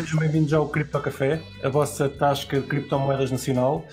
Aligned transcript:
sejam 0.00 0.20
bem-vindos 0.20 0.52
ao 0.52 0.68
Cripto 0.68 1.00
Café, 1.00 1.40
a 1.60 1.68
vossa 1.68 2.08
tasca 2.08 2.60
de 2.60 2.66
criptomoedas 2.68 3.32
nacional. 3.32 3.84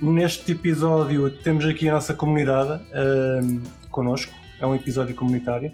Neste 0.00 0.52
episódio 0.52 1.30
temos 1.30 1.66
aqui 1.66 1.90
a 1.90 1.92
nossa 1.92 2.14
comunidade 2.14 2.82
uh, 2.84 3.60
connosco, 3.90 4.32
é 4.58 4.66
um 4.66 4.74
episódio 4.74 5.14
comunitário. 5.14 5.72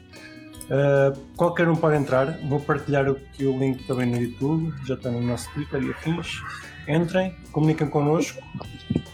Uh, 0.64 1.16
qualquer 1.36 1.68
um 1.68 1.76
pode 1.76 1.94
entrar, 1.96 2.36
vou 2.48 2.58
partilhar 2.58 3.08
aqui 3.08 3.46
o 3.46 3.56
link 3.56 3.86
também 3.86 4.06
no 4.06 4.16
YouTube, 4.20 4.74
já 4.84 4.94
está 4.94 5.12
no 5.12 5.22
nosso 5.22 5.48
Twitter 5.52 5.80
e 5.80 5.90
afins. 5.92 6.42
Entrem, 6.88 7.32
comuniquem 7.52 7.86
connosco. 7.86 8.42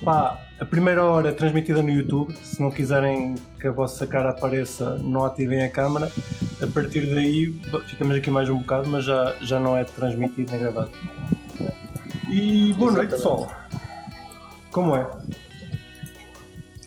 Pá, 0.02 0.40
a 0.62 0.64
primeira 0.64 1.04
hora 1.04 1.30
é 1.30 1.32
transmitida 1.32 1.82
no 1.82 1.90
YouTube. 1.90 2.32
Se 2.36 2.62
não 2.62 2.70
quiserem 2.70 3.34
que 3.60 3.66
a 3.66 3.72
vossa 3.72 4.06
cara 4.06 4.30
apareça, 4.30 4.96
não 4.98 5.24
ativem 5.24 5.64
a 5.64 5.68
câmera. 5.68 6.08
A 6.62 6.66
partir 6.68 7.12
daí, 7.12 7.52
ficamos 7.88 8.16
aqui 8.16 8.30
mais 8.30 8.48
um 8.48 8.58
bocado, 8.58 8.88
mas 8.88 9.04
já, 9.04 9.34
já 9.40 9.58
não 9.58 9.76
é 9.76 9.82
transmitido 9.82 10.52
nem 10.52 10.60
gravado. 10.60 10.90
E 12.30 12.72
boa 12.74 12.92
noite, 12.92 13.10
pessoal. 13.10 13.50
Como 14.70 14.94
é? 14.94 15.10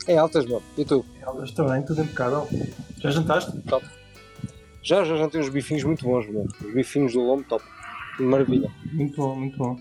É 0.08 0.18
altas, 0.18 0.46
bom. 0.46 0.62
E 0.78 0.86
tu? 0.86 1.06
É 1.22 1.26
altas 1.26 1.52
também, 1.52 1.84
tudo 1.84 2.02
impecável. 2.02 2.48
Já 3.00 3.12
jantaste? 3.12 3.60
Top. 3.64 3.86
Já, 4.82 5.04
já 5.04 5.18
jantei 5.18 5.42
uns 5.42 5.50
bifinhos 5.50 5.84
muito 5.84 6.06
bons, 6.06 6.26
meu. 6.30 6.48
Os 6.62 6.74
bifinhos 6.74 7.12
do 7.12 7.20
lombo, 7.20 7.44
top. 7.44 7.66
Maravilha. 8.22 8.72
Muito 8.94 9.18
bom, 9.18 9.36
muito 9.36 9.58
bom. 9.58 9.78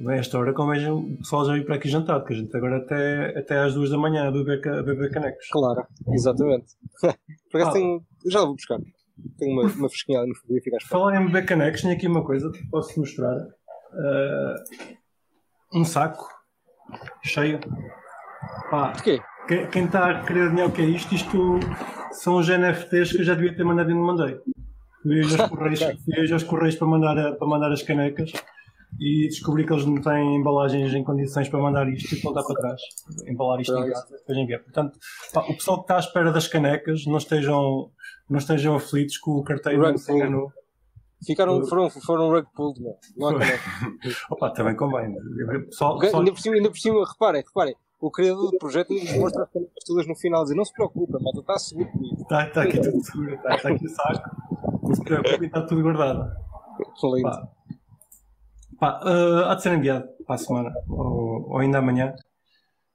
Bem, 0.00 0.18
esta 0.18 0.38
hora 0.38 0.52
vejo 0.52 0.96
o 0.96 1.16
pessoal 1.18 1.44
já 1.44 1.52
veio 1.54 1.64
para 1.64 1.74
aqui 1.74 1.88
jantar, 1.88 2.20
porque 2.20 2.34
a 2.34 2.36
gente 2.36 2.56
agora 2.56 2.76
até, 2.76 3.36
até 3.36 3.58
às 3.58 3.74
duas 3.74 3.90
da 3.90 3.98
manhã 3.98 4.28
a 4.28 4.30
beber, 4.30 4.66
a 4.68 4.82
beber 4.82 5.10
canecos. 5.10 5.48
Claro, 5.50 5.84
exatamente. 6.12 6.66
Por 7.50 7.60
acaso 7.60 7.70
ah. 7.70 7.72
tenho, 7.72 8.02
já 8.30 8.40
vou 8.40 8.54
buscar. 8.54 8.78
Tenho 9.38 9.52
uma, 9.52 9.62
uma 9.62 9.88
fresquinha 9.88 10.20
ali 10.20 10.28
no 10.28 10.36
frigorífico. 10.36 10.76
Falar 10.88 11.20
em 11.20 11.26
beber 11.26 11.46
canecos, 11.46 11.82
tenho 11.82 11.94
aqui 11.94 12.06
uma 12.06 12.24
coisa 12.24 12.48
que 12.52 12.64
posso 12.70 12.98
mostrar. 13.00 13.34
Uh, 13.34 14.94
um 15.74 15.84
saco 15.84 16.28
cheio. 17.24 17.58
Pá, 18.70 18.92
de 18.92 19.02
quê? 19.02 19.20
Quem 19.72 19.86
está 19.86 20.10
a 20.10 20.22
querer 20.24 20.42
adivinhar 20.42 20.68
o 20.68 20.72
que 20.72 20.82
é 20.82 20.84
isto, 20.84 21.12
isto 21.12 21.58
são 22.12 22.36
os 22.36 22.48
NFTs 22.48 23.12
que 23.12 23.20
eu 23.20 23.24
já 23.24 23.34
devia 23.34 23.56
ter 23.56 23.64
mandado 23.64 23.90
e 23.90 23.94
não 23.94 24.02
mandei. 24.02 24.38
Fui 25.02 25.18
hoje 25.18 25.40
aos 25.40 25.48
correios, 25.50 25.80
fui 26.04 26.20
hoje 26.20 26.32
aos 26.32 26.42
correios 26.44 26.76
para, 26.76 26.86
mandar, 26.86 27.32
para 27.36 27.48
mandar 27.48 27.72
as 27.72 27.82
canecas 27.82 28.32
e 28.98 29.28
descobri 29.28 29.66
que 29.66 29.72
eles 29.72 29.84
não 29.84 30.00
têm 30.00 30.36
embalagens 30.36 30.92
em 30.94 31.04
condições 31.04 31.48
para 31.48 31.60
mandar 31.60 31.88
isto 31.88 32.14
e 32.14 32.20
voltar 32.20 32.42
para 32.42 32.54
trás. 32.60 32.80
Embalar 33.26 33.60
isto 33.60 33.76
em 33.76 33.90
casa 33.90 34.06
depois 34.10 34.38
enviar. 34.38 34.60
Portanto, 34.60 34.98
pá, 35.32 35.42
o 35.42 35.54
pessoal 35.54 35.78
que 35.78 35.84
está 35.84 35.96
à 35.96 35.98
espera 35.98 36.32
das 36.32 36.48
canecas 36.48 37.06
não 37.06 37.18
estejam, 37.18 37.90
não 38.28 38.38
estejam 38.38 38.74
aflitos 38.74 39.18
com 39.18 39.32
o 39.32 39.44
carteiro 39.44 39.82
não 39.82 39.98
se 39.98 40.12
enganou. 40.12 40.52
Ficaram, 41.24 41.64
foram, 41.66 41.90
foram 41.90 42.30
rug 42.30 42.46
pulled, 42.54 42.80
não. 43.16 43.32
não 43.32 43.38
Opa, 44.30 44.50
também 44.50 44.76
convém. 44.76 45.16
Pessoal, 45.66 45.98
pessoal... 45.98 46.22
Ainda, 46.22 46.32
por 46.32 46.40
cima, 46.40 46.54
ainda 46.54 46.70
por 46.70 46.78
cima, 46.78 47.04
reparem, 47.04 47.42
reparem, 47.44 47.76
o 48.00 48.10
criador 48.10 48.52
do 48.52 48.58
projeto 48.58 48.92
nos 48.92 49.12
mostra 49.16 49.42
as 49.42 49.50
canecas 49.50 49.84
todas 49.84 50.06
no 50.06 50.14
final, 50.14 50.44
dizer 50.44 50.54
não 50.54 50.64
se 50.64 50.72
preocupe, 50.72 51.12
mas 51.12 51.36
está 51.36 51.58
seguro 51.58 51.90
comigo. 51.90 52.22
Está, 52.22 52.46
está 52.46 52.62
aqui 52.62 52.80
tudo 52.80 53.04
seguro, 53.04 53.34
está, 53.34 53.56
está 53.56 53.68
aqui 53.70 53.84
o 53.84 53.88
saco, 53.88 54.36
não 54.82 54.94
se 54.94 55.02
preocupe, 55.02 55.46
está 55.46 55.62
tudo 55.62 55.82
guardado. 55.82 56.30
Lindo. 57.02 57.22
Pá, 57.22 57.48
uh, 58.80 59.44
há 59.46 59.54
de 59.54 59.62
ser 59.62 59.72
enviado 59.72 60.08
para 60.26 60.36
a 60.36 60.38
semana 60.38 60.72
ou, 60.88 61.50
ou, 61.50 61.58
ainda 61.58 61.78
amanhã. 61.78 62.14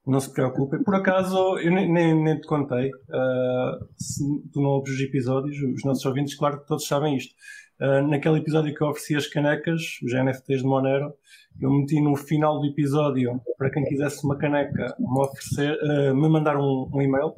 Não 0.06 0.20
se 0.20 0.30
preocupem. 0.30 0.82
Por 0.82 0.94
acaso, 0.94 1.58
eu 1.58 1.72
nem, 1.72 1.90
nem, 1.90 2.22
nem 2.22 2.38
te 2.38 2.46
contei. 2.46 2.88
Uh, 2.88 3.88
se 3.98 4.22
tu 4.52 4.60
não 4.60 4.70
ouves 4.70 4.92
os 4.92 5.00
episódios, 5.00 5.56
os 5.56 5.82
nossos 5.82 6.04
ouvintes, 6.04 6.34
claro 6.34 6.60
que 6.60 6.66
todos 6.66 6.86
sabem 6.86 7.16
isto. 7.16 7.34
Uh, 7.80 8.06
naquele 8.06 8.38
episódio 8.38 8.74
que 8.74 8.82
eu 8.82 8.88
ofereci 8.88 9.16
as 9.16 9.26
canecas, 9.26 9.80
os 10.02 10.12
NFTs 10.12 10.60
de 10.60 10.66
Monero, 10.66 11.14
eu 11.60 11.70
meti 11.70 12.00
no 12.00 12.14
final 12.16 12.60
do 12.60 12.66
episódio 12.66 13.40
para 13.56 13.70
quem 13.70 13.84
quisesse 13.84 14.24
uma 14.24 14.36
caneca 14.36 14.94
me 14.98 15.20
oferecer, 15.20 15.78
uh, 15.82 16.14
me 16.14 16.28
mandar 16.28 16.56
um, 16.56 16.90
um 16.92 17.00
e-mail. 17.00 17.32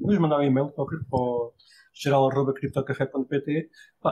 Vamos 0.00 0.18
mandar 0.18 0.40
um 0.40 0.42
e-mail 0.42 0.68
para 0.70 0.84
para 0.84 1.50
geral.criptocafé.pt 2.00 3.70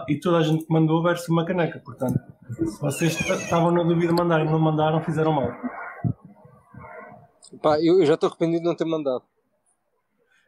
e 0.08 0.20
toda 0.20 0.38
a 0.38 0.42
gente 0.42 0.66
que 0.66 0.72
mandou 0.72 1.02
verse 1.02 1.30
uma 1.30 1.44
caneca. 1.44 1.80
Portanto, 1.84 2.18
se 2.50 2.80
vocês 2.80 3.18
estavam 3.20 3.70
na 3.70 3.82
dúvida 3.82 4.08
de 4.08 4.14
mandar 4.14 4.40
e 4.40 4.44
não 4.44 4.58
mandaram, 4.58 5.02
fizeram 5.02 5.32
mal. 5.32 5.52
Pá, 7.62 7.78
eu, 7.80 8.00
eu 8.00 8.06
já 8.06 8.14
estou 8.14 8.28
arrependido 8.28 8.62
de 8.62 8.68
não 8.68 8.76
ter 8.76 8.84
mandado. 8.84 9.22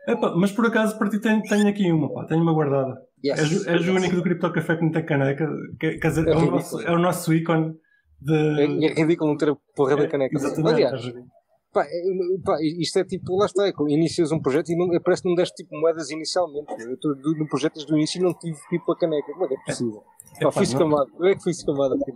Epá, 0.06 0.34
mas 0.34 0.50
por 0.52 0.66
acaso 0.66 0.98
para 0.98 1.10
ti 1.10 1.20
tenho, 1.20 1.42
tenho 1.42 1.68
aqui 1.68 1.92
uma, 1.92 2.12
pá, 2.12 2.24
tenho 2.24 2.42
uma 2.42 2.52
guardada. 2.52 3.00
Yes. 3.24 3.38
És, 3.38 3.66
és 3.66 3.80
yes. 3.80 3.88
o 3.88 3.94
único 3.94 4.16
do 4.16 4.22
Cripto 4.22 4.52
Café 4.52 4.76
que 4.76 4.84
não 4.84 4.90
tem 4.90 5.04
caneca. 5.04 5.48
Quer, 5.78 5.98
quer 5.98 6.08
dizer, 6.08 6.26
é, 6.28 6.32
é, 6.32 6.36
o 6.36 6.50
nosso, 6.50 6.80
é 6.80 6.92
o 6.92 6.98
nosso 6.98 7.34
ícone 7.34 7.76
de. 8.20 8.34
É, 8.34 8.86
é 8.86 8.94
ridículo 8.94 9.30
não 9.30 9.36
ter 9.36 9.50
a 9.50 9.56
porra 9.76 9.96
da 9.96 10.04
é, 10.04 10.06
caneca. 10.08 10.36
Exatamente. 10.36 10.74
Aliás, 10.74 11.12
Pá, 11.78 11.84
é, 11.84 12.02
pá, 12.44 12.56
isto 12.60 12.98
é 12.98 13.04
tipo, 13.04 13.36
lá 13.36 13.46
está, 13.46 13.68
é 13.68 13.72
inicias 13.88 14.32
um 14.32 14.40
projeto 14.40 14.70
e 14.70 14.76
não, 14.76 14.88
parece 15.00 15.22
que 15.22 15.28
não 15.28 15.36
deste 15.36 15.62
tipo 15.62 15.78
moedas 15.78 16.10
inicialmente. 16.10 16.72
Eu 16.80 16.94
estou 16.94 17.14
no 17.14 17.48
projeto 17.48 17.74
desde 17.74 17.92
o 17.92 17.96
início 17.96 18.18
e 18.18 18.24
não 18.24 18.34
tive 18.34 18.58
tipo 18.68 18.90
a 18.90 18.98
caneca. 18.98 19.32
Como 19.32 19.44
é 19.44 19.48
que 19.48 19.54
é 19.54 19.58
possível? 19.64 20.02
É, 20.40 20.44
pá, 20.44 20.50
fui 20.50 20.64
escamado. 20.64 21.08
Como 21.12 21.26
é 21.26 21.36
que 21.36 21.42
fui 21.42 21.52
escamado 21.52 21.94
aqui? 21.94 22.12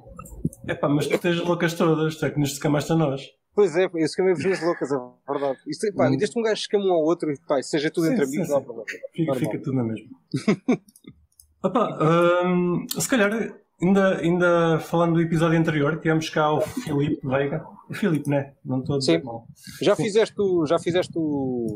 É 0.67 0.75
pá, 0.75 0.89
mas 0.89 1.07
tu 1.07 1.17
tens 1.17 1.39
loucas 1.39 1.75
todas, 1.75 2.17
tu 2.17 2.27
é 2.27 2.31
que 2.31 2.41
nos 2.41 2.53
escamaste 2.55 2.91
a 2.91 2.97
nós. 2.97 3.23
Pois 3.55 3.77
é, 3.77 3.85
eu 3.85 3.99
escamei 3.99 4.33
as 4.33 4.63
loucas, 4.63 4.91
é 4.91 4.97
verdade. 5.31 5.59
Isto, 5.69 5.95
pá, 5.95 6.09
hum. 6.09 6.17
desde 6.17 6.37
um 6.37 6.43
gajo 6.43 6.61
escama 6.61 6.85
um 6.87 6.93
ao 6.93 7.05
outro, 7.05 7.33
pá, 7.47 7.63
seja 7.63 7.89
tudo 7.89 8.09
sim, 8.09 8.15
entre 8.15 8.25
amigos, 8.25 8.47
sim, 8.47 8.53
não 8.53 8.59
há 8.59 8.63
problema. 8.63 8.87
Fica, 9.15 9.35
fica 9.35 9.59
tudo 9.63 9.77
na 9.77 9.85
mesma. 9.85 10.09
Opa, 11.63 12.45
hum, 12.45 12.85
se 12.89 13.09
calhar 13.09 13.62
Ainda, 13.83 14.19
ainda 14.19 14.79
falando 14.79 15.15
do 15.15 15.21
episódio 15.21 15.59
anterior, 15.59 15.99
tivemos 15.99 16.31
cá 16.31 16.53
o 16.53 16.61
Filipe 16.61 17.27
Veiga. 17.27 17.67
O 17.91 17.95
Filipe, 17.95 18.31
né? 18.31 18.55
Não 18.65 18.79
estou 18.79 18.95
a 18.95 18.99
dizer 19.01 19.19
Sim. 19.19 19.27
mal. 19.27 19.45
Já 19.83 19.97
fizeste, 19.97 20.41
o, 20.41 20.65
já 20.65 20.79
fizeste 20.79 21.13
o, 21.17 21.67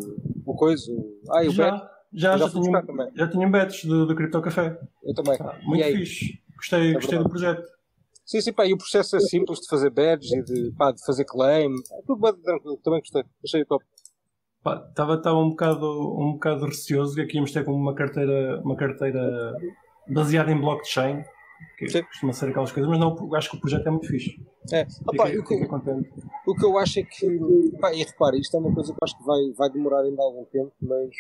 o 0.47 0.55
coisa? 0.55 0.85
O, 0.93 1.21
ah, 1.31 1.41
o 1.41 1.51
já, 1.51 1.71
bet? 1.73 1.83
Já, 2.13 2.37
já, 2.37 2.47
já, 2.47 2.51
tinha, 2.51 3.11
já 3.17 3.29
tinha 3.29 3.49
bets 3.49 3.85
do, 3.85 4.07
do 4.07 4.15
Crypto 4.15 4.41
Café. 4.41 4.79
Eu 5.03 5.15
também. 5.15 5.37
Ah, 5.41 5.59
muito 5.65 5.85
fixe. 5.85 6.41
Gostei, 6.55 6.91
é 6.91 6.95
gostei 6.95 7.19
do 7.19 7.29
projeto. 7.29 7.67
Sim, 8.25 8.41
sim, 8.41 8.53
pá, 8.53 8.67
e 8.67 8.73
o 8.73 8.79
processo 8.79 9.17
é 9.17 9.21
simples 9.21 9.61
de 9.61 9.69
fazer 9.69 9.91
badges 9.91 10.33
e 10.33 10.43
de, 10.45 10.73
pá, 10.79 10.93
de 10.93 11.05
fazer 11.05 11.25
claim. 11.25 11.73
É 11.93 12.03
tudo 12.07 12.21
bem 12.21 12.41
tranquilo, 12.41 12.81
também 12.85 13.01
gostei. 13.01 13.25
Achei 13.45 13.65
top. 13.65 13.85
Estava 14.89 15.35
um 15.35 15.51
bocado, 15.51 15.87
um 16.21 16.35
bocado 16.35 16.67
receoso 16.67 17.17
que 17.17 17.21
aqui 17.23 17.35
íamos 17.37 17.53
ter 17.53 17.65
como 17.65 17.77
uma 17.77 17.95
carteira, 17.95 18.61
uma 18.65 18.77
carteira 18.77 19.55
baseada 20.09 20.53
em 20.53 20.61
blockchain 20.61 21.25
que 21.79 21.89
Sim. 21.89 22.03
costuma 22.05 22.33
ser 22.33 22.49
aquelas 22.49 22.73
coisas, 22.73 22.91
mas 22.91 22.99
não, 22.99 23.35
acho 23.35 23.51
que 23.51 23.57
o 23.57 23.61
projeto 23.61 23.87
é 23.87 23.91
muito 23.91 24.07
fixe. 24.07 24.41
É, 24.73 24.87
Opa, 25.07 25.25
o, 25.25 25.45
que, 25.45 25.55
o 26.47 26.55
que 26.55 26.65
eu 26.65 26.79
acho 26.79 27.01
é 27.01 27.03
que, 27.03 27.73
pá, 27.81 27.93
e 27.93 28.03
repare, 28.03 28.39
isto 28.39 28.57
é 28.57 28.61
uma 28.61 28.75
coisa 28.75 28.93
que 28.93 28.99
acho 29.03 29.17
que 29.17 29.25
vai, 29.25 29.53
vai 29.57 29.71
demorar 29.71 30.01
ainda 30.01 30.23
algum 30.23 30.45
tempo, 30.45 30.73
mas 30.81 31.11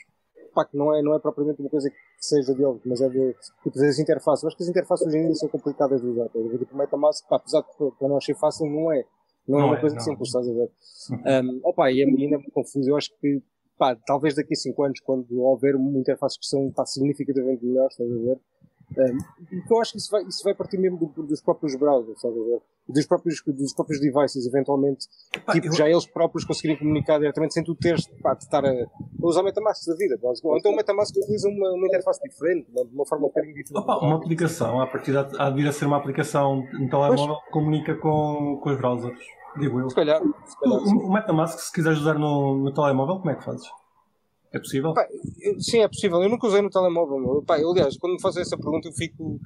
pá, 0.56 0.64
que 0.64 0.76
não 0.76 0.94
é, 0.94 1.02
não 1.02 1.14
é 1.14 1.18
propriamente 1.18 1.60
uma 1.60 1.68
coisa 1.68 1.90
que 1.90 1.96
seja 2.18 2.54
deles, 2.54 2.80
mas 2.86 3.00
é 3.02 3.08
de 3.10 3.36
tipo, 3.62 3.78
as 3.78 3.98
interfaces. 3.98 4.42
Eu 4.42 4.48
acho 4.48 4.56
que 4.56 4.62
as 4.62 4.68
interfaces 4.70 5.06
hoje 5.06 5.18
em 5.18 5.26
dia 5.26 5.34
são 5.34 5.48
complicadas 5.50 6.00
de 6.00 6.08
usar. 6.08 6.28
Tipo, 6.30 6.74
o 6.74 6.78
MetaMask, 6.78 7.28
pá, 7.28 7.36
apesar 7.36 7.60
de 7.60 7.66
para 7.76 8.08
não 8.08 8.16
achei 8.16 8.34
fácil, 8.34 8.66
não 8.66 8.90
é. 8.90 9.04
Não, 9.46 9.58
é 9.58 9.60
não 9.60 9.68
é 9.68 9.70
uma 9.72 9.80
coisa 9.80 9.94
não. 9.94 10.02
simples, 10.02 10.28
estás 10.28 10.48
a 10.48 10.52
ver? 10.52 10.70
Um, 11.44 11.60
opa, 11.62 11.92
e 11.92 12.02
ainda 12.02 12.34
é 12.34 12.38
muito 12.38 12.50
confuso. 12.50 12.88
Eu 12.88 12.96
acho 12.96 13.10
que, 13.20 13.42
pá, 13.78 13.94
talvez 14.06 14.34
daqui 14.34 14.54
a 14.54 14.56
5 14.56 14.82
anos, 14.82 15.00
quando 15.00 15.40
houver 15.40 15.76
uma 15.76 15.98
interface 15.98 16.38
que 16.38 16.46
são 16.46 16.72
pá, 16.72 16.86
significativamente 16.86 17.64
melhores, 17.64 17.92
estás 17.92 18.10
a 18.10 18.14
ver? 18.14 18.40
Um, 18.96 19.18
então 19.52 19.80
acho 19.80 19.92
que 19.92 19.98
isso 19.98 20.10
vai, 20.10 20.22
isso 20.22 20.44
vai 20.44 20.54
partir 20.54 20.78
mesmo 20.78 20.96
do, 20.96 21.22
dos 21.22 21.40
próprios 21.40 21.74
browsers, 21.74 22.20
sabe? 22.20 22.34
Dos 22.88 23.04
próprios, 23.04 23.42
dos 23.44 23.74
próprios 23.74 24.00
devices, 24.00 24.46
eventualmente, 24.46 25.08
tipo, 25.50 25.66
eu... 25.66 25.72
já 25.72 25.88
eles 25.88 26.06
próprios 26.06 26.44
conseguirem 26.44 26.78
comunicar 26.78 27.18
diretamente 27.18 27.54
sem 27.54 27.64
tu 27.64 27.74
teres 27.74 28.06
pá, 28.22 28.34
de 28.34 28.44
estar 28.44 28.64
a, 28.64 28.70
a 28.70 28.86
usar 29.20 29.42
Metamask 29.42 29.84
da 29.88 29.96
vida. 29.96 30.16
Ou 30.22 30.56
então 30.56 30.70
o 30.70 30.76
Metamask 30.76 31.14
utiliza 31.16 31.48
uma, 31.48 31.72
uma 31.72 31.86
interface 31.86 32.20
diferente, 32.22 32.70
de 32.70 32.94
uma 32.94 33.04
forma 33.04 33.24
um 33.24 33.28
bocadinho 33.28 33.54
diferente. 33.54 33.82
Opa, 33.82 33.98
uma 33.98 34.16
aplicação, 34.16 34.80
a 34.80 34.86
partir 34.86 35.10
de, 35.10 35.18
há 35.18 35.50
de 35.50 35.56
vir 35.56 35.68
a 35.68 35.72
ser 35.72 35.86
uma 35.86 35.96
aplicação 35.96 36.62
no 36.72 36.88
telemóvel 36.88 37.40
que 37.44 37.50
comunica 37.50 37.96
com, 37.96 38.60
com 38.62 38.70
os 38.70 38.76
browsers, 38.78 39.18
digo 39.58 39.80
eu. 39.80 39.90
Se 39.90 39.96
calhar. 39.96 40.22
Se 40.44 40.60
calhar 40.60 40.78
o, 40.78 41.08
o, 41.08 41.12
Metamask, 41.12 41.58
se 41.58 41.72
quiseres 41.72 41.98
usar 41.98 42.14
no, 42.14 42.56
no 42.56 42.72
telemóvel, 42.72 43.16
como 43.16 43.30
é 43.30 43.34
que 43.34 43.44
fazes? 43.44 43.66
É 44.56 44.58
possível? 44.58 44.94
Pá, 44.94 45.06
eu, 45.40 45.60
sim, 45.60 45.80
é 45.80 45.88
possível. 45.88 46.22
Eu 46.22 46.28
nunca 46.28 46.46
usei 46.46 46.62
no 46.62 46.70
telemóvel. 46.70 47.18
Meu. 47.18 47.42
Pá, 47.42 47.60
eu, 47.60 47.70
aliás, 47.70 47.96
quando 47.98 48.14
me 48.14 48.20
fazem 48.20 48.42
essa 48.42 48.56
pergunta, 48.56 48.88
eu 48.88 48.92
fico. 48.92 49.38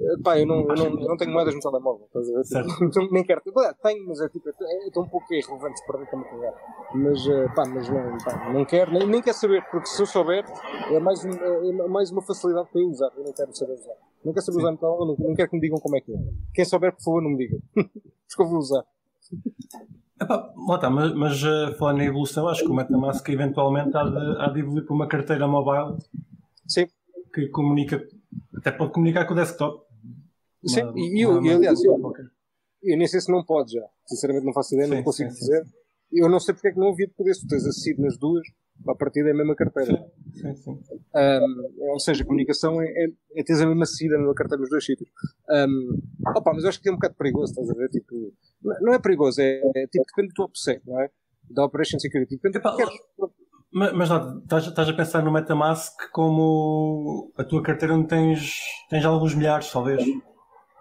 Eh, 0.00 0.22
pá, 0.22 0.38
eu 0.38 0.46
não, 0.46 0.60
eu 0.60 0.74
não, 0.74 0.84
eu 0.86 1.08
não 1.08 1.16
tenho 1.16 1.32
moedas 1.32 1.54
no 1.54 1.60
telemóvel. 1.60 2.06
Estás 2.06 2.54
a 2.54 2.62
ver? 2.62 2.90
Tipo, 2.90 3.08
nem 3.12 3.22
quero. 3.22 3.42
Tenho, 3.82 4.06
mas 4.06 4.20
é, 4.20 4.28
tipo, 4.28 4.48
é, 4.48 4.52
é 4.52 4.98
um 4.98 5.08
pouco 5.08 5.34
irrelevante 5.34 5.78
se 5.78 5.86
perder 5.86 6.08
também 6.10 6.30
cagar. 6.30 6.54
Mas, 6.94 7.26
eh, 7.26 7.48
pá, 7.54 7.64
mas 7.66 7.88
não, 7.88 8.18
pá, 8.18 8.52
não 8.52 8.64
quero, 8.64 8.92
nem, 8.92 9.06
nem 9.06 9.22
quero 9.22 9.36
saber, 9.36 9.62
porque 9.70 9.88
se 9.88 10.00
eu 10.00 10.06
souber, 10.06 10.44
é 10.90 10.98
mais, 10.98 11.22
um, 11.24 11.30
é 11.30 11.88
mais 11.88 12.10
uma 12.10 12.22
facilidade 12.22 12.68
para 12.70 12.80
eu 12.80 12.88
usar. 12.88 13.10
Eu 13.16 13.24
não 13.24 13.32
quero 13.32 13.54
saber 13.54 13.74
usar. 13.74 13.94
Não 14.24 14.32
quero 14.32 14.44
saber 14.44 14.58
usar 14.58 14.70
no 14.72 14.78
telemóvel, 14.78 15.06
não, 15.18 15.28
não 15.28 15.34
quero 15.34 15.50
que 15.50 15.56
me 15.56 15.60
digam 15.60 15.78
como 15.78 15.96
é 15.96 16.00
que 16.00 16.12
é. 16.12 16.18
Quem 16.54 16.64
souber, 16.64 16.92
por 16.92 17.02
favor, 17.02 17.22
não 17.22 17.30
me 17.30 17.36
digam. 17.36 17.60
porque 17.74 18.42
eu 18.42 18.46
vou 18.46 18.58
usar. 18.58 18.84
Epá, 20.20 20.50
tá, 20.80 20.88
mas, 20.88 21.14
mas 21.14 21.42
uh, 21.42 21.76
falando 21.78 22.00
em 22.00 22.06
evolução, 22.06 22.48
acho 22.48 22.64
que 22.64 22.70
o 22.70 22.74
MetaMask 22.74 23.28
eventualmente 23.28 23.94
há 23.96 24.04
de, 24.04 24.42
há 24.42 24.48
de 24.48 24.60
evoluir 24.60 24.86
para 24.86 24.94
uma 24.94 25.06
carteira 25.06 25.46
mobile 25.46 25.98
Sim. 26.66 26.86
que 27.34 27.48
comunica, 27.48 28.02
até 28.56 28.72
pode 28.72 28.92
comunicar 28.92 29.26
com 29.26 29.34
o 29.34 29.36
desktop. 29.36 29.84
Sim, 30.64 30.84
uma, 30.84 30.98
e 30.98 31.20
eu, 31.20 31.38
uma, 31.38 31.54
aliás, 31.54 31.84
eu, 31.84 32.00
eu, 32.82 32.96
nem 32.96 33.06
sei 33.06 33.20
se 33.20 33.30
não 33.30 33.44
pode 33.44 33.72
já. 33.72 33.86
Sinceramente 34.06 34.46
não 34.46 34.54
faço 34.54 34.74
ideia, 34.74 34.88
sim, 34.88 34.94
não 34.96 35.02
consigo 35.02 35.30
sim, 35.30 35.38
dizer. 35.38 35.64
Sim. 35.64 35.72
Eu 36.12 36.30
não 36.30 36.40
sei 36.40 36.54
porque 36.54 36.68
é 36.68 36.72
que 36.72 36.78
não 36.78 36.88
havia 36.88 37.06
de 37.06 37.12
poder, 37.12 37.34
se 37.34 37.42
tu 37.42 37.48
tens 37.48 37.66
a 37.66 37.72
CID 37.72 38.00
nas 38.00 38.16
duas, 38.16 38.46
a 38.88 38.94
partir 38.94 39.24
da 39.24 39.34
mesma 39.34 39.54
carteira. 39.54 40.06
Sim, 40.32 40.54
sim, 40.54 40.82
sim. 40.82 41.00
Um, 41.14 41.90
ou 41.90 41.98
seja, 41.98 42.22
a 42.22 42.26
comunicação 42.26 42.80
é, 42.80 42.86
é, 42.86 43.08
é 43.36 43.42
teres 43.42 43.60
a 43.62 43.66
mesma 43.66 43.86
CID 43.86 44.16
na 44.16 44.34
carteira 44.34 44.60
nos 44.60 44.70
dois 44.70 44.84
sítios. 44.84 45.10
Um, 45.50 45.98
opa, 46.36 46.52
mas 46.54 46.64
eu 46.64 46.68
acho 46.68 46.80
que 46.80 46.88
é 46.88 46.92
um 46.92 46.96
bocado 46.96 47.14
perigoso, 47.14 47.52
estás 47.52 47.70
a 47.70 47.74
ver? 47.74 47.88
Tipo, 47.88 48.32
não 48.80 48.94
é 48.94 48.98
perigoso, 48.98 49.40
é, 49.40 49.60
é 49.74 49.86
tipo, 49.86 50.04
depende 50.06 50.28
do 50.28 50.34
teu 50.34 50.44
OPSEC, 50.44 50.82
não 50.86 51.00
é? 51.00 51.10
Da 51.50 51.64
Operation 51.64 51.98
Security. 51.98 52.36
Depende 52.36 52.60
que 52.60 52.76
queres. 52.76 52.94
Mas, 53.72 53.92
mas 53.92 54.08
não, 54.08 54.38
estás, 54.38 54.66
estás 54.66 54.88
a 54.88 54.92
pensar 54.92 55.22
no 55.22 55.32
Metamask 55.32 55.94
como 56.12 57.32
a 57.36 57.44
tua 57.44 57.62
carteira 57.62 57.94
onde 57.94 58.08
tens, 58.08 58.60
tens 58.88 59.04
alguns 59.04 59.34
milhares, 59.34 59.70
talvez. 59.70 60.02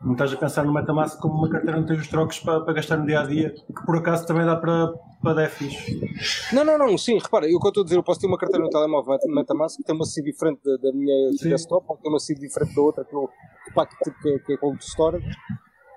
Não 0.06 0.14
estás 0.14 0.32
a 0.32 0.38
pensar 0.38 0.64
no 0.64 0.72
Metamask 0.72 1.20
como 1.20 1.34
uma 1.34 1.50
carteira 1.50 1.80
onde 1.80 1.88
tens 1.88 2.02
os 2.02 2.08
trocos 2.08 2.40
para, 2.40 2.62
para 2.62 2.74
gastar 2.74 2.98
no 2.98 3.08
dia 3.08 3.22
a 3.22 3.26
dia, 3.26 3.50
que 3.50 3.86
por 3.86 3.98
acaso 3.98 4.28
também 4.28 4.46
dá 4.46 4.56
para, 4.56 4.94
para 5.22 5.34
DEFIs. 5.34 6.54
Não, 6.54 6.64
não, 6.64 6.78
não, 6.78 6.96
sim, 6.96 7.18
repara, 7.18 7.50
eu 7.50 7.58
o 7.58 7.60
que 7.60 7.66
eu 7.66 7.70
estou 7.70 7.82
a 7.82 7.84
dizer, 7.86 7.98
eu 7.98 8.04
posso 8.04 8.20
ter 8.20 8.28
uma 8.28 8.38
carteira 8.38 8.64
no 8.64 8.70
telemóvel 8.70 9.18
Metamask 9.30 9.78
que 9.78 9.84
tem 9.84 9.96
uma 9.96 10.06
SID 10.06 10.26
diferente 10.26 10.62
da, 10.64 10.78
da 10.78 10.94
minha 10.94 11.32
sim. 11.32 11.50
desktop, 11.50 11.86
ou 11.90 11.98
tem 11.98 12.12
uma 12.12 12.20
SID 12.20 12.40
diferente 12.40 12.76
da 12.76 12.82
outra 12.82 13.04
que, 13.04 13.16
eu, 13.16 13.28
que, 13.74 14.12
que, 14.22 14.40
que 14.46 14.54
é 14.54 14.58
cold 14.58 14.78
storage, 14.84 15.36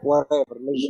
whatever, 0.03 0.57
mas 0.59 0.81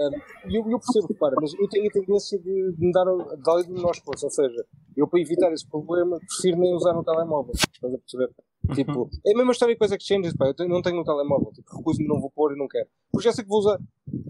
um, 0.00 0.50
eu, 0.50 0.70
eu 0.70 0.78
percebo, 0.78 1.06
repara, 1.08 1.36
mas 1.40 1.52
eu 1.54 1.68
tenho 1.68 1.86
a 1.86 1.92
tendência 1.92 2.38
de, 2.38 2.72
de 2.72 2.86
me 2.86 2.92
dar 2.92 3.04
de 3.04 3.66
de 3.66 3.82
nós 3.82 4.00
pontos, 4.00 4.22
ou 4.22 4.30
seja, 4.30 4.64
eu 4.96 5.06
para 5.06 5.20
evitar 5.20 5.52
esse 5.52 5.68
problema 5.68 6.18
prefiro 6.18 6.58
nem 6.58 6.74
usar 6.74 6.94
no 6.94 7.04
telemóvel, 7.04 7.52
estás 7.54 7.94
a 7.94 7.98
perceber? 7.98 8.30
Tipo, 8.74 9.10
é 9.26 9.32
a 9.32 9.36
mesma 9.36 9.52
história 9.52 9.76
com 9.76 9.84
as 9.84 9.92
exchanges, 9.92 10.34
pá, 10.34 10.46
eu 10.46 10.54
tenho, 10.54 10.68
não 10.68 10.80
tenho 10.80 10.96
no 10.96 11.04
telemóvel, 11.04 11.52
tipo, 11.52 11.76
recuso-me, 11.76 12.06
não 12.06 12.20
vou 12.20 12.30
pôr 12.30 12.52
e 12.52 12.58
não 12.58 12.68
quero. 12.68 12.88
Porque 13.10 13.28
já 13.28 13.32
sei 13.32 13.44
que 13.44 13.50
vou 13.50 13.58
usar. 13.58 13.78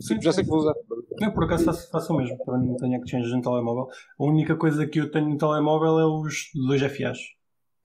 Sim, 0.01 0.15
tipo, 0.15 0.23
já 0.23 0.33
sei 0.33 0.45
que 0.45 0.51
vou 0.51 0.61
usar. 0.61 0.75
Eu 1.21 1.33
por 1.33 1.45
acaso 1.45 1.65
faço, 1.65 1.91
faço 1.91 2.13
o 2.13 2.17
mesmo, 2.17 2.39
também 2.39 2.69
não 2.69 2.77
tenho 2.77 3.05
exchanges 3.05 3.33
no 3.33 3.43
telemóvel. 3.43 3.89
A 4.19 4.25
única 4.25 4.57
coisa 4.57 4.87
que 4.87 5.01
eu 5.01 5.11
tenho 5.11 5.29
no 5.29 5.37
telemóvel 5.37 5.99
é 5.99 6.07
os 6.07 6.51
dois 6.67 6.81
FAs. 6.81 7.19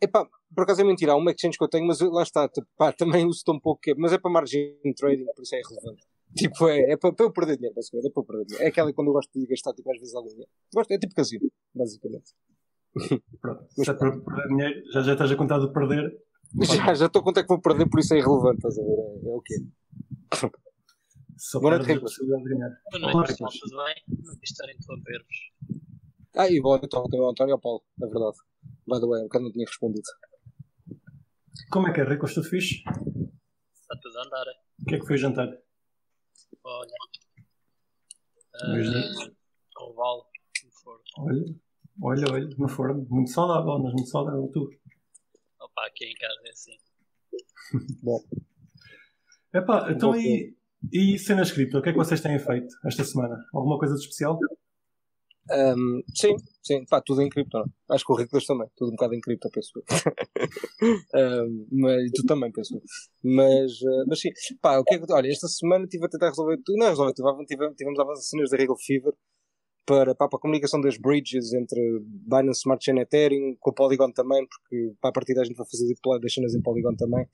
Epá, 0.01 0.27
por 0.53 0.63
acaso 0.63 0.81
é 0.81 0.83
mentira, 0.83 1.13
há 1.13 1.15
uma 1.15 1.31
exchange 1.31 1.57
que 1.57 1.63
eu 1.63 1.69
tenho, 1.69 1.85
mas 1.85 1.99
lá 1.99 2.23
está, 2.23 2.49
pá, 2.77 2.93
também 2.93 3.25
uso 3.25 3.43
tão 3.43 3.59
pouco, 3.59 3.81
mas 3.97 4.13
é 4.13 4.17
para 4.17 4.31
margem 4.31 4.77
trading, 4.95 5.25
por 5.35 5.43
isso 5.43 5.55
é 5.55 5.59
irrelevante. 5.59 6.03
Tipo, 6.35 6.67
é, 6.67 6.91
é 6.91 6.97
para, 6.97 7.13
para 7.13 7.25
eu 7.25 7.31
perder 7.31 7.55
dinheiro, 7.55 7.75
basicamente. 7.75 8.07
É 8.07 8.11
para 8.11 8.21
eu 8.21 8.25
perder 8.25 8.45
dinheiro. 8.45 8.65
É 8.65 8.67
aquela 8.67 8.93
quando 8.93 9.07
eu 9.07 9.13
gosto 9.13 9.31
de 9.33 9.47
gastar, 9.47 9.73
tipo, 9.73 9.91
às 9.91 9.99
vezes 9.99 10.13
algum 10.13 10.29
dinheiro. 10.29 10.51
Gosto, 10.73 10.91
é 10.91 10.97
tipo 10.97 11.15
casino, 11.15 11.49
basicamente. 11.73 12.33
Pronto. 13.41 13.67
Mas, 13.77 13.87
para 13.87 14.19
perder 14.19 14.47
dinheiro, 14.49 14.91
já, 14.91 15.01
já 15.01 15.13
estás 15.13 15.31
a 15.31 15.35
contar 15.35 15.59
de 15.59 15.71
perder. 15.71 16.25
Já, 16.61 16.93
já 16.93 17.07
estou 17.07 17.21
a 17.21 17.23
contar 17.25 17.41
que 17.41 17.49
vou 17.49 17.59
perder, 17.59 17.89
por 17.89 17.99
isso 17.99 18.13
é 18.13 18.19
irrelevante, 18.19 18.57
estás 18.57 18.77
a 18.77 18.81
ver? 18.81 18.87
É, 18.87 19.29
é 19.29 19.35
o 19.35 19.41
quê? 19.41 19.55
Só 21.37 21.59
Boa 21.59 21.75
noite, 21.75 21.91
Ricos. 21.91 22.15
Boa 22.19 22.39
noite, 22.39 23.27
pessoal, 23.27 23.51
tudo 23.51 23.83
bem? 23.83 23.95
Não 24.23 24.35
quis 24.37 24.51
estar 24.51 24.65
a 24.65 24.71
interromper-vos. 24.71 25.37
Ah, 26.35 26.49
e 26.49 26.61
boa 26.61 26.77
noite 26.77 26.95
ao 26.95 27.29
António 27.29 27.59
Paulo, 27.59 27.83
é 28.01 28.07
verdade. 28.07 28.37
By 28.87 29.01
the 29.01 29.07
way, 29.07 29.21
um 29.21 29.23
bocado 29.23 29.45
não 29.45 29.51
tinha 29.51 29.65
respondido. 29.65 30.07
Como 31.71 31.87
é 31.87 31.93
que 31.93 31.99
é, 31.99 32.03
Rico? 32.05 32.25
Tudo 32.27 32.47
fixe? 32.47 32.75
Está 32.75 33.97
tudo 34.01 34.17
a 34.17 34.25
andar. 34.25 34.45
O 34.79 34.85
que 34.85 34.95
é 34.95 34.99
que 34.99 35.05
foi 35.05 35.17
jantar? 35.17 35.49
Olha. 36.65 36.91
Uh, 38.55 39.35
oval 39.77 40.27
no 40.63 40.71
forno. 40.71 41.03
Olha, 41.19 41.45
olha, 42.01 42.25
olha, 42.33 42.49
no 42.57 42.67
forno. 42.67 43.05
Muito 43.09 43.29
saudável, 43.29 43.77
mas 43.79 43.93
muito 43.93 44.09
saudável 44.09 44.49
tu. 44.51 44.69
Opa, 45.59 45.85
aqui 45.85 46.05
em 46.05 46.15
casa 46.15 46.41
é 46.45 46.49
assim. 46.49 46.77
Bom. 48.01 48.19
Epá, 49.53 49.91
então 49.91 50.15
e, 50.15 50.57
e 50.91 51.19
cenas 51.19 51.51
cripto? 51.51 51.77
O 51.77 51.81
que 51.83 51.89
é 51.89 51.91
que 51.91 51.97
vocês 51.97 52.19
têm 52.19 52.39
feito 52.39 52.75
esta 52.85 53.03
semana? 53.03 53.45
Alguma 53.53 53.77
coisa 53.77 53.93
de 53.93 54.01
especial? 54.01 54.39
Um, 55.51 56.01
sim, 56.15 56.35
sim, 56.63 56.85
pá, 56.85 57.01
tudo 57.01 57.21
em 57.21 57.29
cripto. 57.29 57.57
Não? 57.57 57.65
Acho 57.89 58.03
que 58.03 58.11
o 58.11 58.15
Ricolas 58.15 58.45
também, 58.45 58.67
tudo 58.75 58.89
um 58.89 58.95
bocado 58.95 59.13
em 59.13 59.21
cripto, 59.21 59.49
penso 59.51 59.71
um, 61.13 61.67
mas 61.71 62.11
tu 62.15 62.25
também, 62.25 62.51
penso 62.51 62.81
Mas, 63.23 63.71
uh, 63.81 64.05
mas 64.07 64.19
sim, 64.19 64.29
pá, 64.61 64.79
o 64.79 64.83
que 64.83 64.95
é 64.95 64.99
que. 64.99 65.11
Olha, 65.11 65.27
esta 65.29 65.47
semana 65.47 65.85
estive 65.85 66.05
a 66.05 66.09
tentar 66.09 66.29
resolver. 66.29 66.57
Não, 66.69 66.87
resolver, 66.87 67.13
tivemos, 67.45 67.75
tivemos 67.75 67.99
avançações 67.99 68.49
da 68.49 68.57
Regal 68.57 68.77
Fever 68.77 69.13
para, 69.85 70.15
para, 70.15 70.27
para, 70.27 70.37
a 70.37 70.41
comunicação 70.41 70.81
das 70.81 70.97
bridges 70.97 71.53
entre 71.53 71.99
Binance 72.01 72.59
Smart 72.59 72.83
Chain 72.83 72.97
e 72.97 73.01
Ethereum, 73.01 73.55
com 73.59 73.69
o 73.69 73.73
Polygon 73.73 74.11
também, 74.11 74.45
porque 74.47 74.93
para 74.99 75.09
a 75.09 75.13
partir 75.13 75.33
da 75.33 75.43
gente 75.43 75.55
vai 75.55 75.65
fazer 75.65 75.87
deploy 75.87 76.19
das 76.19 76.33
cenas 76.33 76.55
em 76.55 76.61
Polygon 76.61 76.95
também. 76.95 77.27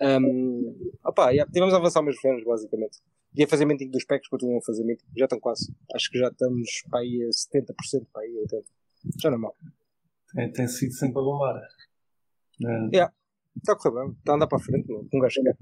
Um, 0.00 0.94
opa, 1.04 1.30
yeah, 1.30 1.50
tivemos 1.50 1.74
a 1.74 1.78
avançar 1.78 2.02
meus 2.02 2.18
fãs, 2.20 2.42
basicamente. 2.44 2.98
E 3.36 3.44
a 3.44 3.48
fazer 3.48 3.64
meeting 3.64 3.90
dos 3.90 4.04
packs, 4.04 4.28
continuam 4.28 4.58
a 4.58 4.62
fazer 4.62 4.84
meeting. 4.84 5.06
Já 5.16 5.26
estão 5.26 5.38
quase. 5.38 5.72
Acho 5.94 6.10
que 6.10 6.18
já 6.18 6.28
estamos 6.28 6.82
para 6.90 7.00
aí 7.00 7.22
a 7.22 7.28
70%, 7.28 8.06
para 8.12 8.22
aí 8.22 8.38
a 8.38 8.56
80%. 8.56 8.64
Já 9.20 9.30
não 9.30 9.36
é 9.36 9.40
mal. 9.40 9.54
Tem, 10.34 10.52
tem 10.52 10.66
sido 10.66 10.92
sempre 10.92 11.18
a 11.20 11.22
bombar. 11.22 11.62
É. 12.64 12.96
Yeah. 12.96 13.12
Está 13.56 13.72
a 13.72 13.76
correr 13.76 14.04
bem. 14.04 14.16
Está 14.18 14.32
a 14.32 14.34
andar 14.36 14.46
para 14.46 14.58
a 14.58 14.60
frente, 14.60 14.88
não. 14.88 15.06
Um 15.12 15.20
gajo 15.20 15.42
quer. 15.42 15.56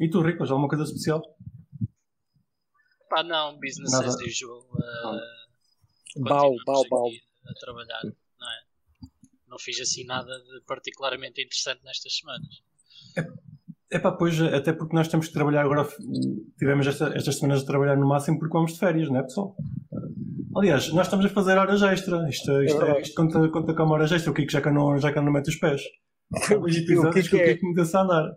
E 0.00 0.08
tu, 0.08 0.20
Rico, 0.22 0.44
já 0.44 0.52
alguma 0.52 0.68
coisa 0.68 0.84
especial? 0.84 1.22
Pá, 3.08 3.22
não. 3.22 3.58
Business 3.58 3.92
Nada. 3.92 4.06
as 4.06 4.14
usual. 4.16 4.66
Uh, 4.72 6.22
bau, 6.24 6.54
bau, 6.66 6.84
bau. 6.88 7.10
A 7.46 7.54
trabalhar, 7.60 8.02
não 8.04 8.50
é? 8.50 8.60
Não 9.46 9.58
fiz 9.58 9.80
assim 9.80 10.04
nada 10.04 10.38
de 10.38 10.60
particularmente 10.66 11.40
interessante 11.40 11.82
nestas 11.84 12.16
semanas. 12.18 12.62
É 13.16 13.22
é 13.90 13.98
pá, 13.98 14.12
pois, 14.12 14.38
até 14.40 14.72
porque 14.72 14.94
nós 14.94 15.08
temos 15.08 15.28
que 15.28 15.32
trabalhar 15.32 15.62
agora, 15.62 15.86
tivemos 16.58 16.86
esta, 16.86 17.16
estas 17.16 17.36
semanas 17.36 17.60
de 17.60 17.66
trabalhar 17.66 17.96
no 17.96 18.06
máximo 18.06 18.38
porque 18.38 18.52
vamos 18.52 18.74
de 18.74 18.78
férias, 18.78 19.08
não 19.08 19.18
é 19.18 19.22
pessoal? 19.22 19.56
Aliás, 20.54 20.92
nós 20.92 21.06
estamos 21.06 21.24
a 21.24 21.28
fazer 21.30 21.56
horas 21.56 21.82
extra, 21.82 22.28
isto, 22.28 22.62
isto, 22.62 22.82
é, 22.82 23.00
isto 23.00 23.14
conta, 23.14 23.48
conta 23.48 23.74
como 23.74 23.94
horas 23.94 24.12
extra, 24.12 24.30
o 24.30 24.34
Kiko 24.34 24.52
já 24.52 24.60
que 24.60 24.70
não, 24.70 24.98
já 24.98 25.12
que 25.12 25.20
não 25.20 25.32
mete 25.32 25.48
os 25.48 25.56
pés. 25.56 25.82
o 26.52 26.64
Kiko, 26.64 27.10
que 27.12 27.36
o 27.36 27.44
Kiko 27.44 27.66
me 27.66 27.80
a 27.80 28.02
andar. 28.02 28.30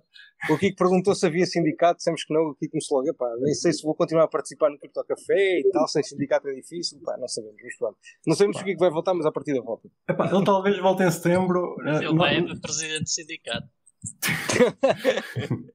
O 0.50 0.58
Kiko 0.58 0.76
perguntou 0.76 1.14
se 1.14 1.26
havia 1.26 1.46
sindicato, 1.46 1.98
dissemos 1.98 2.24
que 2.24 2.34
não, 2.34 2.50
o 2.50 2.56
Kiko 2.56 2.72
começou 2.72 2.98
logo, 2.98 3.14
pá, 3.14 3.28
nem 3.40 3.54
sei 3.54 3.72
se 3.74 3.84
vou 3.84 3.94
continuar 3.94 4.24
a 4.24 4.28
participar 4.28 4.70
no 4.70 4.80
Cripto 4.80 5.04
Café 5.04 5.60
e 5.60 5.70
tal, 5.72 5.88
sem 5.88 6.02
sindicato 6.04 6.48
é 6.48 6.54
difícil, 6.54 7.00
pá, 7.04 7.16
não 7.18 7.28
sabemos, 7.28 7.58
mas 7.64 7.78
pronto. 7.78 7.98
Não 8.26 8.36
sabemos 8.36 8.58
se 8.58 8.64
o 8.64 8.66
Kiko 8.66 8.80
vai 8.80 8.90
voltar, 8.90 9.14
mas 9.14 9.26
a 9.26 9.32
partir 9.32 9.54
da 9.54 9.62
volta. 9.62 9.88
Epá, 10.10 10.30
ele 10.34 10.44
talvez 10.44 10.80
volte 10.80 11.04
em 11.04 11.12
setembro. 11.12 11.76
Ele 11.86 12.06
não, 12.06 12.18
vai 12.18 12.38
é 12.38 12.42
presidente 12.60 13.04
do 13.04 13.10
sindicato. 13.10 13.68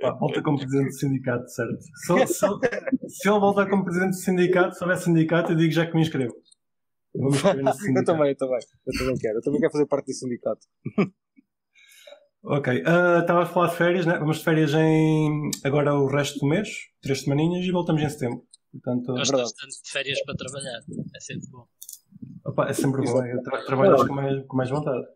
Pá, 0.00 0.10
volta 0.12 0.42
como 0.42 0.58
presidente 0.58 0.88
do 0.88 0.98
sindicato, 0.98 1.48
certo? 1.48 1.78
Se, 1.80 2.26
se, 2.26 2.46
se 3.08 3.28
ele 3.28 3.38
voltar 3.38 3.68
como 3.68 3.84
presidente 3.84 4.10
do 4.10 4.16
sindicato, 4.16 4.74
se 4.74 4.82
houver 4.82 4.96
sindicato, 4.96 5.52
eu 5.52 5.56
digo 5.56 5.72
já 5.72 5.86
que 5.86 5.94
me 5.94 6.02
inscrevo. 6.02 6.34
Eu, 7.14 7.28
eu 7.94 8.04
também, 8.04 8.30
eu 8.30 8.36
também. 8.36 8.58
Eu 8.86 8.98
também 8.98 9.16
quero. 9.18 9.38
Eu 9.38 9.42
também 9.42 9.60
quero 9.60 9.72
fazer 9.72 9.86
parte 9.86 10.06
do 10.06 10.12
sindicato. 10.12 10.66
Ok. 12.44 12.78
Estava 12.78 13.40
uh, 13.40 13.42
a 13.42 13.46
falar 13.46 13.68
de 13.68 13.76
férias, 13.76 14.06
né? 14.06 14.18
Vamos 14.18 14.38
de 14.38 14.44
férias 14.44 14.74
em 14.74 15.50
agora 15.64 15.94
o 15.94 16.06
resto 16.06 16.40
do 16.40 16.46
mês, 16.46 16.68
três 17.00 17.22
semaninhas, 17.22 17.64
e 17.64 17.70
voltamos 17.70 18.02
em 18.02 18.08
setembro. 18.08 18.44
Portanto, 18.72 19.12
Gostas 19.14 19.52
tanto 19.52 19.82
de 19.82 19.90
férias 19.90 20.22
para 20.24 20.34
trabalhar. 20.34 20.80
É 21.14 21.20
sempre 21.20 21.48
bom. 21.50 21.66
Opa, 22.44 22.68
é 22.68 22.72
sempre 22.72 23.02
bom. 23.04 23.22
É, 23.22 23.40
tra 23.42 23.64
trabalhas 23.64 24.04
com 24.04 24.14
mais, 24.14 24.46
com 24.46 24.56
mais 24.56 24.70
vontade. 24.70 25.06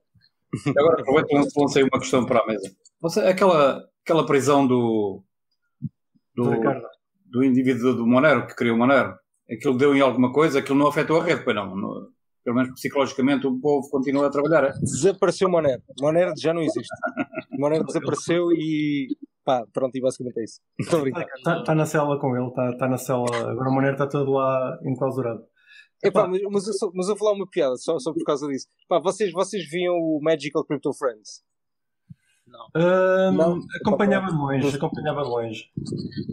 Agora 0.76 1.00
aproveito 1.00 1.32
e 1.32 1.60
lancei 1.60 1.82
uma 1.82 1.98
questão 1.98 2.24
para 2.24 2.40
a 2.40 2.46
mesa. 2.46 2.70
Você, 3.00 3.20
aquela, 3.20 3.84
aquela 4.04 4.24
prisão 4.24 4.66
do, 4.66 5.22
do, 6.34 6.50
do 7.26 7.44
indivíduo 7.44 7.94
do 7.94 8.06
Monero, 8.06 8.46
que 8.46 8.54
criou 8.54 8.76
o 8.76 8.78
Monero, 8.78 9.18
aquilo 9.50 9.76
deu 9.76 9.94
em 9.94 10.00
alguma 10.00 10.32
coisa, 10.32 10.58
aquilo 10.58 10.78
não 10.78 10.88
afetou 10.88 11.20
a 11.20 11.24
rede, 11.24 11.42
pois 11.42 11.56
não. 11.56 11.74
No, 11.74 12.12
pelo 12.46 12.54
menos 12.54 12.74
psicologicamente 12.74 13.44
o 13.44 13.58
povo 13.58 13.90
continua 13.90 14.28
a 14.28 14.30
trabalhar. 14.30 14.68
É? 14.68 14.72
Desapareceu 14.78 15.48
o 15.48 15.50
Monero. 15.50 15.82
Monero 16.00 16.32
já 16.38 16.54
não 16.54 16.62
existe. 16.62 16.86
Monero 17.58 17.84
desapareceu 17.84 18.52
e 18.52 19.08
pá, 19.44 19.66
pronto, 19.72 19.96
e 19.96 20.00
basicamente 20.00 20.38
é 20.38 20.44
isso. 20.44 20.60
Está 20.78 21.26
tá, 21.42 21.64
tá 21.64 21.74
na 21.74 21.84
cela 21.84 22.20
com 22.20 22.36
ele, 22.36 22.46
está 22.46 22.76
tá 22.76 22.88
na 22.88 22.98
cela. 22.98 23.26
Agora 23.50 23.68
o 23.68 23.74
Monero 23.74 23.94
está 23.94 24.06
todo 24.06 24.30
lá 24.30 24.78
enclausurado. 24.84 25.42
Epá, 26.04 26.28
mas, 26.28 26.40
mas, 26.42 26.68
eu 26.68 26.92
mas 26.94 27.08
eu 27.08 27.16
vou 27.16 27.18
falar 27.18 27.32
uma 27.32 27.48
piada 27.50 27.74
só, 27.78 27.98
só 27.98 28.12
por 28.12 28.22
causa 28.22 28.46
disso. 28.46 28.68
Pá, 28.88 29.00
vocês, 29.00 29.32
vocês 29.32 29.68
viam 29.68 29.94
o 29.94 30.20
Magical 30.22 30.64
Crypto 30.64 30.92
Friends? 30.92 31.42
Não. 32.74 33.32
Não? 33.32 33.60
Acompanhava 33.80 34.26
de 34.26 34.36
longe, 34.36 34.76
acompanhava 34.76 35.22
de 35.22 35.28
longe. 35.28 35.70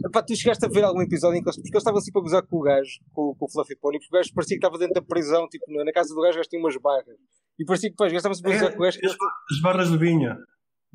Epá, 0.04 0.22
tu 0.22 0.34
chegaste 0.34 0.64
a 0.64 0.68
ver 0.68 0.84
algum 0.84 1.02
episódio 1.02 1.38
em 1.38 1.42
que 1.42 1.48
eles, 1.48 1.60
porque 1.60 1.76
estava 1.76 1.98
assim 1.98 2.12
para 2.12 2.22
gozar 2.22 2.42
com 2.42 2.56
o 2.56 2.62
gajo, 2.62 3.00
com, 3.12 3.34
com 3.34 3.44
o 3.44 3.50
Fluffy 3.50 3.76
Pony, 3.76 3.98
porque 3.98 4.16
o 4.16 4.18
gajo 4.18 4.34
parecia 4.34 4.56
que 4.56 4.64
estava 4.64 4.78
dentro 4.78 4.94
da 4.94 5.02
prisão, 5.02 5.48
tipo, 5.48 5.64
na 5.84 5.92
casa 5.92 6.14
do 6.14 6.20
gajo, 6.20 6.34
o 6.34 6.36
gajo 6.36 6.48
tinha 6.48 6.60
umas 6.60 6.76
barras. 6.76 7.16
E 7.58 7.64
parecia 7.64 7.88
que 7.88 7.94
depois 7.94 8.12
estava-se 8.12 8.40
a 8.44 8.50
gozar 8.50 8.68
é, 8.68 8.72
com 8.72 8.78
o 8.78 8.84
gajo. 8.84 8.98
As 9.50 9.60
barras 9.60 9.90
de 9.90 9.98
vinha. 9.98 10.38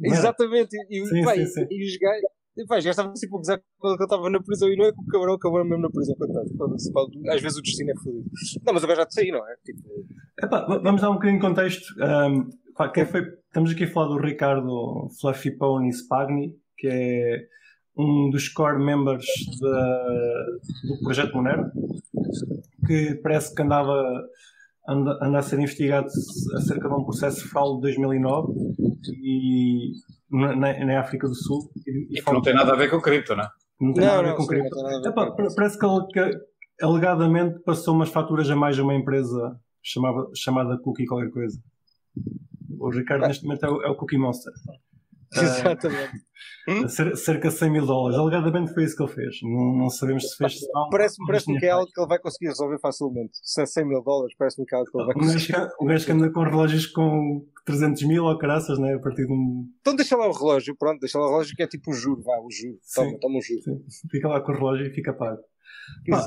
Exatamente, 0.02 0.76
e, 0.90 1.06
sim, 1.06 1.24
pá, 1.24 1.36
sim, 1.36 1.46
sim. 1.46 1.68
e, 1.70 1.86
os 1.86 1.98
gajos. 1.98 2.30
E, 2.58 2.66
pá, 2.66 2.80
já 2.80 2.90
estava 2.90 3.14
tipo 3.14 3.36
a 3.36 3.40
gozar 3.40 3.62
quando 3.78 4.00
eu 4.00 4.04
estava 4.04 4.30
na 4.30 4.42
prisão 4.42 4.70
e 4.70 4.76
não 4.76 4.86
é 4.86 4.92
que 4.92 5.00
o 5.00 5.06
cabrão 5.06 5.34
acabou 5.34 5.64
mesmo 5.64 5.82
na 5.82 5.90
prisão, 5.90 6.16
coitado. 6.16 6.50
Às 7.30 7.42
vezes 7.42 7.58
o 7.58 7.62
destino 7.62 7.92
é 7.92 7.96
fodido. 7.96 8.30
Não, 8.66 8.74
mas 8.74 8.84
o 8.84 8.88
gajo 8.88 9.00
já 9.02 9.06
te 9.06 9.14
saí, 9.14 9.32
não 9.32 9.48
é? 9.48 9.56
Tipo... 9.64 10.06
Epá, 10.42 10.66
vamos 10.82 11.02
dar 11.02 11.10
um 11.10 11.16
bocadinho 11.16 11.40
de 11.40 11.48
contexto. 11.48 11.94
Um, 12.02 12.50
quem 12.88 13.06
foi, 13.06 13.22
estamos 13.22 13.72
aqui 13.72 13.84
a 13.84 13.92
falar 13.92 14.08
do 14.08 14.18
Ricardo 14.18 15.10
Fluffy 15.20 15.52
Pony 15.52 15.92
Spagni, 15.92 16.56
que 16.78 16.88
é 16.88 17.46
um 17.98 18.30
dos 18.30 18.48
core 18.48 18.84
members 18.84 19.26
da, 19.60 20.06
do 20.88 21.00
projeto 21.04 21.36
Monero, 21.36 21.70
que 22.88 23.16
parece 23.16 23.54
que 23.54 23.62
andava 23.62 24.02
anda, 24.88 25.20
anda 25.22 25.40
a 25.40 25.42
ser 25.42 25.60
investigado 25.60 26.08
acerca 26.56 26.88
de 26.88 26.96
um 26.96 27.04
processo 27.04 27.44
de 27.44 27.50
fraude 27.50 27.76
de 27.76 27.82
2009 27.82 28.54
e 29.22 29.92
na, 30.32 30.56
na 30.56 31.00
África 31.00 31.28
do 31.28 31.36
Sul. 31.36 31.70
E, 31.86 32.20
e 32.20 32.32
não 32.32 32.42
tem 32.42 32.54
nada 32.54 32.74
a 32.74 32.76
ver 32.78 32.90
com 32.90 33.02
cripto, 33.02 33.36
não 33.36 33.44
é? 33.44 33.50
Não 33.80 33.94
tem 33.94 34.06
não, 34.06 34.16
nada 34.16 34.28
a 34.28 34.32
ver 34.32 34.38
com 34.38 34.48
cripto. 34.48 34.78
Epá, 35.06 35.36
parece 35.56 35.78
que, 35.78 35.86
ele, 35.86 36.06
que 36.08 36.86
alegadamente 36.86 37.60
passou 37.60 37.94
umas 37.94 38.10
faturas 38.10 38.50
a 38.50 38.56
mais 38.56 38.76
de 38.76 38.82
uma 38.82 38.96
empresa 38.96 39.60
chamava, 39.84 40.30
chamada 40.36 40.78
Cookie 40.78 41.06
qualquer 41.06 41.32
coisa. 41.32 41.60
O 42.80 42.90
Ricardo 42.90 43.28
neste 43.28 43.44
momento 43.44 43.66
é 43.66 43.70
o, 43.70 43.82
é 43.84 43.90
o 43.90 43.96
Cookie 43.96 44.18
Monster. 44.18 44.54
Exatamente. 45.36 46.30
Uh, 46.68 47.16
cerca 47.16 47.50
de 47.50 47.54
100 47.54 47.72
mil 47.72 47.86
dólares. 47.86 48.18
Alegadamente 48.18 48.74
foi 48.74 48.84
isso 48.84 48.96
que 48.96 49.04
ele 49.04 49.12
fez. 49.12 49.36
Não, 49.44 49.78
não 49.78 49.90
sabemos 49.90 50.30
se 50.30 50.38
fez. 50.38 50.60
Parece-me 50.90 51.28
parece 51.28 51.46
que 51.46 51.66
é 51.66 51.70
algo 51.70 51.92
que 51.92 52.00
ele 52.00 52.08
vai 52.08 52.20
conseguir 52.20 52.48
resolver 52.48 52.80
facilmente. 52.80 53.32
Se 53.44 53.62
é 53.62 53.66
100 53.66 53.88
mil 53.88 54.02
dólares, 54.02 54.36
parece-me 54.38 54.66
que 54.66 54.74
é 54.74 54.78
algo 54.78 54.90
que 54.90 54.98
ele 54.98 55.06
vai 55.06 55.16
conseguir. 55.16 55.56
O 55.80 55.86
gajo 55.86 56.06
que 56.06 56.12
anda 56.12 56.32
com 56.32 56.44
relógios 56.44 56.86
com 56.88 57.46
300 57.66 58.04
mil 58.04 58.26
ou 58.26 58.38
caraças, 58.38 58.80
né? 58.80 58.96
A 58.96 59.00
partir 59.00 59.26
de 59.26 59.34
um. 59.34 59.68
Então 59.82 59.96
deixa 59.96 60.16
lá 60.16 60.28
o 60.28 60.32
relógio, 60.32 60.76
pronto, 60.78 61.00
deixa 61.00 61.20
lá 61.20 61.26
o 61.26 61.30
relógio 61.30 61.56
que 61.56 61.64
é 61.64 61.68
tipo 61.68 61.92
o 61.92 61.94
juro, 61.94 62.22
vá, 62.24 62.40
o 62.40 62.50
juro. 62.50 62.80
Toma, 62.96 63.20
toma 63.20 63.38
o 63.38 63.42
juro. 63.42 63.62
Sim. 63.62 64.08
Fica 64.10 64.28
lá 64.28 64.42
com 64.42 64.52
o 64.52 64.56
relógio 64.56 64.88
e 64.88 64.94
fica 64.94 65.14
pago. 65.14 65.42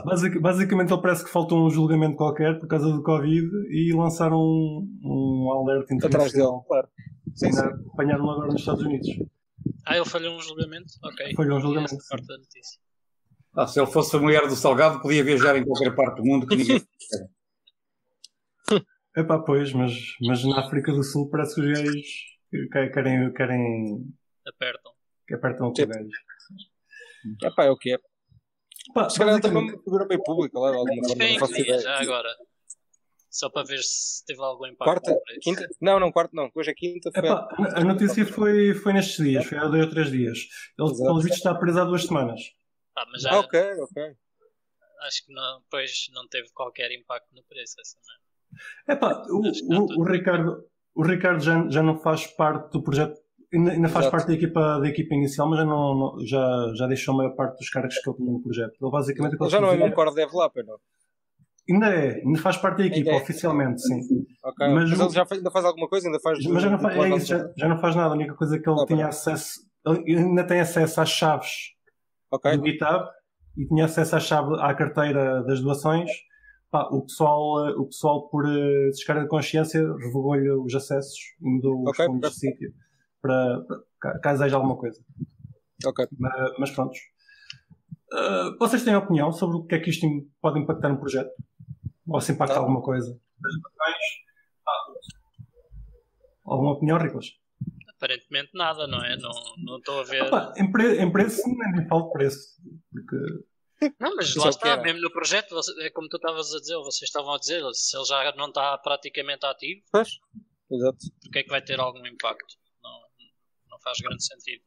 Basic, 0.04 0.38
basicamente 0.38 0.92
ele 0.92 1.02
parece 1.02 1.24
que 1.24 1.30
faltou 1.30 1.66
um 1.66 1.70
julgamento 1.70 2.16
qualquer 2.16 2.58
por 2.58 2.68
causa 2.68 2.92
do 2.92 3.02
Covid 3.02 3.48
e 3.70 3.92
lançaram 3.92 4.38
um, 4.38 4.88
um 5.02 5.50
alerta 5.50 5.94
Atrás 6.06 6.32
dele, 6.32 6.48
claro. 6.66 6.88
Sim, 7.34 7.52
sim. 7.52 7.60
Apanharam 7.92 8.30
agora 8.30 8.48
nos 8.48 8.60
Estados 8.60 8.84
Unidos. 8.84 9.08
Ah, 9.86 9.96
ele 9.96 10.04
falhou 10.04 10.36
um 10.36 10.40
julgamento? 10.40 10.92
Ok. 11.02 11.34
Falhou 11.34 11.58
um 11.58 11.60
julgamento. 11.60 11.96
Parte 12.08 12.26
da 12.26 12.38
notícia. 12.38 12.80
Ah, 13.54 13.66
se 13.66 13.80
ele 13.80 13.90
fosse 13.90 14.12
familiar 14.12 14.46
do 14.46 14.56
Salgado, 14.56 15.00
podia 15.00 15.24
viajar 15.24 15.56
em 15.56 15.64
qualquer 15.64 15.94
parte 15.94 16.22
do 16.22 16.24
mundo 16.24 16.46
que 16.46 16.56
ninguém. 16.56 16.80
Epá, 19.14 19.38
pois, 19.40 19.74
mas, 19.74 19.92
mas 20.22 20.42
na 20.44 20.60
África 20.60 20.90
do 20.90 21.02
Sul 21.02 21.28
parece 21.28 21.54
que 21.54 21.60
os 21.60 21.80
gays 21.80 22.06
querem. 22.72 23.32
querem 23.34 24.06
apertam. 24.46 24.92
Que 25.26 25.34
apertam 25.34 25.68
o 25.68 25.72
gajo. 25.72 26.08
Epá, 27.42 27.64
é 27.64 27.70
o 27.70 27.76
que 27.76 27.94
é. 27.94 27.98
Pá, 28.94 29.08
se 29.08 29.18
calhar 29.18 29.40
também 29.40 29.62
uma 29.62 29.82
figura 29.82 30.06
bem 30.06 30.22
pública 30.22 30.58
lá, 30.58 30.70
de 30.70 30.76
alguma 30.76 31.08
forma. 31.08 31.24
Não 31.24 31.38
faço 31.38 31.60
ideia. 31.60 31.78
Já 31.80 32.00
agora. 32.00 32.28
Só 33.30 33.48
para 33.48 33.66
ver 33.66 33.82
se 33.82 34.24
teve 34.26 34.42
algum 34.42 34.66
impacto. 34.66 34.84
Quarta? 34.84 35.20
Quinta? 35.40 35.66
Não, 35.80 35.98
não, 35.98 36.12
quarta 36.12 36.36
não. 36.36 36.50
Hoje 36.54 36.70
é 36.70 36.74
quinta. 36.74 37.10
Foi 37.10 37.24
Epá, 37.24 37.48
a... 37.50 37.80
a 37.80 37.84
notícia 37.84 38.26
foi, 38.26 38.74
foi 38.74 38.92
nestes 38.92 39.24
dias, 39.24 39.46
foi 39.46 39.56
há 39.56 39.66
dois 39.66 39.84
ou 39.84 39.90
três 39.90 40.10
dias. 40.10 40.38
Ele, 40.78 40.96
pelo 40.96 41.20
visto, 41.20 41.36
está 41.36 41.54
preso 41.54 41.80
há 41.80 41.84
duas 41.84 42.04
semanas. 42.04 42.42
Ah, 42.94 43.06
mas 43.10 43.22
já... 43.22 43.30
Ah, 43.32 43.40
ok, 43.40 43.60
ok. 43.80 44.02
Acho 45.00 45.26
que 45.26 45.32
não, 45.32 45.60
depois 45.62 46.06
não 46.12 46.28
teve 46.28 46.50
qualquer 46.52 46.92
impacto 46.92 47.28
no 47.34 47.42
preço 47.44 47.74
essa 47.80 47.96
Epá, 48.86 49.24
o, 49.28 49.40
o, 49.40 50.00
o, 50.00 50.04
Ricardo, 50.04 50.68
o 50.94 51.02
Ricardo 51.02 51.42
já, 51.42 51.68
já 51.70 51.82
não 51.82 51.98
faz 51.98 52.26
parte 52.26 52.70
do 52.70 52.82
projeto 52.82 53.18
Ainda, 53.52 53.70
ainda 53.72 53.88
faz 53.88 54.08
parte 54.08 54.28
da 54.28 54.32
equipa, 54.32 54.80
da 54.80 54.88
equipa 54.88 55.14
inicial, 55.14 55.48
mas 55.48 55.58
já, 55.58 55.64
não, 55.66 55.94
não, 55.94 56.26
já, 56.26 56.72
já 56.74 56.86
deixou 56.86 57.12
a 57.12 57.18
maior 57.18 57.34
parte 57.34 57.58
dos 57.58 57.68
cargos 57.68 57.98
que 57.98 58.08
ele 58.08 58.16
tinha 58.16 58.32
no 58.32 58.40
projeto. 58.40 58.72
Ele 58.80 58.90
basicamente. 58.90 59.36
Ele 59.38 59.50
já 59.50 59.60
não 59.60 59.70
é 59.70 59.84
um 59.84 59.90
core 59.90 60.14
developer, 60.14 60.64
não? 60.64 60.78
Ainda 61.68 61.86
é, 61.86 62.22
ainda 62.24 62.38
faz 62.40 62.56
parte 62.56 62.78
da 62.78 62.86
equipa, 62.86 63.10
é. 63.10 63.16
oficialmente, 63.16 63.82
sim. 63.82 64.00
Okay. 64.42 64.68
Mas, 64.68 64.90
mas, 64.90 65.00
ele 65.00 65.10
já 65.10 65.26
faz, 65.26 65.38
ainda 65.38 65.50
faz 65.50 65.64
alguma 65.64 65.88
coisa? 65.88 66.08
Ainda 66.08 66.18
faz, 66.20 66.44
mas 66.44 66.62
já 66.62 66.70
não 66.70 66.78
faz, 66.78 66.96
é 66.96 67.08
isso, 67.10 67.26
já, 67.26 67.52
já, 67.56 67.68
não 67.68 67.78
faz 67.78 67.94
nada. 67.94 68.08
A 68.08 68.16
única 68.16 68.34
coisa 68.34 68.58
que 68.58 68.68
ele 68.68 68.80
ah, 68.80 68.86
tinha 68.86 69.06
acesso. 69.06 69.60
Ele 69.86 70.18
ainda 70.18 70.44
tem 70.44 70.60
acesso 70.60 71.00
às 71.00 71.10
chaves 71.10 71.50
okay. 72.30 72.56
do 72.56 72.64
GitHub 72.64 73.06
e 73.56 73.66
tinha 73.66 73.84
acesso 73.84 74.16
à 74.16 74.20
chave 74.20 74.54
à 74.60 74.74
carteira 74.74 75.42
das 75.44 75.60
doações. 75.60 76.10
Pá, 76.70 76.88
o, 76.90 77.02
pessoal, 77.02 77.68
o 77.78 77.84
pessoal, 77.84 78.28
por 78.30 78.46
uh, 78.46 78.90
descarga 78.90 79.22
de 79.22 79.28
consciência, 79.28 79.80
revogou-lhe 79.98 80.50
os 80.50 80.74
acessos 80.74 81.18
e 81.38 81.46
mudou 81.46 81.82
okay. 81.86 82.06
os 82.06 82.12
fundos 82.12 82.30
de 82.30 82.38
sítio 82.38 82.72
para, 83.22 83.64
para, 84.00 84.18
caso 84.20 84.44
haja 84.44 84.56
alguma 84.56 84.76
coisa. 84.76 85.00
Ok. 85.86 86.06
Mas, 86.18 86.58
mas 86.58 86.70
pronto. 86.72 86.92
Uh, 88.12 88.58
vocês 88.58 88.84
têm 88.84 88.94
opinião 88.94 89.32
sobre 89.32 89.56
o 89.56 89.64
que 89.64 89.76
é 89.76 89.80
que 89.80 89.88
isto 89.88 90.06
pode 90.40 90.58
impactar 90.58 90.90
no 90.90 91.00
projeto? 91.00 91.30
Ou 92.06 92.20
se 92.20 92.32
impacta 92.32 92.56
ah. 92.56 92.58
alguma 92.58 92.82
coisa? 92.82 93.18
Alguma 96.44 96.72
opinião, 96.72 96.98
Riclas? 96.98 97.26
Aparentemente 97.96 98.50
nada, 98.52 98.86
não 98.86 99.02
é? 99.02 99.16
Não, 99.16 99.30
não 99.58 99.78
estou 99.78 100.00
a 100.00 100.02
ver. 100.02 100.24
Opa, 100.24 100.52
em, 100.58 100.70
pre 100.70 101.00
em 101.00 101.10
preço, 101.10 101.40
nem 101.46 101.86
falo 101.88 102.06
de 102.06 102.12
preço. 102.12 102.60
Porque... 102.90 103.16
Não, 103.98 104.14
mas 104.14 104.34
lá 104.36 104.48
está, 104.50 104.76
mesmo 104.76 105.00
no 105.00 105.10
projeto, 105.10 105.56
é 105.80 105.90
como 105.90 106.08
tu 106.08 106.16
estavas 106.16 106.52
a 106.54 106.60
dizer, 106.60 106.76
vocês 106.76 107.08
estavam 107.08 107.34
a 107.34 107.38
dizer, 107.38 107.62
se 107.72 107.96
ele 107.96 108.04
já 108.04 108.32
não 108.36 108.48
está 108.48 108.78
praticamente 108.78 109.44
ativo, 109.44 109.82
pois, 109.90 110.08
exato. 110.70 110.98
porque 111.20 111.40
é 111.40 111.42
que 111.42 111.48
vai 111.48 111.62
ter 111.62 111.80
algum 111.80 112.06
impacto? 112.06 112.54
Faz 113.82 113.98
grande 113.98 114.24
sentido. 114.24 114.62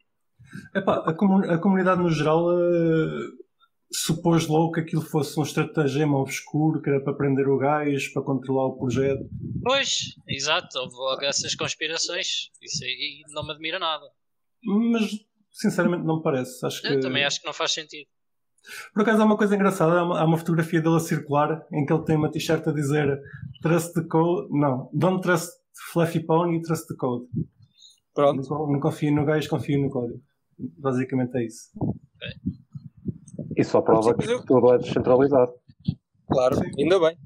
Epá, 0.75 1.03
a, 1.05 1.13
comun 1.13 1.49
a 1.49 1.57
comunidade 1.57 2.01
no 2.01 2.09
geral 2.09 2.45
uh, 2.45 3.45
supôs 3.91 4.47
logo 4.47 4.71
que 4.73 4.81
aquilo 4.81 5.01
fosse 5.01 5.39
um 5.39 5.43
estratagema 5.43 6.17
obscuro, 6.17 6.81
que 6.81 6.89
era 6.89 7.03
para 7.03 7.13
prender 7.13 7.47
o 7.47 7.57
gás, 7.57 8.07
para 8.09 8.21
controlar 8.21 8.67
o 8.67 8.77
projeto. 8.77 9.23
Pois, 9.63 10.15
exato, 10.27 10.77
houve 10.79 10.95
logo 10.95 11.23
essas 11.23 11.55
conspirações. 11.55 12.49
Isso 12.61 12.83
aí 12.83 13.21
não 13.29 13.45
me 13.45 13.51
admira 13.51 13.79
nada. 13.79 14.05
Mas, 14.63 15.11
sinceramente, 15.51 16.03
não 16.03 16.17
me 16.17 16.23
parece. 16.23 16.65
Acho 16.65 16.85
Eu 16.85 16.95
que... 16.95 16.99
também 17.01 17.23
acho 17.23 17.39
que 17.39 17.45
não 17.45 17.53
faz 17.53 17.71
sentido. 17.73 18.07
Por 18.93 19.03
acaso 19.03 19.21
há 19.21 19.25
uma 19.25 19.37
coisa 19.37 19.55
engraçada, 19.55 19.99
há 19.99 20.03
uma, 20.03 20.19
há 20.19 20.25
uma 20.25 20.37
fotografia 20.37 20.81
dele 20.81 20.95
a 20.95 20.99
circular 20.99 21.65
em 21.71 21.85
que 21.85 21.93
ele 21.93 22.03
tem 22.03 22.15
uma 22.15 22.31
t-shirt 22.31 22.67
a 22.67 22.71
dizer 22.71 23.19
Trust 23.61 23.93
the 23.93 24.01
code, 24.09 24.47
não, 24.51 24.89
Don't 24.91 25.21
trust 25.21 25.51
Fluffy 25.91 26.19
Pony, 26.25 26.61
trust 26.61 26.87
the 26.87 26.95
code. 26.97 27.25
Pronto. 28.15 28.49
Não, 28.49 28.71
não 28.71 28.79
confio 28.79 29.13
no 29.13 29.25
gajo, 29.25 29.49
confio 29.49 29.79
no 29.79 29.89
código. 29.89 30.21
Basicamente 30.57 31.35
é 31.37 31.45
isso. 31.45 31.69
E 33.55 33.63
só 33.63 33.81
prova 33.81 34.15
que 34.15 34.25
tudo 34.45 34.73
é 34.73 34.77
descentralizado. 34.77 35.53
Claro, 36.27 36.55
Sim. 36.55 36.71
ainda 36.79 36.99
bem. 36.99 37.17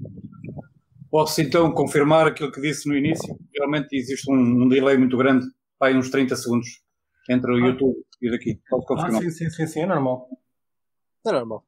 Posso 1.12 1.42
então 1.42 1.72
confirmar 1.72 2.28
aquilo 2.28 2.52
que 2.52 2.60
disse 2.60 2.90
no 2.90 2.96
início? 2.96 3.38
Realmente 3.56 3.96
existe 3.96 4.30
um, 4.32 4.36
um 4.36 4.68
delay 4.68 4.98
muito 4.98 5.16
grande, 5.16 5.46
vai 5.80 5.96
uns 5.96 6.10
30 6.10 6.36
segundos, 6.36 6.68
entre 7.30 7.52
o 7.52 7.56
ah. 7.56 7.68
YouTube 7.68 7.96
e 8.22 8.32
daqui. 8.32 8.60
Pode 8.70 8.86
confirmar. 8.86 9.22
Ah, 9.22 9.22
sim, 9.22 9.30
sim, 9.30 9.50
sim, 9.50 9.68
sim, 9.68 9.80
é 9.82 9.86
normal. 9.86 10.28
É 11.26 11.32
normal. 11.32 11.66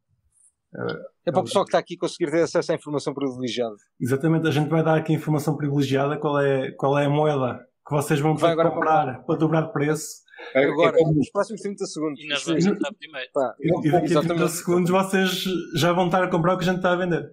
É, 0.76 1.30
é 1.30 1.32
para 1.32 1.42
o 1.42 1.44
pessoal 1.44 1.66
que 1.66 1.70
está 1.70 1.80
aqui 1.80 1.98
conseguir 1.98 2.32
ter 2.32 2.42
acesso 2.42 2.72
à 2.72 2.76
informação 2.76 3.14
privilegiada. 3.14 3.76
Exatamente, 4.00 4.48
a 4.48 4.52
gente 4.52 4.70
vai 4.70 4.84
dar 4.84 4.98
aqui 4.98 5.14
informação 5.14 5.56
privilegiada, 5.58 6.18
qual 6.18 6.40
é, 6.40 6.72
qual 6.72 6.98
é 6.98 7.06
a 7.06 7.10
moeda 7.10 7.68
que 7.88 7.96
vocês 7.96 8.20
vão 8.20 8.36
ter 8.36 8.56
que 8.56 8.56
comprar 8.56 9.06
para, 9.06 9.24
para 9.24 9.36
dobrar 9.36 9.62
de 9.64 9.74
preço. 9.74 10.22
É, 10.56 10.66
agora, 10.66 10.98
é 11.00 11.04
nos 11.04 11.30
próximos 11.30 11.62
30 11.62 11.86
segundos. 11.86 12.20
E 12.24 12.28
nós 12.28 12.44
vamos 12.44 12.64
primeiro. 12.98 13.30
Pá, 13.34 13.56
e, 13.60 13.88
e 13.88 13.92
daqui 13.92 14.18
a 14.18 14.22
30 14.22 14.48
segundos 14.48 14.90
vocês 14.90 15.44
já 15.76 15.94
vão 15.94 16.06
estar 16.06 16.24
a 16.24 16.30
comprar 16.30 16.56
o 16.56 16.58
que 16.58 16.64
a 16.64 16.68
gente 16.68 16.78
está 16.78 16.94
a 16.94 16.96
vender. 16.96 17.32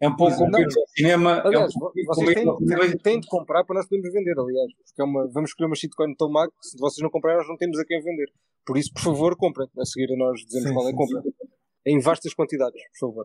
É 0.00 0.08
um 0.08 0.14
pouco 0.14 0.36
como 0.36 0.56
ir 0.56 0.64
ao 0.64 0.86
cinema. 0.96 1.42
Aliás, 1.44 1.72
é 1.74 1.78
um 1.78 2.06
vocês 2.06 2.34
têm, 2.34 2.98
têm, 2.98 3.20
de 3.20 3.26
comprar 3.26 3.64
para 3.64 3.76
nós 3.76 3.88
podermos 3.88 4.12
vender, 4.12 4.34
aliás. 4.38 4.72
Porque 4.86 5.02
é 5.02 5.04
uma, 5.04 5.28
vamos 5.32 5.50
escolher 5.50 5.66
uma 5.66 5.74
shitcoin 5.74 6.14
tão 6.14 6.30
má 6.30 6.46
que 6.46 6.54
se 6.60 6.78
vocês 6.78 7.02
não 7.02 7.10
comprarem, 7.10 7.38
nós 7.38 7.48
não 7.48 7.56
temos 7.56 7.78
a 7.78 7.84
quem 7.84 8.00
vender. 8.00 8.30
Por 8.64 8.76
isso, 8.76 8.92
por 8.92 9.02
favor, 9.02 9.36
comprem. 9.36 9.68
A 9.76 9.84
seguir 9.84 10.12
a 10.12 10.16
nós 10.16 10.40
dizemos 10.40 10.68
sim, 10.68 10.74
qual 10.74 10.86
é 10.86 10.92
a 10.92 10.94
compra. 10.94 11.22
Em 11.84 11.98
vastas 11.98 12.32
quantidades, 12.32 12.80
por 12.92 13.08
favor. 13.08 13.24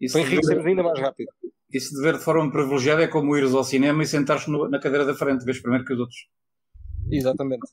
Isso 0.00 0.14
para 0.14 0.26
enriquecermos 0.26 0.66
ainda 0.66 0.82
mais 0.82 0.98
rápido. 0.98 1.30
Isso 1.72 1.94
de 1.94 2.02
ver 2.02 2.16
de 2.16 2.24
forma 2.24 2.50
privilegiada 2.50 3.02
é 3.02 3.08
como 3.08 3.36
ires 3.36 3.54
ao 3.54 3.64
cinema 3.64 4.02
e 4.02 4.06
sentar-te 4.06 4.50
na 4.50 4.80
cadeira 4.80 5.04
da 5.04 5.14
frente, 5.14 5.44
vês 5.44 5.60
primeiro 5.60 5.84
que 5.84 5.92
os 5.92 6.00
outros. 6.00 6.18
Exatamente. 7.10 7.66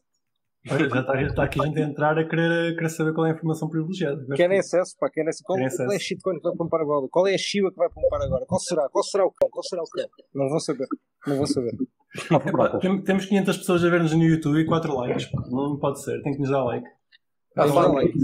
Já 0.66 0.78
está, 0.78 1.22
está 1.22 1.44
aqui 1.44 1.62
a 1.62 1.66
gente 1.66 1.82
a 1.82 1.84
entrar 1.84 2.18
a 2.18 2.28
querer, 2.28 2.72
a 2.72 2.76
querer 2.76 2.90
saber 2.90 3.14
qual 3.14 3.28
é 3.28 3.32
a 3.32 3.34
informação 3.34 3.70
privilegiada. 3.70 4.26
Querem 4.36 4.60
acesso, 4.60 4.96
pá, 4.98 5.10
querem 5.10 5.30
acesso. 5.30 5.44
Qual, 5.44 5.60
qual 5.60 5.92
é 5.92 5.96
a 5.96 6.00
shitcoin 6.00 6.38
que 6.38 6.44
vai 6.44 6.56
pompar 6.56 6.82
agora? 6.82 7.08
Qual 7.12 7.28
é 7.28 7.34
a 7.34 7.38
Shiba 7.38 7.70
que 7.70 7.78
vai 7.78 7.90
pompar 7.90 8.22
agora? 8.22 8.46
Qual 8.46 8.60
será? 8.60 8.88
Qual 8.90 9.04
será 9.04 9.26
o 9.26 9.32
cão? 9.32 9.50
Qual 9.50 9.64
será 9.64 9.82
o 9.82 9.86
cão? 9.86 10.08
Não 10.34 10.48
vão 10.48 10.60
saber. 10.60 10.88
Não 11.28 11.36
vão 11.36 11.46
saber. 11.46 11.74
Epá, 12.48 12.80
temos 12.80 13.26
500 13.26 13.58
pessoas 13.58 13.84
a 13.84 13.90
ver-nos 13.90 14.14
no 14.14 14.24
YouTube 14.24 14.60
e 14.60 14.66
4 14.66 14.96
likes. 14.96 15.30
Não 15.50 15.78
pode 15.78 16.02
ser, 16.02 16.22
tem 16.22 16.34
que 16.34 16.40
nos 16.40 16.50
dar 16.50 16.64
like. 16.64 16.88
Ah, 17.56 17.66
like. 17.66 18.18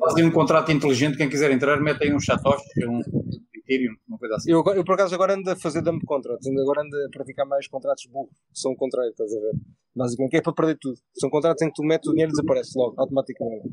Fazem 0.00 0.24
um 0.24 0.32
contrato 0.32 0.72
inteligente, 0.72 1.16
quem 1.16 1.28
quiser 1.28 1.50
entrar, 1.50 1.80
mete 1.80 2.02
aí 2.04 2.14
um 2.14 2.18
chatoche, 2.18 2.64
um 2.86 3.00
Ethereum, 3.68 3.94
uma 4.08 4.18
coisa 4.18 4.36
assim. 4.36 4.50
Eu, 4.50 4.64
eu, 4.74 4.84
por 4.84 4.94
acaso 4.94 5.14
agora 5.14 5.34
ando 5.34 5.50
a 5.50 5.56
fazer 5.56 5.82
dump 5.82 6.02
contratos, 6.06 6.46
agora 6.46 6.82
ando 6.82 6.96
a 6.96 7.08
praticar 7.10 7.46
mais 7.46 7.68
contratos 7.68 8.06
burros, 8.06 8.30
que 8.52 8.58
são 8.58 8.72
o 8.72 8.76
contrário, 8.76 9.10
estás 9.10 9.32
a 9.34 9.38
ver? 9.38 9.52
Basicamente, 9.94 10.30
que 10.30 10.36
é 10.38 10.42
para 10.42 10.52
perder 10.54 10.78
tudo. 10.80 10.98
São 11.18 11.28
contratos 11.28 11.62
em 11.62 11.68
que 11.68 11.74
tu 11.74 11.82
metes 11.82 12.08
o 12.08 12.12
dinheiro 12.12 12.30
e 12.30 12.34
desaparece 12.34 12.78
logo, 12.78 12.94
automaticamente. 12.98 13.68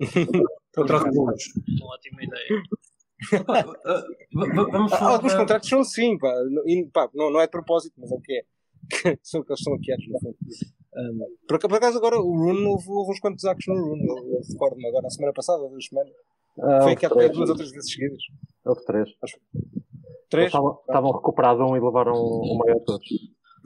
Contratos 0.74 1.14
burros. 1.14 1.44
Uma 1.80 1.94
ótima 1.94 2.24
ideia. 2.24 2.62
Vamos 4.32 4.90
falar 4.92 5.12
Alguns 5.14 5.34
contratos 5.34 5.68
são 5.68 5.80
assim, 5.80 6.18
pá. 6.18 6.34
E, 6.66 6.84
pá 6.92 7.08
não, 7.14 7.30
não 7.30 7.40
é 7.40 7.44
de 7.44 7.50
propósito, 7.50 7.94
mas 7.98 8.10
é 8.10 8.14
o 8.14 8.20
que 8.20 8.32
é. 8.32 8.44
são 9.22 9.42
que 9.42 9.52
eles 9.52 9.62
são 9.62 9.74
hackeados, 9.74 10.06
no 10.08 10.20
fundo. 10.20 10.36
Um, 10.96 11.18
por, 11.48 11.58
por, 11.58 11.74
acaso 11.74 11.98
agora 11.98 12.18
o 12.18 12.36
Rune 12.36 12.66
houve, 12.66 12.88
houve 12.88 13.12
uns 13.12 13.20
quantos 13.20 13.44
actos 13.44 13.66
no 13.66 13.74
Rune, 13.74 14.06
eu, 14.06 14.16
eu 14.16 14.40
recordo-me 14.48 14.86
agora, 14.86 15.02
na 15.02 15.10
semana 15.10 15.32
passada, 15.32 15.68
duas 15.68 15.86
semanas. 15.86 16.12
Ah, 16.60 16.82
Foi 16.82 16.92
aqui 16.92 17.06
há 17.06 17.08
duas 17.08 17.50
ou 17.50 17.56
três 17.56 17.70
vezes 17.70 17.92
seguidas. 17.92 18.22
Houve 18.64 18.84
três. 18.84 19.08
Acho. 19.22 19.36
Três? 20.30 20.46
Estavam 20.46 21.12
recuperados 21.12 21.62
um 21.62 21.76
e 21.76 21.80
levaram 21.80 22.14
o 22.14 22.58
maior 22.58 22.80
todos. 22.80 23.06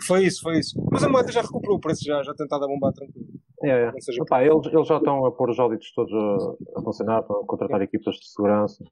Foi 0.06 0.24
isso, 0.24 0.42
foi 0.42 0.58
isso. 0.58 0.80
Mas 0.90 1.02
a 1.02 1.08
moeda 1.08 1.32
já 1.32 1.42
recuperou 1.42 1.76
o 1.76 1.80
preço, 1.80 2.04
já, 2.04 2.22
já 2.22 2.32
tentado 2.34 2.64
a 2.64 2.68
bombar 2.68 2.92
tranquilo. 2.92 3.26
É, 3.62 3.88
é. 3.88 3.92
Seja... 4.00 4.22
Opa, 4.22 4.42
eles, 4.44 4.66
eles 4.66 4.86
já 4.86 4.98
estão 4.98 5.26
a 5.26 5.32
pôr 5.32 5.50
os 5.50 5.58
auditos 5.58 5.92
todos 5.92 6.12
a, 6.12 6.78
a 6.78 6.82
funcionar, 6.82 7.20
estão 7.20 7.40
a 7.40 7.46
contratar 7.46 7.82
equipas 7.82 8.14
de 8.14 8.28
segurança. 8.28 8.84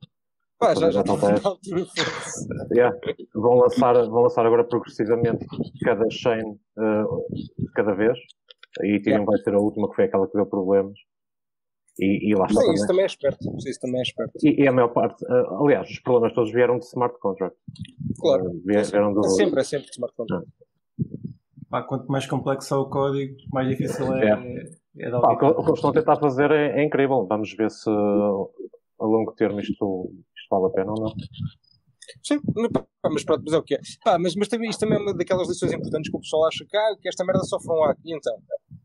Pá, 0.59 0.75
já, 0.75 0.91
já 0.91 1.01
estão 1.01 1.17
yeah. 2.73 2.97
vão, 3.35 3.57
lançar, 3.57 3.95
vão 4.09 4.23
lançar 4.23 4.47
agora 4.47 4.65
progressivamente 4.65 5.45
cada 5.85 6.09
chain 6.11 6.59
uh, 6.79 7.71
cada 7.75 7.95
vez. 7.95 8.19
E 8.83 8.97
Ethereum 8.97 9.21
yeah. 9.21 9.25
vai 9.27 9.39
ser 9.39 9.55
a 9.55 9.61
última 9.61 9.89
que 9.89 9.97
foi 9.97 10.05
aquela 10.07 10.27
que 10.27 10.33
deu 10.33 10.47
problemas. 10.47 10.99
E, 11.99 12.31
e 12.31 12.35
lá 12.35 12.47
está. 12.47 12.61
Sim, 12.61 12.73
isso 12.73 12.87
também 12.87 13.03
é 13.03 13.07
esperto. 13.07 13.57
Isso 13.67 13.81
também 13.81 13.99
é 14.01 14.03
esperto. 14.03 14.33
E, 14.43 14.63
e 14.63 14.69
a 14.69 14.73
maior 14.73 14.89
parte, 14.89 15.25
uh, 15.25 15.65
aliás, 15.65 15.89
os 15.89 15.99
problemas 16.01 16.35
todos 16.35 16.53
vieram 16.53 16.79
de 16.79 16.85
smart 16.87 17.19
contract. 17.19 17.57
Claro. 18.19 18.51
Uh, 18.51 18.63
vieram 18.65 19.15
do... 19.15 19.21
É 19.25 19.29
sempre, 19.31 19.61
é 19.61 19.65
sempre 19.65 19.87
de 19.87 19.93
smart 19.93 20.15
contract. 20.15 20.49
Pá, 21.69 21.83
quanto 21.83 22.07
mais 22.07 22.27
complexo 22.27 22.75
é 22.75 22.77
o 22.77 22.87
código, 22.87 23.37
mais 23.53 23.69
difícil 23.69 24.13
é, 24.15 24.31
é. 24.31 25.07
é 25.07 25.11
Pá, 25.11 25.33
o 25.33 25.37
que 25.39 25.45
eles 25.45 25.75
estão 25.75 25.91
a 25.91 25.93
tentar 25.93 26.17
fazer 26.17 26.51
é, 26.51 26.81
é, 26.81 26.85
incrível. 26.85 27.27
Vamos 27.27 27.53
ver 27.55 27.71
se 27.71 27.91
a 27.91 29.05
longo 29.05 29.33
termo 29.33 29.61
isto, 29.61 30.13
isto 30.37 30.49
vale 30.51 30.67
a 30.67 30.71
pena 30.71 30.93
ou 30.93 31.01
não. 31.01 31.15
Sim, 32.23 32.41
mas 33.05 33.25
pronto, 33.25 33.43
mas 33.45 33.55
é 33.55 33.59
o 33.59 33.63
que 33.63 33.75
é. 33.75 33.81
Ah, 34.07 34.19
mas, 34.19 34.35
mas 34.35 34.49
também, 34.49 34.71
isto 34.71 34.81
também 34.81 34.99
é 34.99 35.01
uma 35.01 35.15
daquelas 35.15 35.49
lições 35.49 35.73
importantes 35.73 36.11
que 36.11 36.17
o 36.17 36.21
pessoal 36.21 36.47
acha 36.47 36.65
que, 36.69 36.77
ah, 36.77 36.97
que 37.01 37.09
esta 37.09 37.25
merda 37.25 37.43
sofre 37.45 37.73
um 37.73 37.85
hack. 37.85 37.99
E 38.05 38.17
então? 38.17 38.35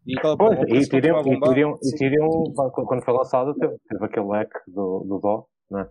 E, 0.05 0.17
aquela, 0.17 0.37
pois, 0.37 0.59
e 0.59 0.89
Tyrion, 0.89 1.75
e 1.81 1.95
e 2.41 2.85
quando 2.85 3.03
foi 3.03 3.13
lançado, 3.13 3.53
teve, 3.55 3.75
teve 3.87 4.05
aquele 4.05 4.27
hack 4.27 4.49
do, 4.67 5.05
do 5.07 5.19
Dó, 5.19 5.45
não 5.69 5.81
é? 5.81 5.89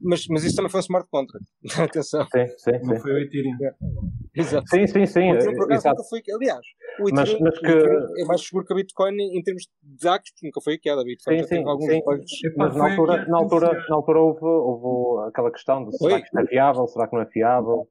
Mas, 0.00 0.26
mas 0.28 0.44
isso 0.44 0.56
também 0.56 0.70
foi 0.70 0.78
um 0.78 0.82
smart 0.82 1.08
contract. 1.10 1.46
Atenção. 1.78 2.26
Sim, 2.26 2.46
sim, 2.58 2.72
Não 2.82 2.96
foi 2.96 3.12
o 3.12 3.18
Ethereum. 3.18 3.56
É. 3.62 4.40
Exato. 4.40 4.68
Sim, 4.68 4.86
sim, 4.86 5.06
sim. 5.06 5.32
O 5.32 5.34
Ethereum, 5.36 5.54
por 5.54 5.64
acaso, 5.64 5.88
nunca 5.88 6.04
foi. 6.04 6.22
Aliás, 6.34 6.66
o 7.00 7.08
Ethereum, 7.08 7.14
mas, 7.14 7.40
mas 7.40 7.58
que... 7.58 7.66
o 7.66 8.20
é 8.20 8.24
mais 8.24 8.40
seguro 8.46 8.66
que 8.66 8.72
a 8.72 8.76
Bitcoin 8.76 9.14
em 9.20 9.42
termos 9.42 9.64
de 9.82 10.08
actos, 10.08 10.32
porque 10.32 10.46
nunca 10.46 10.60
foi 10.60 10.78
queda. 10.78 11.00
A 11.00 11.04
Bitcoin 11.04 11.38
sim, 11.38 11.46
sim, 11.46 11.64
alguns 11.64 11.86
sim. 11.86 12.00
Mas 12.56 12.76
na 12.76 12.90
altura, 12.90 13.26
na 13.26 13.38
altura, 13.38 13.84
na 13.88 13.96
altura 13.96 14.20
houve, 14.20 14.44
houve 14.44 15.28
aquela 15.28 15.50
questão 15.50 15.84
de 15.84 15.96
será 15.96 16.20
que 16.20 16.38
é 16.38 16.46
fiável, 16.46 16.86
será 16.86 17.08
que 17.08 17.14
não 17.14 17.22
é 17.22 17.26
fiável? 17.26 17.88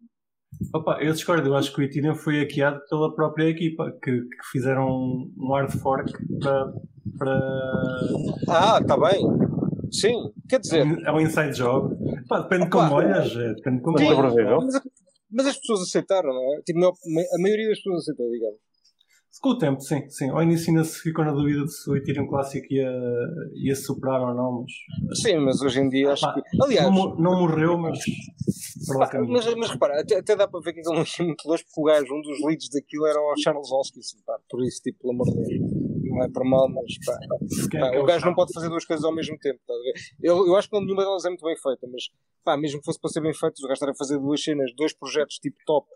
Opa, 0.74 1.00
eu 1.02 1.14
discordo, 1.14 1.48
eu 1.48 1.56
acho 1.56 1.74
que 1.74 1.82
o 1.82 1.84
Ethereum 1.84 2.16
foi 2.16 2.40
hackeado 2.40 2.80
pela 2.90 3.14
própria 3.16 3.50
equipa 3.50 3.92
que, 4.04 4.12
que 4.12 4.48
fizeram 4.52 4.88
um 5.38 5.52
hard 5.52 5.72
fork 5.72 6.12
para. 6.40 6.74
para... 7.18 7.40
Ah, 8.50 8.80
está 8.82 8.98
bem. 8.98 9.53
Sim, 9.94 10.34
quer 10.50 10.60
dizer. 10.60 10.86
É 11.06 11.12
um 11.12 11.22
inside 11.22 11.52
job. 11.52 11.96
Pá, 12.28 12.42
depende 12.42 12.66
de 12.66 12.70
como 12.72 12.96
olhas. 12.96 13.32
É, 13.36 13.54
depende 13.54 13.78
de 13.78 13.84
como 13.84 13.98
Sim, 14.00 14.08
olhas. 14.08 14.34
Mas, 14.66 14.82
mas, 15.32 15.48
as 15.48 15.58
pessoas 15.58 15.82
aceitaram, 15.82 16.34
não 16.34 16.56
é? 16.56 16.62
Tipo, 16.62 16.80
a 16.86 17.42
maioria 17.42 17.70
das 17.70 17.78
pessoas 17.78 18.00
aceitou, 18.00 18.30
digamos. 18.32 18.58
Com 19.42 19.50
o 19.50 19.58
tempo, 19.58 19.82
sim, 19.82 20.08
sim. 20.10 20.30
Ao 20.30 20.42
início 20.42 20.70
ainda 20.70 20.84
se 20.84 21.00
ficou 21.00 21.26
na 21.26 21.32
dúvida 21.32 21.66
de 21.66 21.74
se 21.74 21.90
o 21.90 21.98
Ethereum 21.98 22.28
Clássico 22.28 22.72
ia, 22.72 22.90
ia 23.56 23.76
superar 23.76 24.22
ou 24.22 24.34
não, 24.34 24.62
mas... 24.62 25.20
Sim, 25.20 25.38
mas 25.40 25.60
hoje 25.62 25.82
em 25.82 25.90
dia 25.90 26.14
acho 26.14 26.34
que... 26.34 26.42
Aliás... 26.62 26.86
Não, 26.86 27.16
não 27.16 27.40
morreu, 27.40 27.78
mas... 27.78 28.00
Pá, 28.88 29.10
mas, 29.28 29.54
mas 29.56 29.70
repara, 29.72 30.00
até, 30.00 30.18
até, 30.20 30.36
dá 30.36 30.48
para 30.48 30.60
ver 30.62 30.74
que 30.74 30.80
aquilo 30.80 30.96
não 30.96 31.04
tinha 31.04 31.26
muito 31.26 31.44
dois, 31.48 31.64
porque 31.64 31.82
o 31.82 31.84
gajo, 31.84 32.14
um 32.14 32.22
dos 32.22 32.40
leads 32.46 32.70
daquilo 32.70 33.08
era 33.08 33.20
o 33.20 33.34
Charles 33.38 33.70
pá, 34.26 34.38
por 34.50 34.64
isso, 34.64 34.82
tipo, 34.82 35.00
pelo 35.00 35.14
amor 35.14 35.26
de 35.26 35.34
Deus. 35.34 35.83
Não 36.14 36.24
é 36.24 36.30
para 36.30 36.46
mal, 36.46 36.70
mas 36.70 36.98
pá, 37.06 37.18
pá, 37.80 37.96
é 37.96 38.00
o 38.00 38.06
gajo 38.06 38.26
não 38.26 38.36
pode 38.36 38.54
fazer 38.54 38.70
duas 38.70 38.86
coisas 38.86 39.04
ao 39.04 39.14
mesmo 39.14 39.38
tempo, 39.40 39.60
tá 39.66 39.74
a 39.74 39.78
ver? 39.78 39.94
Eu, 40.22 40.48
eu 40.48 40.56
acho 40.56 40.70
que 40.70 40.80
nenhuma 40.80 41.04
delas 41.04 41.26
é 41.26 41.30
muito 41.30 41.44
bem 41.44 41.56
feita, 41.58 41.88
mas 41.92 42.04
pá, 42.44 42.56
mesmo 42.56 42.80
que 42.80 42.86
fosse 42.86 43.00
para 43.00 43.10
ser 43.10 43.22
bem 43.22 43.34
feito, 43.34 43.58
o 43.60 43.64
gajo 43.64 43.74
estar 43.74 43.90
a 43.90 43.96
fazer 43.96 44.20
duas 44.20 44.44
cenas, 44.44 44.72
dois 44.76 44.94
projetos 44.94 45.36
tipo 45.38 45.58
top, 45.66 45.88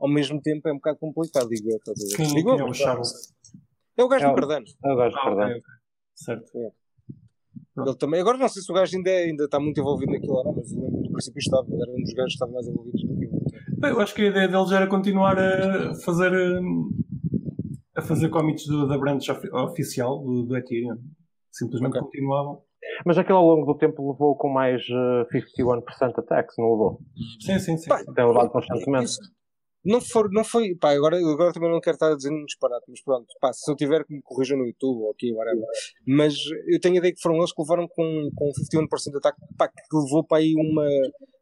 ao 0.00 0.08
mesmo 0.08 0.40
tempo 0.40 0.68
é 0.68 0.72
um 0.72 0.76
bocado 0.76 0.98
complicado, 0.98 1.48
digo 1.48 1.70
eu. 1.70 1.78
Quem, 2.16 2.26
digo, 2.28 2.56
quem 2.56 2.60
é 2.60 2.64
o 2.64 2.72
Charles? 2.72 3.34
É 3.96 4.04
o 4.04 4.08
gajo 4.08 4.26
é 4.26 4.28
do 4.28 4.34
Cardano. 4.34 4.66
É 4.84 4.92
o 4.92 4.96
gajo 4.96 5.14
do 5.14 5.18
ah, 5.18 5.24
Cardano. 5.24 5.50
Okay, 5.50 5.58
okay. 5.58 5.74
Certo. 6.14 6.58
É. 6.58 6.70
Ele 7.78 7.96
também, 7.96 8.20
agora 8.20 8.38
não 8.38 8.48
sei 8.48 8.62
se 8.62 8.72
o 8.72 8.74
gajo 8.74 8.96
ainda, 8.96 9.10
é, 9.10 9.24
ainda 9.24 9.44
está 9.44 9.60
muito 9.60 9.78
envolvido 9.78 10.12
naquilo 10.12 10.34
ou 10.34 10.44
não, 10.44 10.54
mas 10.54 10.72
no 10.72 11.12
princípio 11.12 11.38
estava, 11.38 11.66
ele 11.68 11.82
era 11.82 11.92
um 11.92 12.02
dos 12.02 12.12
gajos 12.14 12.30
que 12.30 12.34
estava 12.34 12.52
mais 12.52 12.66
envolvidos 12.66 13.04
naquilo. 13.04 13.36
Bem, 13.78 13.90
eu 13.90 14.00
acho 14.00 14.14
que 14.14 14.22
a 14.22 14.26
ideia 14.26 14.48
dele 14.48 14.66
já 14.66 14.76
era 14.76 14.86
continuar 14.86 15.38
a 15.38 15.94
fazer 15.96 16.32
a 17.96 18.02
fazer 18.02 18.28
commits 18.28 18.66
do, 18.66 18.86
da 18.86 18.98
branch 18.98 19.28
oficial 19.30 20.22
do, 20.22 20.44
do 20.44 20.56
Ethereum. 20.56 20.98
Simplesmente 21.50 21.98
okay. 21.98 22.02
continuavam. 22.02 22.62
Mas 23.04 23.18
aquilo 23.18 23.38
ao 23.38 23.46
longo 23.46 23.66
do 23.66 23.78
tempo 23.78 24.12
levou 24.12 24.36
com 24.36 24.48
mais 24.48 24.82
uh, 24.88 25.26
51% 25.32 25.82
attacks, 26.18 26.54
não 26.58 26.70
levou? 26.70 27.00
Sim, 27.40 27.58
sim, 27.58 27.76
sim. 27.76 27.88
Tem 28.14 28.26
levado 28.26 28.50
constantemente. 28.50 29.06
Isso, 29.06 29.20
não, 29.86 30.00
for, 30.00 30.28
não 30.32 30.42
foi. 30.42 30.74
Pá, 30.74 30.92
agora, 30.92 31.16
agora 31.16 31.52
também 31.52 31.70
não 31.70 31.80
quero 31.80 31.94
estar 31.94 32.12
a 32.12 32.16
dizer 32.16 32.30
um 32.30 32.44
disparate, 32.44 32.84
mas 32.88 33.00
pronto, 33.02 33.26
pá, 33.40 33.52
se 33.52 33.70
eu 33.70 33.76
tiver 33.76 34.04
que 34.04 34.14
me 34.14 34.20
corrija 34.20 34.56
no 34.56 34.66
YouTube 34.66 35.04
ou 35.04 35.10
aqui, 35.12 35.32
whatever. 35.32 35.64
Mas 36.04 36.34
eu 36.66 36.80
tenho 36.80 36.96
a 36.96 36.98
ideia 36.98 37.14
que 37.14 37.20
foram 37.20 37.36
eles 37.36 37.52
que 37.52 37.62
levaram 37.62 37.86
com, 37.86 38.28
com 38.34 38.50
51% 38.50 39.10
de 39.12 39.16
ataque, 39.18 39.38
pá, 39.56 39.68
que 39.68 39.96
levou 39.96 40.24
para 40.24 40.38
aí 40.38 40.54
uma. 40.56 40.84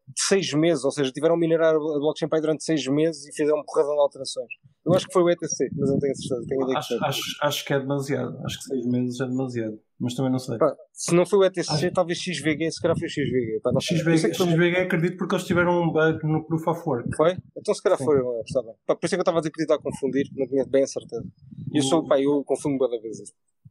De 0.07 0.21
6 0.21 0.53
meses, 0.53 0.83
ou 0.83 0.91
seja, 0.91 1.11
tiveram 1.11 1.35
a 1.35 1.37
minerar 1.37 1.75
a 1.75 1.79
blockchain 1.79 2.29
para 2.29 2.37
aí 2.37 2.41
durante 2.41 2.63
6 2.63 2.87
meses 2.87 3.25
e 3.25 3.31
fizeram 3.35 3.59
um 3.59 3.63
porradão 3.63 3.95
de 3.95 4.01
alterações. 4.01 4.47
Eu 4.85 4.93
acho 4.93 5.07
que 5.07 5.13
foi 5.13 5.23
o 5.23 5.29
ETC, 5.29 5.69
mas 5.75 5.89
não 5.89 5.99
tenho 5.99 6.15
certeza. 6.15 6.47
Tenho 6.47 6.61
ideia 6.63 6.77
acho, 6.77 6.97
que 6.97 7.05
acho, 7.05 7.21
acho 7.41 7.65
que 7.65 7.73
é 7.73 7.79
demasiado. 7.79 8.39
Acho 8.45 8.57
que 8.59 8.63
6 8.65 8.85
meses 8.85 9.19
é 9.19 9.25
demasiado. 9.25 9.79
Mas 9.99 10.13
também 10.13 10.31
não 10.31 10.39
sei. 10.39 10.57
Pá, 10.57 10.75
se 10.91 11.15
não 11.15 11.25
foi 11.25 11.39
o 11.39 11.43
ETC, 11.45 11.91
talvez 11.91 12.19
XVG, 12.19 12.69
se 12.69 12.81
calhar 12.81 12.99
foi 12.99 13.07
XVG. 13.07 13.61
Pá, 13.63 13.71
não 13.71 13.79
XVG, 13.79 14.33
XVG 14.33 14.77
acredito 14.77 15.17
porque 15.17 15.35
eles 15.35 15.45
tiveram 15.45 15.81
um 15.81 15.91
bug 15.91 16.19
no 16.23 16.45
Proof 16.45 16.67
of 16.67 16.81
Work. 16.85 17.09
Foi? 17.15 17.37
Então 17.57 17.73
se 17.73 17.81
calhar 17.81 17.97
Sim. 17.97 18.05
foi, 18.05 18.17
está 18.45 18.61
bem. 18.61 18.73
Pá, 18.85 18.95
por 18.95 19.05
isso 19.05 19.15
é 19.15 19.17
que 19.17 19.21
eu 19.21 19.23
estava 19.23 19.37
a 19.37 19.41
dizer 19.41 19.51
que 19.51 19.61
estava 19.61 19.79
a 19.79 19.83
confundir, 19.83 20.27
não 20.35 20.47
tinha 20.47 20.65
bem 20.65 20.83
a 20.83 20.87
certeza. 20.87 21.25
Eu 21.73 21.81
sou, 21.81 22.05
pá, 22.05 22.19
eu 22.19 22.43
confundo 22.43 22.77
cada 22.77 23.01
vez. 23.01 23.17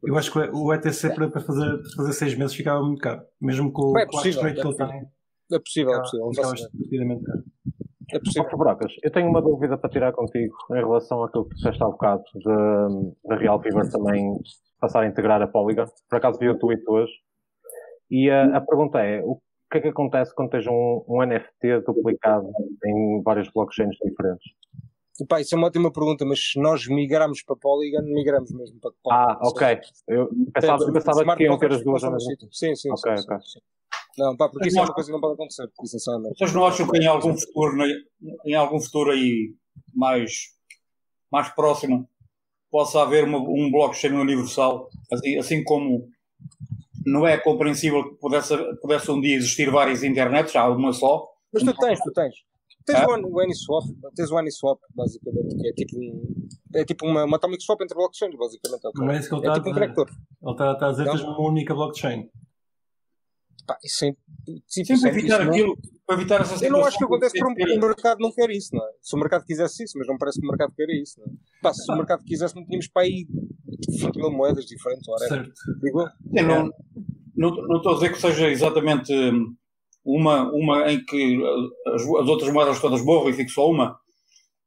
Eu 0.03 0.17
acho 0.17 0.31
que 0.31 0.39
o 0.39 0.73
ETC 0.73 1.09
para 1.13 1.41
fazer, 1.41 1.81
fazer 1.95 2.13
6 2.13 2.37
meses 2.37 2.55
ficava 2.55 2.83
muito 2.83 3.01
caro. 3.01 3.21
Mesmo 3.39 3.71
com, 3.71 3.97
é 3.97 4.05
possível, 4.05 4.41
que 4.41 4.59
ele 4.59 4.75
tem. 4.75 5.07
É 5.51 5.59
possível, 5.59 5.93
é 5.93 5.99
possível. 5.99 6.29
Ficava 6.29 6.53
estupidamente 6.55 7.23
caro. 7.23 7.43
É 8.11 8.19
possível. 8.19 8.49
Oh, 8.53 8.57
Brocas, 8.57 8.93
eu 9.03 9.11
tenho 9.11 9.29
uma 9.29 9.41
dúvida 9.41 9.77
para 9.77 9.89
tirar 9.89 10.13
contigo 10.13 10.55
em 10.71 10.75
relação 10.75 11.23
àquilo 11.23 11.45
que 11.49 11.55
disseste 11.55 11.83
há 11.83 11.87
bocado 11.87 12.23
da 13.25 13.35
Real 13.35 13.61
Fever 13.61 13.89
também 13.89 14.37
passar 14.79 15.01
a 15.01 15.07
integrar 15.07 15.41
a 15.41 15.47
Polygon. 15.47 15.85
Por 16.09 16.17
acaso 16.17 16.39
vi 16.39 16.49
o 16.49 16.57
tweet 16.57 16.83
hoje. 16.87 17.11
E 18.09 18.29
a, 18.29 18.57
a 18.57 18.61
pergunta 18.61 18.99
é, 18.99 19.21
o 19.23 19.39
que 19.71 19.79
é 19.79 19.81
que 19.81 19.87
acontece 19.87 20.33
quando 20.35 20.51
tens 20.51 20.67
um, 20.67 21.03
um 21.07 21.25
NFT 21.25 21.81
duplicado 21.85 22.47
em 22.85 23.21
vários 23.23 23.49
blockchains 23.51 23.95
diferentes? 24.03 24.45
Pá, 25.29 25.39
isso 25.39 25.55
é 25.55 25.57
uma 25.57 25.67
ótima 25.67 25.91
pergunta, 25.91 26.25
mas 26.25 26.51
se 26.51 26.59
nós 26.59 26.87
migramos 26.87 27.41
para 27.41 27.55
Polygon, 27.55 28.01
migramos 28.03 28.51
mesmo 28.51 28.79
para 28.81 28.91
Polygon. 29.01 29.31
Ah, 29.31 29.39
ok. 29.41 29.79
Eu 30.09 30.29
pensava, 30.53 30.91
pensava 30.91 31.35
que 31.37 31.43
iam 31.43 31.57
ter 31.57 31.71
as 31.71 31.83
duas 31.83 32.03
ao 32.03 32.11
mesmo 32.11 32.35
tempo. 32.35 32.53
Sim, 32.53 32.75
sim, 32.75 32.91
okay, 32.91 33.17
sim, 33.17 33.23
okay. 33.23 33.39
sim, 33.39 33.59
Não, 34.17 34.35
pá, 34.35 34.49
porque 34.49 34.69
isso 34.69 34.79
é 34.79 34.81
uma 34.81 34.93
coisa 34.93 35.07
que 35.07 35.13
não 35.13 35.21
pode 35.21 35.33
acontecer, 35.33 35.69
essencialmente. 35.83 36.37
Vocês 36.37 36.53
não 36.53 36.65
acham 36.65 36.87
que 36.87 36.97
em 36.97 37.07
algum 37.07 37.35
futuro, 37.35 37.77
em 38.45 38.53
algum 38.53 38.79
futuro 38.79 39.11
aí 39.11 39.53
mais, 39.93 40.51
mais 41.31 41.49
próximo, 41.49 42.07
possa 42.71 43.01
haver 43.01 43.25
uma, 43.25 43.39
um 43.39 43.69
blockchain 43.71 44.13
universal, 44.13 44.89
assim, 45.11 45.37
assim 45.37 45.63
como 45.63 46.07
não 47.05 47.27
é 47.27 47.37
compreensível 47.37 48.03
que 48.03 48.15
pudesse, 48.15 48.55
pudesse 48.81 49.11
um 49.11 49.21
dia 49.21 49.35
existir 49.35 49.69
várias 49.69 50.03
internets, 50.03 50.55
há 50.55 50.67
uma 50.69 50.91
só. 50.91 51.27
Mas 51.53 51.63
tu 51.63 51.73
tens, 51.73 51.99
tu 51.99 52.11
tens. 52.11 52.33
Tens 52.85 52.99
é? 52.99 53.05
o 53.07 53.41
Uniswap, 53.41 53.83
tens 54.15 54.31
o 54.31 54.37
Uniswap, 54.37 54.79
basicamente, 54.93 55.55
que 55.55 55.67
é 55.67 55.73
tipo, 55.73 55.97
um, 55.97 56.47
é 56.75 56.85
tipo 56.85 57.05
uma, 57.05 57.23
uma 57.23 57.37
atomic 57.37 57.63
swap 57.63 57.81
entre 57.81 57.95
blockchains, 57.95 58.35
basicamente. 58.35 58.81
Não 58.95 59.09
é 59.09 59.19
isso 59.19 59.29
que 59.29 59.35
ele 59.35 59.47
é 59.47 59.49
está 59.49 59.63
tipo 59.63 59.69
a 59.69 59.87
dizer. 59.87 60.01
Um 60.41 60.47
ele 60.47 60.51
está, 60.51 60.71
está 60.73 60.87
a 60.87 60.91
dizer 60.91 61.09
que 61.09 61.23
uma 61.23 61.41
única 61.41 61.73
blockchain. 61.73 62.29
Pá, 63.65 63.77
isso 63.83 64.05
é, 64.05 64.11
tipo, 64.11 64.61
Sim, 64.67 65.01
para 65.01 65.09
evitar 65.09 65.41
aquilo, 65.41 65.77
para 66.05 66.15
evitar 66.15 66.41
essa 66.41 66.63
Eu 66.63 66.71
não 66.71 66.85
acho 66.85 66.97
que 66.97 67.03
acontece 67.03 67.39
porque 67.39 67.63
o 67.63 67.79
mercado 67.79 68.19
não 68.19 68.31
quer 68.31 68.49
isso, 68.51 68.75
não 68.75 68.85
é? 68.85 68.91
Se 69.01 69.15
o 69.15 69.19
mercado 69.19 69.45
quisesse 69.45 69.83
isso, 69.83 69.97
mas 69.97 70.07
não 70.07 70.17
parece 70.17 70.39
que 70.39 70.45
o 70.45 70.49
mercado 70.49 70.73
quer 70.75 70.89
isso, 70.89 71.19
não 71.19 71.27
é? 71.27 71.29
Pá, 71.61 71.73
se 71.73 71.91
o 71.91 71.95
mercado 71.95 72.23
quisesse, 72.23 72.55
não 72.55 72.63
tínhamos 72.65 72.87
para 72.87 73.03
aí 73.03 73.27
20 73.89 74.15
mil 74.15 74.31
moedas 74.31 74.65
diferentes, 74.65 75.07
ou 75.07 75.17
Certo. 75.17 75.51
Digo? 75.81 76.07
não, 76.31 76.71
não, 77.35 77.51
não 77.67 77.77
estou 77.77 77.93
a 77.93 77.95
dizer 77.95 78.11
que 78.11 78.21
seja 78.21 78.49
exatamente 78.49 79.13
hum, 79.13 79.55
uma, 80.03 80.51
uma 80.51 80.91
em 80.91 81.03
que 81.03 81.41
as, 81.87 82.01
as 82.01 82.27
outras 82.27 82.53
moedas 82.53 82.79
todas 82.79 83.03
morram 83.03 83.29
e 83.29 83.33
fique 83.33 83.49
só 83.49 83.69
uma. 83.69 83.99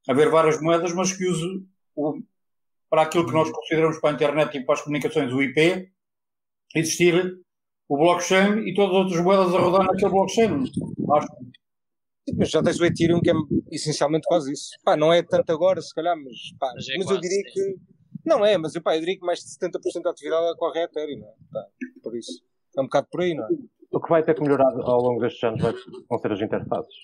Haver 0.08 0.30
várias 0.30 0.60
moedas, 0.60 0.92
mas 0.92 1.12
que 1.12 1.24
use 1.24 1.46
o, 1.94 2.20
para 2.90 3.02
aquilo 3.02 3.26
que 3.26 3.32
nós 3.32 3.50
consideramos 3.50 4.00
para 4.00 4.10
a 4.10 4.14
internet 4.14 4.56
e 4.56 4.64
para 4.64 4.74
as 4.74 4.82
comunicações, 4.82 5.32
o 5.32 5.42
IP, 5.42 5.88
existir 6.74 7.38
o 7.88 7.96
blockchain 7.96 8.68
e 8.68 8.74
todas 8.74 8.90
as 8.90 9.02
outras 9.02 9.24
moedas 9.24 9.54
a 9.54 9.58
rodar 9.58 9.86
naquele 9.86 10.10
blockchain. 10.10 10.62
Acho. 11.12 11.28
Mas 12.36 12.50
já 12.50 12.62
tens 12.62 12.78
o 12.78 12.84
Ethereum 12.84 13.20
que 13.20 13.30
é 13.30 13.34
essencialmente 13.70 14.26
quase 14.26 14.52
isso. 14.52 14.70
Pá, 14.84 14.96
não 14.96 15.12
é 15.12 15.22
tanto 15.22 15.50
agora, 15.50 15.80
se 15.80 15.94
calhar, 15.94 16.14
mas, 16.16 16.36
pá, 16.58 16.70
mas, 16.74 16.88
é 16.88 16.98
mas 16.98 17.10
eu 17.10 17.20
diria 17.20 17.42
que 17.44 17.76
Não 18.26 18.44
é, 18.44 18.58
mas 18.58 18.74
epá, 18.74 18.94
eu 18.94 19.00
diria 19.00 19.18
que 19.18 19.24
mais 19.24 19.38
de 19.38 19.46
70% 19.46 20.02
da 20.02 20.10
atividade 20.10 20.56
corre 20.58 20.80
a 20.80 20.84
Ethereum, 20.84 21.20
não 21.20 21.28
é? 21.28 21.32
Tá, 21.52 21.66
por 22.02 22.16
isso. 22.16 22.42
É 22.76 22.80
um 22.82 22.84
bocado 22.84 23.08
por 23.10 23.22
aí, 23.22 23.34
não 23.34 23.44
é? 23.44 23.48
O 23.90 24.00
que 24.00 24.10
vai 24.10 24.22
ter 24.22 24.34
que 24.34 24.42
melhorar 24.42 24.70
ao 24.82 25.00
longo 25.00 25.20
destes 25.20 25.42
anos 25.42 25.62
vai, 25.62 25.72
vão 26.08 26.18
ser 26.18 26.32
as 26.32 26.40
interfaces. 26.42 26.94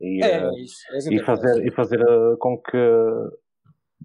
E, 0.00 0.22
é, 0.22 0.44
é 0.44 0.62
isso, 0.62 0.76
é 0.92 1.14
e 1.14 1.24
fazer, 1.24 1.66
e 1.66 1.70
fazer 1.72 2.00
uh, 2.00 2.36
com 2.38 2.56
que 2.62 2.76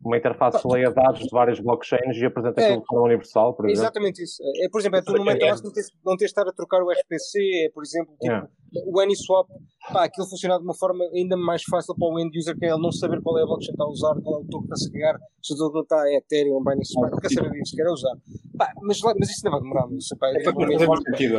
uma 0.01 0.17
interface 0.17 0.59
leia 0.67 0.91
dados 0.91 1.21
de 1.21 1.29
várias 1.29 1.59
blockchains 1.59 2.17
e 2.17 2.25
apresenta 2.25 2.61
é, 2.61 2.65
aquilo 2.65 2.81
de 2.81 2.87
forma 2.87 3.05
universal, 3.05 3.53
por 3.53 3.65
exemplo. 3.65 3.83
Exatamente 3.83 4.23
isso. 4.23 4.41
É, 4.61 4.69
por 4.69 4.79
exemplo, 4.79 4.97
é 4.97 5.01
tu 5.01 5.13
no 5.13 5.23
MetaMask 5.23 5.63
não 5.63 5.71
tens, 5.71 5.87
não 6.03 6.17
tens 6.17 6.17
de 6.17 6.25
estar 6.25 6.47
a 6.47 6.51
trocar 6.51 6.81
o 6.81 6.91
RPC, 6.91 7.65
é, 7.65 7.69
por 7.69 7.83
exemplo, 7.83 8.13
tipo, 8.13 8.25
yeah. 8.25 8.49
o 8.85 8.99
AnySwap, 8.99 9.47
pá, 9.91 10.05
aquilo 10.05 10.27
funciona 10.27 10.57
de 10.57 10.63
uma 10.63 10.75
forma 10.75 11.03
ainda 11.13 11.37
mais 11.37 11.63
fácil 11.63 11.95
para 11.95 12.07
o 12.07 12.19
end 12.19 12.37
user, 12.37 12.57
que 12.57 12.65
é 12.65 12.69
ele 12.69 12.81
não 12.81 12.91
saber 12.91 13.21
qual 13.21 13.37
é 13.37 13.43
a 13.43 13.45
blockchain 13.45 13.75
que 13.75 13.81
está 13.81 13.83
a 13.83 13.89
usar, 13.89 14.21
qual 14.21 14.39
é 14.39 14.43
o 14.43 14.47
token 14.47 14.67
que 14.67 14.73
está 14.73 14.89
a 14.89 14.91
carregar, 14.91 15.19
se 15.41 15.53
o 15.53 15.57
token 15.57 15.81
está 15.81 16.09
é 16.09 16.17
Ethereum, 16.17 16.63
Binance 16.63 16.91
Smart, 16.91 17.11
não 17.11 17.19
quer 17.19 17.31
saber 17.31 17.51
disso, 17.51 17.75
quer 17.75 17.87
usar. 17.87 18.15
Pá, 18.57 18.73
mas, 18.81 18.99
mas 19.01 19.29
isso 19.29 19.45
não 19.45 19.51
vai 19.51 19.61
demorar 19.61 19.87
muito. 19.87 20.03
Pá, 20.17 20.27
é, 20.27 20.31
é, 20.31 20.35
é, 20.35 21.35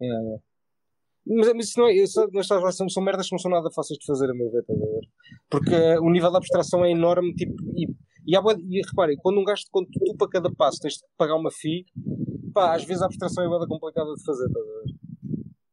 é, 0.00 0.34
é. 0.34 0.51
Mas, 1.26 1.52
mas 1.54 1.68
isso 1.68 1.80
não 1.80 1.88
é, 1.88 1.94
isso, 1.94 2.28
estas 2.34 2.76
são, 2.76 2.88
são 2.88 3.02
merdas 3.02 3.26
que 3.28 3.32
não 3.32 3.38
são 3.38 3.50
nada 3.50 3.70
fáceis 3.70 3.98
de 3.98 4.06
fazer, 4.06 4.30
a 4.30 4.34
meu 4.34 4.50
ver, 4.50 4.60
estás 4.60 4.80
a 4.80 4.84
ver? 4.84 5.08
Porque 5.48 5.74
uh, 5.74 6.02
o 6.02 6.10
nível 6.10 6.30
de 6.30 6.36
abstração 6.36 6.84
é 6.84 6.90
enorme, 6.90 7.34
tipo, 7.34 7.54
e, 7.76 7.86
e, 8.26 8.36
há, 8.36 8.42
e 8.68 8.80
reparem, 8.86 9.16
quando 9.18 9.40
um 9.40 9.44
gasto, 9.44 9.68
quando 9.70 9.88
tu, 9.88 10.16
para 10.16 10.28
cada 10.28 10.50
passo 10.52 10.80
tens 10.80 10.94
de 10.94 11.04
pagar 11.16 11.36
uma 11.36 11.50
FII, 11.50 11.84
pá, 12.52 12.74
às 12.74 12.84
vezes 12.84 13.02
a 13.02 13.06
abstração 13.06 13.44
é 13.44 13.58
bem 13.58 13.68
complicada 13.68 14.12
de 14.14 14.24
fazer, 14.24 14.46
estás 14.46 14.66
a 14.66 14.68
ver? 14.68 15.02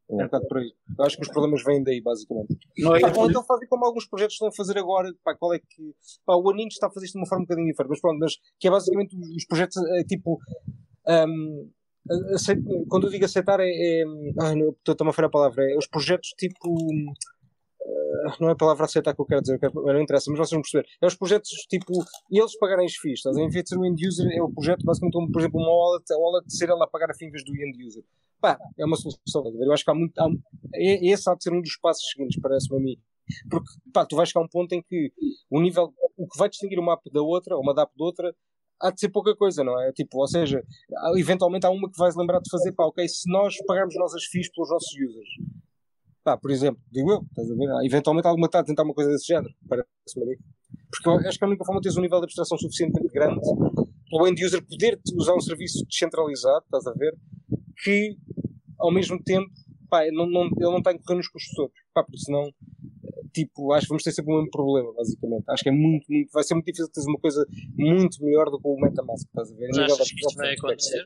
É 0.10 0.14
um 0.16 0.18
bocado 0.26 0.48
por 0.48 0.58
aí. 0.58 0.74
Eu 0.98 1.06
acho 1.06 1.18
que 1.18 1.22
os 1.22 1.30
problemas 1.30 1.64
vêm 1.64 1.84
daí, 1.84 2.02
basicamente. 2.02 2.58
Não 2.80 2.96
é, 2.96 3.02
ou 3.16 3.30
então 3.30 3.44
fazem 3.44 3.68
como 3.68 3.86
alguns 3.86 4.08
projetos 4.08 4.34
estão 4.34 4.48
a 4.48 4.52
fazer 4.52 4.76
agora. 4.78 5.14
Pá, 5.24 5.36
qual 5.36 5.54
é 5.54 5.60
que. 5.60 5.94
Pá, 6.26 6.36
o 6.36 6.50
Aninho 6.50 6.68
está 6.68 6.88
a 6.88 6.92
fazer 6.92 7.06
isto 7.06 7.14
de 7.14 7.20
uma 7.20 7.28
forma 7.28 7.44
um 7.44 7.46
bocadinho 7.46 7.68
diferente, 7.68 7.92
mas 7.92 8.02
pronto, 8.02 8.18
mas 8.18 8.34
que 8.60 8.68
é 8.68 8.72
basicamente 8.72 9.16
os 9.16 9.46
projetos 9.46 9.78
é, 9.78 10.04
tipo. 10.04 10.40
Um, 11.08 11.70
Aceito, 12.34 12.64
quando 12.88 13.08
eu 13.08 13.12
digo 13.12 13.26
aceitar, 13.26 13.60
é. 13.60 13.70
é 13.70 14.04
ai, 14.42 14.56
não, 14.56 14.70
estou 14.70 15.08
a 15.08 15.14
falhar 15.14 15.30
a 15.30 15.32
palavra. 15.32 15.64
É 15.72 15.78
os 15.78 15.88
projetos 15.88 16.30
tipo. 16.38 16.70
Uh, 16.70 17.14
não 18.40 18.50
é 18.50 18.52
a 18.52 18.56
palavra 18.56 18.86
aceitar 18.86 19.14
que 19.16 19.22
eu 19.22 19.26
quero 19.26 19.42
dizer, 19.42 19.60
não 19.74 20.02
interessa, 20.02 20.30
mas 20.30 20.40
vocês 20.40 20.52
vão 20.52 20.62
perceber. 20.62 20.88
É 21.02 21.08
os 21.08 21.16
projetos 21.16 21.50
tipo. 21.70 21.94
Eles 22.32 22.58
pagarem 22.58 22.86
as 22.86 22.96
FIIs, 22.96 23.20
estás? 23.20 23.38
Em 23.38 23.50
vez 23.50 23.64
de 23.64 23.70
ser 23.70 23.78
o 23.78 23.86
end 23.86 24.08
user, 24.08 24.28
é 24.32 24.42
o 24.42 24.52
projeto, 24.52 24.84
basicamente, 24.84 25.14
como, 25.14 25.32
por 25.32 25.40
exemplo, 25.40 25.60
uma 25.60 25.72
wallet, 25.72 26.14
a 26.14 26.18
wallet 26.18 26.48
de 26.48 26.58
ser 26.58 26.70
ela 26.70 26.86
a 26.86 26.88
pagar 26.88 27.12
a 27.12 27.14
vez 27.14 27.44
do 27.44 27.56
end 27.56 27.86
user. 27.86 28.04
Pá, 28.42 28.58
é 28.78 28.86
uma 28.86 28.96
solução, 28.96 29.44
Eu 29.60 29.74
acho 29.74 29.84
que 29.84 29.92
há 29.92 29.94
muito. 29.94 30.18
Há, 30.18 30.30
é, 30.76 31.12
esse 31.12 31.30
há 31.30 31.36
de 31.36 31.44
ser 31.44 31.54
um 31.54 31.62
dos 31.62 31.78
passos 31.78 32.10
seguintes, 32.10 32.40
parece-me 32.42 32.78
a 32.78 32.80
mim. 32.80 32.98
Porque, 33.50 33.70
pá, 33.94 34.06
tu 34.06 34.16
vais 34.16 34.30
chegar 34.30 34.42
a 34.42 34.46
um 34.46 34.48
ponto 34.48 34.74
em 34.74 34.82
que 34.82 35.12
o 35.50 35.62
nível. 35.62 35.94
O 36.18 36.28
que 36.28 36.38
vai 36.38 36.50
distinguir 36.50 36.80
uma 36.80 36.94
app 36.94 37.10
da 37.12 37.22
outra, 37.22 37.56
ou 37.56 37.62
uma 37.62 37.74
DAP 37.74 37.92
da 37.98 38.04
outra, 38.04 38.36
há 38.82 38.92
de 38.92 39.00
ser 39.00 39.10
pouca 39.10 39.36
coisa, 39.36 39.64
não 39.64 39.80
é? 39.82 39.92
Tipo, 39.92 40.20
ou 40.20 40.28
seja, 40.28 40.64
eventualmente 41.18 41.66
há 41.66 41.70
uma 41.70 41.90
que 41.90 41.98
vais 41.98 42.16
lembrar 42.16 42.40
de 42.40 42.50
fazer, 42.50 42.72
pá, 42.72 42.86
ok, 42.86 43.08
se 43.08 43.30
nós 43.30 43.56
pagarmos 43.66 43.96
nossas 43.96 44.24
FIIs 44.26 44.50
pelos 44.52 44.70
nossos 44.70 44.92
users, 44.94 45.30
pá, 46.24 46.38
por 46.38 46.52
exemplo, 46.52 46.82
digo 46.92 47.12
eu, 47.12 47.22
estás 47.30 47.50
a 47.52 47.56
ver? 47.56 47.70
Ah, 47.72 47.86
eventualmente 47.86 48.28
alguma 48.28 48.46
está 48.48 48.60
a 48.60 48.64
tentar 48.64 48.84
uma 48.84 48.94
coisa 48.94 49.12
desse 49.12 49.28
género, 49.28 49.54
parece-me 49.68 50.34
a. 50.34 50.38
Porque 50.92 51.08
eu 51.08 51.14
acho 51.28 51.38
que 51.38 51.44
a 51.44 51.48
única 51.48 51.66
forma 51.66 51.82
de 51.82 51.84
teres 51.84 51.98
um 51.98 52.02
nível 52.02 52.20
de 52.20 52.26
abstração 52.26 52.58
suficientemente 52.58 53.14
grande 53.14 53.40
para 54.10 54.24
o 54.24 54.28
end 54.28 54.44
user 54.44 54.66
poder 54.66 55.00
usar 55.16 55.36
um 55.36 55.42
serviço 55.42 55.86
descentralizado, 55.86 56.64
estás 56.66 56.88
a 56.88 56.94
ver? 56.94 57.16
Que 57.84 58.18
ao 58.80 58.92
mesmo 58.92 59.22
tempo, 59.24 59.50
pá, 59.90 60.04
não, 60.12 60.26
não, 60.26 60.46
ele 60.46 60.72
não 60.72 60.78
está 60.80 60.92
a 60.92 60.94
incorrer 60.94 61.18
nos 61.18 61.28
custos 61.28 61.54
todos, 61.56 61.74
pá, 61.94 62.04
porque 62.04 62.20
senão 62.20 62.52
tipo, 63.30 63.74
acho 63.74 63.86
que 63.86 63.90
vamos 63.90 64.04
ter 64.04 64.12
sempre 64.12 64.34
o 64.34 64.38
mesmo 64.38 64.52
problema, 64.52 64.94
basicamente. 64.94 65.44
Acho 65.50 65.64
que 65.64 65.70
é 65.70 65.72
muito, 65.72 66.06
muito 66.10 66.32
vai 66.32 66.44
ser 66.44 66.54
muito 66.54 66.66
difícil 66.66 66.90
ter 66.90 67.02
uma 67.02 67.20
coisa 67.20 67.46
muito 67.76 68.24
melhor 68.24 68.50
do 68.50 68.60
que 68.60 68.68
o 68.68 68.76
MetaMask, 68.76 69.26
estás 69.28 69.52
a 69.52 69.56
ver? 69.56 69.70
Mas 69.70 69.92
achas 69.92 70.12
que 70.12 70.20
isto 70.20 70.36
vai 70.36 70.54
acontecer? 70.54 71.06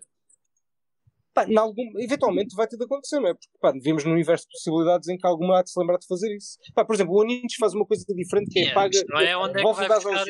Pá, 1.33 1.47
algum, 1.57 1.83
eventualmente 1.99 2.55
vai 2.55 2.67
ter 2.67 2.77
de 2.77 2.83
acontecer, 2.83 3.19
não 3.19 3.29
é? 3.29 3.33
Porque 3.33 3.57
pá, 3.59 3.71
vivemos 3.71 4.05
num 4.05 4.11
universo 4.11 4.45
de 4.45 4.51
possibilidades 4.51 5.09
em 5.09 5.17
que 5.17 5.25
alguma 5.25 5.59
há 5.59 5.63
de 5.63 5.71
se 5.71 5.79
lembrar 5.79 5.97
de 5.97 6.05
fazer 6.05 6.35
isso. 6.35 6.59
Pá, 6.75 6.85
por 6.85 6.93
exemplo, 6.93 7.15
o 7.15 7.21
Aninhos 7.21 7.55
faz 7.59 7.73
uma 7.73 7.85
coisa 7.85 8.05
diferente 8.07 8.51
que 8.51 8.59
é 8.59 8.61
yeah, 8.63 8.79
paga. 8.79 9.03
Não 9.09 9.19
é 9.19 9.37
onde 9.37 9.59
é 9.59 9.63
que 9.63 9.73
vai 9.73 9.89
buscar 9.89 10.25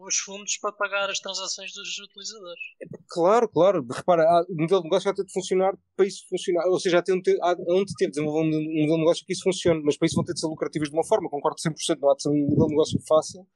os 0.00 0.16
fundos 0.18 0.58
para 0.58 0.72
pagar 0.72 1.08
as 1.08 1.18
transações 1.18 1.72
dos 1.72 1.98
utilizadores. 1.98 2.60
É, 2.82 2.86
claro, 3.08 3.48
claro. 3.48 3.86
Repara, 3.90 4.22
o 4.48 4.60
modelo 4.60 4.80
de 4.80 4.84
negócio 4.84 5.04
vai 5.04 5.14
ter 5.14 5.24
de 5.24 5.32
funcionar 5.32 5.74
para 5.96 6.06
isso 6.06 6.24
funcionar. 6.28 6.66
Ou 6.68 6.78
seja, 6.78 6.98
há, 6.98 7.56
onde 7.70 7.94
ter 7.96 8.06
de 8.06 8.10
desenvolver 8.12 8.40
um 8.40 8.50
modelo 8.50 8.96
de 8.96 8.98
negócio 8.98 9.24
que 9.26 9.32
isso 9.32 9.44
funcione, 9.44 9.82
mas 9.82 9.96
para 9.96 10.06
isso 10.06 10.16
vão 10.16 10.24
ter 10.24 10.34
de 10.34 10.40
ser 10.40 10.46
lucrativos 10.46 10.90
de 10.90 10.94
uma 10.94 11.06
forma. 11.06 11.30
Concordo 11.30 11.56
100%, 11.56 11.98
não 12.00 12.10
há 12.10 12.14
de 12.14 12.22
ser 12.22 12.28
um 12.28 12.46
modelo 12.48 12.66
de 12.66 12.72
negócio 12.72 13.00
fácil 13.08 13.46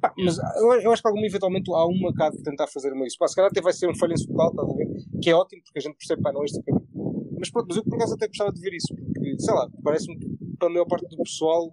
Pá, 0.00 0.12
mas 0.16 0.38
eu, 0.56 0.72
eu, 0.80 0.92
acho 0.92 1.02
que 1.02 1.08
alguma 1.08 1.26
eventualmente 1.26 1.70
há 1.72 1.86
uma 1.86 2.12
cá 2.14 2.30
de 2.30 2.42
tentar 2.42 2.66
fazer 2.68 2.92
isso. 3.04 3.18
Pá, 3.18 3.26
se 3.26 3.34
calhar 3.34 3.50
até 3.50 3.60
vai 3.60 3.72
ser 3.72 3.88
um 3.88 3.96
falhanço 3.96 4.28
total, 4.28 4.50
estás 4.50 4.70
a 4.70 4.74
ver? 4.74 4.88
Que 5.22 5.30
é 5.30 5.34
ótimo 5.34 5.62
porque 5.62 5.78
a 5.78 5.82
gente 5.82 5.96
percebe, 5.96 6.22
pá, 6.22 6.32
não 6.32 6.42
é 6.42 6.44
este 6.44 6.62
caminho. 6.62 6.86
Mas 7.38 7.50
pronto, 7.50 7.66
mas 7.68 7.76
eu 7.76 7.84
por 7.84 7.94
acaso 7.94 8.14
até 8.14 8.26
gostava 8.26 8.52
de 8.52 8.60
ver 8.60 8.74
isso, 8.74 8.94
porque, 8.94 9.36
sei 9.38 9.54
lá, 9.54 9.68
parece-me 9.82 10.18
que 10.18 10.28
para 10.58 10.68
a 10.68 10.70
maior 10.70 10.86
parte 10.86 11.08
do 11.08 11.16
pessoal 11.22 11.70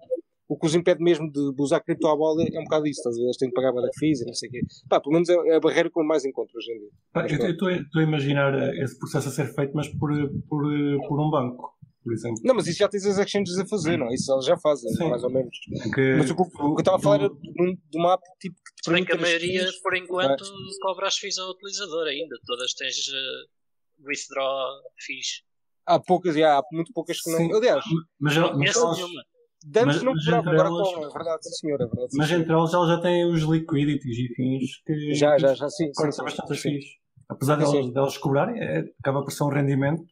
o 0.48 0.56
que 0.56 0.66
os 0.66 0.74
impede 0.74 1.02
mesmo 1.02 1.30
de 1.30 1.54
usar 1.58 1.80
cripto 1.80 2.06
à 2.06 2.16
bola 2.16 2.42
é 2.42 2.60
um 2.60 2.64
bocado 2.64 2.86
isso, 2.86 3.00
estás 3.00 3.16
a 3.16 3.18
ver? 3.18 3.24
Eles 3.24 3.36
têm 3.36 3.48
que 3.48 3.54
pagar 3.54 3.72
para 3.72 3.88
fees 3.98 4.20
e 4.20 4.26
não 4.26 4.34
sei 4.34 4.48
o 4.48 4.52
quê. 4.52 4.60
Pá, 4.88 5.00
pelo 5.00 5.14
menos 5.14 5.28
é, 5.28 5.34
é 5.34 5.56
a 5.56 5.60
barreira 5.60 5.90
que 5.90 5.98
eu 5.98 6.04
mais 6.04 6.24
encontro 6.24 6.56
hoje 6.56 6.72
em 6.72 6.78
dia. 6.78 6.88
Pá, 7.12 7.26
eu 7.26 7.50
estou 7.50 7.68
a 7.68 8.02
imaginar 8.02 8.54
esse 8.76 8.96
processo 8.98 9.28
a 9.28 9.32
ser 9.32 9.46
feito, 9.54 9.72
mas 9.74 9.88
por, 9.88 10.10
por, 10.48 10.62
por 11.08 11.20
um 11.20 11.30
banco 11.30 11.75
por 12.06 12.12
exemplo. 12.12 12.40
Não, 12.44 12.54
mas 12.54 12.68
isso 12.68 12.78
já 12.78 12.88
tens 12.88 13.04
as 13.04 13.18
exchanges 13.18 13.58
a 13.58 13.66
fazer, 13.66 13.96
não? 13.96 14.06
É? 14.06 14.14
Isso 14.14 14.32
eles 14.32 14.44
já 14.44 14.56
fazem, 14.56 14.88
Sim. 14.92 15.10
mais 15.10 15.24
ou 15.24 15.30
menos. 15.30 15.58
Que, 15.92 16.14
mas 16.16 16.30
o, 16.30 16.36
que 16.36 16.42
eu 16.62 16.76
estava 16.78 16.98
a 16.98 17.00
falar 17.00 17.16
era 17.16 17.28
de, 17.28 17.40
de 17.42 17.98
uma 17.98 18.12
app 18.12 18.22
tipo 18.38 18.54
que 18.54 18.74
te 18.76 18.84
permite. 18.84 19.06
que 19.06 19.16
a 19.16 19.20
maioria, 19.20 19.66
por 19.82 19.96
enquanto, 19.96 20.44
é. 20.44 20.46
cobra 20.82 21.08
as 21.08 21.16
fees 21.16 21.36
ao 21.36 21.50
utilizador 21.50 22.06
ainda. 22.06 22.36
Todas 22.46 22.72
tens 22.74 22.96
uh, 23.08 24.06
withdraw 24.06 24.68
fees. 25.04 25.42
Há 25.84 25.98
poucas, 25.98 26.36
já, 26.36 26.58
há 26.58 26.62
muito 26.70 26.92
poucas 26.92 27.20
que 27.20 27.28
não. 27.28 27.38
Sim. 27.38 27.52
Aliás, 27.52 27.84
mas, 28.20 28.36
mas, 28.36 28.54
mas 28.54 28.96
nenhuma. 28.96 29.22
Dantes 29.68 30.02
não 30.02 30.14
cobrava, 30.14 30.50
agora 30.50 30.68
cobram, 30.68 31.08
é 31.08 31.12
verdade, 31.12 31.42
sim 31.42 31.54
senhor, 31.54 31.80
é 31.80 31.86
verdade. 31.86 32.08
Mas 32.14 32.30
entre 32.30 32.52
elas 32.52 32.72
elas 32.72 32.88
já 32.88 33.00
têm 33.00 33.24
os 33.24 33.42
liquidities 33.42 34.16
e 34.16 34.34
fins 34.34 34.82
que. 34.86 35.14
Já, 35.14 35.36
já, 35.38 35.54
já, 35.54 35.68
sim. 35.68 35.90
Cortam 35.92 36.24
bastante 36.24 36.52
as 36.52 36.60
fees. 36.60 36.84
Apesar 37.28 37.56
delas, 37.56 37.92
delas 37.92 38.16
cobrarem, 38.16 38.62
é, 38.62 38.84
acaba 39.00 39.24
por 39.24 39.32
ser 39.32 39.42
um 39.42 39.48
rendimento 39.48 40.04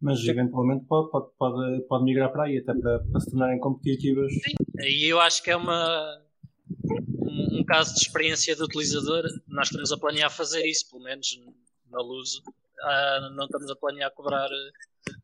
mas 0.00 0.20
Sim. 0.20 0.30
eventualmente 0.30 0.84
pode, 0.86 1.10
pode, 1.10 1.30
pode, 1.38 1.80
pode 1.82 2.04
migrar 2.04 2.30
para 2.32 2.44
aí, 2.44 2.58
até 2.58 2.72
para, 2.74 3.00
para 3.00 3.20
se 3.20 3.30
tornarem 3.30 3.58
competitivas. 3.58 4.32
Sim, 4.32 4.54
aí 4.80 5.04
eu 5.04 5.20
acho 5.20 5.42
que 5.42 5.50
é 5.50 5.56
uma, 5.56 6.22
um, 7.20 7.60
um, 7.60 7.64
caso 7.64 7.94
de 7.94 8.00
experiência 8.00 8.54
do 8.56 8.64
utilizador. 8.64 9.24
Nós 9.46 9.68
estamos 9.68 9.92
a 9.92 9.98
planear 9.98 10.30
fazer 10.30 10.64
isso, 10.66 10.88
pelo 10.90 11.02
menos 11.02 11.40
na 11.90 12.00
luz. 12.00 12.40
Ah, 12.80 13.30
não 13.34 13.44
estamos 13.44 13.70
a 13.70 13.76
planear 13.76 14.12
cobrar 14.12 14.48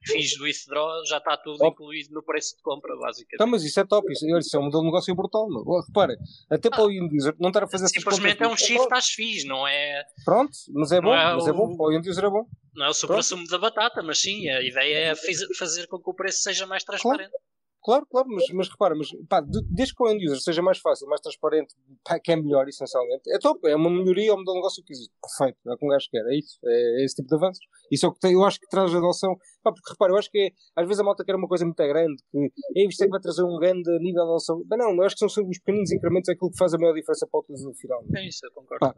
fiz 0.05 0.37
do 0.37 0.45
withdraw, 0.45 1.05
já 1.07 1.19
está 1.19 1.37
tudo 1.37 1.65
incluído 1.65 2.13
no 2.13 2.23
preço 2.23 2.57
de 2.57 2.63
compra, 2.63 2.95
basicamente. 2.97 3.35
Então, 3.35 3.47
mas 3.47 3.65
isso 3.65 3.81
é 3.81 3.85
top, 3.85 4.11
isso, 4.13 4.27
isso 4.39 4.57
é 4.57 4.61
um 4.61 4.65
modelo 4.65 4.83
de 4.83 4.89
negócio 4.89 5.15
brutal. 5.15 5.49
Não? 5.49 5.81
Repara, 5.81 6.17
até 6.51 6.71
para 6.71 6.85
o 6.85 6.91
end 6.91 7.17
user 7.17 7.35
não 7.39 7.49
estar 7.49 7.65
a 7.65 7.69
fazer 7.69 7.89
Simplesmente 7.89 8.43
é 8.43 8.49
um 8.49 8.57
shift 8.57 8.89
às 8.93 9.09
FIIs, 9.09 9.45
não 9.45 9.67
é. 9.67 10.05
Pronto, 10.25 10.53
mas 10.73 10.93
é 10.93 11.01
bom, 11.01 11.15
é 11.15 11.35
mas 11.35 11.45
o... 11.45 11.49
é 11.49 11.53
bom, 11.53 11.77
para 11.77 11.87
o 11.87 11.93
end 11.93 12.09
user 12.09 12.25
é 12.25 12.31
bom. 12.31 12.47
Não 12.75 12.87
é 12.87 12.89
o 12.89 12.95
supra-sumo 12.95 13.47
da 13.47 13.59
batata, 13.59 14.03
mas 14.03 14.21
sim, 14.21 14.49
a 14.49 14.61
ideia 14.63 15.13
é 15.13 15.15
fazer 15.57 15.87
com 15.87 15.99
que 15.99 16.11
o 16.11 16.15
preço 16.15 16.43
seja 16.43 16.67
mais 16.67 16.83
transparente. 16.83 17.31
Claro. 17.31 17.54
Claro, 17.85 18.07
claro, 18.11 18.27
mas, 18.31 18.49
mas 18.49 18.69
repara, 18.71 18.95
mas, 18.95 19.11
pá, 19.29 19.43
desde 19.43 19.95
que 19.95 20.03
o 20.03 20.09
end 20.09 20.25
user 20.25 20.41
seja 20.41 20.63
mais 20.63 20.79
fácil, 20.79 21.07
mais 21.07 21.21
transparente, 21.21 21.75
pá, 22.03 22.19
que 22.19 22.33
é 22.33 22.37
melhor, 22.37 22.67
essencialmente, 22.67 23.31
é 23.31 23.39
top, 23.39 23.69
é 23.69 23.77
uma 23.77 23.91
melhoria 23.91 24.31
ao 24.31 24.39
modelo 24.39 24.55
de 24.55 24.61
negócio 24.61 24.83
que 24.83 24.95
existe. 24.95 25.13
Perfeito, 25.21 25.59
é 25.69 25.75
o 25.75 25.77
que 25.77 25.85
um 25.85 25.91
gajo 25.91 26.09
quer, 26.11 26.25
é 26.25 26.39
isso, 26.39 26.59
é, 26.65 27.03
é 27.03 27.05
esse 27.05 27.17
tipo 27.17 27.29
de 27.29 27.35
avanços. 27.35 27.63
Isso 27.93 28.07
é 28.07 28.09
o 28.09 28.13
que 28.15 28.21
tem, 28.21 28.33
eu 28.33 28.43
acho 28.43 28.59
que 28.59 28.67
traz 28.69 28.95
a 28.95 28.97
adoção, 28.97 29.37
pá, 29.63 29.71
porque 29.71 29.91
repara, 29.91 30.13
eu 30.13 30.17
acho 30.17 30.31
que 30.31 30.39
é, 30.39 30.51
às 30.75 30.87
vezes 30.87 30.99
a 31.01 31.05
malta 31.05 31.23
quer 31.27 31.35
uma 31.35 31.47
coisa 31.47 31.67
muito 31.67 31.77
grande, 31.77 32.17
que 32.33 32.51
é 32.75 32.87
isto 32.89 33.03
é 33.03 33.05
que 33.05 33.11
vai 33.11 33.21
trazer 33.21 33.43
um 33.45 33.59
grande 33.59 33.91
nível 33.99 34.25
de 34.25 34.31
adoção. 34.31 34.65
Mas 34.67 34.79
não, 34.79 34.95
eu 34.95 35.03
acho 35.03 35.15
que 35.15 35.29
são 35.29 35.47
os 35.47 35.59
pequeninos 35.59 35.93
incrementos 35.93 36.31
aquilo 36.31 36.51
que 36.51 36.57
faz 36.57 36.73
a 36.73 36.79
maior 36.79 36.95
diferença 36.95 37.27
para 37.31 37.37
o 37.37 37.43
utilizador 37.43 37.75
final. 37.75 38.03
É 38.17 38.27
isso, 38.27 38.47
eu 38.47 38.53
concordo 38.53 38.81
pá, 38.81 38.97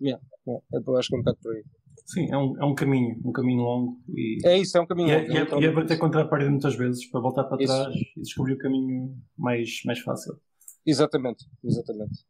yeah, 0.00 0.22
yeah, 0.48 0.64
eu 0.72 0.96
acho 0.96 1.10
que 1.10 1.16
é 1.16 1.18
um 1.18 1.22
bocado 1.22 1.38
por 1.42 1.54
aí. 1.54 1.62
Sim, 2.04 2.30
é 2.30 2.36
um, 2.36 2.60
é 2.60 2.64
um 2.64 2.74
caminho, 2.74 3.20
um 3.24 3.32
caminho 3.32 3.62
longo. 3.62 4.00
E, 4.08 4.38
é 4.44 4.58
isso, 4.58 4.76
é 4.76 4.80
um 4.80 4.86
caminho 4.86 5.08
e, 5.08 5.16
longo. 5.16 5.32
E, 5.32 5.36
é, 5.36 5.60
e 5.60 5.64
é 5.66 5.72
bater 5.72 5.98
contra 5.98 6.22
a 6.22 6.28
parede 6.28 6.50
muitas 6.50 6.74
vezes 6.74 7.06
para 7.06 7.20
voltar 7.20 7.44
para 7.44 7.62
isso. 7.62 7.72
trás 7.72 7.94
e 8.16 8.20
descobrir 8.20 8.54
o 8.54 8.58
caminho 8.58 9.16
mais, 9.36 9.80
mais 9.84 10.00
fácil. 10.00 10.34
Exatamente, 10.84 11.44
exatamente. 11.64 12.24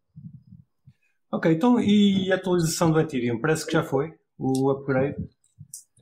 Ok, 1.33 1.51
então 1.51 1.81
e 1.81 2.31
a 2.31 2.37
atualização 2.37 2.91
do 2.91 3.01
Ethereum? 3.01 3.41
Parece 3.41 3.65
que 3.65 3.73
já 3.73 3.83
foi 3.83 4.13
o 4.39 4.71
upgrade. 4.71 5.17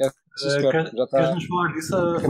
É, 0.00 0.08
sim, 0.36 0.66
uh, 0.66 0.70
quer, 0.70 0.90
já 0.92 1.04
está... 1.04 1.18
Queres-nos 1.18 1.46
falar 1.46 1.72
disso 1.72 1.96
a 1.96 2.20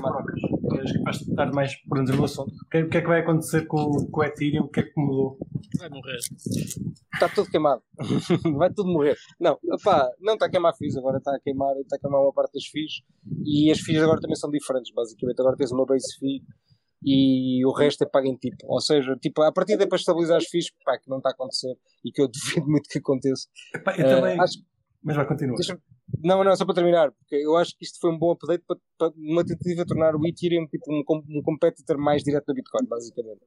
És 0.78 0.92
capaz 0.92 1.18
de 1.18 1.30
estar 1.30 1.52
mais 1.52 1.76
por 1.82 1.98
dentro 1.98 2.16
do 2.16 2.24
assunto. 2.24 2.52
O 2.52 2.68
que, 2.68 2.78
é, 2.78 2.82
o 2.82 2.88
que 2.88 2.96
é 2.98 3.00
que 3.00 3.06
vai 3.06 3.20
acontecer 3.20 3.66
com, 3.66 3.90
com 4.10 4.20
o 4.20 4.24
Ethereum? 4.24 4.64
O 4.64 4.68
que 4.68 4.80
é 4.80 4.82
que 4.82 4.92
mudou? 4.96 5.38
Vai 5.78 5.88
morrer. 5.88 6.18
Está 7.14 7.28
tudo 7.34 7.50
queimado. 7.50 7.82
vai 8.56 8.72
tudo 8.72 8.90
morrer. 8.90 9.16
Não, 9.38 9.58
opá, 9.72 10.10
não 10.20 10.34
está 10.34 10.46
a 10.46 10.50
queimar 10.50 10.76
FIIs, 10.76 10.96
agora 10.96 11.18
está 11.18 11.34
a 11.34 11.40
queimar, 11.40 11.76
está 11.78 11.96
a 11.96 11.98
queimar 11.98 12.20
uma 12.20 12.32
parte 12.32 12.54
das 12.54 12.64
FIIs 12.66 13.02
e 13.44 13.70
as 13.70 13.78
FIIs 13.80 14.02
agora 14.02 14.20
também 14.20 14.36
são 14.36 14.50
diferentes, 14.50 14.92
basicamente. 14.94 15.40
Agora 15.40 15.56
tens 15.56 15.72
uma 15.72 15.86
base 15.86 16.16
FII 16.18 16.42
e 17.02 17.64
o 17.64 17.72
resto 17.72 18.04
é 18.04 18.06
pago 18.06 18.26
em 18.26 18.36
tipo. 18.36 18.66
Ou 18.66 18.80
seja, 18.80 19.16
tipo, 19.16 19.42
a 19.42 19.52
partir 19.52 19.80
é 19.80 19.86
para 19.86 19.96
estabilizar 19.96 20.38
os 20.38 20.46
FIIs, 20.48 20.66
pá, 20.84 20.98
que 20.98 21.08
não 21.08 21.18
está 21.18 21.30
a 21.30 21.32
acontecer 21.32 21.74
e 22.04 22.12
que 22.12 22.20
eu 22.20 22.28
duvido 22.32 22.66
muito 22.68 22.88
que 22.88 22.98
aconteça. 22.98 23.48
Epá, 23.74 23.96
eu 23.96 24.06
uh, 24.06 24.20
também. 24.20 24.40
Acho... 24.40 24.58
Mas 25.02 25.16
vai 25.16 25.26
continuar. 25.26 25.56
Não, 26.22 26.42
não, 26.44 26.56
só 26.56 26.64
para 26.64 26.74
terminar, 26.74 27.12
porque 27.12 27.36
eu 27.36 27.56
acho 27.56 27.76
que 27.76 27.84
isto 27.84 27.98
foi 28.00 28.10
um 28.10 28.18
bom 28.18 28.32
update 28.32 28.64
para, 28.66 28.76
para 28.98 29.12
uma 29.16 29.44
tentativa 29.44 29.82
de 29.82 29.88
tornar 29.88 30.14
o 30.16 30.26
Ethereum 30.26 30.66
tipo, 30.66 30.92
um, 30.92 31.02
um 31.38 31.42
competitor 31.42 31.96
mais 31.96 32.22
direto 32.22 32.46
da 32.46 32.54
Bitcoin, 32.54 32.86
basicamente. 32.86 33.40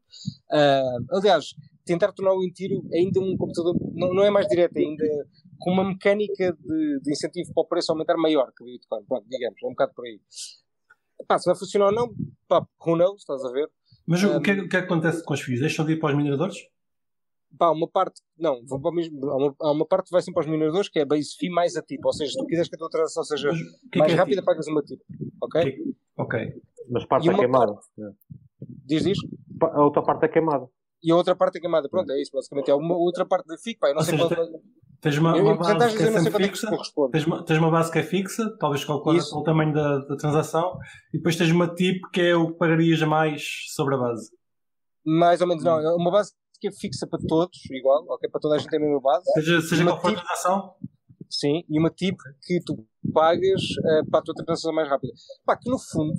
Uh, 0.49 1.17
aliás, 1.17 1.53
tentar 1.85 2.11
tornar 2.13 2.33
o 2.33 2.43
Ethereum 2.43 2.81
ainda 2.93 3.19
um 3.19 3.35
computador, 3.37 3.75
não, 3.93 4.13
não 4.13 4.23
é 4.23 4.29
mais 4.29 4.47
direto, 4.47 4.77
ainda 4.77 5.05
com 5.59 5.71
uma 5.71 5.83
mecânica 5.83 6.53
de, 6.53 6.99
de 7.01 7.11
incentivo 7.11 7.53
para 7.53 7.63
o 7.63 7.67
preço 7.67 7.91
aumentar 7.91 8.17
maior 8.17 8.51
que 8.55 8.63
o 8.63 8.65
Bitcoin, 8.65 9.03
pronto, 9.05 9.27
digamos, 9.29 9.61
é 9.61 9.67
um 9.67 9.71
bocado 9.71 9.93
por 9.93 10.05
aí. 10.05 10.19
Pá, 11.27 11.37
se 11.37 11.45
vai 11.45 11.55
funcionar 11.55 11.87
ou 11.87 11.91
não, 11.91 12.13
pá, 12.47 12.65
who 12.85 12.95
knows, 12.95 13.21
estás 13.21 13.43
a 13.43 13.51
ver? 13.51 13.69
Mas 14.05 14.23
um, 14.23 14.37
o, 14.37 14.41
que 14.41 14.51
é, 14.51 14.53
o 14.53 14.67
que, 14.67 14.77
é, 14.77 14.79
que 14.81 14.85
acontece 14.85 15.23
com 15.23 15.33
os 15.33 15.41
FIIs? 15.41 15.59
Deixam 15.59 15.85
de 15.85 15.93
ir 15.93 15.99
para 15.99 16.09
os 16.09 16.17
mineradores? 16.17 16.57
Pá, 17.57 17.69
uma 17.69 17.87
parte, 17.87 18.21
não, 18.37 18.65
vão 18.65 18.81
para 18.81 18.91
o 18.91 18.93
mesmo, 18.93 19.29
há, 19.29 19.37
uma, 19.37 19.55
há 19.61 19.71
uma 19.71 19.85
parte 19.85 20.05
que 20.05 20.11
vai 20.11 20.21
sempre 20.21 20.35
para 20.35 20.41
os 20.41 20.51
mineradores 20.51 20.89
que 20.89 20.99
é 20.99 21.05
base 21.05 21.35
fee 21.37 21.49
mais 21.49 21.75
a 21.75 21.81
tipo, 21.81 22.07
ou 22.07 22.13
seja, 22.13 22.31
se 22.31 22.37
tu 22.37 22.45
quiseres 22.45 22.67
que 22.67 22.75
a 22.75 22.79
tua 22.79 22.89
transação 22.89 23.23
seja 23.23 23.49
que 23.91 23.99
mais 23.99 24.11
é 24.11 24.15
rápida, 24.15 24.37
tipo? 24.37 24.45
pagas 24.45 24.67
uma 24.67 24.81
tipo, 24.81 25.03
ok? 25.41 25.63
Que, 25.63 25.95
ok. 26.17 26.61
Mas 26.89 27.05
parte 27.05 27.29
é 27.29 27.33
queimada. 27.33 27.73
Parte, 27.73 27.87
diz, 28.85 29.03
diz? 29.03 29.17
A 29.61 29.83
outra 29.83 30.01
parte 30.01 30.25
é 30.25 30.27
queimada. 30.27 30.67
E 31.03 31.11
a 31.11 31.15
outra 31.15 31.35
parte 31.35 31.57
é 31.57 31.61
queimada, 31.61 31.87
pronto, 31.89 32.11
é 32.11 32.21
isso, 32.21 32.31
basicamente. 32.33 32.71
É 32.71 32.75
uma 32.75 32.95
outra 32.95 33.25
parte 33.25 33.45
da 33.47 33.57
FIC, 33.57 33.77
pá, 33.77 33.89
eu 33.89 33.93
não 33.93 33.99
ou 33.99 34.05
sei 34.05 34.17
seja, 34.17 34.35
qual... 34.35 34.47
Tens 35.03 35.17
uma, 35.17 35.35
uma 35.35 35.57
base 35.57 35.97
que 35.97 36.03
é 36.03 36.11
sempre 36.17 36.47
fixa, 36.47 36.69
tens 37.11 37.25
uma, 37.25 37.43
tens 37.43 37.57
uma 37.57 37.69
base 37.69 37.91
que 37.91 37.99
é 37.99 38.03
fixa, 38.03 38.57
talvez 38.57 38.85
calculada 38.85 39.21
pelo 39.29 39.43
tamanho 39.43 39.73
da, 39.73 39.97
da, 39.97 40.15
transação, 40.15 40.77
e 41.13 41.17
depois 41.17 41.35
tens 41.35 41.51
uma 41.51 41.67
tip 41.67 41.99
que 42.13 42.21
é 42.21 42.35
o 42.37 42.53
que 42.53 42.57
pagarias 42.57 43.01
mais 43.01 43.43
sobre 43.75 43.95
a 43.95 43.97
base. 43.97 44.31
Mais 45.05 45.41
ou 45.41 45.47
menos, 45.47 45.61
não. 45.61 45.77
É 45.77 45.93
uma 45.93 46.09
base 46.09 46.31
que 46.63 46.67
é 46.69 46.71
fixa 46.71 47.05
para 47.05 47.19
todos, 47.27 47.59
igual, 47.71 48.05
ok? 48.07 48.29
Para 48.29 48.39
toda 48.39 48.55
a 48.55 48.57
gente 48.57 48.69
tem 48.69 48.79
a 48.79 48.81
mesma 48.81 49.01
base. 49.01 49.25
Seja, 49.33 49.61
seja 49.61 49.83
qual 49.83 49.99
for 49.99 50.11
a 50.11 50.15
transação? 50.15 50.73
Sim, 51.29 51.63
e 51.69 51.77
uma 51.77 51.89
tip 51.89 52.15
que 52.41 52.61
tu 52.63 52.85
pagas 53.13 53.61
uh, 53.61 54.09
para 54.09 54.19
a 54.21 54.23
tua 54.23 54.33
transação 54.33 54.71
mais 54.71 54.87
rápida. 54.87 55.11
Pá, 55.45 55.57
que 55.57 55.69
no 55.69 55.77
fundo 55.77 56.13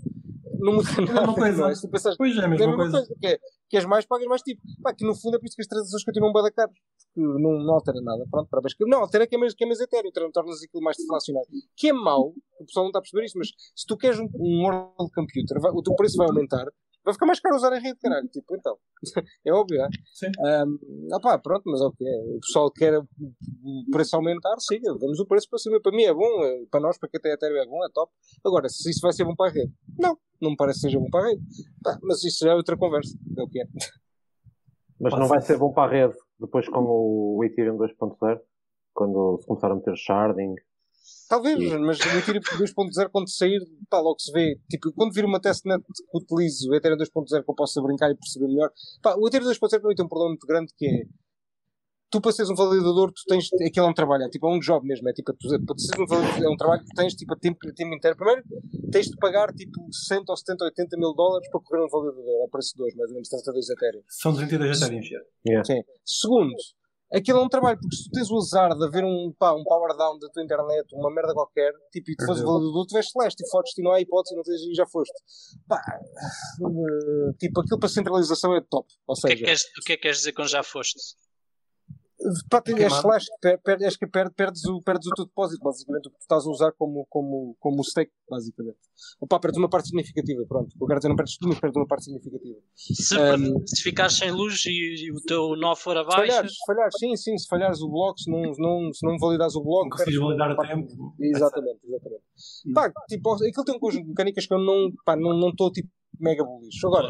não 0.58 0.74
muda 0.74 0.90
nada. 1.00 1.32
É 1.32 1.34
coisa. 1.34 1.62
Não 1.62 1.68
é? 1.70 1.74
Se 1.74 1.88
pensares, 1.88 2.18
pois 2.18 2.36
é, 2.36 2.44
a 2.44 2.48
mesma, 2.48 2.64
é 2.64 2.68
a 2.68 2.68
mesma 2.68 2.76
coisa. 2.76 3.06
coisa 3.06 3.14
que 3.18 3.26
é, 3.26 3.38
queres 3.70 3.86
mais, 3.86 4.04
pagas 4.04 4.26
mais 4.26 4.42
tipo. 4.42 4.60
Pá, 4.82 4.92
que 4.92 5.06
no 5.06 5.14
fundo 5.14 5.36
é 5.36 5.38
por 5.38 5.46
isso 5.46 5.56
que 5.56 5.62
as 5.62 5.68
transações 5.68 6.04
continuam 6.04 6.32
bem 6.32 6.52
caras. 6.52 6.74
Não, 7.16 7.58
não 7.58 7.74
altera 7.74 8.00
nada. 8.02 8.26
Pronto, 8.30 8.48
para 8.50 8.60
que 8.62 8.84
Não, 8.86 8.98
altera 8.98 9.26
que 9.26 9.36
é 9.36 9.38
mais, 9.38 9.54
que 9.54 9.64
é 9.64 9.66
mais 9.66 9.80
etéreo, 9.80 10.10
tornas 10.12 10.62
aquilo 10.62 10.82
mais 10.82 10.96
deflacionário. 10.98 11.48
Que 11.76 11.88
é 11.88 11.92
mau, 11.92 12.34
o 12.60 12.64
pessoal 12.66 12.84
não 12.84 12.90
está 12.90 12.98
a 12.98 13.02
perceber 13.02 13.24
isso, 13.24 13.38
mas 13.38 13.48
se 13.48 13.86
tu 13.86 13.96
queres 13.96 14.18
um, 14.18 14.28
um 14.34 14.64
world 14.64 15.12
computer, 15.14 15.60
vai, 15.60 15.70
o 15.70 15.82
teu 15.82 15.94
preço 15.94 16.16
vai 16.16 16.26
aumentar 16.26 16.66
vai 17.04 17.14
ficar 17.14 17.26
mais 17.26 17.40
caro 17.40 17.56
usar 17.56 17.72
a 17.72 17.78
rede, 17.78 17.98
caralho. 17.98 18.28
Tipo, 18.28 18.56
então. 18.56 18.76
é 19.44 19.52
óbvio, 19.52 19.82
é? 19.82 19.88
Sim. 20.12 20.30
Um, 20.38 21.14
opá, 21.14 21.38
pronto, 21.38 21.62
mas 21.66 21.80
é 21.80 21.84
o 21.84 21.92
que 21.92 22.06
é. 22.06 22.36
O 22.36 22.40
pessoal 22.40 22.70
quer 22.70 22.98
o 22.98 23.04
preço 23.90 24.16
aumentar, 24.16 24.56
siga. 24.58 24.92
Vamos 24.98 25.20
o 25.20 25.26
preço 25.26 25.48
para 25.48 25.58
cima. 25.58 25.80
Para 25.80 25.92
mim 25.92 26.04
é 26.04 26.14
bom, 26.14 26.44
é, 26.44 26.64
para 26.70 26.80
nós, 26.80 26.98
para 26.98 27.08
quem 27.08 27.20
tem 27.20 27.32
Ethereum 27.32 27.62
é 27.62 27.66
bom, 27.66 27.84
é 27.84 27.88
top. 27.92 28.12
Agora, 28.44 28.68
se 28.68 28.90
isso 28.90 29.00
vai 29.02 29.12
ser 29.12 29.24
bom 29.24 29.34
para 29.34 29.50
a 29.50 29.52
rede, 29.52 29.72
não. 29.98 30.18
Não 30.40 30.50
me 30.50 30.56
parece 30.56 30.80
que 30.80 30.86
seja 30.86 30.98
bom 30.98 31.10
para 31.10 31.24
a 31.24 31.28
rede. 31.28 31.42
Tá, 31.82 31.98
mas 32.02 32.24
isso 32.24 32.44
já 32.44 32.52
é 32.52 32.54
outra 32.54 32.76
conversa. 32.76 33.16
É 33.36 33.42
o 33.42 33.48
que 33.48 33.60
é. 33.60 33.66
Mas 35.00 35.12
não 35.18 35.28
vai 35.28 35.40
ser 35.40 35.58
bom 35.58 35.72
para 35.72 35.88
a 35.88 35.92
rede 35.92 36.14
depois 36.40 36.68
com 36.68 36.80
o 36.80 37.44
Ethereum 37.44 37.76
2.0? 37.76 38.40
Quando 38.92 39.38
se 39.40 39.46
começar 39.46 39.70
a 39.70 39.74
meter 39.74 39.96
sharding 39.96 40.54
Talvez, 41.28 41.58
mas 41.80 41.98
o 42.00 42.18
Ethereum 42.18 42.40
2.0 42.40 43.08
quando 43.10 43.30
sair, 43.30 43.60
pá, 43.88 44.00
logo 44.00 44.18
se 44.20 44.32
vê. 44.32 44.58
Tipo, 44.70 44.92
quando 44.92 45.12
vir 45.12 45.24
uma 45.24 45.40
testnet 45.40 45.82
que 45.82 46.18
utilize 46.18 46.68
o 46.68 46.74
Ethereum 46.74 46.96
2.0 46.96 47.44
que 47.44 47.50
eu 47.50 47.54
possa 47.54 47.82
brincar 47.82 48.10
e 48.10 48.14
perceber 48.14 48.48
melhor. 48.48 48.70
Pá, 49.02 49.14
o 49.16 49.26
Ethereum 49.26 49.48
2.0 49.48 49.68
também 49.80 49.96
tem 49.96 50.04
um 50.04 50.08
problema 50.08 50.30
muito 50.30 50.46
grande 50.46 50.72
que 50.76 50.86
é 50.86 51.04
tu 52.14 52.20
para 52.20 52.30
seres 52.30 52.48
um 52.48 52.54
validador, 52.54 53.10
tu 53.12 53.22
tens, 53.26 53.48
aquilo 53.66 53.86
é 53.86 53.90
um 53.90 53.94
trabalho, 53.94 54.22
é 54.22 54.28
tipo 54.28 54.46
é 54.46 54.54
um 54.54 54.60
job 54.60 54.86
mesmo, 54.86 55.08
é 55.08 55.12
tipo, 55.12 55.32
tu, 55.32 55.48
para 55.66 55.76
seres 55.76 55.98
um 55.98 56.06
validador, 56.06 56.44
é 56.44 56.48
um 56.48 56.56
trabalho 56.56 56.84
que 56.84 56.94
tens 56.94 57.14
tipo 57.14 57.34
a 57.34 57.36
tempo, 57.36 57.58
a 57.68 57.72
tempo 57.72 57.92
inteiro. 57.92 58.16
Primeiro, 58.16 58.42
tens 58.92 59.06
de 59.08 59.16
pagar 59.16 59.52
tipo 59.52 59.92
60 59.92 60.30
ou 60.30 60.36
70, 60.36 60.64
80 60.64 60.96
mil 60.96 61.12
dólares 61.12 61.48
para 61.50 61.60
correr 61.60 61.84
um 61.84 61.88
validador, 61.88 62.42
ao 62.42 62.48
preço 62.48 62.70
de 62.72 62.78
2, 62.78 62.94
mais 62.94 63.10
ou 63.10 63.14
menos 63.14 63.28
32 63.28 63.68
Ethereum. 63.68 64.02
São 64.08 64.34
32 64.34 64.82
Ethereum, 64.82 65.00
yeah. 65.44 65.64
Sim. 65.64 65.82
Segundo, 66.04 66.54
aquilo 67.14 67.38
é 67.38 67.42
um 67.42 67.48
trabalho, 67.48 67.78
porque 67.78 67.96
se 67.96 68.04
tu 68.04 68.10
tens 68.10 68.30
o 68.30 68.36
azar 68.36 68.76
de 68.76 68.84
haver 68.84 69.04
um, 69.04 69.32
pá, 69.38 69.52
um 69.52 69.64
power 69.64 69.96
down 69.96 70.18
da 70.18 70.28
tua 70.28 70.42
internet, 70.42 70.86
uma 70.92 71.10
merda 71.10 71.32
qualquer, 71.32 71.72
tipo, 71.92 72.10
e 72.10 72.16
tu 72.16 72.26
fazes 72.26 72.42
o 72.42 72.46
validador, 72.46 72.86
tu 72.86 72.92
vais 72.92 73.10
celeste 73.10 73.44
e 73.44 73.50
fodes-te 73.50 73.80
e 73.80 73.84
não 73.84 73.92
há 73.92 74.00
hipótese, 74.00 74.34
não 74.34 74.42
tens, 74.42 74.60
e 74.60 74.74
já 74.74 74.86
foste. 74.86 75.14
Pá, 75.68 75.80
tipo, 77.38 77.60
aquilo 77.60 77.78
para 77.78 77.88
centralização 77.88 78.54
é 78.54 78.60
top. 78.60 78.88
Ou 79.06 79.16
seja, 79.16 79.34
o, 79.34 79.36
que 79.36 79.42
é 79.42 79.44
que 79.44 79.44
queres, 79.44 79.62
o 79.62 79.84
que 79.84 79.92
é 79.92 79.96
que 79.96 80.02
queres 80.02 80.18
dizer 80.18 80.32
com 80.32 80.44
já 80.44 80.62
foste? 80.62 81.00
Pá, 82.48 82.62
és 82.66 82.96
flash, 83.02 83.26
per, 83.40 83.76
és 83.82 83.96
que 83.96 84.06
per, 84.06 84.30
perdes, 84.32 84.64
o, 84.64 84.80
perdes 84.80 85.08
o 85.08 85.14
teu 85.14 85.26
depósito, 85.26 85.62
basicamente, 85.62 86.08
o 86.08 86.10
que 86.10 86.16
tu 86.16 86.22
estás 86.22 86.46
a 86.46 86.50
usar 86.50 86.72
como, 86.72 87.06
como, 87.10 87.54
como 87.60 87.84
stake, 87.84 88.12
basicamente. 88.28 88.78
Opa, 89.20 89.38
perdes 89.38 89.58
uma 89.58 89.68
parte 89.68 89.88
significativa, 89.88 90.42
pronto. 90.48 90.74
Eu 90.80 90.86
quero 90.86 91.00
dizer, 91.00 91.08
não 91.08 91.16
perdes 91.16 91.36
tudo, 91.36 91.50
mas 91.50 91.60
perdes 91.60 91.76
uma 91.76 91.86
parte 91.86 92.04
significativa. 92.04 92.58
Se, 92.74 93.18
um, 93.18 93.66
se 93.66 93.82
ficares 93.82 94.16
sem 94.16 94.30
luz 94.30 94.64
e, 94.64 95.06
e, 95.06 95.12
o 95.12 95.20
teu 95.20 95.54
nó 95.56 95.76
for 95.76 95.96
abaixo. 95.98 96.22
Se 96.22 96.28
falhares, 96.28 96.52
se 96.52 96.66
falhares, 96.66 96.94
sim, 96.98 97.16
sim, 97.16 97.36
se 97.36 97.46
falhares 97.46 97.80
o 97.82 97.88
bloco, 97.88 98.18
se 98.18 98.30
não, 98.30 98.54
se 98.54 98.62
não, 98.62 98.92
se 98.92 99.06
não 99.06 99.18
validares 99.18 99.54
o 99.54 99.62
bloco. 99.62 99.84
Não 99.84 99.90
consegues 99.90 100.18
validar 100.18 100.50
a 100.50 100.56
tempo. 100.56 101.14
Exatamente, 101.20 101.80
exatamente. 101.84 102.22
Pá, 102.74 102.92
tipo, 103.06 103.34
aquilo 103.34 103.64
tem 103.64 103.74
um 103.74 103.78
conjunto 103.78 104.04
de 104.04 104.08
mecânicas 104.08 104.46
que 104.46 104.54
eu 104.54 104.58
não 104.58 104.88
estou 104.88 105.16
não, 105.16 105.38
não 105.38 105.70
tipo 105.70 105.88
mega 106.20 106.44
bullish. 106.44 106.84
Agora 106.84 107.08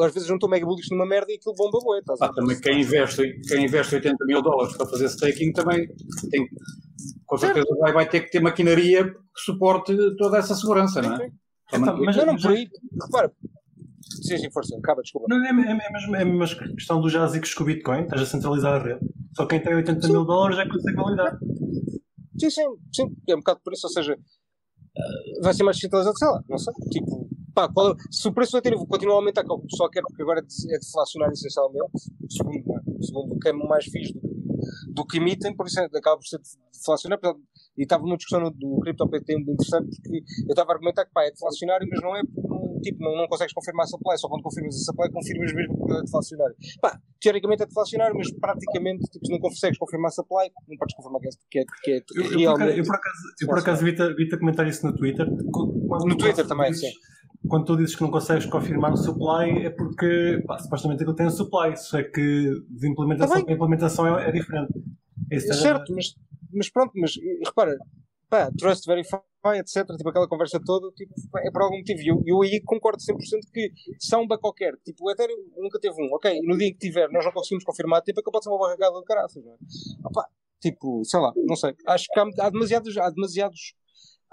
às 0.00 0.12
vezes 0.12 0.28
não 0.28 0.36
estou 0.36 0.48
mega 0.48 0.66
bullish 0.66 0.90
numa 0.90 1.06
merda 1.06 1.32
e 1.32 1.36
aquilo 1.36 1.54
bomba 1.54 1.78
bué. 1.82 2.00
Ah, 2.20 2.32
também 2.32 2.60
quem 2.60 2.80
investe, 2.80 3.40
quem 3.48 3.64
investe 3.64 3.94
80 3.94 4.24
mil 4.26 4.42
dólares 4.42 4.76
para 4.76 4.86
fazer 4.86 5.06
staking 5.06 5.52
também 5.52 5.86
tem, 6.30 6.48
com 7.26 7.36
certeza 7.36 7.66
vai, 7.78 7.92
vai 7.92 8.08
ter 8.08 8.20
que 8.20 8.30
ter 8.30 8.40
maquinaria 8.40 9.04
que 9.04 9.18
suporte 9.36 9.94
toda 10.16 10.38
essa 10.38 10.54
segurança, 10.54 11.00
não 11.00 11.16
é? 11.16 11.30
é 11.72 11.78
tá, 11.78 11.92
mas 11.94 12.16
não, 12.16 12.26
não 12.26 12.36
por 12.36 12.50
aí, 12.50 12.68
repara, 13.00 13.32
Sim, 14.22 14.38
sim, 14.38 14.50
força, 14.50 14.76
acaba, 14.76 15.02
desculpa. 15.02 15.26
Não, 15.28 15.44
é, 15.44 15.48
é, 15.48 15.50
é, 15.50 15.92
mesmo, 15.92 16.16
é 16.16 16.22
a 16.22 16.24
mesma 16.24 16.46
questão 16.74 17.00
do 17.00 17.08
Jazzix 17.08 17.54
com 17.54 17.64
o 17.64 17.66
Bitcoin, 17.66 18.02
estás 18.02 18.22
a 18.22 18.26
centralizar 18.26 18.74
a 18.74 18.82
rede. 18.82 19.00
Só 19.34 19.46
quem 19.46 19.60
tem 19.60 19.74
80 19.74 20.02
sim. 20.02 20.12
mil 20.12 20.24
dólares 20.24 20.58
é 20.58 20.64
que 20.64 20.70
consegue 20.70 20.96
validar. 20.96 21.38
Sim, 22.38 22.50
sim, 22.50 22.66
sim, 22.94 23.16
é 23.28 23.34
um 23.34 23.38
bocado 23.38 23.60
por 23.64 23.72
isso, 23.72 23.86
ou 23.86 23.92
seja, 23.92 24.16
vai 25.42 25.54
ser 25.54 25.62
mais 25.62 25.78
centralizado, 25.78 26.18
sei 26.18 26.28
lá, 26.28 26.42
não 26.48 26.58
sei. 26.58 26.74
Tipo, 26.90 27.28
pá, 27.54 27.68
qual, 27.72 27.94
se 28.10 28.28
o 28.28 28.32
preço 28.32 28.52
do 28.52 28.58
ativo 28.58 28.86
continua 28.86 29.14
a 29.14 29.18
aumentar, 29.18 29.44
que 29.44 29.52
o 29.52 29.60
pessoal 29.60 29.88
quer, 29.90 30.02
porque 30.02 30.22
agora 30.22 30.40
é 30.40 30.78
deflacionário 30.78 31.32
essencialmente, 31.32 31.92
segundo, 32.28 32.64
segundo 33.02 33.34
o 33.34 33.38
que 33.38 33.48
é 33.48 33.52
mais 33.52 33.84
fixe 33.84 34.12
do, 34.12 34.20
do 34.92 35.06
que 35.06 35.18
emitem, 35.18 35.54
por 35.54 35.66
isso 35.66 35.80
é, 35.80 35.84
acaba 35.84 36.16
por 36.16 36.26
ser 36.26 36.40
deflacionário. 36.72 37.38
E 37.76 37.82
estava 37.82 38.04
numa 38.04 38.16
discussão 38.16 38.50
do 38.50 38.80
CryptoPT 38.80 39.34
interessante, 39.34 39.96
porque 40.02 40.18
eu 40.18 40.50
estava 40.50 40.70
a 40.70 40.74
argumentar 40.74 41.04
que 41.04 41.12
pá, 41.12 41.24
é 41.24 41.30
deflacionário, 41.30 41.86
mas 41.90 42.00
não 42.00 42.16
é 42.16 42.22
tipo, 42.82 43.02
não, 43.02 43.16
não 43.16 43.26
consegues 43.26 43.52
confirmar 43.52 43.84
a 43.84 43.86
supply, 43.88 44.18
só 44.18 44.28
quando 44.28 44.42
confirmas 44.42 44.76
a 44.76 44.78
supply 44.78 45.10
confirmas 45.10 45.52
mesmo 45.54 45.86
que 45.86 45.92
é 45.92 46.02
deflacionário. 46.02 46.54
Pá, 46.80 47.00
teoricamente 47.20 47.62
é 47.62 47.66
deflacionário, 47.66 48.14
mas 48.16 48.30
praticamente, 48.32 49.04
tipo, 49.10 49.26
se 49.26 49.32
não 49.32 49.40
consegues 49.40 49.78
confirmar 49.78 50.08
a 50.08 50.12
supply, 50.12 50.50
não 50.68 50.76
podes 50.76 50.94
confirmar 50.94 51.20
que 51.20 51.28
é, 51.28 51.30
que 51.50 51.58
é, 51.58 51.64
que 51.64 51.90
é, 51.90 51.96
é 51.96 52.02
eu, 52.34 52.58
eu, 52.60 52.76
eu, 52.76 52.84
por 52.84 52.94
acaso, 52.94 53.18
eu 53.40 53.48
por 53.48 53.58
acaso 53.58 53.84
vi-te 53.84 54.14
vi 54.14 54.38
comentar 54.38 54.68
isso 54.68 54.86
no 54.86 54.94
Twitter. 54.94 55.26
no 55.26 56.16
Twitter 56.16 56.46
também, 56.46 56.72
sim 56.72 56.92
quando 57.48 57.66
tu 57.66 57.76
dizes 57.76 57.94
que 57.94 58.02
não 58.02 58.10
consegues 58.10 58.46
confirmar 58.46 58.92
o 58.92 58.96
supply 58.96 59.64
é 59.64 59.70
porque 59.70 60.42
pá, 60.46 60.58
supostamente 60.58 61.02
aquilo 61.02 61.16
tem 61.16 61.26
um 61.26 61.30
supply, 61.30 61.76
só 61.76 61.98
é 61.98 62.04
que 62.04 62.64
de 62.70 62.88
implementação 62.88 63.38
tá 63.38 63.44
para 63.44 63.54
implementação 63.54 64.18
é, 64.18 64.28
é 64.28 64.32
diferente. 64.32 64.72
É 65.30 65.38
certo, 65.38 65.94
mas, 65.94 66.14
mas 66.52 66.70
pronto, 66.70 66.92
mas 66.96 67.14
repara, 67.44 67.76
pá, 68.28 68.50
trust, 68.56 68.86
verify, 68.86 69.18
etc. 69.56 69.86
Tipo 69.96 70.08
aquela 70.08 70.28
conversa 70.28 70.60
toda, 70.64 70.90
tipo, 70.92 71.12
é 71.38 71.50
por 71.50 71.62
algum 71.62 71.78
motivo. 71.78 72.00
E 72.00 72.08
eu, 72.08 72.22
eu 72.24 72.42
aí 72.42 72.60
concordo 72.62 72.98
100% 72.98 73.16
que 73.52 73.72
um 74.16 74.26
bug 74.26 74.40
qualquer, 74.40 74.74
tipo, 74.84 75.04
o 75.04 75.10
Ethereum 75.10 75.36
nunca 75.56 75.78
teve 75.78 75.94
um, 76.02 76.14
ok, 76.14 76.40
no 76.42 76.56
dia 76.56 76.68
em 76.68 76.72
que 76.72 76.78
tiver 76.78 77.08
nós 77.10 77.24
não 77.24 77.32
conseguimos 77.32 77.64
confirmar, 77.64 78.02
tipo, 78.02 78.20
é 78.20 78.22
que 78.22 78.30
pode 78.30 78.44
ser 78.44 78.50
uma 78.50 78.58
barragada 78.58 78.98
de 78.98 79.04
caraças, 79.04 79.44
não 79.44 79.52
é? 79.52 79.56
Opa, 80.04 80.26
tipo, 80.60 81.04
sei 81.04 81.20
lá, 81.20 81.32
não 81.36 81.56
sei. 81.56 81.74
Acho 81.86 82.06
que 82.10 82.18
há, 82.18 82.24
há 82.40 82.50
demasiados, 82.50 82.96
há 82.96 83.10
demasiados 83.10 83.74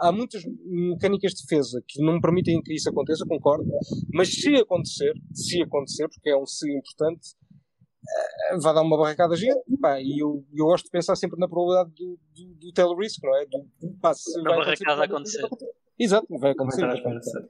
há 0.01 0.11
muitas 0.11 0.43
mecânicas 0.65 1.33
de 1.33 1.43
defesa 1.43 1.81
que 1.87 2.03
não 2.03 2.19
permitem 2.19 2.61
que 2.61 2.73
isso 2.73 2.89
aconteça, 2.89 3.25
concordo, 3.25 3.65
mas 4.13 4.33
se 4.33 4.55
acontecer, 4.55 5.13
se 5.33 5.61
acontecer, 5.61 6.07
porque 6.09 6.29
é 6.29 6.37
um 6.37 6.45
se 6.45 6.69
importante, 6.75 7.35
eh, 8.51 8.57
vai 8.57 8.73
dar 8.73 8.81
uma 8.81 8.97
barracada 8.97 9.35
gigante, 9.35 9.61
pá, 9.79 10.01
e 10.01 10.21
eu, 10.21 10.43
eu 10.53 10.65
gosto 10.65 10.85
de 10.85 10.91
pensar 10.91 11.15
sempre 11.15 11.39
na 11.39 11.47
probabilidade 11.47 11.91
do, 11.95 12.19
do, 12.33 12.55
do 12.55 12.73
tail 12.73 12.95
risk, 12.95 13.23
não 13.23 13.37
é? 13.37 13.45
Do, 13.45 13.93
pá, 14.01 14.13
se 14.13 14.41
vai 14.41 14.57
barracada 14.57 15.03
acontecer. 15.03 15.45
acontecer. 15.45 15.71
Exato, 15.99 16.27
vai 16.39 16.51
acontecer. 16.51 16.81
Vai 16.81 16.99
acontecer. 16.99 17.49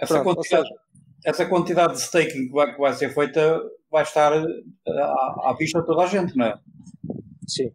Essa, 0.00 0.20
Pronto, 0.20 0.36
quantidade, 0.36 0.66
seja, 0.68 0.80
essa 1.24 1.46
quantidade 1.46 1.92
de 1.94 2.00
staking 2.00 2.48
que 2.48 2.52
vai, 2.52 2.72
que 2.72 2.80
vai 2.80 2.92
ser 2.92 3.14
feita 3.14 3.62
vai 3.90 4.02
estar 4.02 4.32
eh, 4.32 5.00
à, 5.00 5.50
à 5.50 5.56
vista 5.56 5.80
de 5.80 5.86
toda 5.86 6.02
a 6.02 6.06
gente, 6.06 6.36
não 6.36 6.46
é? 6.46 6.58
Sim. 7.46 7.70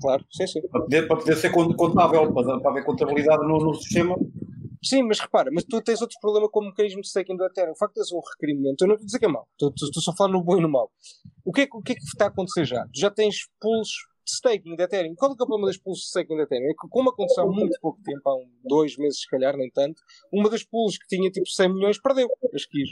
Claro, 0.00 0.24
sim, 0.30 0.46
sim. 0.46 0.60
Para 0.68 0.80
poder, 0.82 1.08
para 1.08 1.16
poder 1.16 1.36
ser 1.36 1.50
contável, 1.50 2.32
para, 2.32 2.60
para 2.60 2.70
haver 2.70 2.84
contabilidade 2.84 3.46
no, 3.46 3.58
no 3.58 3.74
sistema. 3.74 4.16
Sim, 4.84 5.02
mas 5.02 5.18
repara, 5.18 5.50
mas 5.52 5.64
tu 5.64 5.80
tens 5.82 6.00
outro 6.00 6.16
problema 6.20 6.48
com 6.48 6.60
o 6.60 6.66
mecanismo 6.66 7.00
de 7.00 7.08
staking 7.08 7.36
do 7.36 7.44
Ethereum. 7.44 7.72
O 7.72 7.76
facto 7.76 7.94
de 7.94 8.00
teres 8.00 8.12
um 8.12 8.20
requerimento, 8.20 8.82
eu 8.82 8.88
não 8.88 8.94
estou 8.94 9.04
a 9.04 9.06
dizer 9.06 9.18
que 9.18 9.24
é 9.24 9.28
mau, 9.28 9.48
estou, 9.52 9.72
estou 9.74 10.02
só 10.02 10.12
a 10.12 10.16
falar 10.16 10.32
no 10.32 10.42
bom 10.42 10.58
e 10.58 10.60
no 10.60 10.68
mau. 10.68 10.90
O 11.44 11.52
que, 11.52 11.62
é, 11.62 11.68
o 11.72 11.82
que 11.82 11.92
é 11.92 11.94
que 11.94 12.02
está 12.02 12.26
a 12.26 12.28
acontecer 12.28 12.64
já? 12.64 12.84
Tu 12.86 13.00
já 13.00 13.10
tens 13.10 13.48
pools 13.60 13.88
de 14.24 14.32
staking 14.32 14.76
de 14.76 14.82
Ethereum. 14.82 15.14
Qual 15.14 15.30
é, 15.30 15.32
é 15.32 15.34
o 15.34 15.36
problema 15.36 15.66
das 15.66 15.78
pools 15.78 16.00
de 16.00 16.06
staking 16.06 16.36
de 16.36 16.42
Ethereum? 16.42 16.70
É 16.70 16.74
que, 16.74 16.88
como 16.88 17.10
aconteceu 17.10 17.44
há 17.44 17.46
muito 17.46 17.78
pouco 17.80 18.00
tempo, 18.02 18.28
há 18.28 18.36
um, 18.36 18.48
dois 18.64 18.96
meses 18.96 19.20
se 19.20 19.28
calhar, 19.28 19.56
nem 19.56 19.70
tanto, 19.70 20.02
uma 20.32 20.50
das 20.50 20.62
pools 20.62 20.98
que 20.98 21.06
tinha 21.08 21.30
tipo 21.30 21.48
100 21.48 21.72
milhões 21.72 22.00
perdeu 22.00 22.28
as 22.54 22.64
quis. 22.66 22.90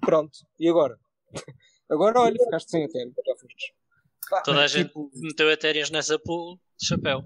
Pronto, 0.00 0.38
e 0.58 0.68
agora? 0.68 0.98
agora 1.90 2.20
olha, 2.20 2.36
ficaste 2.38 2.70
sem 2.70 2.84
Ethereum, 2.84 3.12
já 3.24 3.34
fostes. 3.36 3.72
Toda 4.44 4.64
a 4.64 4.68
tipo... 4.68 5.10
gente 5.12 5.22
meteu 5.22 5.50
Ethereum 5.50 5.86
nessa 5.92 6.18
pool, 6.18 6.58
chapéu. 6.80 7.24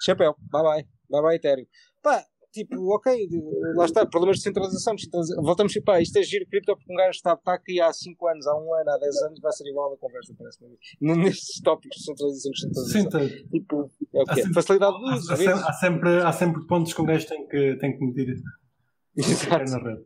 Chapéu, 0.00 0.36
bye 0.50 0.62
bye, 0.62 0.86
bye 1.10 1.22
bye 1.22 1.36
Ethereum. 1.36 1.66
Pá, 2.02 2.24
tipo, 2.52 2.94
ok, 2.94 3.28
lá 3.74 3.84
está, 3.84 4.06
problemas 4.06 4.38
de 4.38 4.42
centralização, 4.44 4.94
voltamos 5.42 5.76
a 5.76 5.82
pá, 5.82 6.00
isto 6.00 6.16
é 6.18 6.22
giro 6.22 6.46
cripto 6.46 6.74
porque 6.76 6.92
um 6.92 6.96
gajo 6.96 7.10
está, 7.10 7.34
está 7.34 7.54
aqui 7.54 7.80
há 7.80 7.92
5 7.92 8.28
anos, 8.28 8.46
há 8.46 8.56
1 8.56 8.58
um 8.58 8.74
ano, 8.74 8.90
há 8.90 8.98
10 8.98 9.22
anos, 9.22 9.40
vai 9.40 9.52
ser 9.52 9.68
igual 9.68 9.92
a 9.92 9.96
conversa, 9.96 10.34
parece-me. 10.38 10.76
Nestes 11.00 11.60
tópicos 11.60 11.98
de 11.98 12.04
centralização, 12.04 12.52
centralização. 12.54 13.20
Sim, 13.20 13.48
tipo, 13.50 13.90
é 14.14 14.22
o 14.22 14.24
quê? 14.24 14.42
Sempre, 14.42 14.54
Facilidade 14.54 14.98
de 14.98 15.12
uso. 15.12 15.32
Há, 15.32 15.34
há, 15.34 15.68
há, 15.68 15.72
sempre, 15.72 16.18
há 16.18 16.32
sempre 16.32 16.66
pontos 16.66 16.92
que 16.92 17.02
um 17.02 17.06
gajo 17.06 17.26
tem 17.26 17.46
que, 17.48 17.76
tem 17.76 17.98
que 17.98 18.04
medir 18.04 18.42
Exato. 19.16 19.70
na 19.70 19.78
rede. 19.78 20.04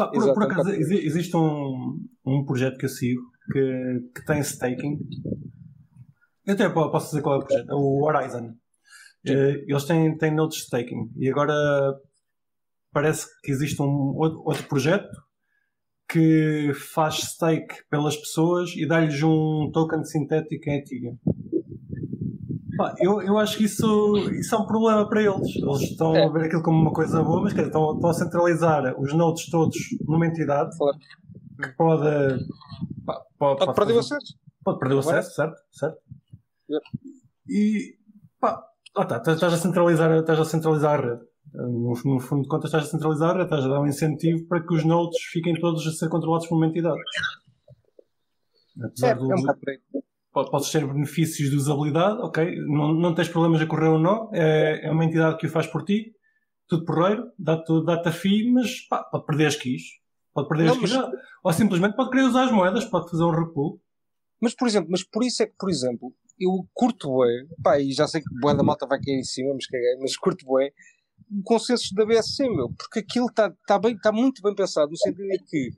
Pá, 0.00 0.08
por, 0.08 0.34
por 0.34 0.42
acaso, 0.44 0.70
existe 0.70 1.36
um, 1.36 1.98
um 2.24 2.44
projeto 2.44 2.78
que 2.78 2.86
eu 2.86 2.88
sigo 2.88 3.22
que, 3.52 4.10
que 4.14 4.24
tem 4.24 4.40
staking. 4.40 4.98
Eu 6.46 6.54
até 6.54 6.68
posso 6.68 7.10
dizer 7.10 7.22
qual 7.22 7.36
é 7.36 7.38
o 7.38 7.46
projeto, 7.46 7.70
é 7.70 7.74
o 7.74 8.02
Horizon. 8.02 8.54
Uh, 9.26 9.64
eles 9.68 9.84
têm, 9.84 10.16
têm 10.16 10.34
nodes 10.34 10.58
de 10.58 10.64
staking 10.64 11.12
e 11.18 11.28
agora 11.28 11.54
parece 12.90 13.26
que 13.42 13.52
existe 13.52 13.80
um 13.82 14.14
outro 14.16 14.66
projeto 14.66 15.10
que 16.08 16.72
faz 16.74 17.16
stake 17.16 17.84
pelas 17.90 18.16
pessoas 18.16 18.70
e 18.74 18.86
dá-lhes 18.86 19.22
um 19.22 19.70
token 19.72 20.02
sintético 20.04 20.70
em 20.70 20.78
Ethereum. 20.78 21.18
Eu, 22.98 23.22
eu 23.22 23.38
acho 23.38 23.56
que 23.56 23.64
isso, 23.64 24.16
isso 24.32 24.54
é 24.54 24.58
um 24.58 24.66
problema 24.66 25.08
para 25.08 25.22
eles. 25.22 25.56
Eles 25.56 25.82
estão 25.82 26.14
é. 26.14 26.24
a 26.24 26.28
ver 26.28 26.46
aquilo 26.46 26.62
como 26.62 26.80
uma 26.80 26.92
coisa 26.92 27.22
boa, 27.22 27.42
mas 27.42 27.52
quer 27.52 27.66
estão, 27.66 27.94
estão 27.94 28.10
a 28.10 28.14
centralizar 28.14 29.00
os 29.00 29.12
nodes 29.12 29.50
todos 29.50 29.76
numa 30.06 30.26
entidade 30.26 30.76
claro. 30.76 30.98
que 31.62 31.68
pode, 31.70 32.44
pode, 33.06 33.24
pode, 33.38 33.58
pode 33.58 33.74
perder 33.74 33.94
o 33.94 33.98
acesso. 33.98 34.38
Pode 34.64 34.78
perder 34.78 34.94
o 34.94 34.98
acesso, 34.98 35.34
certo? 35.34 35.56
certo? 35.72 35.98
Yep. 36.70 36.84
E 37.48 37.96
pá, 38.40 38.64
ah, 38.96 39.04
tá, 39.04 39.16
estás 39.32 39.52
a 39.54 39.56
centralizar, 39.56 40.10
estás 40.12 40.38
a 40.38 40.44
centralizar 40.44 41.00
a 41.00 41.02
rede. 41.02 41.30
No, 41.52 41.94
no, 42.04 42.20
fundo 42.20 42.42
de 42.42 42.48
contas, 42.48 42.68
estás 42.68 42.84
a 42.84 42.90
centralizar 42.90 43.30
a 43.30 43.32
rede, 43.32 43.44
estás 43.44 43.64
a 43.64 43.68
dar 43.68 43.80
um 43.80 43.86
incentivo 43.86 44.46
para 44.46 44.64
que 44.64 44.74
os 44.74 44.84
nodes 44.84 45.20
fiquem 45.32 45.54
todos 45.58 45.86
a 45.86 45.90
ser 45.90 46.08
controlados 46.08 46.46
por 46.46 46.56
uma 46.56 46.66
entidade. 46.66 47.00
Apesar 48.82 49.08
é, 49.08 49.14
do, 49.14 49.32
é 49.32 49.34
um 49.34 49.44
podes 50.32 50.70
ter 50.70 50.86
benefícios 50.86 51.50
de 51.50 51.56
usabilidade, 51.56 52.20
ok, 52.20 52.56
não, 52.66 52.94
não 52.94 53.14
tens 53.14 53.28
problemas 53.28 53.60
a 53.60 53.66
correr 53.66 53.88
ou 53.88 53.98
não, 53.98 54.30
é, 54.32 54.86
é 54.86 54.90
uma 54.90 55.04
entidade 55.04 55.36
que 55.36 55.46
o 55.46 55.50
faz 55.50 55.66
por 55.66 55.84
ti, 55.84 56.14
tudo 56.68 56.84
porreiro, 56.84 57.30
dá-te 57.38 57.84
dá 57.84 58.00
a 58.04 58.12
FII, 58.12 58.52
mas 58.52 58.80
pá, 58.82 59.02
pode 59.02 59.26
perder 59.26 59.46
as 59.46 59.56
keys, 59.56 59.82
pode 60.32 60.48
perder 60.48 60.66
não, 60.66 60.72
as 60.74 60.78
keys, 60.78 60.92
mas... 60.92 61.10
ou 61.42 61.52
simplesmente 61.52 61.96
pode 61.96 62.10
querer 62.10 62.22
usar 62.22 62.44
as 62.44 62.52
moedas, 62.52 62.84
pode 62.84 63.10
fazer 63.10 63.24
um 63.24 63.30
repull. 63.30 63.80
Mas, 64.40 64.54
por 64.54 64.68
exemplo, 64.68 64.88
mas 64.90 65.02
por 65.02 65.24
isso 65.24 65.42
é 65.42 65.46
que, 65.46 65.54
por 65.58 65.68
exemplo, 65.68 66.14
eu 66.38 66.66
curto 66.72 67.08
bué, 67.08 67.44
pá, 67.62 67.78
e 67.78 67.92
já 67.92 68.06
sei 68.06 68.22
que 68.22 68.40
boa 68.40 68.54
da 68.54 68.62
malta 68.62 68.86
vai 68.86 69.00
cair 69.00 69.18
em 69.18 69.24
cima, 69.24 69.52
mas 69.52 69.66
caguei, 69.66 69.96
mas 70.00 70.16
curto 70.16 70.46
bué, 70.46 70.70
o 71.30 71.42
consenso 71.42 71.94
da 71.94 72.06
BSC, 72.06 72.48
meu, 72.48 72.70
porque 72.78 73.00
aquilo 73.00 73.26
está 73.26 73.52
tá 73.66 73.78
bem, 73.78 73.98
tá 73.98 74.10
muito 74.10 74.40
bem 74.42 74.54
pensado, 74.54 74.90
no 74.90 74.96
sentido 74.96 75.28
de 75.28 75.44
que 75.44 75.70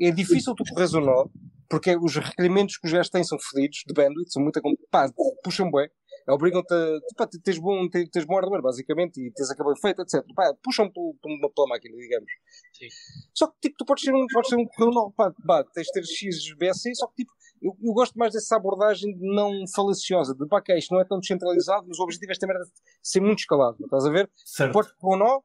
é 0.00 0.10
difícil 0.10 0.54
tu 0.54 0.64
corres 0.74 0.94
o 0.94 1.00
nó, 1.00 1.26
porque 1.70 1.96
os 1.96 2.16
requerimentos 2.16 2.76
que 2.76 2.86
os 2.88 2.92
gajos 2.92 3.10
têm 3.10 3.22
são 3.22 3.38
fodidos, 3.38 3.84
de 3.86 3.94
bandwidth, 3.94 4.32
são 4.32 4.42
muito, 4.42 4.60
pá, 4.90 5.08
puxam 5.44 5.70
bué, 5.70 5.88
obrigam-te 6.28 6.74
a, 6.74 6.98
pá, 7.16 7.28
tens 7.42 7.58
bom, 7.58 7.88
tens, 7.88 8.08
tens 8.10 8.24
bom 8.24 8.34
hardware, 8.34 8.60
basicamente, 8.60 9.20
e 9.20 9.32
tens 9.32 9.50
aquele 9.50 9.72
efeito, 9.72 10.02
etc. 10.02 10.24
Pá, 10.34 10.52
puxam 10.64 10.90
pela, 10.90 11.14
pela 11.54 11.68
máquina, 11.68 11.96
digamos. 11.96 12.30
Sim. 12.72 12.88
Só 13.32 13.46
que, 13.46 13.54
tipo, 13.62 13.76
tu 13.78 13.84
podes 13.84 14.02
ser 14.02 14.12
um, 14.12 14.26
podes 14.32 14.50
ser 14.50 14.56
um 14.56 14.66
correio 14.66 14.92
nó, 14.92 15.10
pá, 15.10 15.32
pá, 15.46 15.64
tens 15.72 15.86
de 15.86 15.92
ter 15.92 16.04
X 16.04 16.54
BSC, 16.58 16.92
só 16.96 17.06
que, 17.06 17.22
tipo, 17.22 17.32
eu, 17.62 17.76
eu, 17.80 17.92
gosto 17.92 18.18
mais 18.18 18.32
dessa 18.32 18.56
abordagem 18.56 19.14
de 19.16 19.34
não 19.34 19.52
falaciosa, 19.72 20.34
de 20.34 20.46
pá, 20.48 20.60
que 20.60 20.76
isto 20.76 20.92
não 20.92 21.00
é 21.00 21.04
tão 21.04 21.20
descentralizado, 21.20 21.86
mas 21.86 22.00
o 22.00 22.02
objetivo 22.02 22.30
é 22.30 22.32
esta 22.32 22.46
merda 22.48 22.64
ser 23.00 23.20
muito 23.20 23.40
escalado, 23.40 23.76
estás 23.80 24.04
a 24.06 24.10
ver? 24.10 24.28
Certo. 24.44 24.72
Podes 24.72 24.92
pôr 24.98 25.14
um 25.14 25.18
nó, 25.18 25.40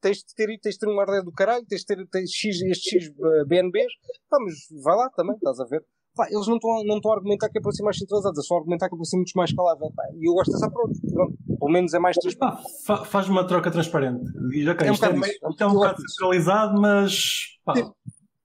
tens 0.00 0.18
de 0.18 0.34
ter, 0.34 0.58
tens 0.60 0.74
de 0.74 0.78
ter 0.78 0.88
um 0.88 0.96
hardware 0.96 1.24
do 1.24 1.32
caralho, 1.32 1.64
tens 1.66 1.80
de 1.82 1.86
ter 1.86 2.06
tens 2.08 2.30
X, 2.30 2.60
estes 2.62 2.92
X 2.92 3.08
uh, 3.18 3.46
BNBs, 3.46 3.92
pá, 4.28 4.38
mas 4.40 4.54
vai 4.82 4.96
lá 4.96 5.10
também, 5.10 5.36
estás 5.36 5.60
a 5.60 5.64
ver? 5.64 5.84
Pá, 6.14 6.26
eles 6.30 6.46
não 6.48 6.56
estão 6.56 6.82
não 6.84 7.00
a 7.10 7.14
argumentar 7.14 7.48
que 7.48 7.58
é 7.58 7.60
para 7.60 7.70
ser 7.72 7.84
mais 7.84 7.96
centralizado, 7.96 8.38
é 8.38 8.42
só 8.42 8.56
argumentar 8.56 8.88
que 8.88 8.94
é 8.94 8.98
para 8.98 9.04
ser 9.04 9.16
muito 9.16 9.32
mais 9.36 9.50
escalável. 9.50 9.92
Pá, 9.94 10.02
e 10.18 10.28
eu 10.28 10.32
gosto 10.32 10.50
dessa 10.52 10.66
approach. 10.66 11.00
Pronto, 11.12 11.36
pelo 11.58 11.70
menos 11.70 11.94
é 11.94 11.98
mais 11.98 12.16
transparente. 12.16 12.62
Fa 12.84 13.04
faz 13.04 13.28
uma 13.28 13.46
troca 13.46 13.70
transparente. 13.70 14.24
Diz, 14.50 14.66
ok, 14.66 14.88
é 14.88 14.90
um 14.90 14.94
isto, 14.94 15.04
é, 15.04 15.18
isto 15.50 15.62
é 15.62 15.66
um 15.66 15.74
bocado 15.74 16.02
centralizado, 16.08 16.80
mas 16.80 17.58
pá, 17.64 17.74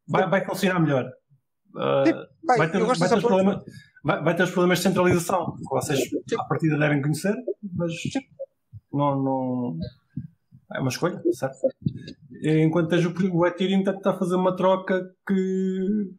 vai, 0.07 0.29
vai 0.29 0.45
funcionar 0.45 0.79
melhor. 0.79 1.05
Uh, 1.71 2.25
vai, 2.45 2.71
ter, 2.71 2.79
vai, 2.79 3.09
ter 3.09 3.15
os 3.17 3.23
problemas, 3.23 3.63
vai, 4.03 4.23
vai, 4.23 4.35
ter 4.35 4.43
os 4.43 4.51
problemas 4.51 4.77
de 4.77 4.83
centralização 4.83 5.55
que 5.57 5.69
vocês 5.69 5.99
à 6.39 6.43
partida 6.45 6.77
devem 6.77 7.01
conhecer, 7.01 7.35
mas 7.73 7.91
não, 8.93 9.21
não 9.21 9.79
é 10.75 10.79
uma 10.79 10.89
escolha, 10.89 11.21
certo? 11.31 11.57
Enquanto 12.43 12.89
tens 12.89 13.05
o, 13.05 13.13
o 13.33 13.45
Ethereum 13.45 13.79
está 13.79 14.11
a 14.11 14.17
fazer 14.17 14.35
uma 14.35 14.55
troca 14.55 15.03
que 15.27 16.13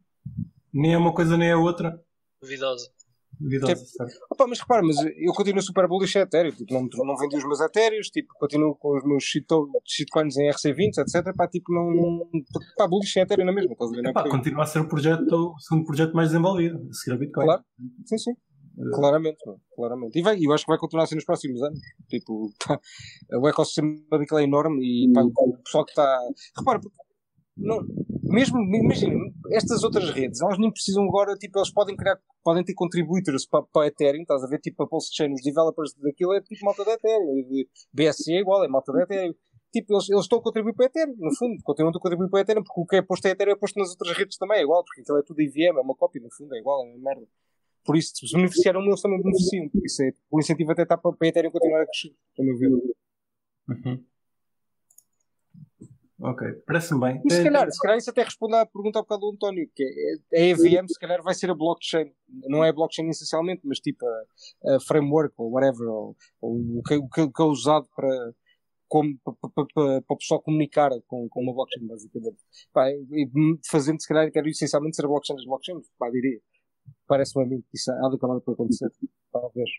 nem 0.72 0.94
é 0.94 0.98
uma 0.98 1.14
coisa 1.14 1.36
nem 1.36 1.50
é 1.50 1.56
outra. 1.56 2.00
Duvidosa. 2.40 2.90
Duvidosa, 3.38 3.74
tipo, 3.74 3.86
certo. 3.86 4.14
Opa, 4.30 4.46
mas 4.46 4.60
repara, 4.60 4.82
mas 4.82 4.96
eu 4.98 5.32
continuo 5.34 5.62
super 5.62 5.86
bullish 5.86 6.16
a 6.18 6.22
Ethereum, 6.22 6.52
tipo, 6.52 6.72
não, 6.72 6.88
não 7.04 7.16
vendi 7.16 7.36
os 7.36 7.44
meus 7.44 7.60
Ethereums, 7.60 8.08
tipo, 8.08 8.32
continuo 8.38 8.74
com 8.76 8.96
os 8.96 9.04
meus 9.04 9.24
shitcoins 9.24 10.36
em 10.38 10.48
RC20, 10.48 10.98
etc. 10.98 11.36
Pá, 11.36 11.46
tipo, 11.46 11.72
não, 11.72 11.90
não 11.90 12.28
pá, 12.76 12.88
bullish 12.88 13.18
em 13.18 13.22
Ethereum 13.22 13.44
na 13.44 13.52
mesma, 13.52 13.72
estás 13.72 13.92
a 13.92 13.94
ver? 13.94 14.08
Epá, 14.08 14.28
continua 14.28 14.62
a 14.62 14.66
ser 14.66 14.80
o 14.80 14.88
projeto, 14.88 15.54
o 15.54 15.60
segundo 15.60 15.84
projeto 15.84 16.14
mais 16.14 16.30
desenvolvido, 16.30 16.88
a 16.90 16.92
seguir 16.94 17.14
a 17.14 17.18
Bitcoin. 17.18 17.44
Claro, 17.44 17.64
sim, 18.06 18.18
sim. 18.18 18.32
Uh, 18.76 18.90
claramente, 18.94 19.38
claramente. 19.74 20.18
E 20.18 20.22
vai, 20.22 20.38
eu 20.40 20.52
acho 20.52 20.64
que 20.64 20.70
vai 20.70 20.78
continuar 20.78 21.04
a 21.04 21.06
ser 21.06 21.14
nos 21.14 21.24
próximos 21.24 21.62
anos. 21.62 21.80
Tipo, 22.08 22.50
pá, 22.66 22.78
o 23.40 23.48
ecossistema 23.48 23.96
Bitcoin 24.18 24.42
é 24.42 24.44
enorme 24.44 24.80
e 24.82 25.12
pá, 25.12 25.22
o 25.22 25.56
pessoal 25.62 25.84
que 25.84 25.92
está. 25.92 26.20
Repara, 26.58 26.80
porque 26.80 26.96
não, 27.56 27.78
mesmo, 28.22 28.58
imagina, 28.58 29.16
estas 29.50 29.82
outras 29.82 30.10
redes, 30.10 30.42
elas 30.42 30.58
nem 30.58 30.70
precisam 30.70 31.04
agora, 31.04 31.34
tipo, 31.36 31.58
eles 31.58 31.72
podem 31.72 31.96
criar, 31.96 32.18
podem 32.44 32.62
ter 32.62 32.74
contributors 32.74 33.46
para, 33.46 33.64
para 33.72 33.86
Ethereum, 33.86 34.20
estás 34.20 34.44
a 34.44 34.46
ver, 34.46 34.58
tipo, 34.58 34.82
a 34.82 34.86
Pulse 34.86 35.14
Chain, 35.14 35.32
os 35.32 35.42
developers 35.42 35.94
daquilo 35.94 36.34
é 36.34 36.42
tipo 36.42 36.64
malta 36.66 36.84
da 36.84 36.92
Ethereum, 36.92 37.34
e 37.50 37.66
BSC 37.94 38.34
é 38.34 38.40
igual, 38.40 38.62
é 38.62 38.68
malta 38.68 38.92
da 38.92 39.04
Ethereum. 39.04 39.34
Tipo, 39.72 39.94
eles, 39.94 40.08
eles 40.10 40.22
estão 40.22 40.38
a 40.38 40.42
contribuir 40.42 40.74
para 40.74 40.84
a 40.84 40.88
Ethereum, 40.88 41.14
no 41.18 41.34
fundo, 41.34 41.56
continuam 41.64 41.94
a 41.96 41.98
contribuir 41.98 42.28
para 42.28 42.40
a 42.40 42.42
Ethereum, 42.42 42.62
porque 42.62 42.80
o 42.80 42.86
que 42.86 42.96
é 42.96 43.02
posto 43.02 43.26
a 43.26 43.30
Ethereum 43.30 43.54
é 43.54 43.56
posto 43.56 43.78
nas 43.78 43.90
outras 43.90 44.16
redes 44.16 44.36
também, 44.36 44.58
é 44.58 44.62
igual, 44.62 44.84
porque 44.84 45.00
aquilo 45.00 45.18
é 45.18 45.22
tudo 45.22 45.40
IVM, 45.40 45.78
é 45.78 45.80
uma 45.80 45.96
cópia, 45.96 46.20
no 46.20 46.28
fundo, 46.36 46.54
é 46.54 46.58
igual, 46.58 46.84
é 46.84 46.90
uma 46.90 47.02
merda. 47.02 47.26
Por 47.86 47.96
isso, 47.96 48.14
se 48.16 48.34
beneficiaram, 48.34 48.82
eles 48.82 49.00
também 49.00 49.22
beneficiam, 49.22 49.68
por 49.68 49.84
isso 49.84 50.02
é, 50.02 50.12
o 50.30 50.40
incentivo 50.40 50.72
até 50.72 50.82
está 50.82 50.98
para, 50.98 51.12
para 51.12 51.26
a 51.26 51.28
Ethereum 51.28 51.52
continuar 51.52 51.82
a 51.82 51.86
crescer, 51.86 52.12
a 52.38 52.42
meu 52.42 52.58
ver. 52.58 52.68
Uhum. 52.68 54.04
Ok, 56.18 56.50
parece-me 56.66 57.00
bem. 57.00 57.22
E 57.26 57.30
se 57.30 57.44
calhar, 57.44 57.70
se 57.70 57.78
calhar 57.78 57.98
isso 57.98 58.08
até 58.08 58.22
responde 58.22 58.56
à 58.56 58.64
pergunta 58.64 58.98
ao 58.98 59.04
bocado 59.04 59.20
do 59.20 59.32
António, 59.32 59.70
que 59.74 59.84
é, 60.32 60.38
a 60.38 60.46
EVM 60.48 60.86
se 60.88 60.98
calhar 60.98 61.22
vai 61.22 61.34
ser 61.34 61.50
a 61.50 61.54
blockchain, 61.54 62.10
não 62.48 62.64
é 62.64 62.70
a 62.70 62.72
blockchain 62.72 63.08
essencialmente, 63.10 63.60
mas 63.64 63.80
tipo 63.80 64.04
a, 64.06 64.76
a 64.76 64.80
framework 64.80 65.34
ou 65.36 65.52
whatever, 65.52 65.86
ou, 65.86 66.16
o, 66.40 66.82
que, 66.82 66.94
o, 66.94 67.08
que, 67.08 67.42
é 67.42 67.44
usado 67.44 67.86
para, 67.94 68.34
como, 68.88 69.14
para, 69.22 69.34
para, 69.34 69.50
para, 69.54 70.02
para 70.02 70.14
o 70.14 70.16
pessoal 70.16 70.40
comunicar 70.40 70.90
com, 71.06 71.28
com 71.28 71.42
uma 71.42 71.52
blockchain, 71.52 71.86
basicamente. 71.86 72.38
Pá, 72.72 72.90
e 72.90 73.28
fazendo 73.70 74.00
se 74.00 74.08
calhar, 74.08 74.30
quero 74.32 74.48
essencialmente 74.48 74.96
ser 74.96 75.04
a 75.04 75.08
blockchain 75.08 75.36
das 75.36 75.44
blockchains, 75.44 75.86
pá, 75.98 76.08
diria. 76.08 76.40
Parece-me 77.06 77.44
a 77.44 77.48
mim 77.48 77.60
que 77.60 77.76
isso 77.76 77.90
há 77.92 78.08
de 78.08 78.16
acabar 78.16 78.40
por 78.40 78.54
acontecer, 78.54 78.90
talvez. 79.32 79.70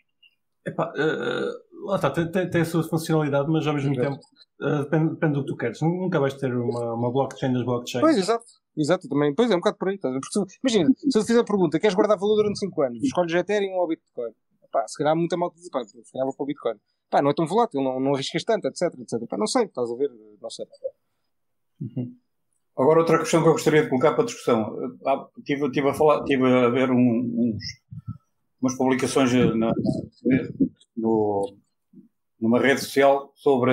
Epá, 0.66 0.92
uh, 0.92 1.86
lá 1.86 1.96
está, 1.96 2.10
tem, 2.10 2.30
tem, 2.30 2.50
tem, 2.50 2.60
a 2.60 2.64
sua 2.64 2.82
funcionalidade, 2.82 3.48
mas 3.50 3.66
ao 3.66 3.74
mesmo 3.74 3.92
exato. 3.92 4.10
tempo 4.10 4.26
uh, 4.60 4.82
depende, 4.84 5.10
depende, 5.10 5.34
do 5.34 5.40
que 5.44 5.52
tu 5.52 5.56
queres. 5.56 5.80
Nunca 5.80 6.20
vais 6.20 6.34
ter 6.34 6.54
uma, 6.54 6.94
uma 6.94 7.12
blockchain 7.12 7.52
das 7.52 7.64
blockchains. 7.64 8.02
Pois, 8.02 8.18
exato. 8.18 8.44
Exato, 8.76 9.08
também. 9.08 9.34
Pois 9.34 9.50
é, 9.50 9.54
um 9.54 9.58
bocado 9.58 9.76
por 9.76 9.88
aí. 9.88 9.98
Tá? 9.98 10.08
Porque, 10.10 10.58
imagina, 10.62 10.90
se 10.96 11.18
eu 11.18 11.22
te 11.22 11.26
fizer 11.26 11.40
a 11.40 11.44
pergunta, 11.44 11.80
queres 11.80 11.94
guardar 11.94 12.18
valor 12.18 12.36
durante 12.36 12.58
5 12.60 12.82
anos? 12.82 13.02
Escolhes 13.02 13.34
Ethereum 13.34 13.72
ou 13.72 13.88
Bitcoin? 13.88 14.32
Pá, 14.70 14.86
se 14.86 14.98
calhar 14.98 15.16
muita 15.16 15.36
malta 15.36 15.56
diz, 15.56 15.70
pá, 15.70 15.82
se 15.82 16.12
calhar 16.12 16.26
vou 16.26 16.36
para 16.36 16.44
o 16.44 16.46
Bitcoin. 16.46 16.76
Pá, 17.10 17.22
não 17.22 17.30
é 17.30 17.34
tão 17.34 17.46
volátil, 17.46 17.82
não, 17.82 17.98
não 17.98 18.14
arriscas 18.14 18.44
tanto, 18.44 18.68
etc, 18.68 18.82
etc. 19.00 19.26
Pá, 19.28 19.38
não 19.38 19.46
sei, 19.46 19.64
estás 19.64 19.90
a 19.90 19.96
ver? 19.96 20.10
Não 20.40 20.50
sei. 20.50 20.66
Uhum. 21.80 22.16
Agora, 22.78 23.00
outra 23.00 23.18
questão 23.18 23.42
que 23.42 23.48
eu 23.48 23.52
gostaria 23.52 23.82
de 23.82 23.88
colocar 23.88 24.14
para 24.14 24.24
discussão. 24.24 24.94
Ah, 25.04 25.26
tive, 25.44 25.64
a, 25.64 26.66
a 26.66 26.70
ver 26.70 26.92
um, 26.92 26.96
uns, 26.96 27.64
umas 28.62 28.76
publicações 28.76 29.32
na, 29.56 29.72
no, 30.96 31.56
numa 32.40 32.60
rede 32.60 32.80
social 32.80 33.32
sobre 33.34 33.72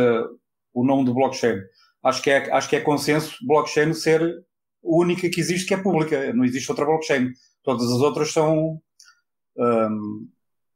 o 0.74 0.84
nome 0.84 1.06
do 1.06 1.14
blockchain. 1.14 1.60
acho 2.04 2.22
que 2.24 2.32
é, 2.32 2.52
acho 2.52 2.68
que 2.68 2.78
é 2.78 2.82
consenso 2.82 3.38
blockchain 3.46 3.94
ser 3.94 4.24
a 4.24 4.34
única 4.82 5.30
que 5.30 5.40
existe 5.40 5.68
que 5.68 5.76
é 5.76 5.78
pública. 5.78 6.34
Não 6.34 6.44
existe 6.44 6.72
outra 6.72 6.86
blockchain. 6.86 7.32
Todas 7.64 7.86
as 7.92 8.02
outras 8.02 8.34
são. 8.34 8.82
Um, 9.56 10.28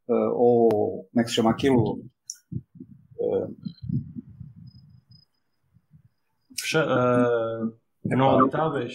uh, 0.08 0.32
ou. 0.36 1.08
Como 1.12 1.22
é 1.22 1.24
que 1.24 1.30
se 1.30 1.36
chama 1.36 1.50
aquilo? 1.50 2.06
Uh, 3.18 3.56
não 8.06 8.26
auditáveis. 8.26 8.94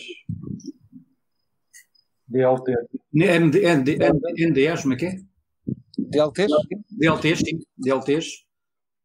DLT. 2.28 2.72
NDEs, 3.12 4.82
como 4.82 4.94
é 4.94 4.96
que 4.96 5.06
é? 5.06 5.16
DLTs? 5.98 6.50
DLTs, 6.90 7.40
sim. 7.40 7.58
DLTs. 7.78 8.44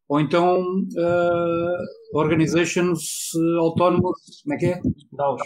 Ou 0.08 0.20
então 0.20 0.60
uh, 0.60 2.18
Organizations 2.18 3.30
Autonomous, 3.60 4.42
como 4.42 4.54
é 4.54 4.58
que 4.58 4.66
é? 4.66 4.80
DAOs. 5.12 5.40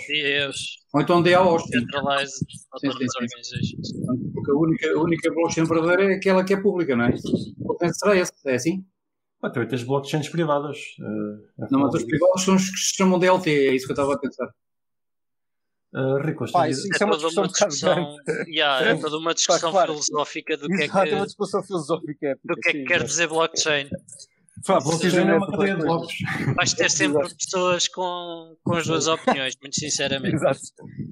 Ou 0.94 1.02
então 1.02 1.22
DAOs. 1.22 1.64
Centralized 1.64 2.46
Autonomous 2.72 3.14
Organizations. 3.16 3.92
Porque 4.32 4.50
a 4.50 4.54
única, 4.54 4.90
a 4.90 5.02
única 5.02 5.30
blockchain 5.34 5.64
verdadeira 5.64 6.12
é 6.12 6.16
aquela 6.16 6.42
que 6.42 6.54
é 6.54 6.60
pública, 6.60 6.96
não 6.96 7.04
é? 7.04 7.14
Será 7.92 8.16
esse? 8.16 8.32
É 8.46 8.54
assim? 8.54 8.82
Ah, 9.44 9.50
também 9.50 9.68
tens 9.68 9.82
blockchains 9.82 10.28
privadas. 10.30 10.78
Uh, 10.98 11.66
não, 11.70 11.80
mas 11.80 11.94
as 11.94 12.04
privadas 12.04 12.40
são 12.42 12.54
os 12.54 12.70
que 12.70 12.78
se 12.78 12.96
chamam 12.96 13.18
DLT, 13.18 13.50
é 13.50 13.74
isso 13.74 13.84
que 13.84 13.92
eu 13.92 13.94
estava 13.94 14.14
a 14.14 14.18
pensar. 14.18 14.48
Uh, 15.92 16.16
Rico, 16.24 16.50
Pá, 16.50 16.66
isso, 16.68 16.80
isso 16.88 17.02
é, 17.02 17.06
é, 17.06 17.06
uma 17.06 17.16
discussão, 17.16 17.42
uma 17.42 17.48
discussão 17.48 18.16
yeah, 18.48 18.84
é 18.84 18.96
toda 18.96 19.18
uma 19.18 19.34
discussão 19.34 19.70
Pá, 19.70 19.84
claro. 19.84 19.92
filosófica 19.92 20.56
do 20.56 20.66
que 20.66 20.82
é 20.82 20.88
que, 20.88 20.96
é 20.96 21.14
uma 21.14 21.26
discussão 21.26 21.62
filosófica 21.62 22.38
do 22.42 22.56
que, 22.56 22.68
é 22.70 22.72
que 22.72 22.84
quer 22.84 23.04
dizer 23.04 23.28
blockchain. 23.28 23.90
Pá, 24.66 24.80
blockchain 24.80 25.28
é 25.28 25.34
uma 25.34 25.50
cadeia 25.50 25.76
de 25.76 25.82
blocos. 25.82 26.14
Vais 26.56 26.72
ter 26.72 26.88
sempre 26.90 27.22
Exato. 27.22 27.36
pessoas 27.36 27.88
com, 27.88 28.56
com 28.62 28.74
as 28.74 28.86
duas 28.86 29.06
opiniões, 29.06 29.56
muito 29.60 29.78
sinceramente. 29.78 30.36
Exato. 30.36 30.60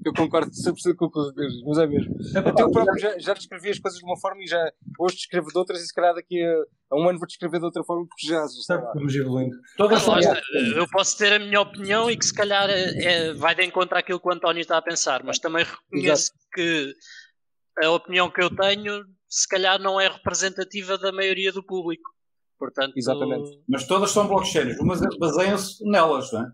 Eu 0.05 0.13
concordo 0.15 0.51
100% 0.51 0.95
com 0.97 1.05
o 1.07 1.11
que 1.11 1.19
o 1.19 1.69
mas 1.69 1.79
é 1.79 1.87
mesmo. 1.87 2.15
Até 2.35 2.63
eu 2.63 2.71
próprio 2.71 2.99
já, 2.99 3.19
já 3.19 3.35
descrevi 3.35 3.71
as 3.71 3.79
coisas 3.79 3.99
de 3.99 4.05
uma 4.05 4.19
forma 4.19 4.43
e 4.43 4.47
já 4.47 4.73
hoje 4.99 5.17
descrevo 5.17 5.49
de 5.49 5.59
outras 5.59 5.83
e 5.83 5.87
se 5.87 5.95
calhar 5.95 6.15
daqui 6.15 6.43
a, 6.43 6.95
a 6.95 6.97
um 6.97 7.09
ano 7.09 7.19
vou 7.19 7.27
descrever 7.27 7.59
de 7.59 7.65
outra 7.65 7.85
forma 7.85 8.07
porque 8.07 8.27
já. 8.27 8.45
Estamos 8.45 9.15
evoluindo. 9.15 9.57
Todas 9.77 10.03
eu 10.75 10.89
posso 10.89 11.19
ter 11.19 11.33
a 11.35 11.39
minha 11.39 11.61
opinião 11.61 12.11
e 12.11 12.17
que 12.17 12.25
se 12.25 12.35
calhar 12.35 12.71
é, 12.71 13.05
é, 13.05 13.35
vai 13.35 13.55
de 13.55 13.65
encontro 13.65 13.99
àquilo 13.99 14.21
que 14.21 14.29
o 14.29 14.33
António 14.33 14.61
está 14.61 14.79
a 14.79 14.83
pensar, 14.83 15.23
mas 15.23 15.39
também 15.39 15.65
reconheço 15.65 16.33
Exato. 16.33 16.39
que 16.55 16.95
a 17.83 17.91
opinião 17.91 18.31
que 18.31 18.43
eu 18.43 18.55
tenho 18.55 19.05
se 19.29 19.49
calhar 19.49 19.81
não 19.81 19.99
é 19.99 20.09
representativa 20.09 20.99
da 20.99 21.11
maioria 21.11 21.53
do 21.53 21.63
público. 21.63 22.12
Portanto, 22.63 22.93
Exatamente. 22.97 23.61
Mas 23.69 23.89
todas 23.89 24.13
são 24.13 24.29
blockchains, 24.29 24.79
umas 24.79 25.01
baseiam-se 25.19 25.85
nelas, 25.85 26.31
não 26.33 26.43
é? 26.43 26.53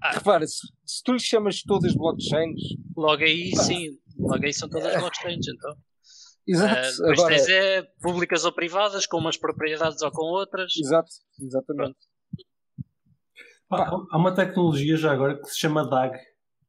Ah. 0.00 0.12
Repara, 0.12 0.46
se, 0.46 0.58
se, 0.84 1.02
tu 1.02 1.14
lhe 1.14 1.18
chamas 1.18 1.62
todas 1.62 1.92
blockchains. 1.96 2.60
Logo 2.96 3.24
aí 3.24 3.56
sim, 3.56 3.98
logo 4.16 4.44
aí 4.44 4.52
são 4.52 4.68
todas 4.68 4.94
blockchains, 5.00 5.48
então. 5.48 5.74
Exato. 6.46 7.02
Uh, 7.02 7.10
Agora, 7.10 7.34
tens 7.34 7.48
é 7.48 7.82
públicas 8.00 8.44
ou 8.44 8.52
privadas, 8.52 9.04
com 9.04 9.16
umas 9.16 9.36
propriedades 9.36 10.00
ou 10.02 10.12
com 10.12 10.26
outras. 10.26 10.72
Exato, 10.78 11.10
exatamente. 11.40 11.98
há 13.68 14.16
uma 14.16 14.32
tecnologia 14.32 14.96
já 14.96 15.10
agora 15.10 15.40
que 15.40 15.48
se 15.48 15.58
chama 15.58 15.88
DAG, 15.88 16.16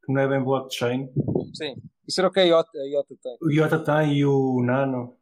que 0.04 0.12
não 0.12 0.20
é 0.20 0.28
bem 0.28 0.44
blockchain. 0.44 1.10
Sim. 1.54 1.76
Isso 2.08 2.22
era 2.22 2.30
o 2.30 2.32
que 2.32 2.40
a 2.40 2.44
IOTA, 2.44 2.80
a 2.80 2.88
IOTA 2.88 3.16
tem. 3.22 3.38
O 3.40 3.52
IOTA 3.52 3.80
tem 3.84 4.14
e 4.14 4.26
o 4.26 4.64
Nano. 4.64 5.17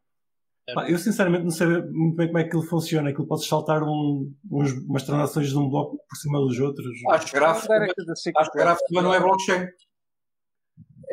Pá, 0.73 0.89
eu 0.89 0.97
sinceramente 0.97 1.43
não 1.43 1.51
sei 1.51 1.67
muito 1.67 2.15
bem 2.15 2.27
como 2.27 2.39
é 2.39 2.43
que 2.43 2.47
aquilo 2.47 2.63
funciona. 2.63 3.09
Aquilo 3.11 3.27
pode 3.27 3.45
saltar 3.45 3.83
um, 3.83 4.33
uns, 4.51 4.71
umas 4.71 5.03
transações 5.03 5.49
de 5.49 5.57
um 5.57 5.69
bloco 5.69 5.97
por 6.09 6.15
cima 6.15 6.39
dos 6.39 6.59
outros. 6.59 6.87
Acho 7.09 7.25
que 7.27 7.33
gráfico, 7.33 7.73
acho 7.73 8.51
que 8.51 8.57
gráfico 8.57 8.87
também 8.87 9.03
não 9.03 9.13
é 9.13 9.19
blockchain. 9.19 9.67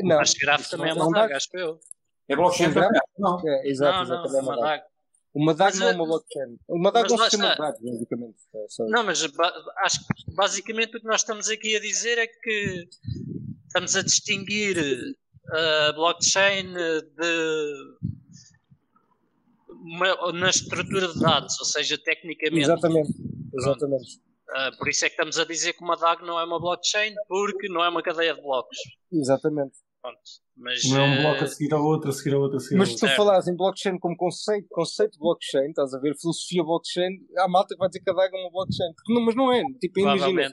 Não, 0.00 0.20
acho 0.20 0.34
que 0.34 0.46
gráfico 0.46 0.70
também 0.70 0.90
é 0.90 0.94
uma 0.94 1.10
DAG, 1.10 1.34
acho 1.34 1.50
que 1.50 1.58
eu. 1.58 1.78
É 2.28 2.36
blockchain 2.36 2.72
também? 2.72 2.88
Não. 3.18 3.38
É, 3.46 3.68
exato, 3.68 4.08
não, 4.08 4.24
não, 4.24 4.38
é 4.38 4.42
uma 4.42 4.56
DAG. 4.56 4.82
Uma 5.34 5.54
DAG 5.54 5.78
não 5.78 5.88
é 5.88 5.92
uma 5.92 6.06
blockchain. 6.06 6.58
Uma 6.68 6.92
DAG 6.92 7.10
é 7.10 7.14
um 7.14 7.18
sistema 7.18 7.50
de 7.50 7.58
dados, 7.58 7.80
basicamente. 7.82 8.36
É. 8.54 8.66
Não, 8.88 9.04
mas 9.04 9.22
acho 9.84 9.98
que 10.00 10.34
basicamente 10.34 10.96
o 10.96 11.00
que 11.00 11.06
nós 11.06 11.20
estamos 11.20 11.50
aqui 11.50 11.76
a 11.76 11.80
dizer 11.80 12.16
é 12.16 12.26
que 12.26 12.88
estamos 13.66 13.96
a 13.96 14.02
distinguir 14.02 14.78
a 15.50 15.92
blockchain 15.92 16.72
de 16.72 18.11
uma, 19.82 20.32
na 20.32 20.50
estrutura 20.50 21.08
de 21.08 21.20
dados, 21.20 21.58
ou 21.58 21.66
seja, 21.66 21.98
tecnicamente. 21.98 22.62
Exatamente, 22.62 23.10
exatamente. 23.54 24.20
Uh, 24.50 24.76
por 24.78 24.88
isso 24.88 25.04
é 25.04 25.08
que 25.08 25.14
estamos 25.14 25.38
a 25.38 25.44
dizer 25.44 25.72
que 25.72 25.82
uma 25.82 25.96
DAG 25.96 26.22
não 26.24 26.38
é 26.38 26.44
uma 26.44 26.60
blockchain, 26.60 27.14
porque 27.26 27.68
não 27.68 27.82
é 27.82 27.88
uma 27.88 28.02
cadeia 28.02 28.34
de 28.34 28.42
blocos. 28.42 28.76
Exatamente. 29.12 29.78
Pronto, 30.02 30.18
mas, 30.56 30.84
não 30.90 31.00
é 31.00 31.04
um 31.04 31.22
bloco 31.22 31.44
a 31.44 31.46
seguir 31.46 31.72
ao 31.72 31.84
outro, 31.84 32.10
a 32.10 32.12
seguir 32.12 32.34
ao 32.34 32.40
outro, 32.40 32.56
a 32.56 32.60
seguir 32.60 32.76
Mas 32.76 32.88
se 32.88 32.98
tu 32.98 33.08
falares 33.14 33.46
em 33.46 33.56
blockchain 33.56 33.98
como 34.00 34.16
conceito, 34.16 34.66
conceito 34.68 35.12
de 35.12 35.18
blockchain, 35.20 35.68
estás 35.70 35.94
a 35.94 36.00
ver, 36.00 36.16
filosofia 36.20 36.64
blockchain, 36.64 37.18
há 37.38 37.48
malta 37.48 37.74
que 37.74 37.78
vai 37.78 37.88
dizer 37.88 38.00
que 38.00 38.10
a 38.10 38.12
DAG 38.12 38.34
é 38.34 38.40
uma 38.40 38.50
blockchain. 38.50 38.92
Não, 39.08 39.24
mas 39.24 39.34
não 39.36 39.52
é, 39.52 39.62
tipo, 39.80 40.00
imagina. 40.00 40.52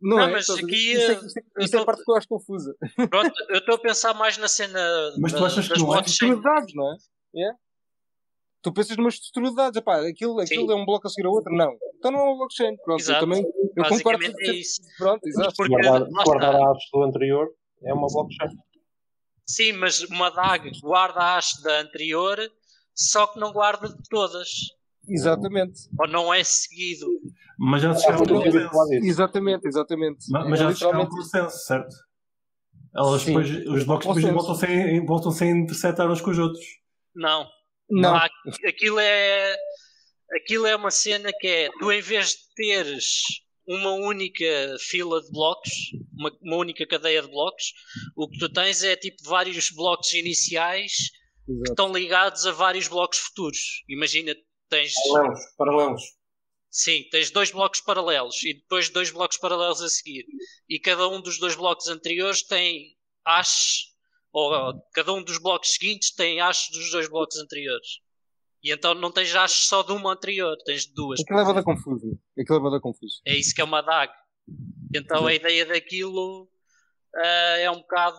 Não, 0.00 0.16
não 0.16 0.24
é, 0.24 0.32
mas 0.32 0.48
aqui. 0.50 0.92
Isso 0.92 1.10
é, 1.10 1.14
isso 1.14 1.38
é, 1.38 1.64
isso 1.64 1.76
é 1.76 1.80
a 1.80 1.84
parte 1.84 2.04
que 2.04 2.10
eu 2.10 2.16
acho 2.16 2.28
confusa. 2.28 2.74
Pronto, 3.08 3.32
eu 3.50 3.58
estou 3.58 3.74
a 3.76 3.78
pensar 3.78 4.14
mais 4.14 4.36
na 4.38 4.48
cena. 4.48 4.80
Mas 5.18 5.32
da, 5.32 5.38
tu 5.38 5.44
achas 5.44 5.68
que 5.68 5.78
não 5.78 5.94
é? 5.94 6.02
De 6.02 6.42
dados, 6.42 6.74
não 6.74 6.92
é? 6.92 6.96
Yeah. 7.34 7.58
Tu 8.66 8.72
pensas 8.72 8.96
numa 8.96 9.10
estrutura 9.10 9.50
de 9.50 9.54
dados, 9.54 9.76
epá, 9.76 10.00
aquilo, 10.00 10.40
aquilo 10.40 10.72
é 10.72 10.74
um 10.74 10.84
bloco 10.84 11.06
a 11.06 11.08
seguir 11.08 11.24
ao 11.24 11.32
outro, 11.32 11.54
não. 11.54 11.78
Então 11.98 12.10
não 12.10 12.18
é 12.18 12.30
um 12.32 12.36
blockchain, 12.36 12.76
pronto, 12.78 12.98
exato. 12.98 13.18
eu 13.18 13.20
também 13.20 13.44
eu 13.76 13.84
concordo 13.88 14.24
é 14.24 14.50
isso. 14.50 14.82
Pronto, 14.98 15.24
exato. 15.24 15.54
Porque, 15.56 15.70
guardar, 15.70 16.04
guardar 16.24 16.56
a 16.56 16.72
haste 16.72 16.90
do 16.92 17.04
anterior 17.04 17.48
é 17.84 17.94
uma 17.94 18.08
blockchain. 18.08 18.48
Sim, 19.46 19.74
mas 19.74 20.00
uma 20.02 20.30
DAG 20.30 20.72
guarda 20.80 21.20
a 21.20 21.36
haste 21.36 21.62
da 21.62 21.78
anterior, 21.78 22.40
só 22.92 23.28
que 23.28 23.38
não 23.38 23.52
guarda 23.52 23.88
de 23.88 24.02
todas. 24.10 24.48
Exatamente. 25.08 25.82
Ou 26.00 26.08
não 26.08 26.34
é 26.34 26.42
seguido. 26.42 27.06
Mas 27.56 27.82
já 27.82 27.94
se 27.94 28.02
chama 28.02 28.22
um 28.22 28.26
consenso. 28.26 29.06
Exatamente, 29.06 29.68
exatamente. 29.68 30.26
Mas, 30.28 30.50
mas 30.50 30.58
já 30.58 30.72
se 30.72 30.80
chama 30.80 31.04
um 31.04 31.08
consenso, 31.08 31.56
certo? 31.58 31.94
Elas 32.92 33.24
depois, 33.24 33.48
os 33.48 33.84
blocos 33.84 34.06
depois 34.08 34.24
voltam-se 34.24 34.66
a, 34.66 35.06
voltam 35.06 35.32
a 35.40 35.46
interceptar 35.46 36.10
uns 36.10 36.20
com 36.20 36.30
os 36.32 36.38
outros. 36.40 36.64
Não. 37.14 37.46
Não. 37.88 38.14
Há, 38.14 38.28
aquilo 38.66 38.98
é 38.98 39.56
aquilo 40.34 40.66
é 40.66 40.74
uma 40.74 40.90
cena 40.90 41.30
que 41.38 41.46
é 41.46 41.70
tu 41.78 41.92
em 41.92 42.00
vez 42.00 42.30
de 42.30 42.54
teres 42.54 43.04
uma 43.66 43.92
única 43.92 44.76
fila 44.80 45.20
de 45.20 45.30
blocos, 45.30 45.72
uma, 46.12 46.30
uma 46.40 46.56
única 46.56 46.86
cadeia 46.86 47.20
de 47.20 47.28
blocos, 47.28 47.72
o 48.16 48.28
que 48.28 48.38
tu 48.38 48.48
tens 48.48 48.82
é 48.82 48.94
tipo 48.96 49.22
vários 49.24 49.70
blocos 49.70 50.12
iniciais 50.12 50.92
Exato. 51.48 51.62
que 51.64 51.70
estão 51.70 51.92
ligados 51.92 52.46
a 52.46 52.52
vários 52.52 52.86
blocos 52.86 53.18
futuros. 53.18 53.82
Imagina, 53.88 54.34
tens 54.68 54.92
paralelos, 55.08 55.40
paralelos. 55.56 56.02
Sim, 56.70 57.08
tens 57.10 57.30
dois 57.30 57.50
blocos 57.50 57.80
paralelos 57.80 58.42
e 58.44 58.54
depois 58.54 58.88
dois 58.88 59.10
blocos 59.10 59.38
paralelos 59.38 59.82
a 59.82 59.88
seguir. 59.88 60.26
E 60.68 60.78
cada 60.78 61.08
um 61.08 61.20
dos 61.20 61.38
dois 61.38 61.56
blocos 61.56 61.88
anteriores 61.88 62.42
tem 62.42 62.96
hashes 63.26 63.95
ou 64.36 64.74
cada 64.92 65.14
um 65.14 65.22
dos 65.22 65.38
blocos 65.38 65.72
seguintes 65.72 66.10
tem 66.14 66.40
hashes 66.40 66.70
dos 66.70 66.90
dois 66.90 67.08
blocos 67.08 67.38
anteriores. 67.38 68.00
E 68.62 68.70
então 68.70 68.94
não 68.94 69.10
tens 69.10 69.32
hashes 69.32 69.66
só 69.66 69.82
de 69.82 69.92
uma 69.92 70.12
anterior, 70.12 70.54
tens 70.66 70.84
de 70.84 70.92
duas. 70.92 71.20
Aquilo 71.20 71.38
leva 71.38 71.54
da 71.54 71.62
confuso. 71.62 72.20
Aquilo 72.38 72.58
leva 72.58 72.70
da 72.70 72.80
confuso. 72.80 73.22
É 73.24 73.34
isso 73.34 73.54
que 73.54 73.62
é 73.62 73.64
uma 73.64 73.80
DAG. 73.80 74.12
Então 74.94 75.26
a 75.26 75.32
ideia 75.32 75.64
daquilo 75.64 76.42
uh, 77.14 77.56
é 77.58 77.70
um 77.70 77.76
bocado. 77.76 78.18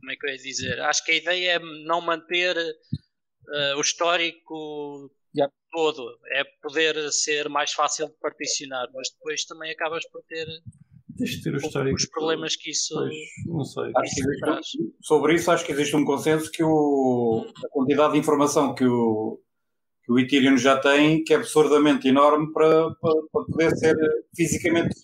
Como 0.00 0.12
é 0.12 0.16
que 0.16 0.26
eu 0.26 0.30
ia 0.30 0.38
dizer? 0.38 0.80
Acho 0.80 1.04
que 1.04 1.12
a 1.12 1.16
ideia 1.16 1.50
é 1.56 1.58
não 1.58 2.00
manter 2.00 2.56
uh, 2.56 3.76
o 3.76 3.82
histórico 3.82 5.12
yep. 5.36 5.52
todo. 5.70 6.18
É 6.32 6.42
poder 6.62 7.12
ser 7.12 7.50
mais 7.50 7.72
fácil 7.72 8.08
de 8.08 8.14
particionar, 8.14 8.88
mas 8.94 9.10
depois 9.10 9.44
também 9.44 9.70
acabas 9.70 10.08
por 10.08 10.22
ter 10.22 10.46
Tens 11.18 11.42
ter 11.42 11.52
o 11.52 11.56
histórico. 11.56 11.96
Os 11.96 12.06
problemas 12.06 12.54
que 12.54 12.70
isso. 12.70 12.94
Pois, 12.94 13.14
não 13.46 13.64
sei. 13.64 13.92
Existe, 14.04 14.78
sobre 15.02 15.34
isso, 15.34 15.50
acho 15.50 15.66
que 15.66 15.72
existe 15.72 15.96
um 15.96 16.04
consenso 16.04 16.50
que 16.50 16.62
o, 16.62 17.44
a 17.64 17.68
quantidade 17.70 18.12
de 18.12 18.20
informação 18.20 18.74
que 18.74 18.84
o, 18.84 19.40
que 20.04 20.12
o 20.12 20.18
Ethereum 20.18 20.56
já 20.56 20.78
tem, 20.78 21.24
que 21.24 21.34
é 21.34 21.36
absurdamente 21.36 22.06
enorme 22.06 22.52
para, 22.52 22.90
para, 22.94 23.14
para 23.32 23.44
poder 23.44 23.76
ser 23.76 23.96
fisicamente 24.34 24.94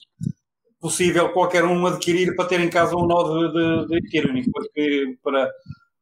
possível 0.80 1.32
qualquer 1.32 1.64
um 1.64 1.84
adquirir 1.86 2.36
para 2.36 2.46
ter 2.46 2.60
em 2.60 2.70
casa 2.70 2.94
um 2.94 3.06
nó 3.06 3.22
de, 3.22 3.52
de, 3.52 3.86
de 3.88 4.06
Ethereum, 4.06 4.36
enquanto 4.36 4.70
que 4.72 5.18
para, 5.22 5.50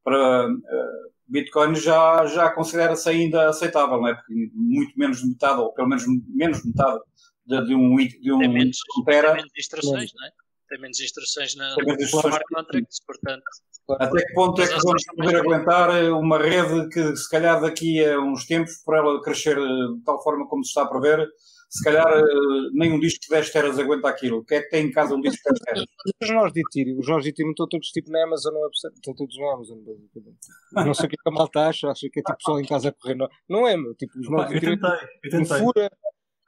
para 0.05 0.49
uh, 0.49 1.13
Bitcoin 1.27 1.75
já, 1.75 2.27
já 2.27 2.51
considera-se 2.51 3.09
ainda 3.09 3.49
aceitável, 3.49 4.01
não 4.01 4.09
é? 4.09 4.15
Porque 4.15 4.35
muito 4.55 4.93
menos 4.99 5.23
de 5.23 5.29
metade, 5.29 5.61
ou 5.61 5.73
pelo 5.73 5.89
menos 5.89 6.05
menos 6.29 6.61
de 6.61 6.69
metade 6.69 7.01
de, 7.47 7.67
de 7.67 7.75
um, 7.75 7.97
de 7.97 8.33
um 8.33 8.39
tem 8.39 8.49
menos, 8.49 8.79
tem 9.05 9.35
menos 9.35 9.53
instruções, 9.57 10.13
não 10.15 10.27
é? 10.27 10.31
Tem 10.69 10.81
menos 10.81 11.01
instruções 11.01 11.55
na 11.55 11.75
smart 12.01 12.45
contracts, 12.55 13.01
portanto. 13.07 13.45
Até 13.91 14.25
que 14.25 14.33
ponto 14.33 14.63
é 14.63 14.67
que 14.67 14.81
vamos 14.81 15.05
poder 15.17 15.37
aguentar 15.37 15.91
uma 16.13 16.39
rede 16.39 16.89
que, 16.89 17.17
se 17.17 17.29
calhar, 17.29 17.61
daqui 17.61 18.03
a 18.05 18.19
uns 18.19 18.47
tempos, 18.47 18.77
por 18.85 18.97
ela 18.97 19.21
crescer 19.21 19.57
de 19.57 20.03
tal 20.05 20.23
forma 20.23 20.47
como 20.49 20.65
se 20.65 20.69
está 20.69 20.83
a 20.83 20.87
prever, 20.87 21.29
se 21.73 21.83
calhar 21.85 22.07
eh, 22.07 22.71
nem 22.75 22.93
um 22.93 23.01
disco 23.01 23.21
de 23.23 23.29
10 23.31 23.51
teras 23.51 23.79
aguenta 23.79 24.07
aquilo. 24.07 24.45
Quem 24.45 24.59
é 24.59 24.61
que 24.61 24.69
tem 24.69 24.87
em 24.87 24.91
casa 24.91 25.15
um 25.15 25.21
disco 25.23 25.39
de 25.39 25.59
10 25.59 25.61
teras? 25.61 25.85
Os 26.23 26.31
nós 26.31 26.53
de 26.53 26.61
Ethereum, 26.61 26.99
os 26.99 27.09
nós 27.09 27.23
de 27.25 27.31
Ethereum 27.31 27.51
estão 27.53 27.67
todos 27.67 27.89
tipo 27.89 28.11
na 28.11 28.23
Amazon 28.25 28.55
website, 28.57 28.95
estão 28.95 29.15
todos 29.15 29.39
na 29.39 29.55
Amazon, 29.55 29.79
basicamente. 29.79 30.39
Não 30.73 30.93
sei 30.93 31.07
o 31.07 31.09
que 31.09 31.15
é 31.15 31.23
que 31.23 31.29
a 31.29 31.31
malta 31.31 31.61
acha, 31.61 31.89
acha 31.89 32.09
que 32.13 32.21
é 32.21 32.23
tipo 32.23 32.37
pessoal 32.37 32.61
em 32.61 32.67
casa 32.67 32.91
a 32.91 32.93
correr. 32.93 33.15
Não, 33.15 33.29
não 33.49 33.67
é, 33.67 33.75
meu. 33.75 33.95
Tipo, 33.95 34.19
os 34.19 34.31
nós 34.31 34.49
de 34.51 34.57
Ethereum. 34.57 34.79
Eu 35.25 35.31
tentei, 35.31 35.59
Fura, 35.59 35.91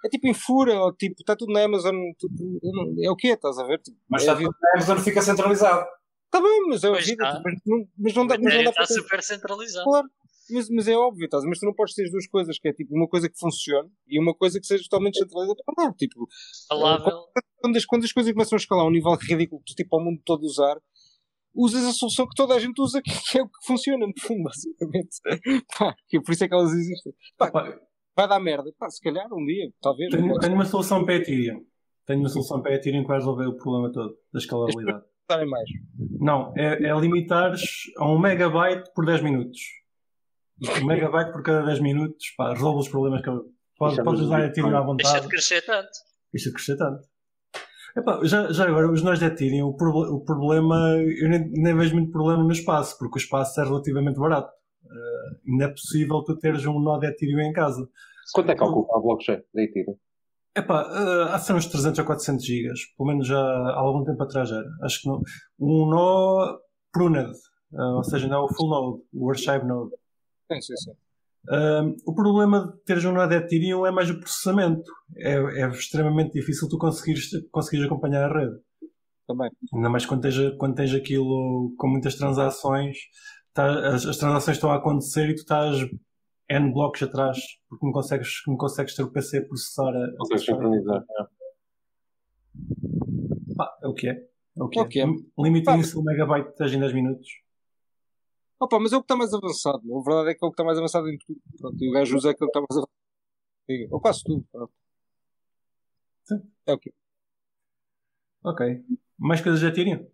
é 0.05 0.09
tipo 0.09 0.27
em 0.29 0.35
fura, 0.35 0.79
ou 0.79 0.93
tipo, 0.93 1.17
está 1.19 1.35
tudo 1.35 1.53
na 1.53 1.65
Amazon. 1.65 1.95
Tipo, 2.19 2.61
é 3.03 3.11
o 3.11 3.17
que 3.17 3.29
estás 3.29 3.59
a 3.59 3.65
ver? 3.65 3.81
Tipo, 3.81 3.97
mas 4.09 4.23
é 4.23 4.27
está 4.27 4.37
tudo 4.37 4.55
na 4.61 4.71
Amazon, 4.75 4.99
fica 4.99 5.23
centralizado. 5.23 5.87
Está 6.27 6.43
bem, 6.43 6.67
mas 6.69 6.85
é 6.85 6.89
a 6.89 6.93
vida. 6.93 7.25
Tipo, 7.31 7.43
mas, 7.45 7.55
não, 7.65 7.89
mas 7.99 8.15
não 8.15 8.27
dá, 8.27 8.39
mas 8.39 8.55
não 8.55 8.65
dá 8.65 8.73
para. 8.73 8.83
Está 8.83 8.95
super 8.95 9.23
centralizado. 9.23 9.85
Claro. 9.85 10.09
Mas, 10.51 10.69
mas 10.69 10.89
é 10.89 10.95
óbvio, 10.95 11.25
estás, 11.25 11.43
mas 11.45 11.59
tu 11.59 11.65
não 11.65 11.73
podes 11.73 11.95
ter 11.95 12.05
as 12.05 12.11
duas 12.11 12.27
coisas, 12.27 12.59
que 12.59 12.69
é 12.69 12.73
tipo 12.75 12.95
uma 12.95 13.09
coisa 13.09 13.31
que 13.31 13.39
funcione 13.39 13.89
e 14.07 14.21
uma 14.21 14.35
coisa 14.35 14.61
que 14.61 14.67
seja 14.67 14.85
totalmente 14.85 15.19
centralizada. 15.19 15.59
Não, 15.79 15.93
tipo, 15.95 16.29
Falável. 16.69 17.25
Quando, 17.63 17.77
as, 17.77 17.87
quando 17.87 18.05
as 18.05 18.13
coisas 18.13 18.33
começam 18.33 18.57
a 18.57 18.61
escalar 18.61 18.85
a 18.85 18.89
um 18.89 18.91
nível 18.91 19.15
ridículo, 19.15 19.63
tu, 19.65 19.75
tipo, 19.75 19.97
ao 19.97 20.05
mundo 20.05 20.21
todo 20.23 20.43
usar, 20.43 20.77
usas 21.55 21.85
a 21.85 21.93
solução 21.93 22.27
que 22.27 22.35
toda 22.37 22.55
a 22.55 22.59
gente 22.59 22.79
usa, 22.79 23.01
que, 23.31 23.39
é 23.39 23.43
o 23.43 23.49
que 23.49 23.67
funciona, 23.67 24.07
no 24.07 24.13
fundo, 24.21 24.43
basicamente. 24.43 25.17
Pá, 25.79 25.95
que 26.09 26.21
por 26.21 26.33
isso 26.33 26.45
é 26.45 26.49
que 26.49 26.55
elas 26.55 26.73
existem. 26.73 27.15
Pá, 27.39 27.51
vai 28.17 28.29
dar 28.29 28.41
merda. 28.41 28.73
Pá, 28.79 28.89
se 28.89 29.01
calhar 29.01 29.27
um 29.33 29.45
dia, 29.45 29.71
talvez. 29.81 30.11
Tenho, 30.11 30.39
tenho 30.39 30.55
uma 30.55 30.65
solução 30.65 31.05
para 31.05 31.17
Ethereum. 31.17 31.65
Tenho 32.07 32.21
uma 32.21 32.29
solução 32.29 32.61
para 32.61 32.75
Ethereum 32.75 33.03
que 33.03 33.09
vai 33.09 33.19
resolver 33.19 33.47
o 33.47 33.57
problema 33.57 33.93
todo 33.93 34.17
da 34.33 34.39
escalabilidade. 34.39 35.05
mais. 35.49 35.69
Não, 36.21 36.53
é, 36.57 36.85
é 36.85 37.01
limitares 37.01 37.63
a 37.97 38.07
1 38.11 38.19
megabyte 38.19 38.93
por 38.95 39.07
10 39.07 39.23
minutos. 39.23 39.61
1 40.83 40.87
megabyte 40.87 41.33
por 41.33 41.43
cada 41.43 41.65
10 41.67 41.81
minutos, 41.81 42.31
pá, 42.37 42.53
resolve 42.53 42.81
os 42.81 42.89
problemas 42.89 43.23
que 43.23 43.29
eu. 43.29 43.53
Podes, 43.77 44.03
podes 44.05 44.21
usar 44.21 44.45
Ethereum 44.45 44.77
à 44.77 44.83
vontade. 44.83 45.11
Deixa 45.11 45.21
de 45.21 45.29
crescer 45.29 45.63
tanto. 45.63 45.91
Deixa 46.33 46.49
de 46.49 46.55
crescer 46.55 46.77
tanto. 46.77 47.03
Epá, 47.97 48.21
já, 48.25 48.53
já 48.53 48.67
agora, 48.67 48.91
os 48.91 49.03
nós 49.03 49.19
de 49.19 49.25
Ethereum, 49.25 49.69
o, 49.69 49.77
pro, 49.77 49.91
o 49.91 50.25
problema, 50.25 50.97
eu 50.99 51.29
nem, 51.29 51.49
nem, 51.51 51.77
vejo 51.77 51.95
muito 51.95 52.11
problema 52.11 52.43
no 52.43 52.51
espaço, 52.51 52.99
porque 52.99 53.19
o 53.19 53.23
espaço 53.23 53.61
é 53.61 53.65
relativamente 53.65 54.19
barato. 54.19 54.53
Uh, 54.85 55.51
ainda 55.51 55.65
é 55.65 55.69
possível 55.69 56.23
tu 56.23 56.37
teres 56.37 56.67
um 56.67 56.79
nó 56.79 56.99
de 56.99 57.07
Ethereum 57.07 57.41
em 57.41 57.53
casa. 57.53 57.89
Quanto 58.33 58.51
é 58.51 58.55
que 58.55 58.63
ocupa 58.63 58.97
a 58.97 59.01
blockchain 59.01 59.43
de 59.55 59.63
Ethereum? 59.65 59.97
Epá, 60.57 60.87
uh, 60.87 61.33
há 61.33 61.37
de 61.37 61.45
ser 61.45 61.55
uns 61.55 61.67
300 61.67 61.99
ou 61.99 62.05
400 62.05 62.45
gigas, 62.45 62.81
pelo 62.97 63.09
menos 63.09 63.27
já 63.27 63.41
há 63.41 63.79
algum 63.79 64.05
tempo 64.05 64.23
atrás 64.23 64.51
era. 64.51 64.65
Acho 64.83 65.01
que 65.01 65.09
não. 65.09 65.21
Um 65.59 65.91
nó 65.91 66.59
pruned, 66.93 67.35
uh, 67.73 67.97
ou 67.97 68.05
seja, 68.05 68.29
não 68.29 68.37
é 68.37 68.41
o 68.41 68.49
full 68.49 68.69
node, 68.69 69.03
o 69.13 69.31
archive 69.31 69.65
node. 69.65 69.91
Sim, 70.53 70.61
sim, 70.61 70.77
sim. 70.77 70.91
Uh, 71.47 71.95
o 72.07 72.15
problema 72.15 72.69
de 72.69 72.85
teres 72.85 73.05
um 73.05 73.13
nó 73.13 73.27
de 73.27 73.35
Ethereum 73.35 73.85
é 73.85 73.91
mais 73.91 74.09
o 74.11 74.19
processamento. 74.19 74.91
É, 75.17 75.35
é 75.35 75.69
extremamente 75.69 76.33
difícil 76.33 76.69
tu 76.69 76.79
conseguires, 76.79 77.31
conseguires 77.51 77.87
acompanhar 77.87 78.31
a 78.31 78.33
rede. 78.33 78.57
Também. 79.27 79.51
Ainda 79.75 79.89
mais 79.89 80.07
quando 80.07 80.23
tens, 80.23 80.37
quando 80.57 80.75
tens 80.75 80.95
aquilo 80.95 81.75
com 81.77 81.89
muitas 81.89 82.15
transações, 82.15 82.97
tá, 83.55 83.95
as, 83.95 84.05
as, 84.05 84.19
transações 84.19 84.57
estão 84.57 84.71
a 84.71 84.77
acontecer 84.77 85.31
e 85.31 85.35
tu 85.35 85.39
estás 85.39 85.79
N 86.51 86.73
blocos 86.73 87.03
atrás 87.03 87.39
porque 87.69 87.87
não 87.87 87.93
consegues, 87.93 88.43
não 88.47 88.57
consegues 88.57 88.95
ter 88.95 89.03
o 89.03 89.11
PC 89.11 89.39
a 89.39 89.47
processar. 89.47 89.89
A, 89.89 90.07
não 90.09 90.17
consegues 90.17 90.45
sincronizar. 90.45 91.05
É. 91.19 91.27
é 93.85 93.89
o 93.89 93.95
que 93.95 94.09
é. 94.09 94.29
É 94.57 94.63
o 94.63 94.69
que 94.69 94.79
é. 94.79 94.83
O 94.83 94.89
que 94.89 95.01
é. 95.01 95.07
Limite 95.39 95.71
inicial 95.71 96.05
megabyte 96.05 96.57
de 96.57 96.77
em 96.77 96.81
10 96.81 96.93
minutos. 96.93 97.29
Opa, 98.61 98.79
mas 98.79 98.93
é 98.93 98.97
o 98.97 99.01
que 99.01 99.05
está 99.05 99.17
mais 99.17 99.33
avançado. 99.33 99.99
A 99.99 100.03
verdade 100.03 100.31
é 100.31 100.35
que 100.35 100.45
é 100.45 100.47
o 100.47 100.51
que 100.51 100.55
está 100.55 100.65
mais 100.65 100.79
avançado 100.79 101.09
em 101.09 101.19
tudo. 101.19 101.41
Pronto, 101.59 101.83
e 101.83 101.89
o 101.89 101.93
gajo 101.93 102.17
usa 102.17 102.31
aquele 102.31 102.51
que 102.51 102.59
está 102.59 102.61
mais 102.61 102.71
avançado. 102.71 102.93
Ou 103.91 104.01
quase 104.01 104.23
tudo. 104.25 104.45
Pronto. 104.53 104.73
Sim. 106.25 106.43
É 106.67 106.73
o 106.73 106.79
que 106.79 106.93
Ok. 108.43 108.85
Mais 109.19 109.41
coisas 109.41 109.61
de 109.61 109.67
Ethereum? 109.67 110.07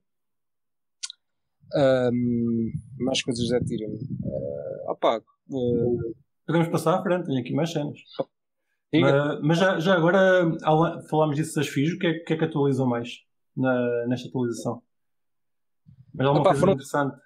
Um, 1.74 2.72
mais 2.98 3.22
coisas 3.22 3.46
de 3.46 3.56
Ethereum. 3.56 3.94
Uh, 3.94 4.90
opa, 4.90 5.22
uh, 5.50 6.14
Podemos 6.50 6.68
passar 6.68 6.98
à 6.98 7.02
frente, 7.02 7.26
tenho 7.26 7.40
aqui 7.40 7.52
mais 7.52 7.70
cenas. 7.70 7.96
Mas, 8.92 9.40
mas, 9.40 9.58
já, 9.58 9.78
já 9.78 9.94
agora 9.94 10.50
falámos 11.08 11.36
disso 11.36 11.54
das 11.54 11.68
FIIs, 11.68 11.92
o 11.92 11.98
que 11.98 12.08
é, 12.08 12.14
que, 12.14 12.32
é 12.32 12.36
que 12.36 12.44
atualizam 12.44 12.88
mais 12.88 13.20
na, 13.56 14.06
nesta 14.08 14.28
atualização? 14.28 14.82
Mas 16.12 16.26
alguma 16.26 16.40
Opa, 16.40 16.50
coisa 16.50 16.60
foram, 16.60 16.72
interessante? 16.72 17.16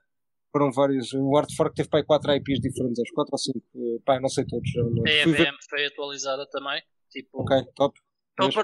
Foram 0.52 0.70
vários. 0.72 1.14
O 1.14 1.34
Artfork 1.38 1.74
teve 1.74 1.88
para 1.88 2.04
4 2.04 2.34
IPs 2.34 2.60
diferentes, 2.60 3.00
acho 3.00 3.14
4 3.14 3.32
ou 3.32 3.38
5. 3.38 3.58
Eh, 3.58 3.98
pá, 4.04 4.20
não 4.20 4.28
sei 4.28 4.44
todos. 4.44 4.70
A 4.76 5.10
EVM 5.10 5.56
foi 5.70 5.86
atualizada 5.86 6.46
também. 6.50 6.82
Tipo... 7.10 7.40
Ok, 7.40 7.64
top. 7.74 7.98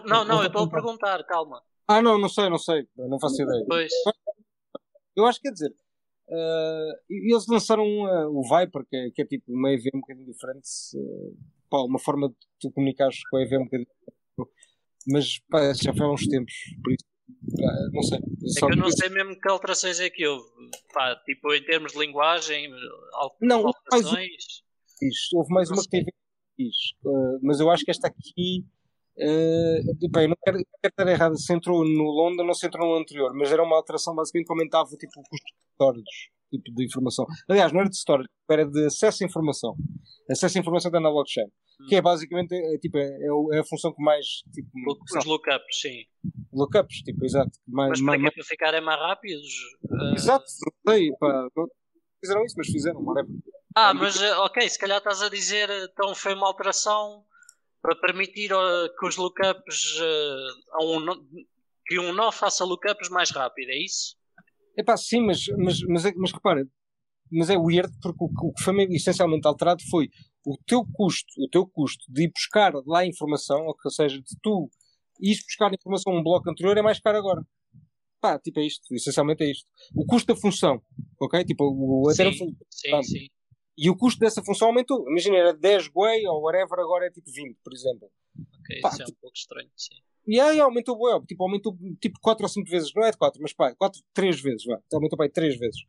Não, 0.05 0.25
não, 0.27 0.41
eu 0.43 0.49
estou 0.49 0.65
a 0.65 0.69
perguntar, 0.69 1.25
calma. 1.25 1.63
Ah, 1.89 2.03
não, 2.03 2.19
não 2.19 2.29
sei, 2.29 2.51
não 2.51 2.59
sei. 2.59 2.87
Não 2.97 3.19
faço 3.19 3.43
ideia. 3.43 3.65
Pois. 3.67 3.91
Eu 5.17 5.27
acho 5.27 5.41
que 5.41 5.49
quer 5.49 5.53
dizer, 5.53 5.75
Uh, 6.31 6.95
eles 7.11 7.45
lançaram 7.49 7.85
uh, 7.85 8.29
o 8.29 8.43
Viper, 8.43 8.87
que 8.89 8.97
é, 8.97 9.11
que 9.11 9.23
é, 9.23 9.25
tipo 9.25 9.53
uma 9.53 9.73
EV 9.73 9.91
um 9.93 10.01
bocadinho 10.01 10.33
diferente. 10.33 10.69
Uh, 10.95 11.37
pá, 11.69 11.79
uma 11.79 11.99
forma 11.99 12.29
de 12.29 12.37
tu 12.61 12.71
comunicares 12.71 13.19
com 13.29 13.37
a 13.37 13.43
EV 13.43 13.59
um 13.59 13.65
bocadinho 13.65 13.89
diferente. 13.89 14.55
Mas 15.09 15.39
pá, 15.51 15.73
já 15.75 15.93
foi 15.93 16.07
há 16.07 16.11
uns 16.13 16.27
tempos, 16.29 16.55
por 16.85 16.93
isso. 16.93 17.05
não 17.93 18.03
sei. 18.03 18.19
É 18.19 18.61
que 18.61 18.73
eu 18.73 18.77
não 18.77 18.91
sei 18.93 19.09
mesmo 19.09 19.41
que 19.41 19.51
alterações 19.51 19.99
é 19.99 20.09
que 20.09 20.25
houve. 20.25 20.45
Pá, 20.95 21.17
tipo, 21.25 21.53
em 21.53 21.65
termos 21.65 21.93
de 21.93 21.99
linguagem, 21.99 22.71
não, 23.41 23.67
alterações. 23.67 24.63
Isto, 25.03 25.37
houve 25.37 25.53
mais 25.53 25.69
uma 25.69 25.83
que 25.83 25.89
teve 25.89 26.11
uh, 27.07 27.41
mas 27.43 27.59
eu 27.59 27.69
acho 27.71 27.85
que 27.85 27.91
esta 27.91 28.07
aqui. 28.07 28.65
Uh, 29.19 30.09
bem, 30.11 30.29
não 30.29 30.37
quero, 30.43 30.59
não 30.59 30.65
quero 30.81 30.93
estar 30.93 31.09
errado 31.09 31.39
se 31.39 31.53
entrou 31.53 31.85
no 31.85 32.05
London 32.05 32.47
ou 32.47 32.55
se 32.55 32.67
entrou 32.67 32.89
no 32.89 32.97
anterior, 32.97 33.35
mas 33.35 33.53
era 33.53 33.63
uma 33.63 33.77
alteração 33.77 34.15
basicamente 34.15 34.47
que 34.47 34.53
aumentava 34.53 34.91
tipo, 34.91 35.21
o 35.21 35.23
custo 35.25 35.47
storage, 35.75 36.31
tipo 36.51 36.75
de 36.75 36.85
informação. 36.85 37.27
Aliás, 37.49 37.73
não 37.73 37.81
era 37.81 37.89
de 37.89 37.97
storage, 37.97 38.29
era 38.51 38.65
de 38.65 38.87
acesso 38.87 39.23
à 39.23 39.27
informação. 39.27 39.75
Acesso 40.31 40.59
à 40.59 40.61
informação 40.61 40.91
da 40.91 41.01
na 41.01 41.11
blockchain. 41.11 41.47
Hum. 41.81 41.87
Que 41.89 41.97
é 41.97 42.03
basicamente 42.03 42.55
é, 42.55 42.79
tipo, 42.79 42.99
é, 42.99 43.03
é, 43.03 43.57
é 43.57 43.61
a 43.61 43.65
função 43.65 43.93
que 43.93 44.03
mais. 44.03 44.27
Tipo, 44.55 44.69
Os 45.19 45.25
lookups, 45.25 45.81
sim. 45.81 46.05
Lookups, 46.53 47.03
tipo, 47.03 47.25
exato. 47.25 47.53
Mais, 47.67 47.91
mas 47.91 48.01
para 48.01 48.19
mais, 48.19 48.35
que 48.35 48.45
ficarem 48.45 48.81
mais 48.81 49.01
rápidos? 49.01 49.49
Uh... 49.85 50.15
Exato, 50.15 50.45
não 50.87 50.95
sei. 50.95 51.11
Pá, 51.19 51.49
fizeram 52.21 52.45
isso, 52.45 52.55
mas 52.57 52.67
fizeram, 52.69 53.01
whatever. 53.03 53.31
Ah, 53.75 53.95
mas 53.95 54.21
eh, 54.21 54.37
ok, 54.39 54.69
se 54.69 54.79
calhar 54.79 54.99
estás 54.99 55.23
a 55.23 55.29
dizer 55.29 55.71
então 55.71 56.13
foi 56.15 56.35
uma 56.35 56.47
alteração 56.49 57.25
para 57.83 57.97
permitir 57.97 58.51
que 58.99 59.07
os 59.07 59.17
lookups 59.17 60.01
um, 60.81 61.07
que 61.87 61.99
um 61.99 62.13
nó 62.13 62.31
faça 62.31 62.65
lookups 62.65 63.09
mais 63.09 63.31
rápido, 63.31 63.71
é 63.71 63.79
isso? 63.79 64.17
Epá, 64.77 64.97
sim, 64.97 65.21
mas, 65.27 65.47
mas, 65.59 65.81
mas, 65.83 66.05
é, 66.05 66.13
mas 66.15 66.33
repara, 66.33 66.67
mas 67.31 67.51
é 67.51 67.57
weird 67.57 67.93
porque 68.01 68.25
o, 68.25 68.53
que 68.53 68.63
foi 68.63 68.85
essencialmente 68.95 69.47
alterado 69.47 69.83
foi 69.91 70.09
o 70.45 70.57
teu 70.67 70.85
custo, 70.93 71.29
o 71.39 71.49
teu 71.49 71.67
custo 71.67 72.05
de 72.09 72.25
ir 72.25 72.33
buscar 72.33 72.73
lá 72.87 73.01
a 73.01 73.07
informação, 73.07 73.67
ou 73.67 73.91
seja, 73.91 74.19
de 74.19 74.37
tu 74.43 74.71
ires 75.21 75.43
buscar 75.45 75.73
informação 75.73 76.15
um 76.15 76.23
bloco 76.23 76.49
anterior 76.51 76.77
é 76.77 76.83
mais 76.83 76.99
caro 77.01 77.19
agora. 77.19 77.43
Pá, 78.21 78.39
tipo 78.39 78.61
é 78.61 78.67
isto, 78.67 78.95
essencialmente 78.95 79.43
é 79.43 79.51
isto. 79.51 79.67
O 79.95 80.05
custo 80.05 80.33
da 80.33 80.41
função, 80.41 80.83
ok? 81.21 81.45
Tipo, 81.45 81.65
o, 81.65 82.11
sim, 82.13 82.33
sim, 82.71 83.03
sim. 83.03 83.29
E 83.81 83.89
o 83.89 83.97
custo 83.97 84.21
dessa 84.21 84.43
função 84.45 84.69
aumentou. 84.69 85.09
Imagina, 85.09 85.39
era 85.39 85.55
10 85.55 85.89
Gwei 85.89 86.27
ou 86.27 86.43
whatever, 86.43 86.79
agora 86.81 87.07
é 87.07 87.11
tipo 87.11 87.31
20, 87.31 87.57
por 87.65 87.73
exemplo. 87.73 88.11
Ok, 88.61 88.81
Pá, 88.83 88.91
isso 88.91 89.03
é 89.03 89.05
um 89.07 89.15
pouco 89.19 89.35
estranho, 89.35 89.71
sim. 89.75 89.95
E 90.27 90.39
aí 90.39 90.61
aumentou 90.61 90.99
o 91.01 91.25
tipo, 91.25 91.43
aumentou 91.43 91.75
tipo 91.99 92.21
4 92.21 92.45
ou 92.45 92.49
5 92.51 92.71
vezes, 92.71 92.93
não 92.95 93.05
é 93.05 93.11
de 93.11 93.17
4, 93.17 93.41
mas 93.41 93.55
pá, 93.55 93.75
4, 93.75 94.03
3 94.13 94.39
vezes, 94.43 94.67
vá. 94.67 94.79
Então 94.87 94.99
aumentou 94.99 95.17
pá, 95.17 95.27
3 95.33 95.59
vezes. 95.59 95.81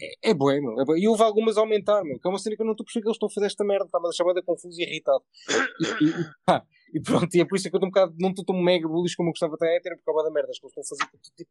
É, 0.00 0.30
é 0.30 0.34
bué, 0.34 0.60
meu. 0.60 0.80
É 0.80 0.84
bué. 0.86 0.98
E 0.98 1.06
houve 1.06 1.22
algumas 1.22 1.58
a 1.58 1.60
aumentar, 1.60 2.02
meu. 2.04 2.18
Que 2.18 2.26
é 2.26 2.30
uma 2.30 2.38
cena 2.38 2.56
que 2.56 2.62
eu 2.62 2.64
não 2.64 2.72
estou 2.72 2.86
percebendo 2.86 3.04
que 3.04 3.08
eles 3.08 3.16
estão 3.16 3.28
a 3.28 3.32
fazer 3.34 3.46
esta 3.46 3.64
merda. 3.64 3.84
Está-me 3.84 4.06
a 4.06 4.08
deixar 4.08 4.24
bem 4.24 4.42
confuso 4.42 4.80
e 4.80 4.84
irritado. 4.84 5.22
E, 6.00 6.04
e, 6.06 6.12
pá, 6.46 6.64
e, 6.94 7.00
pronto, 7.02 7.34
e 7.34 7.40
é 7.40 7.44
por 7.44 7.56
isso 7.56 7.68
que 7.68 7.76
eu 7.76 7.78
estou 7.78 7.86
um 7.86 7.92
bocado, 7.92 8.14
não 8.18 8.30
estou 8.30 8.46
tão 8.46 8.56
mega 8.56 8.88
bullish 8.88 9.14
como 9.14 9.28
eu 9.28 9.32
gostava 9.32 9.52
de 9.52 9.80
ter, 9.80 9.94
por 9.96 10.04
causa 10.04 10.24
da 10.24 10.30
merda. 10.32 10.50
que 10.52 10.64
eles 10.64 10.72
estão 10.74 10.82
a 10.82 10.88
fazer 10.88 11.20
tipo, 11.36 11.50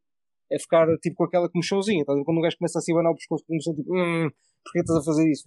é 0.51 0.57
ficar 0.57 0.87
tipo 0.97 1.15
com 1.15 1.25
aquela 1.25 1.47
comichãozinha. 1.47 2.03
Tá? 2.03 2.13
Quando 2.25 2.39
um 2.39 2.41
gajo 2.41 2.57
começa 2.57 2.79
a 2.79 2.81
se 2.81 2.91
abanar 2.91 3.11
o 3.11 3.15
pescoço 3.15 3.43
com 3.43 3.53
comichão, 3.53 3.75
tipo, 3.75 3.95
hum, 3.95 4.31
porquê 4.63 4.79
estás 4.79 4.99
a 4.99 5.03
fazer 5.03 5.29
isso? 5.29 5.43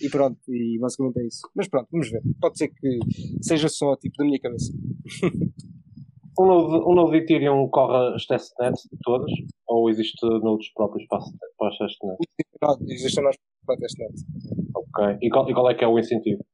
E 0.00 0.08
pronto, 0.10 0.38
e 0.48 0.78
basicamente 0.78 1.20
é 1.20 1.26
isso. 1.26 1.48
Mas 1.54 1.68
pronto, 1.68 1.88
vamos 1.90 2.10
ver. 2.10 2.22
Pode 2.40 2.58
ser 2.58 2.68
que 2.68 2.98
seja 3.42 3.68
só 3.68 3.96
tipo 3.96 4.16
da 4.18 4.24
minha 4.24 4.40
cabeça. 4.40 4.72
O 6.38 6.46
novo, 6.46 6.88
o 6.88 6.94
novo 6.94 7.14
Ethereum 7.16 7.68
corre 7.68 8.14
as 8.14 8.24
testnets 8.24 8.88
todas? 9.02 9.30
Ou 9.66 9.90
existe 9.90 10.24
noutros 10.24 10.70
próprios 10.72 11.04
para, 11.08 11.18
para 11.58 11.68
as 11.68 11.78
testnets? 11.78 12.18
Não, 12.62 12.76
existe 12.88 13.20
nós 13.20 13.36
para 13.66 13.74
a 13.74 13.78
testnet. 13.78 14.14
Ok. 14.74 15.18
E 15.20 15.28
qual, 15.30 15.50
e 15.50 15.52
qual 15.52 15.68
é 15.68 15.74
que 15.74 15.84
é 15.84 15.88
o 15.88 15.98
incentivo? 15.98 16.44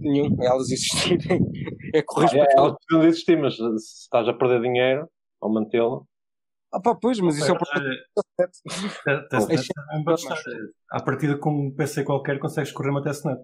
Nenhum. 0.00 0.36
Elas 0.40 0.70
existirem. 0.70 1.40
É 1.94 2.02
correr 2.02 2.42
ah, 2.42 2.44
é, 2.44 2.58
Elas 2.58 2.74
precisam 2.74 3.00
de 3.00 3.06
existir, 3.06 3.40
mas 3.40 3.56
se 3.56 4.02
estás 4.02 4.28
a 4.28 4.34
perder 4.34 4.60
dinheiro 4.60 5.08
ao 5.40 5.50
mantê-la. 5.50 6.02
Ah 6.72 6.80
pá, 6.80 6.94
pois, 6.94 7.18
mas 7.20 7.36
isso 7.36 7.50
é 7.50 7.52
o 7.52 7.58
problema. 7.58 7.94
À 10.90 11.02
partida 11.02 11.36
com 11.38 11.50
um 11.50 11.74
PC 11.74 12.04
qualquer 12.04 12.38
consegues 12.38 12.72
correr 12.72 12.90
uma 12.90 13.02
testnet. 13.02 13.40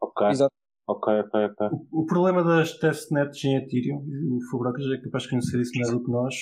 Ok. 0.00 0.28
Exato. 0.28 0.54
Ok, 0.88 1.12
ok, 1.12 1.44
ok. 1.46 1.68
O, 1.90 2.02
o 2.02 2.06
problema 2.06 2.44
das 2.44 2.78
testnets 2.78 3.42
em 3.44 3.56
Ethereum, 3.56 3.98
o 3.98 4.38
Fabrocas 4.50 4.84
é 4.86 5.02
capaz 5.02 5.24
de 5.24 5.30
conhecer 5.30 5.60
isso 5.60 5.72
melhor 5.74 5.92
do 5.92 6.04
que 6.04 6.10
nós, 6.10 6.34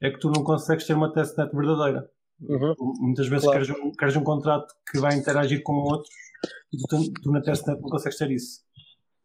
é 0.00 0.10
que 0.10 0.18
tu 0.18 0.30
não 0.30 0.42
consegues 0.42 0.86
ter 0.86 0.94
uma 0.94 1.12
testnet 1.12 1.54
verdadeira. 1.54 2.10
Uhum. 2.40 2.74
Muitas 3.00 3.28
vezes 3.28 3.44
claro. 3.44 3.64
queres, 3.64 3.80
um, 3.80 3.92
queres 3.92 4.16
um 4.16 4.24
contrato 4.24 4.74
que 4.90 4.98
vai 4.98 5.14
interagir 5.14 5.62
com 5.62 5.74
outros 5.74 6.12
e 6.72 6.78
tu, 6.88 7.12
tu 7.22 7.30
na 7.30 7.40
testnet 7.40 7.80
não 7.80 7.88
consegues 7.88 8.18
ter 8.18 8.30
isso. 8.32 8.62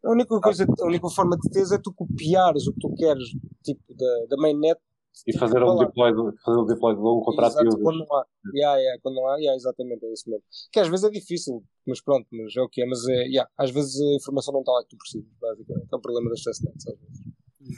A 0.06 0.12
única, 0.12 0.40
coisa, 0.40 0.64
a 0.64 0.86
única 0.86 1.10
forma 1.10 1.36
de 1.38 1.50
teres 1.50 1.72
é 1.72 1.80
tu 1.80 1.92
copiares 1.92 2.68
o 2.68 2.74
que 2.74 2.80
tu 2.80 2.94
queres, 2.94 3.30
tipo, 3.64 3.82
da, 3.96 4.26
da 4.30 4.38
mainnet 4.38 4.80
e 5.26 5.38
fazer 5.38 5.64
o, 5.64 5.76
deploy, 5.76 6.12
fazer 6.44 6.60
o 6.60 6.66
deploy 6.66 6.96
de 6.96 7.02
um 7.02 7.22
contrato 7.22 7.54
Exato, 7.54 7.80
e 7.80 7.84
quando 7.84 8.00
não 8.00 8.16
há. 8.16 8.26
Yeah, 8.54 8.78
yeah, 8.80 9.02
quando 9.02 9.16
não 9.16 9.28
há, 9.28 9.38
yeah, 9.38 9.56
exatamente, 9.56 10.06
é 10.06 10.14
isso 10.14 10.30
mesmo. 10.30 10.44
Que 10.72 10.80
às 10.80 10.88
vezes 10.88 11.06
é 11.06 11.10
difícil, 11.10 11.64
mas 11.88 12.02
pronto, 12.02 12.28
mas 12.32 12.56
é 12.56 12.62
o 12.62 12.70
que 12.70 12.82
é. 12.82 12.86
Mas 12.86 13.08
é, 13.08 13.24
yeah, 13.28 13.50
às 13.58 13.72
vezes 13.72 14.00
a 14.00 14.16
informação 14.16 14.54
não 14.54 14.62
está 14.62 14.72
lá 14.72 14.84
que 14.84 14.90
tu 14.90 14.98
precisas, 14.98 15.32
basicamente. 15.40 15.88
É 15.92 15.96
um 15.96 16.02
problema 16.02 16.30
das 16.30 16.42
testnets, 16.42 16.88
às 16.88 17.00
vezes. 17.00 17.38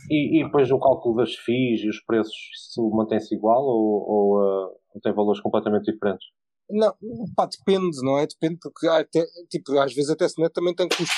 E, 0.09 0.39
e 0.39 0.43
depois 0.43 0.69
o 0.69 0.79
cálculo 0.79 1.17
das 1.17 1.33
FIIs 1.35 1.81
e 1.81 1.89
os 1.89 2.03
preços, 2.05 2.35
se 2.55 2.81
mantém-se 2.81 3.33
igual 3.33 3.63
ou, 3.63 4.09
ou, 4.09 4.39
uh, 4.39 4.75
ou 4.93 5.01
tem 5.01 5.13
valores 5.13 5.41
completamente 5.41 5.91
diferentes? 5.91 6.27
Não, 6.70 6.93
pá, 7.36 7.47
depende, 7.47 7.97
não 8.03 8.20
é? 8.20 8.28
Depende, 8.28 8.59
porque 8.61 8.88
até, 8.88 9.26
tipo, 9.49 9.78
às 9.80 9.93
vezes 9.93 10.11
até 10.11 10.28
se 10.28 10.36
também 10.51 10.76
tem 10.76 10.88
custos 10.88 11.09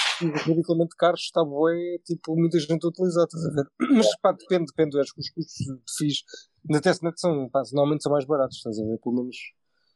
ridiculamente 0.45 0.95
caros, 0.97 1.21
está 1.21 1.43
bom, 1.43 1.67
é 1.67 1.97
tipo, 2.05 2.35
muita 2.35 2.57
gente 2.57 2.85
a 2.85 2.87
utilizar, 2.87 3.25
estás 3.25 3.45
a 3.45 3.49
ver? 3.49 3.65
Mas 3.93 4.07
pá, 4.21 4.31
depende, 4.31 4.65
depende, 4.67 4.99
acho 4.99 5.13
que 5.13 5.19
os 5.19 5.29
custos 5.29 5.55
de 5.57 5.97
FIIs 5.97 6.23
na 6.69 6.79
testnet 6.79 7.19
são, 7.19 7.49
pá, 7.49 7.63
normalmente 7.73 8.03
são 8.03 8.11
mais 8.11 8.25
baratos, 8.25 8.57
estás 8.57 8.79
a 8.79 8.83
ver? 8.83 8.97
Pelo 8.99 9.15
menos. 9.15 9.37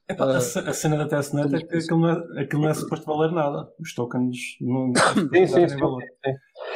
Epá, 0.08 0.26
uh, 0.26 0.36
a, 0.36 0.74
cena 0.74 0.98
da 0.98 1.08
testnet 1.08 1.56
é 1.56 1.60
que 1.60 1.78
aquilo 1.78 2.02
não 2.02 2.10
é, 2.10 2.42
aquilo 2.42 2.62
não 2.62 2.70
é 2.70 2.74
suposto 2.74 3.06
valer 3.06 3.32
nada. 3.32 3.68
Os 3.80 3.96
tokens 3.96 4.38
não, 4.62 4.94
sim, 5.34 5.48
sim, 5.48 5.68
sim, 5.70 5.78
valor. 5.78 6.04
Sim. 6.04 6.32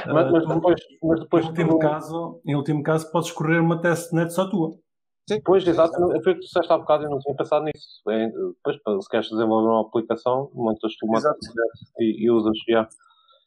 Uh, 0.10 0.14
mas, 0.14 0.32
mas, 0.32 0.56
depois, 0.56 0.82
mas 1.04 1.20
depois 1.20 1.46
em, 1.46 1.50
último 1.50 1.80
caso, 1.80 2.42
em 2.46 2.56
último 2.56 2.82
caso, 2.82 3.12
podes 3.12 3.30
escorrer 3.30 3.62
uma 3.62 3.80
testnet 3.82 4.34
só 4.34 4.50
tua. 4.50 4.80
Sim. 5.30 5.40
Pois, 5.46 5.68
exato. 5.68 5.94
Foi 5.94 6.08
o 6.08 6.22
que 6.22 6.34
tu 6.34 6.40
disseste 6.40 6.74
há 6.74 6.78
bocado, 6.80 7.04
eu 7.04 7.10
não 7.12 7.20
tinha 7.20 7.36
pensado 7.36 7.64
nisso. 7.64 8.02
É, 8.10 8.30
depois, 8.30 9.04
se 9.04 9.10
queres 9.10 9.30
desenvolver 9.30 9.68
uma 9.68 9.82
aplicação, 9.82 10.50
montas 10.56 10.96
tu 10.98 11.06
uma 11.06 11.20
e, 12.00 12.26
e 12.26 12.32
usas. 12.32 12.58
Yeah. 12.68 12.90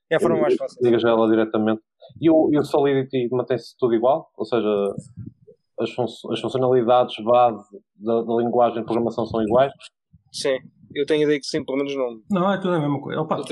É 0.09 0.15
a 0.15 0.21
forma 0.21 0.41
mais 0.41 0.55
fácil. 0.55 0.79
Ligas 0.81 1.03
ela 1.03 1.29
diretamente. 1.29 1.83
E 2.21 2.31
o, 2.31 2.51
e 2.53 2.59
o 2.59 2.65
Solidity 2.65 3.29
mantém-se 3.33 3.77
tudo 3.79 3.95
igual? 3.95 4.31
Ou 4.37 4.45
seja, 4.45 4.69
as, 5.81 5.91
fun 5.91 6.05
as 6.05 6.41
funcionalidades 6.41 7.17
base 7.25 7.65
da, 7.97 8.23
da, 8.23 8.35
linguagem 8.37 8.79
de 8.79 8.85
programação 8.85 9.27
são 9.27 9.43
iguais? 9.43 9.73
Sim. 10.33 10.59
Eu 10.95 11.05
tenho 11.05 11.23
a 11.23 11.25
ideia 11.25 11.41
que 11.41 11.47
sim, 11.47 11.65
pelo 11.65 11.79
menos 11.79 11.97
não. 11.97 12.21
Não, 12.31 12.53
é 12.53 12.59
tudo 12.59 12.75
a 12.75 12.81
mesma 12.81 13.01
coisa. 13.01 13.21
Opa, 13.23 13.43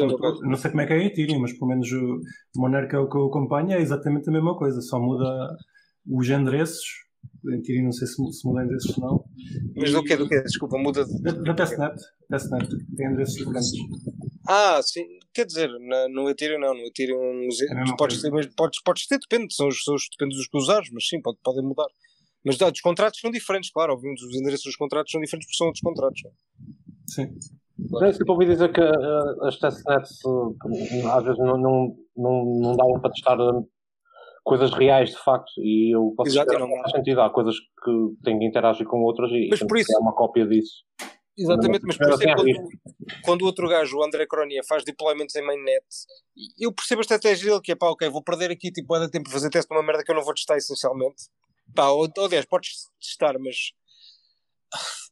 não 0.43 0.57
sei 0.57 0.71
como 0.71 0.83
é 0.83 0.87
que 0.87 0.93
é 0.93 0.97
a 0.97 1.05
Ethereum, 1.05 1.41
mas 1.41 1.53
pelo 1.55 1.71
menos 1.71 1.91
o 1.91 2.21
Monero 2.57 2.87
que 2.87 2.95
é 2.95 2.99
o 2.99 3.09
que 3.09 3.17
eu 3.17 3.27
acompanho 3.27 3.73
é 3.73 3.81
exatamente 3.81 4.29
a 4.29 4.33
mesma 4.33 4.57
coisa, 4.57 4.81
só 4.83 5.01
muda 5.01 5.57
os 6.07 6.29
endereços 6.29 7.10
em 7.49 7.63
teoria 7.63 7.85
não 7.85 7.93
sei 7.93 8.07
se, 8.07 8.15
se 8.15 8.47
muda 8.47 8.65
endereços 8.65 8.97
ou 8.99 9.05
não. 9.05 9.25
Mas 9.77 9.93
do 9.93 10.05
que 10.05 10.17
do 10.17 10.29
que? 10.29 10.41
Desculpa, 10.43 10.79
muda 10.79 11.05
de. 11.05 11.23
Da, 11.23 11.33
da 11.33 11.55
testnet. 11.55 11.97
Testnet. 12.29 12.69
Tem 12.97 13.07
endereços 13.07 13.37
diferentes. 13.37 13.73
Ah, 14.49 14.81
sim. 14.83 15.05
Quer 15.33 15.47
dizer, 15.47 15.71
na, 15.81 16.09
no 16.09 16.29
Ethereum 16.29 16.61
não. 16.61 16.75
No 16.75 16.87
Ethereum 16.87 17.49
é 17.49 17.97
podes, 17.97 18.21
ter, 18.21 18.31
podes, 18.57 18.83
podes 18.83 19.07
ter, 19.07 19.19
depende, 19.19 19.55
são 19.55 19.69
os, 19.69 19.83
são 19.83 19.95
os, 19.95 20.03
depende 20.11 20.37
dos 20.37 20.49
que 20.49 20.59
usares, 20.59 20.91
mas 20.93 21.07
sim, 21.07 21.21
pode, 21.21 21.39
podem 21.43 21.65
mudar. 21.65 21.89
Mas 22.45 22.57
dá, 22.57 22.69
os 22.69 22.81
contratos 22.81 23.21
são 23.21 23.31
diferentes, 23.31 23.71
claro. 23.71 23.93
Obviamente 23.93 24.25
os 24.25 24.35
endereços 24.35 24.65
dos 24.65 24.77
contratos 24.77 25.13
são 25.13 25.21
diferentes 25.21 25.47
porque 25.47 25.57
são 25.57 25.67
outros 25.67 25.83
contratos. 25.83 26.23
Sim. 27.07 27.29
Claro. 27.89 28.07
É, 28.07 28.13
tipo, 28.13 28.33
ouvi 28.33 28.47
dizer 28.47 28.73
que 28.73 28.81
uh, 28.81 29.45
as 29.45 29.59
testnets 29.59 30.19
uh, 30.25 30.55
às 31.13 31.25
vezes 31.25 31.39
não, 31.39 31.57
não, 31.57 31.97
não, 32.17 32.45
não 32.61 32.77
davam 32.77 33.01
para 33.01 33.11
testar 33.11 33.39
coisas 34.51 34.73
reais 34.73 35.11
de 35.11 35.19
facto 35.19 35.53
e 35.59 35.95
eu 35.95 36.13
posso 36.17 36.29
Exato, 36.29 36.59
não 36.59 36.69
faz 36.83 36.91
sentido, 36.91 37.21
há 37.21 37.31
coisas 37.31 37.55
que 37.55 38.25
têm 38.25 38.37
que 38.37 38.45
interagir 38.45 38.85
com 38.85 39.01
outras 39.03 39.31
e 39.31 39.47
mas 39.49 39.61
por 39.61 39.79
isso, 39.79 39.97
uma 40.01 40.13
cópia 40.13 40.45
disso. 40.45 40.83
Exatamente, 41.39 41.83
mas 41.87 41.97
por 41.97 42.11
isso 42.11 42.23
é 42.25 42.35
quando, 42.35 42.69
quando 43.23 43.43
o 43.43 43.47
outro 43.47 43.69
gajo, 43.69 43.97
o 43.97 44.05
André 44.05 44.27
Cronia, 44.27 44.63
faz 44.69 44.83
deployments 44.83 45.37
em 45.37 45.47
mainnet, 45.47 45.87
eu 46.59 46.73
percebo 46.73 47.01
a 47.01 47.03
estratégia 47.03 47.49
dele, 47.49 47.61
que 47.63 47.71
é 47.71 47.77
pá, 47.77 47.91
ok, 47.91 48.09
vou 48.09 48.25
perder 48.25 48.51
aqui 48.51 48.73
tipo, 48.73 48.99
de 48.99 49.09
tempo 49.09 49.25
para 49.25 49.35
fazer 49.35 49.51
teste 49.51 49.73
numa 49.73 49.85
merda 49.85 50.03
que 50.03 50.11
eu 50.11 50.17
não 50.17 50.25
vou 50.25 50.35
testar 50.35 50.57
essencialmente. 50.57 51.29
Pá, 51.73 51.89
ou, 51.91 52.09
ou 52.17 52.25
aliás, 52.25 52.45
podes 52.45 52.71
testar, 53.01 53.39
mas 53.39 53.71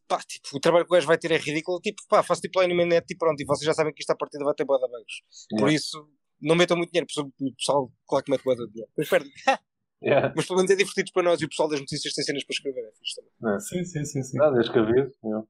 pá, 0.08 0.18
tipo, 0.26 0.56
o 0.56 0.58
trabalho 0.58 0.84
que 0.84 0.90
o 0.90 0.94
gajo 0.94 1.06
vai 1.06 1.16
ter 1.16 1.30
é 1.30 1.36
ridículo. 1.36 1.80
Tipo, 1.80 2.02
pá, 2.08 2.24
faço 2.24 2.42
deploy 2.42 2.66
no 2.66 2.74
mainnet 2.74 3.06
e 3.08 3.16
pronto, 3.16 3.40
e 3.40 3.44
vocês 3.44 3.64
já 3.64 3.72
sabem 3.72 3.94
que 3.94 4.02
isto 4.02 4.10
à 4.10 4.16
partida 4.16 4.44
vai 4.44 4.54
ter 4.54 4.64
boa 4.64 4.80
de 4.80 4.88
bugs. 4.88 5.22
Por 5.56 5.70
isso, 5.70 6.04
não 6.40 6.56
metam 6.56 6.76
muito 6.76 6.90
dinheiro, 6.90 7.06
o 7.40 7.54
pessoal, 7.54 7.92
claro 8.06 8.24
que 8.24 8.30
mete 8.30 8.44
boa 8.44 8.56
de 8.56 8.66
dinheiro, 8.68 8.90
mas 8.96 9.08
perdem. 9.08 9.32
Yeah. 10.00 10.32
Mas 10.36 10.46
pelo 10.46 10.58
menos 10.58 10.70
é 10.70 10.76
divertido 10.76 11.10
para 11.12 11.24
nós 11.24 11.40
e 11.40 11.44
o 11.44 11.48
pessoal 11.48 11.68
das 11.68 11.80
notícias 11.80 12.14
tem 12.14 12.24
cenas 12.24 12.44
para 12.44 12.54
escrever, 12.54 12.84
é 12.84 12.92
fixe 12.92 13.16
também. 13.16 13.56
É. 13.56 13.58
Sim, 13.58 13.84
sim, 13.84 14.04
sim. 14.04 14.22
sim. 14.22 14.40
Ah, 14.40 14.50
desde 14.50 14.72
que 14.72 14.78
aviso. 14.78 15.12
É 15.24 15.42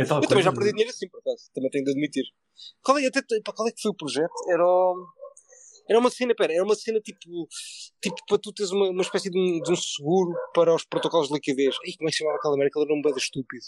eu 0.00 0.28
também 0.28 0.42
já 0.42 0.52
perdi 0.52 0.70
dinheiro 0.70 0.90
assim, 0.90 1.08
por 1.08 1.20
acaso, 1.20 1.50
também 1.54 1.70
tenho 1.70 1.84
de 1.84 1.90
admitir. 1.90 2.24
Qual 2.82 2.98
é, 2.98 3.06
até, 3.06 3.20
qual 3.54 3.68
é 3.68 3.72
que 3.72 3.80
foi 3.80 3.90
o 3.90 3.94
projeto? 3.94 4.32
Era, 4.48 4.64
era 5.88 5.98
uma 5.98 6.10
cena, 6.10 6.34
pera, 6.34 6.52
era 6.52 6.64
uma 6.64 6.74
cena 6.74 7.00
tipo, 7.00 7.48
tipo 8.00 8.16
para 8.28 8.38
tu 8.38 8.52
teres 8.52 8.70
uma, 8.72 8.90
uma 8.90 9.02
espécie 9.02 9.30
de 9.30 9.38
um, 9.38 9.60
de 9.60 9.72
um 9.72 9.76
seguro 9.76 10.34
para 10.54 10.74
os 10.74 10.84
protocolos 10.84 11.28
de 11.28 11.34
liquidez. 11.34 11.74
Ai, 11.84 11.92
como 11.96 12.08
é 12.08 12.10
que 12.10 12.16
se 12.16 12.18
chamava 12.18 12.38
aquela 12.38 12.56
merda? 12.56 12.68
Aquele 12.68 12.84
era 12.84 12.94
um 12.94 13.02
bando 13.02 13.18
estúpido. 13.18 13.64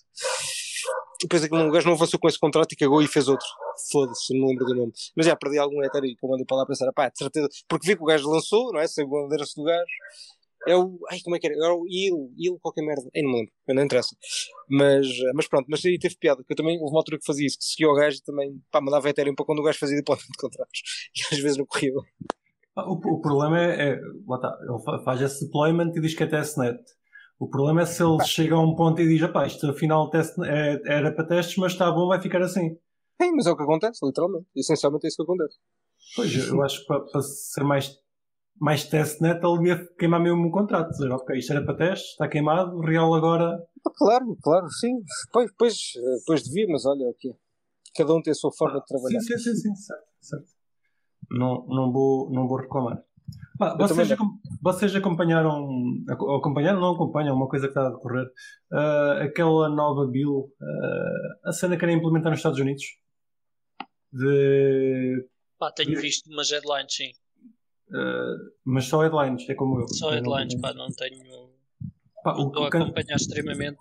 Depois 1.21 1.43
aquele 1.43 1.63
um 1.63 1.71
gajo 1.71 1.87
não 1.87 1.95
avançou 1.95 2.21
com 2.21 2.29
esse 2.29 2.39
contrato 2.39 2.73
e 2.73 2.77
cagou 2.77 3.03
e 3.03 3.07
fez 3.07 3.29
outro. 3.29 3.47
Foda-se, 3.91 4.33
não 4.35 4.47
me 4.47 4.53
lembro 4.53 4.67
do 4.67 4.75
nome. 4.75 4.93
Mas 5.17 5.27
já 5.27 5.37
perdi 5.37 5.59
algum 5.59 5.83
Ethereum 5.83 6.11
e 6.11 6.29
mandei 6.29 6.45
para 6.45 6.59
lá 6.59 6.67
pensar, 6.67 6.93
pá, 6.93 7.09
de 7.09 7.19
certeza. 7.19 7.49
Porque 7.69 7.87
vi 7.87 7.97
que 7.97 8.03
o 8.03 8.07
gajo 8.07 8.31
lançou, 8.31 8.73
não 8.73 8.81
é? 8.81 8.87
Sei 8.87 9.05
o 9.05 9.09
bandeira-se 9.09 9.55
do 9.57 9.65
gajo. 9.65 9.85
É 10.67 10.77
o. 10.77 10.99
Ai, 11.11 11.21
como 11.21 11.37
é 11.37 11.39
que 11.39 11.47
era? 11.47 11.55
Era 11.55 11.75
o 11.75 11.87
Il, 11.87 12.33
Il 12.37 12.59
qualquer 12.61 12.83
merda. 12.83 13.09
Ai, 13.15 13.23
não 13.23 13.31
me 13.31 13.37
lembro, 13.39 13.53
não 13.69 13.85
interessa. 13.85 14.17
Mas, 14.69 15.07
mas 15.35 15.49
pronto, 15.49 15.67
mas 15.69 15.85
aí 15.85 15.99
teve 15.99 16.17
piada, 16.17 16.43
que 16.43 16.53
eu 16.53 16.57
também 16.57 16.77
houve 16.81 16.93
uma 16.93 16.99
altura 16.99 17.19
que 17.19 17.25
fazia 17.25 17.47
isso, 17.47 17.59
que 17.59 17.65
seguia 17.65 17.89
o 17.89 17.95
gajo 17.95 18.19
e 18.19 18.23
também, 18.23 18.61
pá, 18.71 18.81
mandava 18.81 19.09
Ethereum 19.09 19.35
para 19.35 19.47
quando 19.47 19.61
o 19.61 19.63
gajo 19.63 19.79
fazia 19.79 19.97
depósito 19.97 20.33
de 20.33 20.39
contratos. 20.39 20.83
E 21.17 21.35
às 21.35 21.41
vezes 21.41 21.57
não 21.57 21.67
corria 21.67 21.93
bem. 21.93 22.05
O, 22.77 22.93
o 22.93 23.21
problema 23.21 23.59
é, 23.59 23.93
é 23.93 24.01
tá, 24.41 24.59
ele 24.61 25.05
faz 25.05 25.21
esse 25.23 25.47
deployment 25.47 25.93
e 25.95 26.01
diz 26.01 26.15
que 26.15 26.25
é 26.25 26.27
testnet. 26.27 26.79
O 27.39 27.49
problema 27.49 27.83
é 27.83 27.87
se 27.87 28.03
ele 28.03 28.23
chega 28.25 28.55
a 28.55 28.61
um 28.61 28.75
ponto 28.75 29.01
e 29.01 29.07
diz, 29.07 29.21
isto 29.47 29.71
afinal 29.71 30.09
teste, 30.09 30.41
é, 30.45 30.81
era 30.87 31.13
para 31.13 31.27
testes, 31.27 31.57
mas 31.57 31.73
está 31.73 31.91
bom, 31.91 32.09
vai 32.09 32.21
ficar 32.21 32.41
assim. 32.41 32.71
Sim, 33.21 33.33
mas 33.35 33.47
é 33.47 33.51
o 33.51 33.57
que 33.57 33.63
acontece, 33.63 34.05
literalmente. 34.05 34.47
Essencialmente 34.55 35.07
é 35.07 35.09
isso 35.09 35.17
que 35.17 35.23
acontece. 35.23 35.57
Pois, 36.15 36.49
eu 36.49 36.63
acho 36.63 36.81
que 36.81 36.87
para, 36.87 37.01
para 37.01 37.23
ser 37.23 37.65
mais, 37.65 37.91
mais 38.59 38.85
testnet, 38.85 39.41
ele 39.45 39.59
devia 39.59 39.89
queimar 39.99 40.21
mesmo 40.21 40.47
um 40.47 40.51
contrato. 40.51 40.91
Dizer, 40.91 41.11
ok, 41.11 41.37
isto 41.37 41.53
era 41.53 41.65
para 41.65 41.77
testes, 41.77 42.11
está 42.13 42.29
queimado, 42.29 42.77
o 42.77 42.81
real 42.81 43.13
agora. 43.15 43.59
Ah, 43.87 43.91
claro, 43.95 44.37
claro, 44.43 44.69
sim. 44.71 44.93
Pois, 45.33 45.51
pois, 45.59 45.93
pois 46.27 46.43
devia, 46.43 46.67
mas 46.69 46.87
olha 46.87 47.07
o 47.07 47.15
que 47.15 47.35
Cada 47.97 48.15
um 48.15 48.21
tem 48.21 48.31
a 48.31 48.35
sua 48.35 48.53
forma 48.53 48.77
ah, 48.77 48.81
de 48.81 48.87
trabalhar. 48.87 49.21
Sim, 49.21 49.39
sim, 49.39 49.39
sim, 49.39 49.55
sim 49.55 49.75
certo, 49.75 50.07
certo. 50.21 50.49
Não, 51.31 51.67
não, 51.67 51.91
vou, 51.91 52.31
não 52.31 52.47
vou 52.47 52.59
reclamar. 52.59 53.03
Ah, 53.61 53.77
vocês, 53.79 54.09
vocês 54.61 54.95
acompanharam, 54.95 55.67
acompanharam, 56.09 56.81
não 56.81 56.95
acompanham 56.95 57.35
uma 57.35 57.49
coisa 57.49 57.67
que 57.67 57.71
está 57.71 57.87
a 57.87 57.91
decorrer, 57.91 58.27
uh, 58.73 59.23
aquela 59.23 59.69
nova 59.69 60.07
bill, 60.07 60.53
uh, 60.61 61.49
a 61.49 61.53
cena 61.53 61.75
que 61.75 61.81
querem 61.81 61.97
implementar 61.97 62.31
nos 62.31 62.41
Estados 62.41 62.59
Unidos? 62.59 62.85
De. 64.13 65.27
Pá, 65.59 65.73
tenho 65.73 65.99
visto 66.01 66.31
umas 66.31 66.51
headlines, 66.51 66.95
sim. 66.95 67.11
Uh, 67.89 68.53
mas 68.65 68.87
só 68.87 69.03
headlines, 69.03 69.49
é 69.49 69.55
como 69.55 69.81
eu. 69.81 69.89
Só 69.89 70.11
headlines, 70.11 70.55
não, 70.55 70.61
pá, 70.61 70.75
não 70.75 70.89
tenho. 70.91 71.23
Pá, 72.23 72.37
o, 72.37 72.49
Estou 72.49 72.65
a 72.65 72.69
acompanhar 72.69 73.17
extremamente 73.17 73.79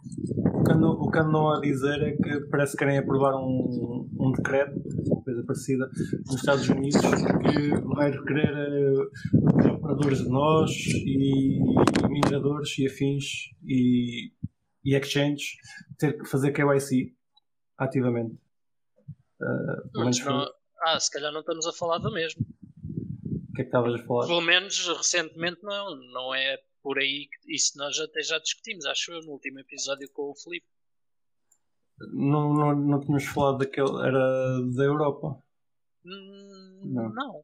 que 0.66 0.72
andam, 0.72 0.92
o 0.92 1.12
que 1.12 1.20
andam 1.20 1.50
a 1.52 1.60
dizer 1.60 2.02
é 2.02 2.12
que 2.12 2.42
parece 2.50 2.74
que 2.74 2.80
querem 2.80 2.98
aprovar 2.98 3.36
um, 3.36 4.10
um 4.20 4.32
decreto, 4.32 4.82
coisa 5.24 5.44
parecida, 5.44 5.90
nos 6.26 6.36
Estados 6.36 6.68
Unidos, 6.68 7.00
que 7.00 7.70
vai 7.96 8.12
requerer 8.12 8.54
uh, 8.54 9.10
operadores 9.86 10.24
de 10.24 10.30
nós 10.30 10.72
e 11.06 11.60
mineradores 12.10 12.78
e 12.80 12.88
afins 12.88 13.24
e, 13.64 14.32
e 14.84 14.96
exchanges 14.96 15.56
ter 15.98 16.18
que 16.18 16.26
fazer 16.26 16.52
KYC 16.52 17.16
ativamente. 17.78 18.34
Uh, 19.40 19.90
Mas 19.94 20.20
não, 20.20 20.48
ah, 20.82 21.00
se 21.00 21.12
calhar 21.12 21.32
não 21.32 21.42
estamos 21.42 21.68
a 21.68 21.74
falar 21.74 22.00
do 22.00 22.12
mesmo. 22.12 22.44
O 22.44 23.54
que 23.54 23.62
é 23.62 23.64
que 23.64 23.70
estavas 23.70 23.94
a 23.94 24.04
falar? 24.06 24.28
Pelo 24.28 24.42
menos 24.42 24.88
recentemente 24.88 25.60
não, 25.64 25.96
não 26.12 26.34
é 26.34 26.58
por 26.82 26.98
aí, 26.98 27.28
isso 27.48 27.78
nós 27.78 27.98
até 28.00 28.22
já 28.22 28.38
discutimos, 28.40 28.86
acho 28.86 29.12
eu, 29.12 29.22
no 29.22 29.32
último 29.34 29.60
episódio 29.60 30.10
com 30.12 30.32
o 30.32 30.36
Felipe. 30.36 30.68
Não, 32.14 32.54
não, 32.54 32.76
não 32.76 33.00
tínhamos 33.00 33.26
falado 33.26 33.60
daquele, 33.60 34.02
era 34.06 34.62
da 34.76 34.84
Europa? 34.84 35.42
Hum, 36.06 36.82
não. 36.84 37.10
não. 37.10 37.44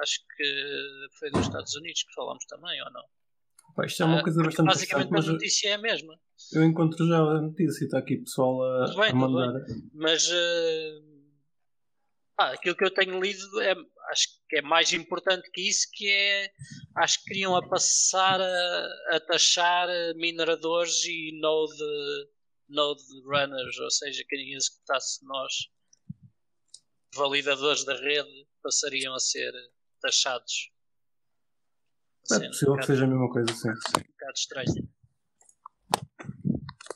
Acho 0.00 0.18
que 0.36 1.08
foi 1.18 1.30
dos 1.30 1.42
Estados 1.42 1.74
Unidos 1.74 2.02
que 2.02 2.14
falámos 2.14 2.44
também, 2.46 2.82
ou 2.82 2.90
não? 2.92 3.04
Pá, 3.76 3.86
isto 3.86 4.02
é 4.02 4.06
uma 4.06 4.20
ah, 4.20 4.22
coisa 4.22 4.42
bastante 4.42 4.66
Basicamente 4.66 5.14
a 5.14 5.32
notícia 5.32 5.68
é 5.68 5.72
a 5.74 5.78
mesma. 5.78 6.18
Eu 6.52 6.64
encontro 6.64 7.06
já 7.06 7.18
a 7.18 7.40
notícia, 7.40 7.84
está 7.84 7.98
aqui 7.98 8.18
pessoal 8.18 8.62
a, 8.62 8.94
bem, 8.94 9.10
a 9.10 9.14
mandar. 9.14 9.52
Mas 9.92 10.26
uh, 10.28 11.10
Ah, 12.40 12.52
aquilo 12.52 12.74
que 12.74 12.84
eu 12.84 12.90
tenho 12.90 13.20
lido 13.20 13.60
é, 13.60 13.74
acho 14.10 14.28
que 14.48 14.56
é 14.56 14.62
mais 14.62 14.94
importante 14.94 15.50
que 15.50 15.60
isso, 15.68 15.86
que 15.92 16.08
é 16.08 16.50
acho 16.96 17.18
que 17.18 17.26
queriam 17.26 17.54
a 17.54 17.68
passar 17.68 18.40
a, 18.40 18.88
a 19.10 19.20
taxar 19.20 19.88
mineradores 20.16 21.04
e 21.04 21.38
node, 21.38 21.84
node 22.66 23.02
runners, 23.26 23.78
ou 23.78 23.90
seja, 23.90 24.24
quem 24.26 24.54
executasse 24.54 25.22
nós, 25.26 25.52
validadores 27.14 27.84
da 27.84 27.94
rede, 27.94 28.46
passariam 28.62 29.14
a 29.14 29.20
ser 29.20 29.52
taxados. 30.00 30.70
É 32.32 32.46
possível 32.46 32.74
um 32.74 32.76
que 32.78 32.86
seja 32.86 33.04
a 33.04 33.08
mesma 33.08 33.30
coisa, 33.30 33.52
sim. 33.52 33.70
Um 33.70 33.72
bocado 33.72 34.32
estranho. 34.36 34.88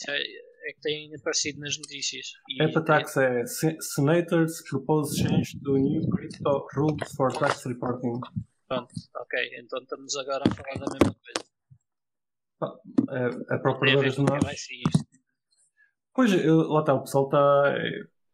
É, 0.08 0.44
é 0.68 0.72
que 0.72 0.80
tem 0.80 1.14
aparecido 1.14 1.60
nas 1.60 1.76
notícias. 1.76 2.32
Epatax 2.60 3.16
é, 3.16 3.42
é 3.42 3.44
Senators 3.80 4.62
propose 4.68 5.18
change 5.18 5.58
to 5.60 5.76
new 5.76 6.08
crypto 6.08 6.66
rules 6.74 7.12
for 7.16 7.32
tax 7.32 7.64
reporting. 7.64 8.20
Pronto, 8.68 8.94
ok. 9.16 9.50
Então 9.58 9.80
estamos 9.82 10.16
agora 10.16 10.44
a 10.46 10.54
falar 10.54 10.78
da 10.78 10.92
mesma 10.92 11.14
coisa. 11.14 11.44
É, 13.10 13.54
a 13.54 13.58
procuradora 13.58 14.08
de 14.08 14.20
nós. 14.20 14.66
Pois, 16.14 16.32
eu, 16.32 16.68
lá 16.68 16.80
está, 16.80 16.94
o 16.94 17.00
pessoal 17.00 17.24
está. 17.24 17.74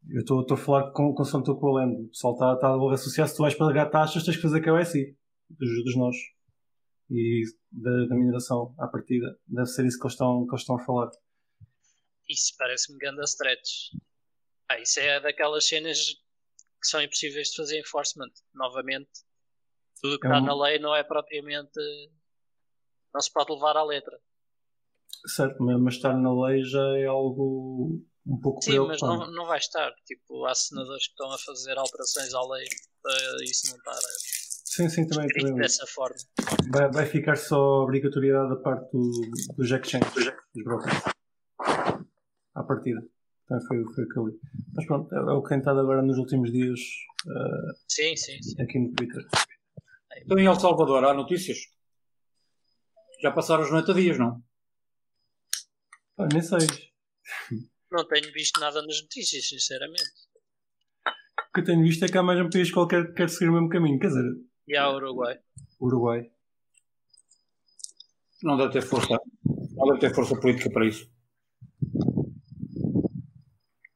Eu 0.09 0.21
estou 0.21 0.47
a 0.51 0.57
falar 0.57 0.91
com, 0.93 1.15
com 1.15 1.23
o 1.23 1.27
Santo 1.27 1.55
Colendo. 1.57 2.05
O 2.05 2.09
pessoal 2.09 2.35
está 2.35 2.57
tá 2.57 2.69
a 2.69 2.95
associar. 2.95 3.29
Se 3.29 3.37
tu 3.37 3.43
vais 3.43 3.55
pagar 3.55 3.91
taxas, 3.91 4.25
tens 4.25 4.37
que 4.37 4.43
fazer 4.43 4.61
KYC 4.61 5.17
dos, 5.51 5.85
dos 5.85 5.97
nós 5.97 6.17
e 7.11 7.45
da, 7.71 8.07
da 8.07 8.15
mineração 8.15 8.75
à 8.79 8.87
partida. 8.87 9.39
Deve 9.47 9.67
ser 9.67 9.85
isso 9.85 9.99
que 9.99 10.07
eles 10.07 10.15
estão, 10.15 10.47
que 10.47 10.53
eles 10.53 10.63
estão 10.63 10.77
a 10.77 10.85
falar. 10.85 11.11
Isso 12.29 12.55
parece-me 12.57 12.99
grande 12.99 13.23
stretch. 13.25 13.93
Ah, 14.71 14.79
isso 14.79 15.01
é 15.01 15.21
daquelas 15.21 15.67
cenas 15.67 15.99
que 15.99 16.87
são 16.87 17.03
impossíveis 17.03 17.49
de 17.49 17.57
fazer 17.57 17.81
enforcement. 17.81 18.31
Novamente, 18.55 19.11
tudo 20.01 20.19
que 20.19 20.27
é 20.27 20.31
está 20.31 20.41
um... 20.41 20.47
na 20.47 20.65
lei 20.65 20.79
não 20.79 20.95
é 20.95 21.03
propriamente. 21.03 21.79
não 23.13 23.21
se 23.21 23.33
pode 23.33 23.53
levar 23.53 23.77
à 23.77 23.85
letra. 23.85 24.19
Certo, 25.27 25.63
mas 25.63 25.95
estar 25.95 26.17
na 26.17 26.47
lei 26.47 26.63
já 26.63 26.97
é 26.97 27.05
algo 27.05 28.01
um 28.31 28.41
pouco 28.41 28.63
Sim, 28.63 28.79
mas 28.81 29.01
não, 29.03 29.31
não 29.33 29.47
vai 29.47 29.59
estar. 29.59 29.93
Tipo, 30.07 30.47
há 30.47 30.55
senadores 30.55 31.07
que 31.07 31.13
estão 31.13 31.33
a 31.33 31.39
fazer 31.39 31.77
alterações 31.77 32.33
à 32.33 32.43
lei 32.43 32.67
para 33.03 33.45
isso 33.45 33.71
não 33.71 33.77
estar. 33.77 33.99
Sim, 34.65 34.89
sim, 34.89 35.07
também. 35.07 35.27
também. 35.29 35.57
dessa 35.57 35.85
forma. 35.89 36.17
Vai, 36.71 36.91
vai 36.93 37.07
ficar 37.07 37.37
só 37.37 37.83
obrigatoriedade 37.83 38.51
da 38.51 38.57
parte 38.57 38.89
do, 38.93 39.11
do 39.57 39.67
Jack 39.67 39.89
Chain, 39.89 40.01
dos 40.55 40.65
brokers. 40.65 41.03
À 42.55 42.63
partida. 42.63 43.03
Também 43.49 43.67
foi, 43.67 43.85
foi 43.95 44.05
o 44.05 44.09
que 44.09 44.17
eu 44.17 44.29
li. 44.29 44.41
Mas 44.75 44.87
pronto, 44.87 45.13
é, 45.13 45.19
é 45.19 45.33
o 45.33 45.43
que 45.43 45.49
tem 45.49 45.59
estado 45.59 45.81
agora 45.81 46.01
nos 46.03 46.19
últimos 46.19 46.53
dias 46.53 46.79
uh, 47.27 47.75
sim, 47.89 48.17
sim, 48.17 48.41
sim. 48.41 48.63
aqui 48.63 48.79
no 48.79 48.93
Twitter. 48.93 49.27
Então 50.19 50.39
em 50.39 50.47
El 50.47 50.55
Salvador 50.55 51.05
há 51.05 51.13
notícias? 51.13 51.59
Já 53.21 53.33
passaram 53.33 53.65
os 53.65 53.71
90 53.71 53.93
dias, 53.95 54.19
não? 54.19 54.41
Ah, 56.17 56.29
nem 56.33 56.43
sei. 56.43 56.61
Não 57.91 58.07
tenho 58.07 58.33
visto 58.33 58.61
nada 58.61 58.81
nas 58.83 59.03
notícias, 59.03 59.49
sinceramente. 59.49 60.11
O 61.07 61.53
que 61.53 61.61
eu 61.61 61.65
tenho 61.65 61.83
visto 61.83 62.05
é 62.05 62.09
que 62.09 62.17
há 62.17 62.23
mais 62.23 62.41
um 62.41 62.49
país 62.49 62.71
qualquer 62.71 63.09
que 63.09 63.15
quer 63.15 63.29
seguir 63.29 63.49
o 63.49 63.53
mesmo 63.53 63.69
caminho. 63.69 63.99
Quer 63.99 64.09
dizer, 64.09 64.25
e 64.69 64.77
ao 64.77 64.95
Uruguai. 64.95 65.37
Uruguai. 65.81 66.31
Não 68.41 68.57
deve 68.57 68.73
ter 68.73 68.83
força. 68.83 69.19
Não 69.45 69.87
deve 69.89 69.99
ter 69.99 70.15
força 70.15 70.39
política 70.39 70.71
para 70.71 70.87
isso. 70.87 71.11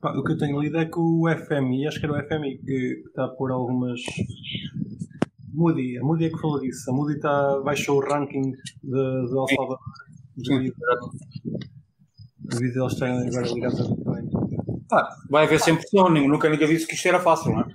Pá, 0.00 0.18
o 0.18 0.24
que 0.24 0.32
eu 0.32 0.36
tenho 0.36 0.60
lido 0.60 0.76
é 0.78 0.84
que 0.84 0.98
o 0.98 1.28
FMI, 1.28 1.86
acho 1.86 2.00
que 2.00 2.06
era 2.06 2.14
o 2.14 2.26
FMI 2.26 2.58
que 2.58 3.04
está 3.06 3.26
a 3.26 3.28
pôr 3.28 3.52
algumas. 3.52 4.00
Moody, 5.52 5.98
a 5.98 6.02
Moody 6.02 6.24
é 6.24 6.30
que 6.30 6.40
falou 6.40 6.60
disso. 6.60 6.90
A 6.90 6.92
Moody 6.92 7.14
está, 7.14 7.60
baixou 7.60 7.98
o 7.98 8.00
ranking 8.00 8.42
de, 8.42 8.56
de 8.82 9.38
El 9.38 9.46
Salvador 9.46 9.78
a 12.52 12.56
eles 12.56 12.92
estarem 12.92 13.28
agora 13.28 13.46
ligados 13.46 13.80
a 13.80 13.84
Bitcoin. 13.84 14.30
Ah, 14.92 15.08
vai 15.30 15.44
haver 15.44 15.60
sempre 15.60 15.82
pressão, 15.82 16.10
nunca 16.10 16.48
ninguém 16.48 16.68
disse 16.68 16.86
que 16.86 16.94
isto 16.94 17.08
era 17.08 17.20
fácil, 17.20 17.52
não 17.52 17.60
é? 17.60 17.66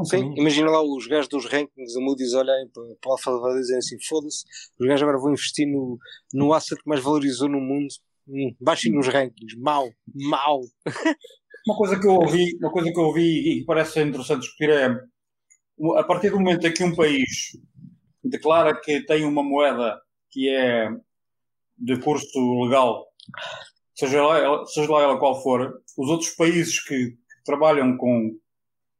Um 0.00 0.04
Sim, 0.04 0.34
imagina 0.36 0.70
lá 0.70 0.82
os 0.82 1.06
gajos 1.06 1.28
dos 1.28 1.46
rankings 1.46 1.94
da 1.94 2.00
Moody's 2.00 2.34
olharem 2.34 2.68
para, 2.68 2.84
para 3.00 3.08
o 3.08 3.12
Alpha 3.12 3.30
e 3.56 3.60
dizerem 3.60 3.78
assim: 3.78 3.96
foda-se, 4.06 4.44
os 4.78 4.86
gajos 4.86 5.02
agora 5.02 5.18
vão 5.18 5.32
investir 5.32 5.66
no, 5.66 5.98
no 6.32 6.52
asset 6.52 6.80
que 6.80 6.88
mais 6.88 7.02
valorizou 7.02 7.48
no 7.48 7.60
mundo. 7.60 7.88
Hum, 8.28 8.54
baixem 8.60 8.92
nos 8.92 9.08
rankings, 9.08 9.56
mal, 9.56 9.88
mal. 10.14 10.60
uma 11.66 11.76
coisa 11.76 11.98
que 11.98 12.06
eu 12.06 12.12
ouvi, 12.12 12.56
uma 12.60 12.70
coisa 12.70 12.92
que 12.92 12.98
eu 12.98 13.04
ouvi 13.04 13.22
e 13.22 13.60
que 13.60 13.64
parece 13.64 13.92
ser 13.92 14.06
interessante 14.06 14.42
discutir 14.42 14.68
é 14.68 14.86
a 15.96 16.04
partir 16.04 16.30
do 16.30 16.38
momento 16.38 16.66
em 16.66 16.72
que 16.72 16.84
um 16.84 16.94
país 16.94 17.56
declara 18.22 18.78
que 18.78 19.00
tem 19.06 19.24
uma 19.24 19.42
moeda 19.42 19.98
que 20.30 20.48
é 20.48 20.90
de 21.78 21.98
curso 22.00 22.64
legal, 22.64 23.07
seja 23.94 24.22
lá, 24.22 24.64
seja 24.66 24.90
lá 24.92 25.02
ela 25.02 25.18
qual 25.18 25.42
for, 25.42 25.82
os 25.96 26.08
outros 26.08 26.30
países 26.30 26.80
que, 26.82 27.10
que 27.10 27.44
trabalham 27.44 27.96
com, 27.96 28.38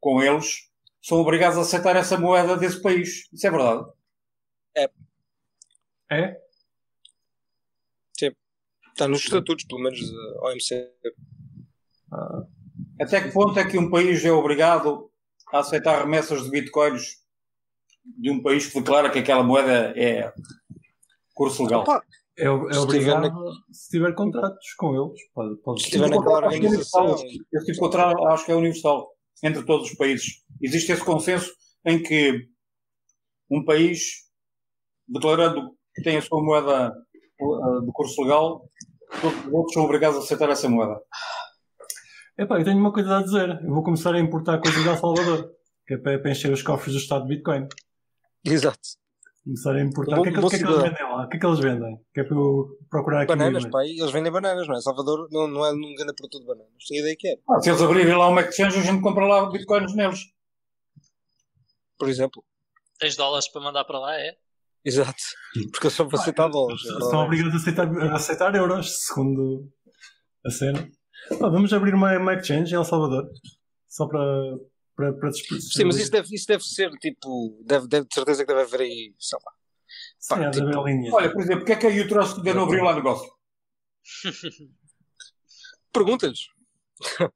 com 0.01 0.22
eles 0.22 0.68
são 1.01 1.18
obrigados 1.18 1.57
a 1.57 1.62
aceitar 1.62 1.97
essa 1.97 2.18
moeda 2.18 2.57
desse 2.57 2.83
país. 2.83 3.29
Isso 3.33 3.47
é 3.47 3.51
verdade? 3.51 3.89
É. 4.76 4.91
É? 6.11 6.41
Sim. 8.18 8.33
Está 8.89 9.07
nos 9.07 9.20
estatutos, 9.20 9.64
pelo 9.64 9.81
menos, 9.81 10.01
da 10.01 10.49
OMC. 10.49 10.93
Ah. 12.12 12.47
Até 13.01 13.20
que 13.20 13.33
ponto 13.33 13.59
é 13.59 13.64
que 13.64 13.79
um 13.79 13.91
país 13.91 14.24
é 14.24 14.33
obrigado 14.33 15.11
a 15.53 15.61
aceitar 15.61 16.01
remessas 16.01 16.43
de 16.43 16.51
bitcoins 16.51 17.22
de 18.05 18.31
um 18.31 18.43
país 18.43 18.66
que 18.66 18.81
declara 18.81 19.11
que 19.11 19.20
aquela 19.20 19.43
moeda 19.43 19.93
é 19.97 20.33
curso 21.33 21.62
legal? 21.62 21.83
Opa. 21.83 22.03
É, 22.39 22.45
é 22.45 22.51
obrigado 22.51 22.86
se 22.89 23.01
tiver, 23.01 23.32
se 23.72 23.91
tiver 23.91 24.14
contratos 24.14 24.74
com 24.76 24.95
eles. 24.95 25.20
Pode, 25.34 25.57
pode 25.57 25.82
se 25.82 25.91
tiver 25.91 26.09
naquela 26.09 26.47
organização. 26.47 27.14
Esse 27.14 27.26
tipo 27.26 27.72
de 27.72 27.78
contrato 27.78 28.26
acho 28.28 28.47
que 28.47 28.53
é 28.53 28.55
universal 28.55 29.09
entre 29.43 29.64
todos 29.64 29.91
os 29.91 29.97
países. 29.97 30.45
Existe 30.62 30.93
esse 30.93 31.05
consenso 31.05 31.53
em 31.84 32.01
que 32.01 32.49
um 33.51 33.64
país, 33.64 34.28
declarando 35.09 35.76
que 35.95 36.03
tem 36.03 36.16
a 36.16 36.22
sua 36.22 36.43
moeda 36.43 36.95
uh, 37.41 37.84
de 37.84 37.93
curso 37.93 38.22
legal, 38.22 38.68
todos 39.20 39.47
os 39.47 39.53
outros 39.53 39.74
são 39.74 39.84
obrigados 39.84 40.18
a 40.18 40.20
aceitar 40.20 40.49
essa 40.51 40.68
moeda. 40.68 41.01
Epá, 42.36 42.59
eu 42.59 42.64
tenho 42.64 42.78
uma 42.78 42.93
coisa 42.93 43.18
a 43.18 43.22
dizer. 43.22 43.61
Eu 43.64 43.74
vou 43.74 43.82
começar 43.82 44.14
a 44.14 44.20
importar 44.20 44.61
coisas 44.61 44.80
de 44.80 44.89
El 44.89 44.97
Salvador, 44.97 45.51
que 45.86 45.95
é 45.95 45.97
para, 45.99 46.30
encher 46.30 46.53
os 46.53 46.62
cofres 46.62 46.95
do 46.95 47.01
Estado 47.01 47.26
de 47.26 47.34
Bitcoin. 47.34 47.66
Exato. 48.45 48.78
Começar 49.49 49.76
a 49.76 49.80
importar. 49.80 50.18
O 50.18 50.22
que, 50.22 50.28
é 50.28 50.32
que, 50.32 50.40
que, 50.40 50.57
é 50.57 50.59
que 50.59 50.64
eles 50.66 50.82
vendem 50.82 51.05
lá? 51.05 51.24
O 51.24 51.28
que 51.30 51.36
é 51.38 51.40
que 51.40 51.46
eles 51.46 51.59
vendem? 51.59 52.01
Que 52.12 52.20
é 52.20 52.24
para 52.24 52.36
eu 52.36 52.68
procurar 52.90 53.22
aqui. 53.22 53.28
Bananas, 53.28 53.64
pai. 53.70 53.86
Eles 53.86 54.11
vendem 54.11 54.30
bananas, 54.30 54.68
não 54.68 54.76
é? 54.76 54.80
Salvador 54.82 55.26
não, 55.30 55.49
não 55.49 55.64
é 55.64 55.72
um 55.72 55.94
grande 55.96 56.12
produto 56.14 56.40
de 56.40 56.46
bananas. 56.46 56.84
Tenho 56.86 57.01
ideia 57.01 57.16
que 57.18 57.28
é. 57.28 57.36
Ah, 57.49 57.59
se 57.59 57.70
eles 57.70 57.80
abrirem 57.80 58.14
lá 58.14 58.28
uma 58.28 58.42
exchange, 58.42 58.78
a 58.78 58.82
gente 58.82 59.01
compra 59.01 59.26
lá 59.26 59.49
bitcoins 59.51 59.94
neles. 59.96 60.20
Por 61.99 62.11
exemplo. 62.11 62.44
Tens 62.99 63.16
dólares 63.16 63.49
para 63.49 63.62
mandar 63.62 63.86
para 63.86 63.99
lá, 63.99 64.20
é? 64.20 64.36
Exato. 64.84 65.22
Porque 65.72 65.86
eles 65.86 65.96
são 65.96 66.07
para 66.07 66.20
aceitar 66.20 66.49
dólares. 66.49 66.82
São 66.82 67.24
obrigados 67.24 67.55
a 67.55 67.57
aceitar, 67.57 67.88
a 67.88 68.16
aceitar 68.16 68.55
euros, 68.55 69.07
segundo 69.07 69.66
a 70.44 70.51
cena. 70.51 70.90
Ah, 71.32 71.49
vamos 71.49 71.72
abrir 71.72 71.94
uma, 71.94 72.18
uma 72.18 72.34
exchange 72.34 72.74
em 72.74 72.76
El 72.76 72.84
Salvador. 72.84 73.30
Só 73.86 74.07
para 74.07 74.20
para, 74.99 75.12
para 75.12 75.30
Sim, 75.32 75.84
mas 75.84 75.96
isso 75.96 76.11
deve, 76.11 76.34
isso 76.34 76.49
deve 76.49 76.64
ser 76.64 76.90
tipo. 76.99 77.57
Deve, 77.64 77.86
deve, 77.86 78.09
de 78.09 78.14
certeza 78.14 78.44
que 78.44 78.53
deve 78.53 78.62
haver 78.62 78.80
aí. 78.80 79.14
Sei 79.16 79.38
lá. 79.44 79.53
Pá, 80.28 80.53
Sim, 80.53 80.61
tipo, 80.61 80.76
olha, 81.14 81.32
por 81.32 81.40
exemplo, 81.40 81.61
porque 81.61 81.72
é 81.72 81.76
que 81.76 81.86
a 81.86 81.90
YouTrust 81.90 82.38
ainda 82.38 82.55
não 82.55 82.64
abriu 82.64 82.82
lá 82.82 82.96
negócio? 82.96 83.32
Perguntas. 85.92 86.49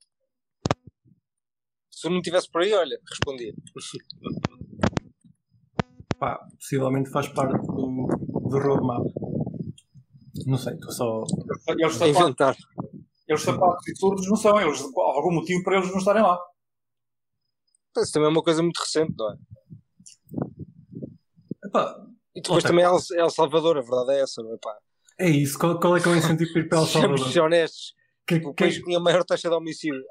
Se 1.89 2.09
eu 2.09 2.11
não 2.11 2.19
estivesse 2.19 2.51
por 2.51 2.63
aí, 2.63 2.75
olha, 2.75 3.01
respondia. 3.09 3.55
Pá, 6.19 6.45
possivelmente 6.59 7.11
faz 7.11 7.29
parte 7.29 7.65
do, 7.65 8.09
do 8.09 8.59
roadmap. 8.59 9.07
Não 10.47 10.59
sei, 10.59 10.75
estou 10.75 10.91
só. 10.91 11.23
Eles, 11.69 12.01
inventar. 12.01 12.57
Eles 13.29 13.43
sapatos 13.43 13.87
e 13.87 13.95
todos 13.95 14.29
não 14.29 14.35
são, 14.35 14.61
eles, 14.61 14.81
algum 14.81 15.33
motivo 15.33 15.63
para 15.63 15.77
eles 15.79 15.89
não 15.91 15.99
estarem 15.99 16.23
lá. 16.23 16.37
Isso 17.99 18.13
também 18.13 18.29
é 18.29 18.31
uma 18.31 18.43
coisa 18.43 18.63
muito 18.63 18.79
recente, 18.79 19.15
não 19.17 19.31
é? 19.31 19.37
Epá, 21.65 22.07
e 22.35 22.41
depois 22.41 22.65
também 22.65 22.85
é 22.85 22.89
El, 22.89 22.99
El 23.17 23.31
Salvador, 23.31 23.77
a 23.77 23.83
verdade 23.83 24.13
é 24.13 24.23
essa, 24.23 24.43
não 24.43 24.55
é? 24.55 24.57
Pá. 24.57 24.77
É 25.19 25.29
isso, 25.29 25.59
qual, 25.59 25.79
qual 25.79 25.97
é 25.97 26.01
que 26.01 26.09
é 26.09 26.13
o 26.13 26.17
incentivo 26.17 26.53
para 26.53 26.63
ir 26.63 26.69
para 26.69 26.79
El 26.79 26.87
Salvador? 26.87 27.31
Ser 27.31 27.41
honestos. 27.41 27.95
Que, 28.27 28.37
o 28.37 28.55
país 28.55 28.79
que 28.79 28.85
tinha 28.85 28.99
a 28.99 29.01
maior 29.01 29.25
taxa 29.25 29.49
de 29.49 29.55
homicídio. 29.55 30.03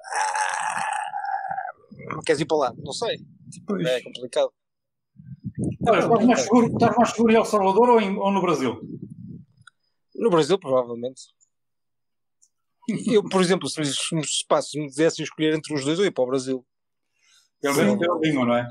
Ah, 2.09 2.19
queres 2.25 2.41
ir 2.41 2.45
para 2.45 2.57
lá? 2.57 2.73
Não 2.77 2.91
sei. 2.91 3.17
Tipo, 3.51 3.81
é 3.81 4.01
complicado. 4.01 4.51
Olha, 5.87 5.99
estás 5.99 6.25
mais 6.25 6.41
seguro, 6.41 6.67
estás 6.67 6.95
mais 6.95 7.09
seguro 7.09 7.33
em 7.33 7.35
El 7.35 7.45
Salvador 7.45 7.89
ou, 7.89 8.01
em, 8.01 8.17
ou 8.17 8.31
no 8.31 8.41
Brasil? 8.41 8.79
No 10.15 10.29
Brasil, 10.29 10.59
provavelmente. 10.59 11.21
Eu, 13.07 13.23
por 13.23 13.41
exemplo, 13.41 13.69
se, 13.69 13.83
se, 13.85 13.93
se 13.93 14.79
me 14.79 14.87
dissessem 14.87 15.23
escolher 15.23 15.55
entre 15.55 15.73
os 15.73 15.83
dois, 15.85 15.97
eu 15.97 16.05
ia 16.05 16.11
para 16.11 16.23
o 16.23 16.27
Brasil. 16.27 16.65
Pelo 17.61 17.75
menos 17.75 18.01
a 18.01 18.19
língua, 18.19 18.45
não 18.45 18.55
é? 18.55 18.67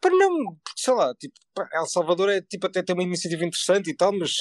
Para 0.00 0.14
não, 0.14 0.54
porque 0.64 0.80
sei 0.80 0.94
lá, 0.94 1.14
tipo, 1.14 1.34
El 1.72 1.86
Salvador 1.86 2.30
é 2.30 2.40
tipo 2.40 2.66
até 2.66 2.82
tem 2.82 2.94
uma 2.94 3.02
iniciativa 3.02 3.44
interessante 3.44 3.90
e 3.90 3.96
tal, 3.96 4.12
mas 4.12 4.32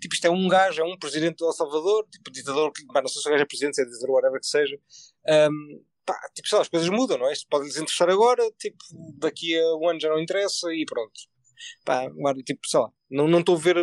tipo, 0.00 0.14
isto 0.14 0.26
é 0.26 0.30
um 0.30 0.48
gajo, 0.48 0.80
é 0.80 0.84
um 0.84 0.98
presidente 0.98 1.36
do 1.36 1.46
El 1.46 1.52
Salvador, 1.52 2.06
tipo, 2.10 2.30
ditador, 2.30 2.72
pá, 2.92 3.00
não 3.00 3.08
sei 3.08 3.22
se 3.22 3.28
o 3.28 3.30
gajo 3.30 3.42
é 3.42 3.46
presidente, 3.46 3.76
se 3.76 3.82
é 3.82 3.84
ditador, 3.84 4.10
whatever 4.10 4.40
que 4.40 4.46
seja. 4.46 4.76
Um, 5.28 5.84
pá, 6.04 6.18
tipo, 6.34 6.48
sei 6.48 6.56
lá, 6.56 6.62
as 6.62 6.68
coisas 6.68 6.88
mudam, 6.88 7.18
não 7.18 7.28
é? 7.28 7.32
Isto 7.32 7.46
pode 7.48 7.66
lhes 7.66 7.76
interessar 7.76 8.08
agora, 8.10 8.42
tipo, 8.58 8.78
daqui 9.18 9.58
a 9.58 9.76
um 9.76 9.88
ano 9.88 10.00
já 10.00 10.08
não 10.08 10.18
interessa 10.18 10.72
e 10.72 10.84
pronto. 10.86 11.12
Pá, 11.84 12.08
tipo, 12.44 12.66
sei 12.66 12.80
lá, 12.80 12.90
não 13.10 13.38
estou 13.38 13.56
a 13.56 13.58
ver. 13.58 13.76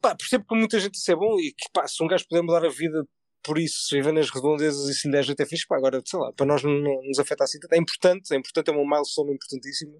Pá, 0.00 0.14
percebo 0.14 0.44
que 0.46 0.54
muita 0.54 0.78
gente 0.80 0.94
isso 0.94 1.10
é 1.10 1.16
bom 1.16 1.38
e 1.38 1.52
que, 1.52 1.70
pá, 1.72 1.86
se 1.86 2.02
um 2.02 2.06
gajo 2.06 2.26
puder 2.28 2.42
mudar 2.42 2.64
a 2.64 2.70
vida 2.70 3.06
por 3.42 3.58
isso, 3.58 3.96
e 3.96 4.02
vendo 4.02 4.20
as 4.20 4.30
redondezas 4.30 4.88
e 4.88 4.94
se 4.94 5.08
lhe 5.08 5.12
der 5.12 5.24
jeito 5.24 5.40
é 5.40 5.46
fixe, 5.46 5.66
pá, 5.66 5.76
agora, 5.76 6.02
sei 6.04 6.18
lá, 6.18 6.32
para 6.32 6.46
nós 6.46 6.62
não, 6.62 6.72
não 6.72 7.02
nos 7.02 7.18
afeta 7.18 7.44
assim 7.44 7.58
tanto. 7.58 7.72
É 7.72 7.78
importante, 7.78 8.34
é 8.34 8.36
importante, 8.36 8.70
é 8.70 8.72
uma 8.72 8.84
milestone 8.84 9.32
importantíssima. 9.32 9.94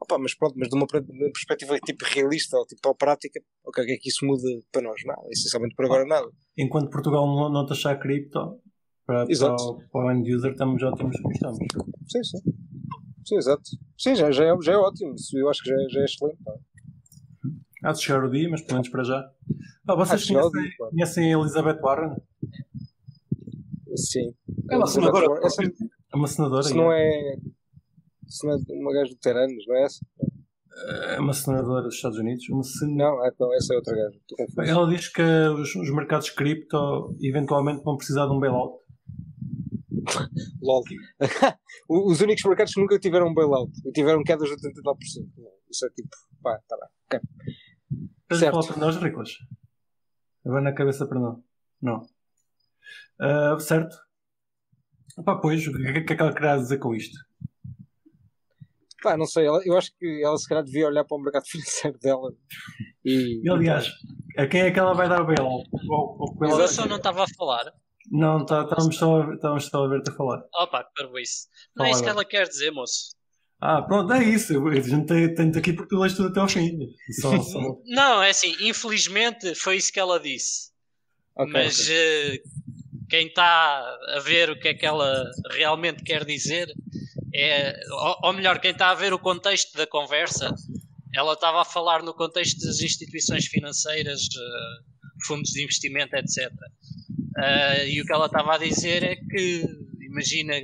Opa, 0.00 0.18
mas 0.18 0.34
pronto, 0.34 0.54
mas 0.56 0.68
de 0.68 0.74
uma, 0.74 0.86
perspectiva 0.86 1.78
tipo 1.80 2.04
realista 2.06 2.56
ou 2.56 2.66
tipo 2.66 2.94
prática, 2.94 3.38
o 3.64 3.70
que 3.70 3.80
é 3.82 3.96
que 3.96 4.08
isso 4.08 4.24
muda 4.24 4.42
para 4.72 4.82
nós? 4.82 5.00
Nada, 5.04 5.22
essencialmente 5.30 5.74
por 5.74 5.84
agora 5.84 6.06
nada. 6.06 6.26
Enquanto 6.56 6.90
Portugal 6.90 7.26
não, 7.26 7.52
não 7.52 7.66
taxar 7.66 8.00
cripto, 8.00 8.58
para, 9.06 9.26
para, 9.26 9.56
para, 9.92 10.06
o 10.06 10.10
end 10.10 10.34
user 10.34 10.52
estamos 10.52 10.82
ótimos 10.82 11.20
como 11.20 11.32
estamos. 11.32 11.58
Sim, 12.08 12.24
sim. 12.24 12.38
Sim, 13.26 13.36
exato. 13.36 13.62
Sim, 13.98 14.14
já, 14.14 14.30
já, 14.30 14.44
é, 14.44 14.56
já 14.62 14.72
é 14.72 14.76
ótimo. 14.76 15.14
Eu 15.34 15.50
acho 15.50 15.62
que 15.62 15.68
já, 15.68 15.76
já 15.90 16.00
é 16.00 16.04
excelente. 16.04 16.42
Pá. 16.42 16.52
Há 17.82 17.92
de 17.92 18.02
chegar 18.02 18.24
o 18.24 18.30
dia, 18.30 18.48
mas 18.48 18.60
pelo 18.62 18.74
menos 18.74 18.88
para 18.88 19.04
já. 19.04 19.30
Ah, 19.88 19.94
vocês 19.94 20.26
conhecem, 20.26 20.76
conhecem 20.78 21.34
a 21.34 21.38
Elizabeth 21.38 21.80
Warren? 21.80 22.16
Sim. 23.96 24.34
É 24.70 24.76
uma 24.76 24.86
senadora. 24.86 25.26
Essa, 25.44 25.62
é 25.62 26.16
uma 26.16 26.28
senadora. 26.28 26.62
Se 26.62 26.74
não 26.74 26.92
é. 26.92 27.36
Se 28.26 28.46
não 28.46 28.54
é 28.54 28.58
uma 28.70 28.92
gaja 28.92 29.10
de 29.10 29.16
Teranos, 29.16 29.64
não 29.66 29.76
é 29.76 29.84
essa? 29.84 30.06
É 31.16 31.20
uma 31.20 31.32
senadora 31.32 31.82
dos 31.82 31.96
Estados 31.96 32.18
Unidos. 32.18 32.48
Uma 32.48 32.62
sen... 32.62 32.94
Não, 32.94 33.26
então 33.26 33.52
essa 33.54 33.74
é 33.74 33.76
outra 33.76 33.94
gaja. 33.96 34.70
Ela 34.70 34.88
diz 34.88 35.08
que 35.08 35.22
os, 35.22 35.74
os 35.74 35.90
mercados 35.94 36.30
cripto 36.30 37.16
eventualmente 37.20 37.82
vão 37.82 37.96
precisar 37.96 38.26
de 38.26 38.32
um 38.32 38.38
bailout. 38.38 38.78
LOL. 40.62 40.82
Os 41.88 42.20
únicos 42.20 42.44
mercados 42.44 42.72
que 42.72 42.80
nunca 42.80 42.98
tiveram 42.98 43.28
um 43.28 43.34
bailout 43.34 43.72
e 43.84 43.92
tiveram 43.92 44.22
quedas 44.22 44.48
de 44.48 44.54
89%. 44.56 44.96
Isso 45.70 45.86
é 45.86 45.90
tipo, 45.90 46.08
pá, 46.42 46.58
tá 46.68 46.76
bem. 46.76 46.88
Okay. 47.18 47.54
Estás 48.30 48.42
a 48.44 48.50
falar 48.52 48.66
para 48.66 48.76
nós, 48.76 48.96
Ricos? 48.96 49.38
Agora 50.46 50.62
na 50.62 50.72
cabeça 50.72 51.04
para 51.04 51.18
não. 51.18 51.44
Não. 51.82 52.06
Uh, 53.20 53.58
certo. 53.58 53.96
Pá, 55.24 55.36
pois, 55.36 55.66
o 55.66 55.72
que, 55.72 55.98
é 55.98 56.02
que 56.02 56.12
ela 56.12 56.32
queria 56.32 56.56
dizer 56.56 56.78
com 56.78 56.94
isto? 56.94 57.18
Pá, 59.02 59.16
não 59.16 59.26
sei, 59.26 59.48
eu 59.48 59.76
acho 59.76 59.90
que 59.98 60.22
ela 60.22 60.36
se 60.36 60.48
calhar 60.48 60.62
devia 60.62 60.86
olhar 60.86 61.04
para 61.04 61.16
o 61.16 61.20
mercado 61.20 61.44
financeiro 61.48 61.98
dela 61.98 62.32
e. 63.04 63.40
e 63.42 63.50
aliás, 63.50 63.90
a 64.36 64.46
quem 64.46 64.60
é 64.60 64.70
que 64.70 64.78
ela 64.78 64.94
vai 64.94 65.08
dar 65.08 65.22
o 65.22 65.26
bailout? 65.26 65.68
Mas 66.38 66.58
eu 66.58 66.68
só 66.68 66.86
não 66.86 66.96
estava 66.96 67.24
a 67.24 67.28
falar. 67.36 67.72
Não, 68.10 68.44
tá, 68.44 68.62
estávamos 68.62 68.96
só, 68.96 69.32
estávamos 69.32 69.66
só 69.66 69.84
a 69.84 69.88
ver-te 69.88 70.10
a 70.10 70.14
falar. 70.14 70.44
Opa, 70.54 70.84
que 70.84 71.20
isso. 71.20 71.48
Não 71.76 71.84
é 71.84 71.90
isso 71.90 72.02
que 72.02 72.08
ela 72.08 72.24
quer 72.24 72.46
dizer, 72.46 72.70
moço. 72.70 73.16
Ah, 73.60 73.82
pronto, 73.82 74.12
é 74.12 74.24
isso. 74.24 74.66
A 74.68 74.80
gente 74.80 75.06
tem, 75.06 75.34
tem 75.34 75.52
aqui 75.54 75.72
porque 75.72 75.88
tu 75.88 76.00
lês 76.00 76.14
tudo 76.14 76.28
até 76.28 76.40
ao 76.40 76.48
fim. 76.48 76.78
Só, 77.20 77.38
só... 77.42 77.60
Não, 77.86 78.22
é 78.22 78.30
assim, 78.30 78.56
infelizmente 78.60 79.54
foi 79.54 79.76
isso 79.76 79.92
que 79.92 80.00
ela 80.00 80.18
disse. 80.18 80.70
Okay, 81.36 81.52
Mas 81.52 81.80
okay. 81.80 82.36
Uh, 82.36 83.08
quem 83.08 83.26
está 83.26 83.98
a 84.16 84.20
ver 84.20 84.50
o 84.50 84.58
que 84.58 84.68
é 84.68 84.74
que 84.74 84.86
ela 84.86 85.30
realmente 85.50 86.02
quer 86.02 86.24
dizer 86.24 86.72
é, 87.34 87.78
ou, 87.90 88.16
ou 88.24 88.32
melhor, 88.32 88.58
quem 88.60 88.72
está 88.72 88.90
a 88.90 88.94
ver 88.94 89.12
o 89.12 89.18
contexto 89.18 89.76
da 89.76 89.86
conversa, 89.86 90.52
ela 91.14 91.34
estava 91.34 91.62
a 91.62 91.64
falar 91.64 92.02
no 92.02 92.14
contexto 92.14 92.60
das 92.64 92.80
instituições 92.80 93.46
financeiras, 93.46 94.22
uh, 94.22 95.24
fundos 95.26 95.50
de 95.50 95.62
investimento, 95.62 96.16
etc. 96.16 96.50
Uh, 96.50 97.86
e 97.86 98.00
o 98.00 98.04
que 98.04 98.12
ela 98.12 98.26
estava 98.26 98.54
a 98.54 98.58
dizer 98.58 99.02
é 99.02 99.16
que, 99.16 99.64
imagina, 100.00 100.54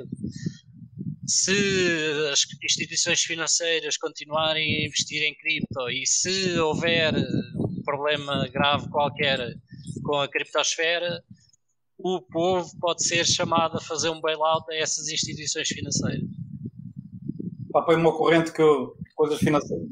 se 1.27 2.31
as 2.33 2.45
instituições 2.63 3.23
financeiras 3.23 3.97
continuarem 3.97 4.77
a 4.77 4.87
investir 4.87 5.23
em 5.23 5.35
cripto 5.35 5.89
e 5.91 6.07
se 6.07 6.59
houver 6.59 7.15
um 7.57 7.83
problema 7.83 8.49
grave 8.49 8.89
qualquer 8.89 9.55
com 10.05 10.21
a 10.21 10.29
criptosfera, 10.29 11.23
o 11.99 12.21
povo 12.21 12.71
pode 12.79 13.05
ser 13.05 13.25
chamado 13.27 13.79
a 13.79 13.81
fazer 13.81 14.11
um 14.11 14.21
bailout 14.21 14.71
a 14.71 14.77
essas 14.77 15.09
instituições 15.09 15.69
financeiras. 15.69 16.29
Para 17.73 17.97
uma 17.97 18.17
corrente 18.17 18.53
que 18.53 18.63
coisas 19.15 19.39
financeiras, 19.39 19.87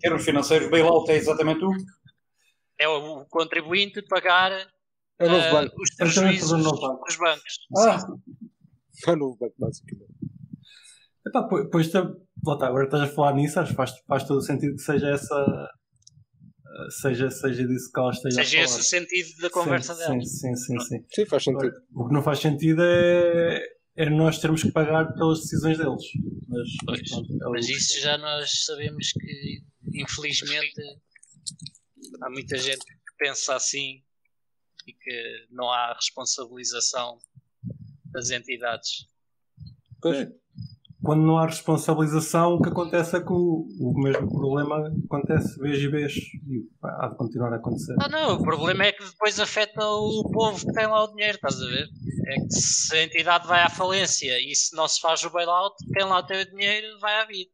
termos 0.00 0.24
financeiros, 0.24 0.70
bailout 0.70 1.10
é 1.10 1.16
exatamente 1.16 1.64
o? 1.64 1.70
É 2.78 2.88
o 2.88 3.24
contribuinte 3.26 4.02
pagar 4.02 4.52
é 5.18 5.26
o 5.26 5.30
novo 5.30 5.50
banco. 5.50 5.76
Uh, 5.76 5.82
os 5.82 5.94
prejuízos 5.94 6.62
dos 6.62 7.16
bancos. 7.16 7.58
Ah, 7.76 7.98
é 9.06 9.10
o 9.12 9.16
novo 9.16 9.36
banco, 9.36 9.54
basicamente. 9.58 10.13
Epá, 11.26 11.42
pois, 11.70 11.90
tá, 11.90 12.00
agora 12.60 12.84
estás 12.84 13.02
a 13.02 13.06
falar 13.06 13.34
nisso, 13.34 13.58
acho 13.58 13.70
que 13.70 13.76
faz, 13.76 13.92
faz 14.06 14.24
todo 14.24 14.38
o 14.38 14.42
sentido 14.42 14.76
que 14.76 14.82
seja 14.82 15.08
essa. 15.08 15.70
Seja, 17.00 17.30
seja 17.30 17.66
disso 17.68 17.90
que 17.92 18.00
ela 18.00 18.10
esteja 18.10 18.44
Seja 18.44 18.60
esse 18.62 18.80
o 18.80 18.82
sentido 18.82 19.40
da 19.40 19.48
conversa 19.48 19.94
sim, 19.94 20.00
dela. 20.00 20.20
Sim, 20.22 20.26
sim, 20.26 20.56
sim, 20.56 20.80
sim. 20.80 21.04
Sim, 21.08 21.26
faz 21.26 21.44
sentido. 21.44 21.66
Agora, 21.66 21.82
o 21.94 22.08
que 22.08 22.14
não 22.14 22.22
faz 22.22 22.40
sentido 22.40 22.82
é, 22.82 23.62
é 23.96 24.10
nós 24.10 24.40
termos 24.40 24.62
que 24.62 24.72
pagar 24.72 25.14
pelas 25.14 25.40
decisões 25.40 25.78
deles. 25.78 26.02
Mas, 26.48 26.68
pois, 26.84 27.10
pronto, 27.10 27.32
é 27.32 27.48
mas 27.48 27.68
isso 27.68 28.00
já 28.00 28.18
nós 28.18 28.64
sabemos 28.64 29.12
que, 29.12 29.62
infelizmente, 29.94 30.82
há 32.20 32.28
muita 32.28 32.58
gente 32.58 32.84
que 32.84 33.16
pensa 33.18 33.54
assim 33.54 34.02
e 34.86 34.92
que 34.92 35.46
não 35.50 35.70
há 35.70 35.94
responsabilização 35.94 37.18
das 38.06 38.30
entidades. 38.30 39.08
Pois. 40.02 40.28
Quando 41.04 41.22
não 41.22 41.36
há 41.36 41.44
responsabilização, 41.46 42.54
o 42.54 42.62
que 42.62 42.70
acontece 42.70 43.14
é 43.16 43.20
que 43.20 43.30
o, 43.30 43.66
o 43.78 44.00
mesmo 44.02 44.26
problema 44.26 44.90
acontece 45.04 45.60
vez 45.60 45.78
e 45.78 45.88
vez 45.88 46.14
e 46.14 46.66
há 46.82 47.08
de 47.08 47.16
continuar 47.16 47.52
a 47.52 47.56
acontecer. 47.56 47.94
Ah, 48.00 48.08
não, 48.08 48.36
o 48.36 48.42
problema 48.42 48.84
é 48.84 48.92
que 48.92 49.04
depois 49.04 49.38
afeta 49.38 49.84
o 49.84 50.30
povo 50.32 50.66
que 50.66 50.72
tem 50.72 50.86
lá 50.86 51.04
o 51.04 51.08
dinheiro, 51.08 51.36
estás 51.36 51.60
a 51.60 51.66
ver? 51.66 51.88
É 52.26 52.34
que 52.36 52.50
se 52.54 52.96
a 52.96 53.02
entidade 53.02 53.46
vai 53.46 53.62
à 53.62 53.68
falência 53.68 54.40
e 54.40 54.54
se 54.54 54.74
não 54.74 54.88
se 54.88 54.98
faz 54.98 55.22
o 55.24 55.30
bailout, 55.30 55.76
quem 55.92 56.04
lá 56.04 56.22
tem 56.22 56.40
o 56.40 56.50
dinheiro 56.50 56.98
vai 56.98 57.20
à 57.20 57.26
vida. 57.26 57.50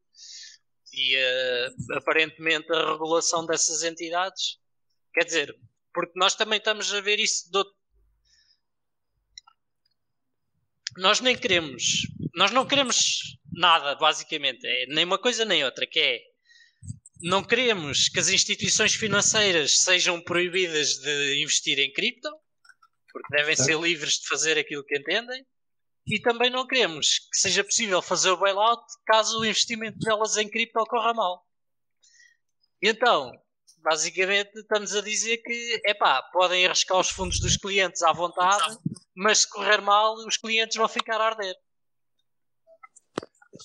E 0.93 1.17
uh, 1.17 1.99
aparentemente 1.99 2.73
a 2.73 2.93
regulação 2.93 3.45
dessas 3.47 3.83
entidades, 3.83 4.59
quer 5.13 5.25
dizer, 5.25 5.57
porque 5.93 6.13
nós 6.17 6.37
também 6.37 6.59
estamos 6.59 6.93
a 6.95 7.01
ver 7.01 7.19
isso 7.19 7.51
de 7.51 7.59
outro... 7.59 7.75
Nós 10.97 11.21
nem 11.21 11.37
queremos, 11.37 12.07
nós 12.35 12.51
não 12.51 12.67
queremos 12.67 13.40
nada, 13.53 13.95
basicamente, 13.97 14.67
é 14.67 14.87
nem 14.87 15.05
uma 15.05 15.19
coisa 15.19 15.45
nem 15.45 15.65
outra, 15.65 15.87
que 15.87 15.99
é 15.99 16.21
não 17.23 17.45
queremos 17.45 18.09
que 18.09 18.19
as 18.19 18.29
instituições 18.29 18.95
financeiras 18.95 19.83
sejam 19.83 20.21
proibidas 20.23 20.95
de 20.95 21.43
investir 21.43 21.79
em 21.79 21.93
cripto, 21.93 22.31
porque 23.13 23.37
devem 23.37 23.57
ser 23.57 23.79
livres 23.79 24.15
de 24.15 24.29
fazer 24.29 24.57
aquilo 24.59 24.85
que 24.85 24.97
entendem, 24.97 25.45
e 26.07 26.19
também 26.21 26.51
não 26.51 26.67
queremos 26.67 27.19
que 27.31 27.37
seja 27.39 27.63
possível 27.63 28.01
fazer 28.01 28.31
o 28.31 28.37
bailout 28.37 28.83
caso 29.07 29.41
o 29.41 29.45
investimento 29.45 29.99
delas 29.99 30.37
em 30.37 30.49
cripto 30.49 30.83
corra 30.87 31.13
mal. 31.13 31.47
E 32.83 32.89
então, 32.89 33.31
basicamente 33.79 34.59
estamos 34.59 34.95
a 34.95 35.03
dizer 35.03 35.39
que 35.39 35.83
epá, 35.85 36.23
podem 36.33 36.65
arriscar 36.65 36.99
os 36.99 37.11
fundos 37.11 37.39
dos 37.39 37.57
clientes 37.57 38.03
à 38.03 38.13
vontade, 38.13 38.79
mas 39.15 39.41
se 39.41 39.51
correr 39.51 39.81
mal, 39.83 40.15
os 40.27 40.37
clientes 40.37 40.77
vão 40.77 40.89
ficar 40.89 41.21
a 41.21 41.27
arder. 41.27 41.55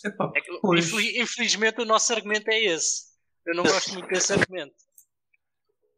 Epá, 0.03 0.31
é 0.35 0.41
que, 0.41 1.21
infelizmente 1.21 1.81
o 1.81 1.85
nosso 1.85 2.11
argumento 2.13 2.49
é 2.49 2.59
esse. 2.59 3.05
Eu 3.45 3.55
não 3.55 3.63
gosto 3.63 3.93
muito 3.93 4.07
desse 4.07 4.33
argumento. 4.33 4.75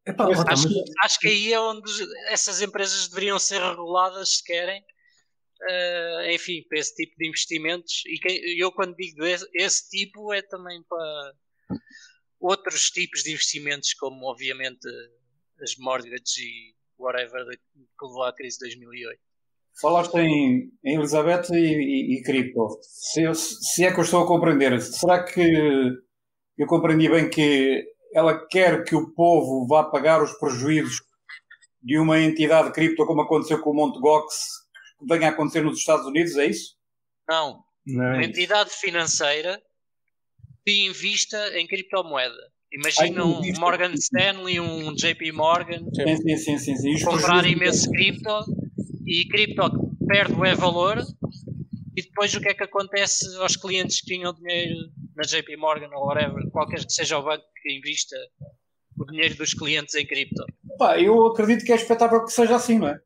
Epá, 0.05 0.25
acho, 0.25 0.43
mas... 0.45 0.83
acho, 1.03 1.19
que 1.19 1.27
aí 1.27 1.53
é 1.53 1.59
onde 1.59 1.91
essas 2.27 2.61
empresas 2.61 3.07
deveriam 3.07 3.39
ser 3.39 3.61
reguladas 3.61 4.37
se 4.37 4.43
querem. 4.43 4.81
Uh, 5.61 6.29
enfim, 6.31 6.63
para 6.69 6.79
esse 6.79 6.95
tipo 6.95 7.15
de 7.17 7.27
investimentos. 7.27 8.03
E 8.05 8.19
que, 8.19 8.61
eu, 8.61 8.71
quando 8.71 8.95
digo 8.95 9.25
esse, 9.25 9.47
esse 9.53 9.89
tipo, 9.89 10.33
é 10.33 10.41
também 10.41 10.81
para 10.83 11.33
outros 12.39 12.89
tipos 12.91 13.23
de 13.23 13.31
investimentos, 13.31 13.93
como 13.95 14.27
obviamente 14.27 14.87
as 15.61 15.75
mortgages 15.77 16.37
e 16.37 16.75
whatever 16.97 17.45
que 17.47 18.05
levou 18.05 18.23
à 18.23 18.33
crise 18.33 18.57
de 18.57 18.65
2008. 18.65 19.26
Falaste 19.79 20.15
em, 20.15 20.71
em 20.83 20.95
Elizabeth 20.95 21.49
e, 21.51 21.55
e, 21.55 22.17
e 22.17 22.23
cripto. 22.23 22.67
Se, 22.81 23.23
se, 23.35 23.85
é 23.85 23.93
que 23.93 23.99
eu 23.99 24.03
estou 24.03 24.23
a 24.23 24.27
compreender, 24.27 24.81
será 24.81 25.23
que 25.23 25.41
eu 26.57 26.65
compreendi 26.65 27.07
bem 27.09 27.29
que 27.29 27.85
ela 28.13 28.47
quer 28.47 28.83
que 28.83 28.95
o 28.95 29.13
povo 29.13 29.67
vá 29.67 29.83
pagar 29.83 30.23
os 30.23 30.33
prejuízos 30.39 31.01
de 31.81 31.99
uma 31.99 32.19
entidade 32.19 32.71
cripto, 32.71 33.05
como 33.05 33.21
aconteceu 33.21 33.61
com 33.61 33.69
o 33.69 33.73
Mt. 33.87 33.99
Gox, 33.99 34.35
que 34.99 35.05
venha 35.05 35.29
a 35.29 35.31
acontecer 35.31 35.61
nos 35.61 35.77
Estados 35.77 36.05
Unidos? 36.07 36.35
É 36.37 36.47
isso? 36.47 36.75
Não, 37.29 37.63
É 37.87 38.13
uma 38.15 38.23
entidade 38.23 38.71
financeira 38.71 39.61
que 40.65 40.87
invista 40.87 41.37
em 41.59 41.67
criptomoeda. 41.67 42.35
Imagina 42.71 43.23
um 43.23 43.41
Morgan 43.59 43.93
Stanley, 43.93 44.59
um 44.59 44.93
JP 44.93 45.31
Morgan 45.31 45.85
sim, 45.93 46.37
sim, 46.37 46.57
sim, 46.57 46.75
sim. 46.75 47.05
comprar 47.05 47.45
imenso 47.45 47.89
cripto 47.89 48.29
e 49.07 49.27
cripto 49.29 49.95
perde 50.05 50.33
o 50.33 50.55
valor 50.57 50.97
e 51.95 52.01
depois 52.01 52.35
o 52.35 52.41
que 52.41 52.49
é 52.49 52.53
que 52.53 52.63
acontece 52.63 53.25
aos 53.37 53.55
clientes 53.55 54.01
que 54.01 54.07
tinham 54.07 54.33
dinheiro 54.33 54.91
na 55.15 55.23
JP 55.23 55.55
Morgan 55.57 55.89
ou 55.95 56.05
whatever, 56.05 56.47
qualquer 56.51 56.85
que 56.85 56.93
seja 56.93 57.17
o 57.17 57.23
banco 57.23 57.43
que 57.61 57.73
invista 57.73 58.15
o 58.97 59.05
dinheiro 59.05 59.35
dos 59.35 59.53
clientes 59.53 59.95
em 59.95 60.05
cripto? 60.05 60.45
Pá, 60.77 60.99
eu 60.99 61.25
acredito 61.27 61.65
que 61.65 61.71
é 61.71 61.75
expectável 61.75 62.23
que 62.23 62.31
seja 62.31 62.57
assim, 62.57 62.77
não 62.77 62.89
é? 62.89 63.01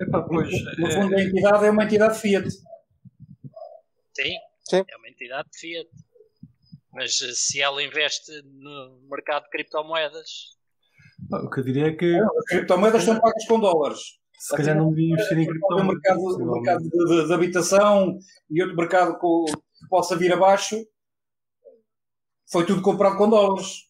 Epá, 0.00 0.22
pois, 0.22 0.50
no 0.78 0.90
fundo, 0.92 1.14
é... 1.14 1.20
a 1.20 1.24
entidade 1.24 1.66
é 1.66 1.70
uma 1.70 1.84
entidade 1.84 2.18
Fiat. 2.18 2.48
Sim, 2.50 4.38
Sim. 4.62 4.84
é 4.88 4.96
uma 4.96 5.08
entidade 5.08 5.48
Fiat. 5.58 5.90
Mas 6.92 7.20
eh, 7.20 7.32
se 7.34 7.60
ela 7.60 7.82
investe 7.82 8.30
no 8.44 9.00
mercado 9.10 9.44
de 9.44 9.50
criptomoedas. 9.50 10.54
O 11.30 11.50
que 11.50 11.60
eu 11.60 11.64
diria 11.64 11.88
é 11.88 11.92
que. 11.92 12.16
As 12.16 12.44
criptomoedas 12.48 13.02
são 13.02 13.20
pagas 13.20 13.46
com 13.46 13.60
dólares. 13.60 14.00
Se 14.38 14.56
calhar 14.56 14.76
não 14.76 14.90
devia 14.90 15.12
investir 15.12 15.38
em 15.38 15.46
criptomoedas. 15.46 15.84
Um 15.84 15.92
mercado, 15.92 16.52
mercado 16.52 16.82
de, 16.82 16.90
de, 16.90 17.26
de, 17.26 17.32
habitação 17.32 18.18
e 18.50 18.62
outro 18.62 18.76
mercado 18.76 19.18
que, 19.18 19.52
que 19.52 19.88
possa 19.88 20.16
vir 20.16 20.32
abaixo. 20.32 20.76
Foi 22.50 22.66
tudo 22.66 22.82
comprado 22.82 23.16
com 23.16 23.28
dólares. 23.28 23.88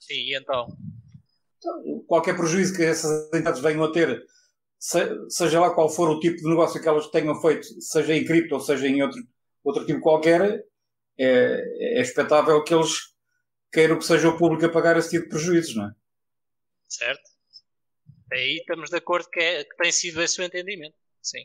Sim, 0.00 0.14
e 0.14 0.36
então? 0.36 0.66
então? 1.58 2.04
Qualquer 2.06 2.36
prejuízo 2.36 2.76
que 2.76 2.82
essas 2.82 3.28
entidades 3.28 3.60
venham 3.60 3.84
a 3.84 3.92
ter, 3.92 4.24
seja 5.28 5.60
lá 5.60 5.74
qual 5.74 5.88
for 5.88 6.10
o 6.10 6.20
tipo 6.20 6.36
de 6.36 6.48
negócio 6.48 6.80
que 6.80 6.88
elas 6.88 7.08
tenham 7.08 7.40
feito, 7.40 7.66
seja 7.80 8.14
em 8.14 8.24
cripto 8.24 8.54
ou 8.54 8.60
seja 8.60 8.86
em 8.86 9.02
outro, 9.02 9.20
outro 9.64 9.86
tipo 9.86 10.00
qualquer, 10.00 10.64
é, 11.18 11.98
é 11.98 12.00
expectável 12.00 12.62
que 12.62 12.74
eles 12.74 13.15
queiram 13.72 13.98
que 13.98 14.04
seja 14.04 14.28
o 14.28 14.36
público 14.36 14.64
a 14.66 14.72
pagar 14.72 14.96
esse 14.96 15.10
tipo 15.10 15.24
de 15.24 15.30
prejuízos, 15.30 15.76
não 15.76 15.88
é? 15.88 15.94
Certo. 16.88 17.30
Aí 18.32 18.56
estamos 18.56 18.90
de 18.90 18.96
acordo 18.96 19.28
que, 19.30 19.40
é, 19.40 19.64
que 19.64 19.76
tem 19.76 19.92
sido 19.92 20.22
esse 20.22 20.40
o 20.40 20.44
entendimento. 20.44 20.96
Sim. 21.22 21.44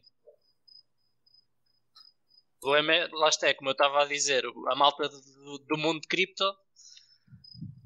O 2.57 2.61
problema 2.61 2.93
é, 2.93 3.07
lá 3.11 3.29
está, 3.29 3.47
é 3.47 3.53
como 3.53 3.69
eu 3.69 3.73
estava 3.73 4.03
a 4.03 4.05
dizer, 4.05 4.43
a 4.45 4.75
malta 4.75 5.09
do, 5.09 5.57
do 5.59 5.77
mundo 5.77 6.01
de 6.01 6.07
cripto 6.07 6.43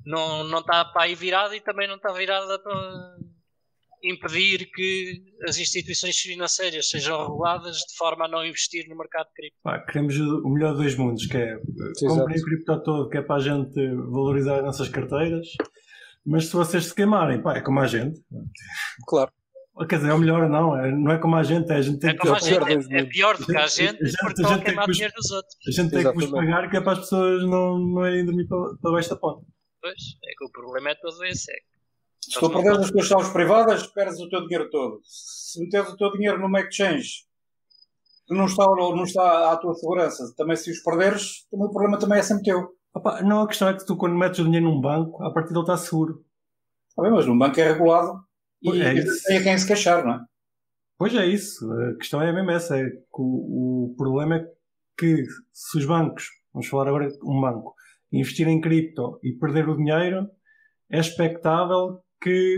não, 0.06 0.44
não 0.44 0.60
está 0.60 0.86
para 0.86 1.04
aí 1.04 1.16
virada 1.16 1.56
e 1.56 1.62
também 1.62 1.88
não 1.88 1.96
está 1.96 2.12
virada 2.12 2.60
para 2.60 3.18
impedir 4.06 4.70
que 4.72 5.24
as 5.48 5.58
instituições 5.58 6.16
financeiras 6.18 6.90
sejam 6.90 7.20
reguladas 7.22 7.78
de 7.78 7.98
forma 7.98 8.26
a 8.26 8.28
não 8.28 8.46
investir 8.46 8.88
no 8.88 8.96
mercado 8.96 9.28
de 9.28 9.34
cripto. 9.34 9.58
Pá, 9.64 9.80
queremos 9.80 10.18
o 10.18 10.50
melhor 10.50 10.74
dos 10.74 10.82
dois 10.82 10.96
mundos, 10.96 11.26
que 11.26 11.38
é 11.38 11.58
comprem 12.00 12.40
o 12.40 12.44
cripto 12.44 12.84
todo, 12.84 13.10
que 13.10 13.18
é 13.18 13.22
para 13.22 13.36
a 13.36 13.40
gente 13.40 13.88
valorizar 14.12 14.58
as 14.58 14.64
nossas 14.64 14.90
carteiras, 14.90 15.48
mas 16.26 16.46
se 16.46 16.54
vocês 16.54 16.86
se 16.86 16.96
queimarem, 16.96 17.42
pá, 17.42 17.58
é 17.58 17.62
como 17.62 17.80
a 17.80 17.88
gente. 17.88 18.22
Claro. 19.08 19.32
Quer 19.90 19.98
dizer, 19.98 20.10
é 20.10 20.14
o 20.14 20.18
melhor, 20.18 20.48
não, 20.48 20.78
é, 20.78 20.90
não 20.90 21.12
é 21.12 21.18
como 21.18 21.36
a 21.36 21.44
gente, 21.44 21.70
é 21.70 21.76
a 21.76 21.82
gente 21.82 22.00
tem 22.00 22.12
é 22.12 22.14
que. 22.14 22.28
A 22.30 22.40
gente, 22.40 22.94
é, 22.94 23.00
é, 23.00 23.06
pior 23.06 23.38
do 23.38 23.46
que 23.46 23.58
a 23.58 23.68
gente, 23.68 24.02
a 24.02 24.08
gente 24.08 24.18
porque 24.22 24.42
estão 24.42 24.54
a 24.54 24.62
queimar 24.62 24.90
dinheiro 24.90 25.14
dos 25.14 25.32
outros. 25.32 25.54
A 25.68 25.72
gente 25.72 25.92
tem 25.92 26.04
que 26.04 26.14
vos 26.14 26.32
pagar 26.32 26.70
que 26.70 26.78
é 26.78 26.82
para 26.82 26.94
as 26.94 27.00
pessoas 27.00 27.44
não, 27.44 27.78
não 27.78 28.08
irem 28.08 28.26
dormir 28.26 28.48
para, 28.48 28.58
para 28.82 28.92
baixo 28.92 29.10
da 29.10 29.18
ponta. 29.18 29.46
Pois, 29.82 30.02
é 30.24 30.32
que 30.38 30.46
o 30.46 30.50
problema 30.50 30.92
é 30.92 30.96
todo 30.96 31.22
esse, 31.26 31.52
é 31.52 31.56
se 32.32 32.40
tu 32.40 32.50
perderes 32.50 32.80
as 32.80 32.92
tuas 32.92 33.06
chaves 33.08 33.30
privadas, 33.30 33.88
perdes 33.88 34.20
o 34.20 34.30
teu 34.30 34.42
dinheiro 34.42 34.70
todo. 34.70 35.00
Se 35.04 35.60
meteres 35.60 35.90
o 35.90 35.98
teu 35.98 36.12
dinheiro 36.12 36.40
numa 36.40 36.62
exchange 36.62 37.26
que 38.28 38.34
não 38.34 38.46
está, 38.46 38.66
não 38.66 39.04
está 39.04 39.52
à 39.52 39.58
tua 39.58 39.74
segurança, 39.76 40.34
também 40.36 40.56
se 40.56 40.72
os 40.72 40.80
perderes, 40.80 41.46
o 41.52 41.70
problema 41.70 42.00
também 42.00 42.20
é 42.20 42.24
sempre 42.24 42.44
teu. 42.44 42.70
Opa, 42.94 43.22
não, 43.22 43.42
a 43.42 43.48
questão 43.48 43.68
é 43.70 43.74
que 43.74 43.86
tu 43.86 43.96
quando 43.96 44.16
metes 44.16 44.40
o 44.40 44.46
dinheiro 44.46 44.66
num 44.66 44.82
banco, 44.82 45.24
a 45.24 45.32
partir 45.32 45.50
dele 45.50 45.62
está 45.62 45.78
seguro. 45.78 46.26
Está 46.90 47.04
bem, 47.04 47.12
mas 47.12 47.28
num 47.28 47.38
banco 47.38 47.60
é 47.60 47.72
regulado 47.72 48.20
e 48.64 48.82
é 48.82 48.94
tem 49.28 49.38
a 49.38 49.44
quem 49.44 49.58
se 49.58 49.68
queixar, 49.68 50.04
não 50.04 50.14
é? 50.14 50.20
Pois 50.98 51.14
é 51.14 51.26
isso. 51.26 51.70
A 51.72 51.96
questão 51.98 52.22
é 52.22 52.32
mesmo 52.32 52.52
essa. 52.52 52.78
É 52.78 52.90
que 52.90 53.20
o, 53.20 53.92
o 53.92 53.96
problema 53.98 54.38
é 54.38 54.48
que 54.98 55.26
se 55.52 55.78
os 55.78 55.86
bancos, 55.86 56.30
vamos 56.54 56.68
falar 56.68 56.88
agora 56.88 57.10
de 57.10 57.18
um 57.22 57.42
banco, 57.42 57.76
investir 58.12 58.48
em 58.48 58.62
cripto 58.62 59.20
e 59.22 59.34
perder 59.34 59.68
o 59.68 59.76
dinheiro, 59.76 60.28
é 60.90 61.00
expectável 61.00 62.02
que 62.26 62.58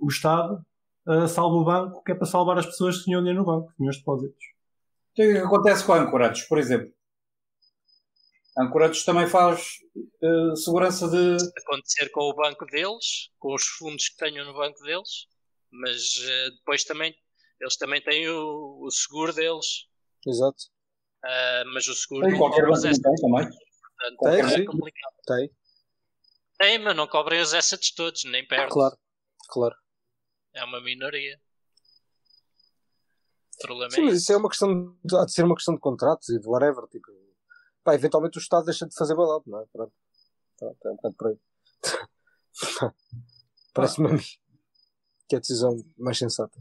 o 0.00 0.06
Estado 0.08 0.64
uh, 1.08 1.26
salva 1.26 1.56
o 1.56 1.64
banco, 1.64 2.04
que 2.04 2.12
é 2.12 2.14
para 2.14 2.26
salvar 2.26 2.56
as 2.56 2.66
pessoas 2.66 2.98
que 2.98 3.04
tinham 3.04 3.20
dinheiro 3.20 3.40
no 3.40 3.46
banco, 3.46 3.70
que 3.70 3.76
tinham 3.76 3.90
os 3.90 3.98
depósitos. 3.98 4.44
Então, 5.12 5.26
o 5.26 5.32
que 5.32 5.38
acontece 5.38 5.84
com 5.84 5.92
a 5.92 5.98
Ancorados, 5.98 6.42
por 6.42 6.56
exemplo? 6.56 6.92
A 8.56 8.62
Ancorados 8.62 9.04
também 9.04 9.26
faz 9.26 9.78
uh, 10.22 10.56
segurança 10.56 11.08
de. 11.08 11.36
Acontecer 11.58 12.10
com 12.10 12.30
o 12.30 12.34
banco 12.34 12.64
deles, 12.66 13.30
com 13.40 13.54
os 13.54 13.64
fundos 13.64 14.08
que 14.08 14.16
tenham 14.16 14.46
no 14.46 14.54
banco 14.54 14.80
deles, 14.84 15.26
mas 15.72 16.16
uh, 16.18 16.54
depois 16.56 16.84
também 16.84 17.12
eles 17.60 17.76
também 17.76 18.00
têm 18.00 18.28
o, 18.28 18.78
o 18.82 18.90
seguro 18.90 19.32
deles. 19.32 19.88
Exato. 20.24 20.64
Uh, 21.24 21.74
mas 21.74 21.88
o 21.88 21.94
seguro 21.94 22.28
tem, 22.28 22.38
qualquer 22.38 22.66
banco 22.66 22.80
tem 22.80 22.92
também. 22.92 23.48
Portanto, 23.98 24.52
tem, 24.52 24.62
é 24.62 24.64
complicado. 24.64 25.14
Tem. 25.26 25.50
Tem, 26.58 26.78
mas 26.78 26.96
não 26.96 27.08
cobrem 27.08 27.40
os 27.40 27.52
assets 27.52 27.92
todos, 27.92 28.24
nem 28.24 28.46
perto. 28.46 28.72
Claro. 28.72 28.96
Claro. 29.48 29.74
É 30.54 30.62
uma 30.64 30.80
minoria. 30.80 31.40
O 33.56 33.66
problema 33.66 33.90
Sim, 33.90 34.02
é 34.02 34.04
mas 34.04 34.18
isso 34.18 34.32
é 34.32 34.36
uma 34.36 34.48
questão. 34.48 34.96
De, 35.04 35.16
há 35.16 35.24
de 35.24 35.32
ser 35.32 35.44
uma 35.44 35.54
questão 35.54 35.74
de 35.74 35.80
contratos 35.80 36.28
e 36.28 36.38
de 36.38 36.46
whatever. 36.46 36.86
Tipo, 36.88 37.08
pá, 37.82 37.94
eventualmente 37.94 38.38
o 38.38 38.40
Estado 38.40 38.66
deixa 38.66 38.86
de 38.86 38.94
fazer 38.94 39.16
bailout, 39.16 39.48
não 39.48 39.60
é? 39.60 39.64
Pronto. 39.72 39.92
Pronto, 40.58 40.78
é 40.86 40.90
um 40.90 40.96
bocado 40.96 41.14
por 41.14 41.28
aí. 41.28 41.38
Parece-me 43.74 44.18
que 45.28 45.34
é 45.34 45.36
a 45.36 45.40
decisão 45.40 45.76
mais 45.96 46.18
sensata. 46.18 46.58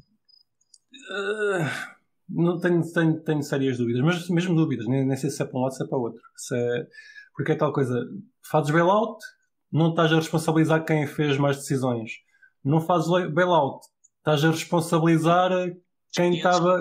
Uh, 1.09 1.95
não 2.29 2.59
tenho, 2.59 2.91
tenho, 2.91 3.19
tenho 3.21 3.43
sérias 3.43 3.77
dúvidas, 3.77 4.03
mas 4.03 4.29
mesmo 4.29 4.55
dúvidas, 4.55 4.87
nem, 4.87 5.05
nem 5.05 5.17
sei 5.17 5.29
se 5.29 5.41
é 5.41 5.45
para 5.45 5.57
um 5.57 5.61
lado 5.63 5.71
ou 5.71 5.77
se 5.77 5.83
é 5.83 5.87
para 5.87 5.97
o 5.97 6.01
outro. 6.01 6.21
Se 6.35 6.55
é, 6.55 6.87
porque 7.33 7.51
é 7.53 7.55
tal 7.55 7.73
coisa, 7.73 8.05
fazes 8.43 8.71
bailout, 8.71 9.23
não 9.71 9.89
estás 9.91 10.11
a 10.11 10.17
responsabilizar 10.17 10.85
quem 10.85 11.07
fez 11.07 11.37
mais 11.37 11.57
decisões 11.57 12.26
não 12.67 12.81
fazes 12.81 13.07
bailout, 13.31 13.85
estás 14.17 14.43
a 14.43 14.51
responsabilizar 14.51 15.51
quem 16.11 16.35
estava. 16.35 16.79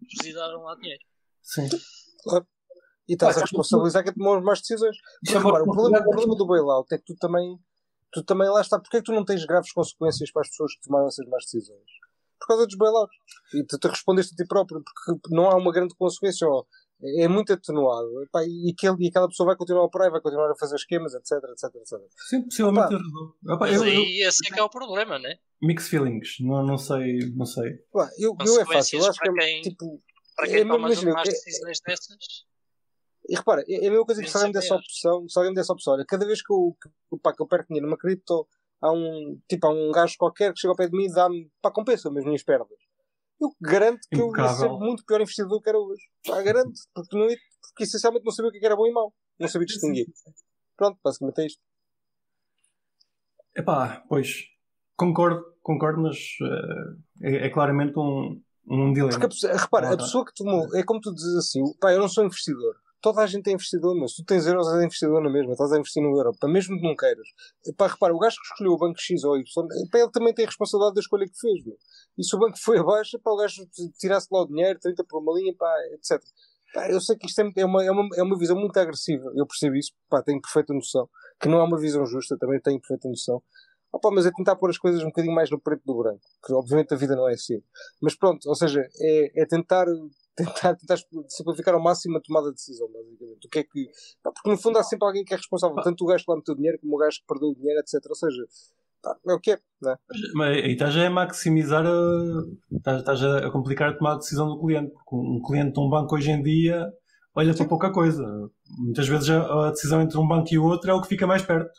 Precisaram 0.00 0.62
lá 0.62 0.74
dinheiro. 0.76 1.02
Sim. 1.42 1.68
Claro. 2.22 2.46
E 3.08 3.12
estás 3.12 3.38
a 3.38 3.40
responsabilizar 3.42 4.02
quem 4.02 4.12
tomou 4.12 4.40
mais 4.42 4.60
decisões. 4.60 4.96
Porque, 5.24 5.38
repara, 5.38 5.62
o, 5.62 5.72
problema, 5.72 5.98
o 5.98 6.10
problema 6.10 6.36
do 6.36 6.46
bailout 6.46 6.92
é 6.92 6.98
que 6.98 7.04
tu 7.04 7.16
também, 7.16 7.58
tu 8.12 8.24
também 8.24 8.48
lá 8.48 8.60
está. 8.60 8.78
Porquê 8.78 8.96
é 8.96 9.00
que 9.00 9.06
tu 9.06 9.12
não 9.12 9.24
tens 9.24 9.44
graves 9.44 9.72
consequências 9.72 10.30
para 10.32 10.42
as 10.42 10.48
pessoas 10.48 10.74
que 10.74 10.82
tomaram 10.82 11.06
essas 11.06 11.26
más 11.28 11.44
decisões? 11.44 11.84
Por 12.40 12.48
causa 12.48 12.66
dos 12.66 12.76
bailouts. 12.76 13.16
E 13.54 13.64
tu 13.64 13.78
te 13.78 13.88
respondeste 13.88 14.34
a 14.34 14.36
ti 14.36 14.46
próprio, 14.46 14.82
porque 14.82 15.34
não 15.34 15.48
há 15.48 15.56
uma 15.56 15.72
grande 15.72 15.94
consequência. 15.94 16.48
Ou 16.48 16.66
é 17.02 17.28
muito 17.28 17.52
atenuado 17.52 18.22
epá, 18.22 18.42
e, 18.44 18.72
aquele, 18.72 19.04
e 19.04 19.08
aquela 19.08 19.28
pessoa 19.28 19.48
vai 19.48 19.56
continuar 19.56 19.88
por 19.88 20.02
aí, 20.02 20.10
vai 20.10 20.20
continuar 20.20 20.50
a 20.50 20.56
fazer 20.56 20.76
esquemas, 20.76 21.14
etc, 21.14 21.32
etc, 21.50 21.74
etc. 21.74 21.98
Sim, 22.28 22.42
possivelmente 22.42 22.88
tem 22.88 22.98
razão. 22.98 23.34
Epá, 23.54 23.70
eu, 23.70 23.84
eu, 23.84 24.28
esse 24.28 24.46
é 24.46 24.54
que 24.54 24.60
é 24.60 24.62
o 24.62 24.70
problema, 24.70 25.18
né? 25.18 25.36
Mixed 25.60 25.90
feelings, 25.90 26.36
não, 26.40 26.64
não 26.64 26.78
sei, 26.78 27.18
não 27.34 27.44
sei. 27.44 27.68
Epá, 27.68 28.10
eu, 28.18 28.34
eu 28.44 28.60
é 28.60 28.64
fácil, 28.64 29.00
eu 29.00 29.10
acho 29.10 29.20
que 29.20 29.28
é 29.28 29.32
quem, 29.32 29.60
tipo. 29.62 30.02
Para 30.36 30.46
quem 30.46 30.56
é, 30.56 30.64
toma 30.64 30.76
imagina, 30.88 31.12
mais 31.12 31.28
é, 31.28 31.32
decisões 31.32 31.80
dessas. 31.80 32.16
E 33.28 33.34
repara, 33.34 33.62
é, 33.68 33.74
é 33.84 33.88
a 33.88 33.90
mesma 33.90 34.06
coisa 34.06 34.22
que 34.22 34.30
se 34.30 34.36
alguém 34.36 34.52
me 34.52 34.58
desse 34.58 34.72
a 34.72 34.76
opção, 34.76 35.28
se 35.28 35.38
alguém 35.38 35.50
me 35.52 35.56
desse 35.56 35.70
a 35.70 35.74
opção, 35.74 35.94
olha, 35.94 36.04
cada 36.06 36.26
vez 36.26 36.42
que 36.42 36.52
eu, 36.52 36.76
que, 36.80 37.18
pá, 37.18 37.34
que 37.34 37.42
eu 37.42 37.46
perco 37.46 37.68
dinheiro 37.68 37.86
numa 37.86 37.98
cripto, 37.98 38.46
há 38.80 38.92
um, 38.92 39.38
tipo, 39.48 39.66
há 39.66 39.70
um 39.70 39.90
gajo 39.90 40.14
qualquer 40.16 40.52
que 40.52 40.60
chega 40.60 40.72
ao 40.72 40.76
pé 40.76 40.88
de 40.88 40.96
mim 40.96 41.06
e 41.06 41.12
dá-me, 41.12 41.50
pá, 41.60 41.70
compensa 41.70 42.08
as 42.08 42.24
minhas 42.24 42.42
perdas 42.42 42.85
eu 43.40 43.54
garanto 43.60 44.00
que 44.10 44.16
Impecável. 44.16 44.44
eu 44.44 44.50
ia 44.50 44.78
ser 44.78 44.84
muito 44.84 45.04
pior 45.04 45.20
investidor 45.20 45.50
do 45.50 45.60
que 45.60 45.68
era 45.68 45.78
hoje. 45.78 46.02
Pá, 46.26 46.42
garanto, 46.42 46.72
porque, 46.94 47.16
não, 47.16 47.26
porque 47.26 47.84
essencialmente 47.84 48.24
não 48.24 48.32
sabia 48.32 48.48
o 48.48 48.52
que 48.52 48.64
era 48.64 48.76
bom 48.76 48.86
e 48.86 48.92
mau. 48.92 49.12
Não 49.38 49.48
sabia 49.48 49.66
distinguir. 49.66 50.06
Pronto, 50.76 50.98
basicamente 51.02 51.40
é 51.40 51.46
isto. 51.46 51.60
Epá, 53.54 54.04
pois, 54.08 54.44
concordo, 54.96 55.44
concordo, 55.62 56.02
mas 56.02 56.16
uh, 56.42 57.02
é, 57.22 57.46
é, 57.46 57.50
claramente 57.50 57.98
um, 57.98 58.42
um 58.68 58.92
dilema. 58.92 59.18
Porque, 59.18 59.46
a, 59.46 59.56
repara, 59.56 59.92
a 59.92 59.96
pessoa 59.96 60.24
que 60.24 60.34
tomou, 60.34 60.74
é 60.76 60.82
como 60.82 61.00
tu 61.00 61.14
dizes 61.14 61.36
assim, 61.36 61.62
pá, 61.80 61.92
eu 61.92 62.00
não 62.00 62.08
sou 62.08 62.24
investidor 62.24 62.76
toda 63.06 63.22
a 63.22 63.26
gente 63.28 63.48
é 63.48 63.52
investidor, 63.52 63.94
mas 63.94 64.14
tu 64.14 64.24
tens 64.24 64.48
euros, 64.48 64.66
és 64.66 64.82
investidor 64.82 65.22
na 65.22 65.30
mesma, 65.30 65.52
estás 65.52 65.70
a 65.70 65.78
investir 65.78 66.02
no 66.02 66.08
euro, 66.18 66.32
para 66.40 66.48
mesmo 66.48 66.76
que 66.76 66.82
não 66.82 66.96
queiras. 66.96 67.28
Pá, 67.76 67.86
repara, 67.86 68.12
o 68.12 68.18
gajo 68.18 68.34
que 68.34 68.46
escolheu 68.48 68.72
o 68.72 68.76
banco 68.76 69.00
X 69.00 69.22
ou 69.22 69.38
Y, 69.38 69.44
para 69.92 70.00
ele 70.00 70.10
também 70.10 70.34
tem 70.34 70.44
a 70.44 70.48
responsabilidade 70.48 70.96
da 70.96 71.00
escolha 71.00 71.24
que 71.24 71.38
fez, 71.38 71.64
meu. 71.64 71.76
E 72.18 72.24
se 72.24 72.34
o 72.34 72.38
banco 72.40 72.58
foi 72.58 72.78
abaixo, 72.78 73.16
para 73.20 73.32
o 73.32 73.36
gajo 73.36 73.64
tirasse 73.96 74.26
lá 74.32 74.40
o 74.40 74.46
dinheiro, 74.48 74.80
30 74.80 75.04
por 75.04 75.22
uma 75.22 75.38
linha, 75.38 75.54
pá, 75.56 75.72
etc. 75.92 76.20
Pá, 76.74 76.90
eu 76.90 77.00
sei 77.00 77.16
que 77.16 77.28
isto 77.28 77.40
é, 77.42 77.52
é, 77.58 77.64
uma, 77.64 77.84
é, 77.84 77.90
uma, 77.92 78.08
é 78.16 78.22
uma 78.24 78.36
visão 78.36 78.56
muito 78.56 78.76
agressiva, 78.76 79.30
eu 79.36 79.46
percebo 79.46 79.76
isso, 79.76 79.92
pá, 80.10 80.20
tenho 80.20 80.40
perfeita 80.40 80.74
noção. 80.74 81.08
Que 81.38 81.46
não 81.46 81.60
é 81.60 81.62
uma 81.62 81.78
visão 81.78 82.04
justa, 82.06 82.36
também 82.36 82.60
tenho 82.60 82.80
perfeita 82.80 83.08
noção. 83.08 83.40
Opa, 83.92 84.10
mas 84.10 84.26
é 84.26 84.32
tentar 84.32 84.56
pôr 84.56 84.68
as 84.68 84.78
coisas 84.78 85.00
um 85.02 85.06
bocadinho 85.06 85.32
mais 85.32 85.48
no 85.48 85.60
preto 85.60 85.82
do 85.86 85.96
branco, 85.96 86.22
que 86.44 86.52
obviamente 86.52 86.92
a 86.92 86.96
vida 86.96 87.14
não 87.14 87.28
é 87.28 87.34
assim. 87.34 87.62
Mas 88.02 88.16
pronto, 88.16 88.48
ou 88.48 88.56
seja, 88.56 88.84
é, 89.00 89.42
é 89.42 89.46
tentar 89.46 89.86
tentar, 90.36 90.76
tentar 90.76 90.96
simplificar 91.28 91.74
ao 91.74 91.82
máximo 91.82 92.18
a 92.18 92.20
tomada 92.20 92.48
de 92.48 92.54
decisão, 92.54 92.88
basicamente. 92.92 93.46
O 93.46 93.50
que 93.50 93.58
é 93.58 93.64
que. 93.64 93.88
Porque 94.22 94.50
no 94.50 94.58
fundo 94.58 94.78
há 94.78 94.82
sempre 94.82 95.06
alguém 95.06 95.24
que 95.24 95.34
é 95.34 95.36
responsável, 95.36 95.76
tanto 95.82 96.04
o 96.04 96.06
gajo 96.06 96.24
que 96.24 96.30
lá 96.30 96.36
meteu 96.36 96.54
dinheiro 96.54 96.78
como 96.80 96.94
o 96.94 96.98
gajo 96.98 97.18
que 97.20 97.26
perdeu 97.26 97.48
o 97.48 97.54
dinheiro, 97.54 97.80
etc. 97.80 97.94
Ou 98.08 98.14
seja, 98.14 98.44
tá, 99.02 99.16
é 99.26 99.32
o 99.32 99.40
que 99.40 99.52
é, 99.52 99.58
não 99.80 99.92
é? 99.92 99.96
Mas 100.34 100.48
aí 100.48 100.72
estás 100.72 100.96
a 100.96 101.10
maximizar 101.10 101.86
a. 101.86 102.96
Estás 102.98 103.22
a 103.22 103.50
complicar 103.50 103.90
a 103.90 103.96
tomada 103.96 104.16
de 104.16 104.22
decisão 104.22 104.48
do 104.48 104.60
cliente, 104.60 104.92
porque 104.92 105.16
um 105.16 105.40
cliente 105.40 105.72
de 105.72 105.80
um 105.80 105.88
banco 105.88 106.14
hoje 106.14 106.30
em 106.30 106.42
dia 106.42 106.92
olha 107.34 107.54
para 107.54 107.68
pouca 107.68 107.92
coisa. 107.92 108.24
Muitas 108.78 109.08
vezes 109.08 109.30
a, 109.30 109.68
a 109.68 109.70
decisão 109.70 110.02
entre 110.02 110.18
um 110.18 110.26
banco 110.26 110.48
e 110.52 110.58
o 110.58 110.64
outro 110.64 110.90
é 110.90 110.94
o 110.94 111.00
que 111.00 111.08
fica 111.08 111.26
mais 111.26 111.42
perto. 111.42 111.72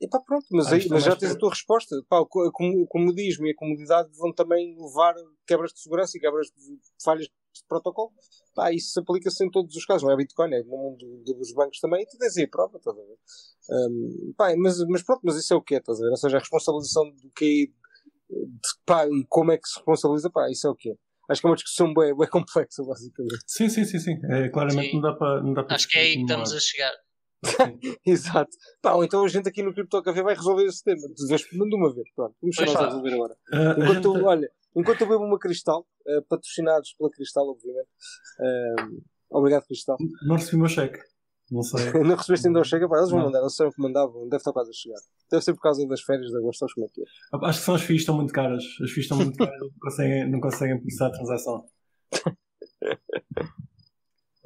E 0.00 0.08
pá, 0.08 0.20
pronto, 0.20 0.44
mas, 0.50 0.72
aí, 0.72 0.86
mas 0.90 1.04
já 1.04 1.16
tens 1.16 1.32
a 1.32 1.38
tua 1.38 1.50
resposta. 1.50 1.96
Pá, 2.08 2.20
o, 2.20 2.26
o 2.26 2.86
comodismo 2.86 3.46
e 3.46 3.52
a 3.52 3.56
comodidade 3.56 4.10
vão 4.18 4.32
também 4.32 4.76
levar 4.76 5.14
quebras 5.46 5.72
de 5.72 5.80
segurança 5.80 6.18
e 6.18 6.20
quebras 6.20 6.48
de 6.48 6.78
falhas 7.02 7.28
de 7.54 7.66
protocolo. 7.68 8.12
Pá, 8.54 8.72
isso 8.72 8.98
aplica-se 9.00 9.44
em 9.44 9.50
todos 9.50 9.74
os 9.74 9.84
casos, 9.84 10.02
não 10.02 10.12
é 10.12 10.16
Bitcoin, 10.16 10.52
é 10.54 10.62
no 10.62 10.76
mundo 10.76 11.22
dos 11.24 11.52
bancos 11.52 11.80
também, 11.80 12.02
e 12.02 12.06
tu 12.06 12.18
tens 12.18 12.36
aí 12.36 12.44
a 12.44 12.48
prova, 12.48 12.78
estás 12.78 12.96
a 12.96 13.00
ver? 13.00 13.18
Um, 13.70 14.34
pá, 14.36 14.54
mas, 14.56 14.78
mas 14.88 15.02
pronto, 15.02 15.20
mas 15.24 15.36
isso 15.36 15.54
é 15.54 15.56
o 15.56 15.62
que 15.62 15.74
é, 15.74 15.78
estás 15.78 15.98
a 16.00 16.04
ver? 16.04 16.10
Ou 16.10 16.16
seja, 16.16 16.36
a 16.36 16.40
responsabilização 16.40 17.10
do 17.10 17.30
que 17.34 17.72
de, 18.28 18.68
pá, 18.86 19.06
e 19.06 19.24
como 19.28 19.52
é 19.52 19.58
que 19.58 19.68
se 19.68 19.76
responsabiliza, 19.76 20.30
pá, 20.30 20.50
isso 20.50 20.66
é 20.66 20.70
o 20.70 20.74
que 20.74 20.90
é. 20.90 20.94
Acho 21.28 21.40
que 21.40 21.46
é 21.46 21.50
uma 21.50 21.56
discussão 21.56 21.94
bem, 21.94 22.16
bem 22.16 22.28
complexa, 22.28 22.82
basicamente. 22.84 23.44
Sim, 23.46 23.68
sim, 23.68 23.84
sim, 23.84 23.98
sim. 23.98 24.18
É, 24.30 24.48
claramente 24.48 24.90
sim. 24.90 24.94
não 24.96 25.02
dá 25.02 25.14
para. 25.14 25.42
Não 25.42 25.54
dá 25.54 25.64
para 25.64 25.76
Acho 25.76 25.88
que 25.88 25.98
é 25.98 26.02
aí 26.02 26.14
que 26.16 26.22
estamos 26.22 26.52
a 26.52 26.60
chegar. 26.60 26.92
Exato. 28.06 28.56
Pá, 28.80 28.94
ou 28.94 29.04
então 29.04 29.24
a 29.24 29.28
gente 29.28 29.48
aqui 29.48 29.62
no 29.62 29.72
Crypto 29.72 30.02
Café 30.02 30.22
vai 30.22 30.34
resolver 30.34 30.64
esse 30.64 30.82
tema. 30.82 31.00
De 31.00 31.26
vez 31.26 31.42
de 31.42 31.58
uma 31.58 31.94
vez. 31.94 32.08
Pronto, 32.14 32.34
vamos 32.40 32.56
chamar 32.56 32.76
a 32.76 32.86
resolver 32.86 33.14
agora. 33.14 33.36
Uh, 33.52 33.82
enquanto, 33.82 34.12
gente... 34.14 34.24
olha, 34.24 34.50
enquanto 34.76 35.00
eu 35.02 35.08
bebo 35.08 35.24
uma 35.24 35.38
Cristal, 35.38 35.86
uh, 36.06 36.22
patrocinados 36.28 36.94
pela 36.98 37.10
Cristal, 37.10 37.48
obviamente. 37.48 37.88
Uh, 38.38 39.02
obrigado, 39.30 39.66
Cristal. 39.66 39.96
Não 40.26 40.36
recebi 40.36 40.56
o 40.56 40.60
meu 40.60 40.68
cheque. 40.68 40.98
Não 41.50 41.62
sei. 41.62 41.92
não 42.02 42.16
recebeste 42.16 42.46
ainda 42.46 42.60
o 42.60 42.64
cheque? 42.64 42.88
Pá, 42.88 42.98
eles 42.98 43.10
vão 43.10 43.18
não. 43.18 43.26
mandar, 43.26 43.40
eles 43.40 43.54
sabem 43.54 43.72
que 43.72 43.82
mandavam, 43.82 44.24
deve 44.24 44.36
estar 44.36 44.52
quase 44.52 44.70
a 44.70 44.72
chegar. 44.72 45.00
Deve 45.30 45.44
ser 45.44 45.54
por 45.54 45.60
causa 45.60 45.86
das 45.86 46.00
férias 46.00 46.30
de 46.30 46.36
agosto, 46.36 46.60
sabes 46.60 46.74
como 46.74 46.86
é 46.86 46.88
que 46.90 47.02
é? 47.02 47.04
Acho 47.48 47.58
que 47.58 47.64
são 47.64 47.74
as 47.74 47.82
FIIs 47.82 48.00
estão 48.00 48.16
muito 48.16 48.32
caras. 48.32 48.64
As 48.82 48.90
FIIs 48.90 49.04
estão 49.04 49.18
muito 49.18 49.36
caras, 49.36 49.60
não 49.60 49.70
conseguem, 49.80 50.30
não 50.30 50.40
conseguem 50.40 50.80
processar 50.80 51.06
a 51.06 51.12
transação. 51.12 51.64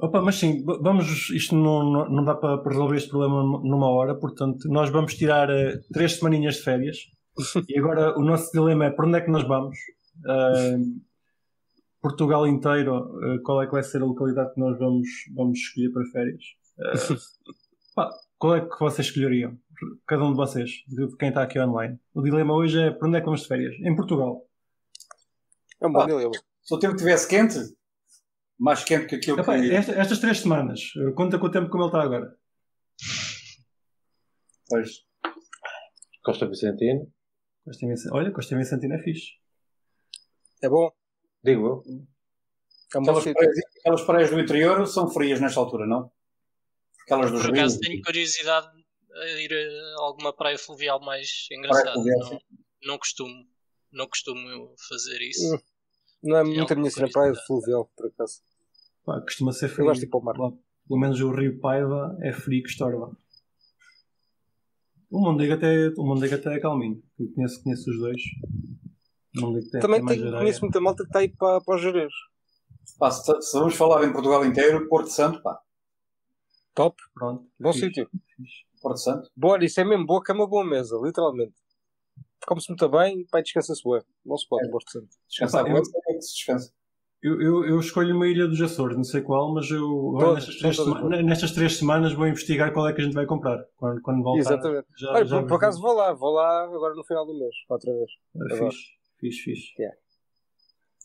Opa, 0.00 0.22
mas 0.22 0.36
sim, 0.36 0.64
vamos, 0.64 1.28
isto 1.30 1.56
não, 1.56 2.08
não 2.08 2.24
dá 2.24 2.36
para 2.36 2.62
resolver 2.62 2.96
este 2.96 3.10
problema 3.10 3.42
numa 3.42 3.90
hora, 3.90 4.14
portanto, 4.14 4.68
nós 4.68 4.90
vamos 4.90 5.16
tirar 5.16 5.50
uh, 5.50 5.80
três 5.92 6.16
semaninhas 6.16 6.54
de 6.54 6.62
férias 6.62 6.98
e 7.68 7.76
agora 7.76 8.16
o 8.16 8.22
nosso 8.22 8.52
dilema 8.52 8.84
é 8.84 8.90
para 8.90 9.06
onde 9.06 9.18
é 9.18 9.20
que 9.20 9.30
nós 9.30 9.42
vamos? 9.42 9.76
Uh, 10.20 11.00
Portugal 12.00 12.46
inteiro, 12.46 12.96
uh, 12.96 13.42
qual 13.42 13.62
é 13.62 13.66
que 13.66 13.72
vai 13.72 13.82
ser 13.82 14.02
a 14.02 14.04
localidade 14.04 14.54
que 14.54 14.60
nós 14.60 14.78
vamos, 14.78 15.08
vamos 15.34 15.58
escolher 15.58 15.90
para 15.92 16.04
férias? 16.06 16.44
Pá, 17.94 18.10
qual 18.38 18.56
é 18.56 18.60
que 18.60 18.78
vocês 18.78 19.08
escolheriam? 19.08 19.58
Cada 20.06 20.24
um 20.24 20.30
de 20.30 20.36
vocês, 20.36 20.70
de 20.86 21.16
quem 21.16 21.28
está 21.28 21.42
aqui 21.42 21.58
online. 21.58 21.98
O 22.14 22.22
dilema 22.22 22.54
hoje 22.54 22.80
é 22.80 22.90
para 22.90 23.08
onde 23.08 23.16
é 23.16 23.20
que 23.20 23.26
vamos 23.26 23.42
de 23.42 23.48
férias? 23.48 23.74
Em 23.80 23.94
Portugal. 23.94 24.48
É 25.80 25.86
um 25.86 25.92
bom 25.92 26.06
dilema. 26.06 26.32
Se 26.62 26.74
o 26.74 26.78
tempo 26.78 26.94
estivesse 26.94 27.28
quente, 27.28 27.58
mais 28.58 28.84
quente 28.84 29.06
que 29.06 29.14
aquilo 29.14 29.40
Epá, 29.40 29.58
que. 29.58 29.70
Esta, 29.70 29.92
estas 29.92 30.18
três 30.18 30.40
semanas, 30.40 30.92
eh, 30.96 31.12
conta 31.12 31.38
com 31.38 31.46
o 31.46 31.50
tempo 31.50 31.70
como 31.70 31.84
ele 31.84 31.88
está 31.88 32.02
agora. 32.02 32.36
Pois. 34.68 35.04
Costa 36.22 36.46
Vicentino. 36.46 37.10
Costa 37.64 37.86
Vicentino. 37.86 38.16
Olha, 38.16 38.32
Costa 38.32 38.56
Vicentino 38.56 38.94
é 38.94 38.98
fixe. 38.98 39.32
É 40.62 40.68
bom. 40.68 40.90
Digo 41.42 41.66
eu. 41.66 41.82
É 42.94 42.98
aquelas, 42.98 43.24
praias, 43.24 43.58
aquelas 43.80 44.02
praias 44.02 44.30
do 44.30 44.40
interior 44.40 44.86
são 44.86 45.10
frias 45.10 45.40
nesta 45.40 45.60
altura, 45.60 45.86
não? 45.86 46.10
Aquelas 47.02 47.30
dos 47.30 47.42
Por 47.42 47.50
acaso 47.50 47.78
tenho 47.80 48.02
curiosidade 48.02 48.68
a 49.12 49.26
ir 49.40 49.52
a 49.52 50.02
alguma 50.02 50.32
praia 50.32 50.58
fluvial 50.58 51.00
mais 51.00 51.46
engraçada. 51.50 51.94
Não, 51.96 52.40
não, 52.82 52.98
costumo, 52.98 53.46
não 53.92 54.08
costumo 54.08 54.74
fazer 54.88 55.20
isso. 55.20 55.54
Hum. 55.54 55.58
Não 56.22 56.36
é 56.38 56.44
muito 56.44 56.72
a 56.72 56.76
minha 56.76 56.90
cena 56.90 57.08
praia 57.10 57.32
fluvial, 57.46 57.90
por 57.96 58.06
acaso. 58.06 58.40
Pá, 59.04 59.20
costuma 59.20 59.52
ser 59.52 59.68
frio. 59.68 59.82
Eu 59.82 59.86
gosto 59.88 60.00
de 60.00 60.06
ir 60.06 60.10
para 60.10 60.20
o 60.20 60.22
mar. 60.22 60.34
Pelo 60.34 61.00
menos 61.00 61.20
o 61.20 61.30
Rio 61.30 61.60
Paiva 61.60 62.16
é 62.22 62.32
frio 62.32 62.62
que 62.62 62.70
estorva. 62.70 63.16
O 65.10 65.20
Mondego 65.20 65.54
até, 65.54 65.88
o 65.96 66.04
Mondego 66.04 66.34
até 66.34 66.54
é 66.54 66.60
calminho. 66.60 67.02
Eu 67.18 67.32
conheço, 67.32 67.62
conheço 67.62 67.90
os 67.90 67.98
dois. 67.98 68.22
Tem, 69.70 69.80
Também 69.80 70.04
tem, 70.04 70.30
conheço 70.30 70.60
muita 70.62 70.80
malta 70.80 71.02
que 71.02 71.08
está 71.08 71.20
aí 71.20 71.28
para, 71.28 71.60
para 71.60 71.76
os 71.76 71.82
Jerez. 71.82 72.12
Pá, 72.98 73.10
se, 73.10 73.42
se, 73.42 73.58
vamos 73.58 73.74
falar 73.74 74.04
em 74.04 74.12
Portugal 74.12 74.44
inteiro, 74.44 74.88
Porto 74.88 75.10
Santo, 75.10 75.42
pá. 75.42 75.60
Top. 76.74 76.96
Pronto. 77.14 77.46
Bom 77.58 77.72
sítio. 77.72 78.08
Porto 78.80 78.98
Santo. 78.98 79.30
Boa, 79.36 79.62
isso 79.64 79.80
é 79.80 79.84
mesmo 79.84 80.06
boa, 80.06 80.22
que 80.22 80.30
é 80.30 80.34
uma 80.34 80.46
boa 80.46 80.64
mesa, 80.64 80.98
literalmente 81.02 81.54
come-se 82.48 82.70
muito 82.70 82.88
bem, 82.88 83.26
pai, 83.30 83.42
descansa-se 83.42 83.82
bem. 83.84 84.00
Não 84.24 84.36
se 84.36 84.48
pode, 84.48 84.66
é. 84.66 84.70
Porto 84.70 84.90
Santo. 84.90 85.08
Descansar 85.28 85.64
bem, 85.64 85.76
é 85.76 85.80
que 85.80 86.22
se 86.22 86.34
descansa. 86.34 86.72
Eu, 87.20 87.42
eu, 87.42 87.64
eu, 87.64 87.80
escolho 87.80 88.14
uma 88.14 88.28
ilha 88.28 88.46
dos 88.46 88.62
Açores, 88.62 88.96
não 88.96 89.02
sei 89.02 89.20
qual, 89.22 89.52
mas 89.52 89.68
eu 89.72 90.12
nestas, 90.34 90.56
três 90.56 90.76
semanas, 90.76 91.24
nestas, 91.24 91.52
três 91.52 91.76
semanas, 91.76 92.12
vou 92.12 92.28
investigar 92.28 92.72
qual 92.72 92.86
é 92.86 92.92
que 92.92 93.00
a 93.00 93.04
gente 93.04 93.14
vai 93.14 93.26
comprar 93.26 93.58
quando, 93.76 94.00
quando 94.02 94.22
voltar. 94.22 94.38
Exatamente. 94.38 94.86
Já, 94.96 95.10
Olha, 95.10 95.26
já 95.26 95.40
por, 95.40 95.48
por 95.48 95.54
acaso 95.56 95.80
vou 95.80 95.94
lá, 95.94 96.12
vou 96.12 96.30
lá 96.30 96.62
agora 96.62 96.94
no 96.94 97.04
final 97.04 97.26
do 97.26 97.36
mês, 97.36 97.54
outra 97.68 97.92
vez. 97.92 98.10
É, 98.36 98.68
fixe, 99.18 99.42
fixe. 99.42 99.74
Yeah. 99.78 99.98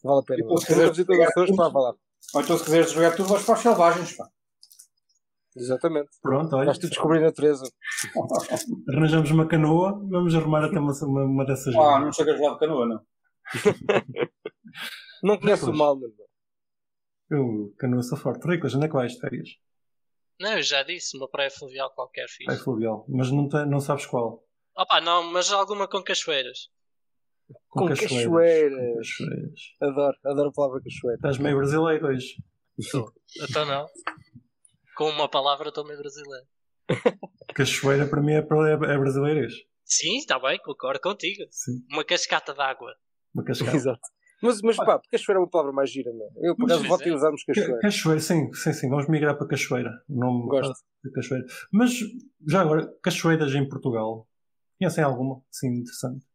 Vale 0.03 0.20
a 0.20 0.24
pena. 0.24 0.57
Se 0.57 0.66
quiseres 0.68 0.89
visitar 0.97 1.14
os 1.14 1.28
Açores, 1.28 1.55
pá, 1.55 1.68
lá. 1.68 1.95
Ou 2.34 2.41
então 2.41 2.57
se 2.57 2.64
quiseres 2.64 2.91
jogar 2.91 3.16
tudo, 3.16 3.30
vais 3.30 3.45
para 3.45 3.55
os 3.55 3.61
selvagens, 3.61 4.18
pá. 4.18 4.30
Exatamente. 5.55 6.09
Pronto, 6.22 6.55
olha. 6.55 6.66
Vais-te 6.66 6.89
descobrir 6.89 7.20
a 7.20 7.28
natureza. 7.28 7.64
Arranjamos 8.89 9.30
uma 9.32 9.47
canoa, 9.47 9.91
vamos 10.09 10.34
arrumar 10.34 10.66
até 10.66 10.80
uma, 10.80 10.93
uma, 11.03 11.24
uma 11.26 11.45
dessas. 11.45 11.76
Ah, 11.76 11.99
não 11.99 12.11
chegas 12.11 12.39
lá 12.39 12.53
de 12.53 12.59
canoa, 12.59 12.88
não. 12.88 13.01
não 15.24 15.39
conheço 15.39 15.70
o 15.70 15.76
mal, 15.76 15.95
mano. 15.95 16.14
Eu, 17.30 17.74
canoa 17.78 18.01
sou 18.03 18.18
forte. 18.18 18.47
Ricos, 18.47 18.74
onde 18.76 18.86
é 18.86 18.88
que 18.88 18.95
vais 18.95 19.14
de 19.14 19.20
férias? 19.20 19.49
Não, 20.39 20.57
eu 20.57 20.64
já 20.64 20.84
disse, 20.84 21.16
uma 21.16 21.30
praia 21.30 21.51
fluvial 21.51 21.91
qualquer 21.91 22.28
fiz. 22.28 22.45
Praia 22.45 22.59
fluvial, 22.59 23.05
mas 23.07 23.32
não, 23.32 23.47
te, 23.47 23.64
não 23.66 23.80
sabes 23.80 24.05
qual. 24.05 24.43
Opa, 24.76 24.99
não, 24.99 25.24
mas 25.32 25.51
alguma 25.51 25.88
com 25.88 26.03
cachoeiras. 26.03 26.70
Com, 27.69 27.81
com 27.81 27.87
cachoeiras. 27.87 28.23
cachoeiras. 28.23 28.95
cachoeiras. 28.97 29.59
Adoro, 29.81 30.17
adoro 30.25 30.49
a 30.49 30.53
palavra 30.53 30.81
cachoeira. 30.81 31.15
Estás 31.15 31.37
meio 31.37 31.57
brasileiro 31.57 32.07
hoje. 32.07 32.35
Então 33.49 33.65
não. 33.65 33.87
Com 34.95 35.09
uma 35.09 35.30
palavra 35.30 35.69
estou 35.69 35.85
meio 35.85 35.99
brasileiro. 35.99 36.45
Cachoeira 37.55 38.07
para 38.07 38.21
mim 38.21 38.34
é, 38.34 38.39
é 38.39 38.97
brasileiras. 38.97 39.53
Sim, 39.85 40.17
está 40.17 40.39
bem, 40.39 40.59
concordo 40.59 40.99
contigo. 41.01 41.43
Sim. 41.49 41.84
Uma 41.91 42.03
cascata 42.03 42.53
d'água. 42.53 42.93
Uma 43.34 43.43
cascata. 43.43 43.75
Exato. 43.77 44.01
Mas, 44.41 44.61
mas 44.61 44.75
pá, 44.75 44.99
cachoeira 45.09 45.39
é 45.39 45.43
uma 45.43 45.49
palavra 45.49 45.71
mais 45.71 45.89
gira, 45.89 46.11
meu. 46.11 46.27
Eu 46.41 46.55
por 46.55 46.65
acaso 46.65 46.84
voto 46.85 47.07
em 47.07 47.13
usarmos 47.13 47.43
cachoeira. 47.45 47.80
Cachoeira, 47.80 48.19
sim, 48.19 48.53
sim, 48.53 48.73
sim. 48.73 48.89
Vamos 48.89 49.07
migrar 49.07 49.38
para 49.38 49.47
cachoeira. 49.47 49.89
O 50.09 50.19
nome 50.19 50.49
Gosto. 50.49 50.73
de 51.03 51.11
cachoeira. 51.11 51.45
Mas 51.71 51.93
já 52.45 52.61
agora, 52.61 52.93
cachoeiras 53.01 53.53
em 53.55 53.67
Portugal. 53.67 54.27
Conhecem 54.77 55.03
alguma? 55.03 55.41
Sim, 55.49 55.67
interessante. 55.80 56.25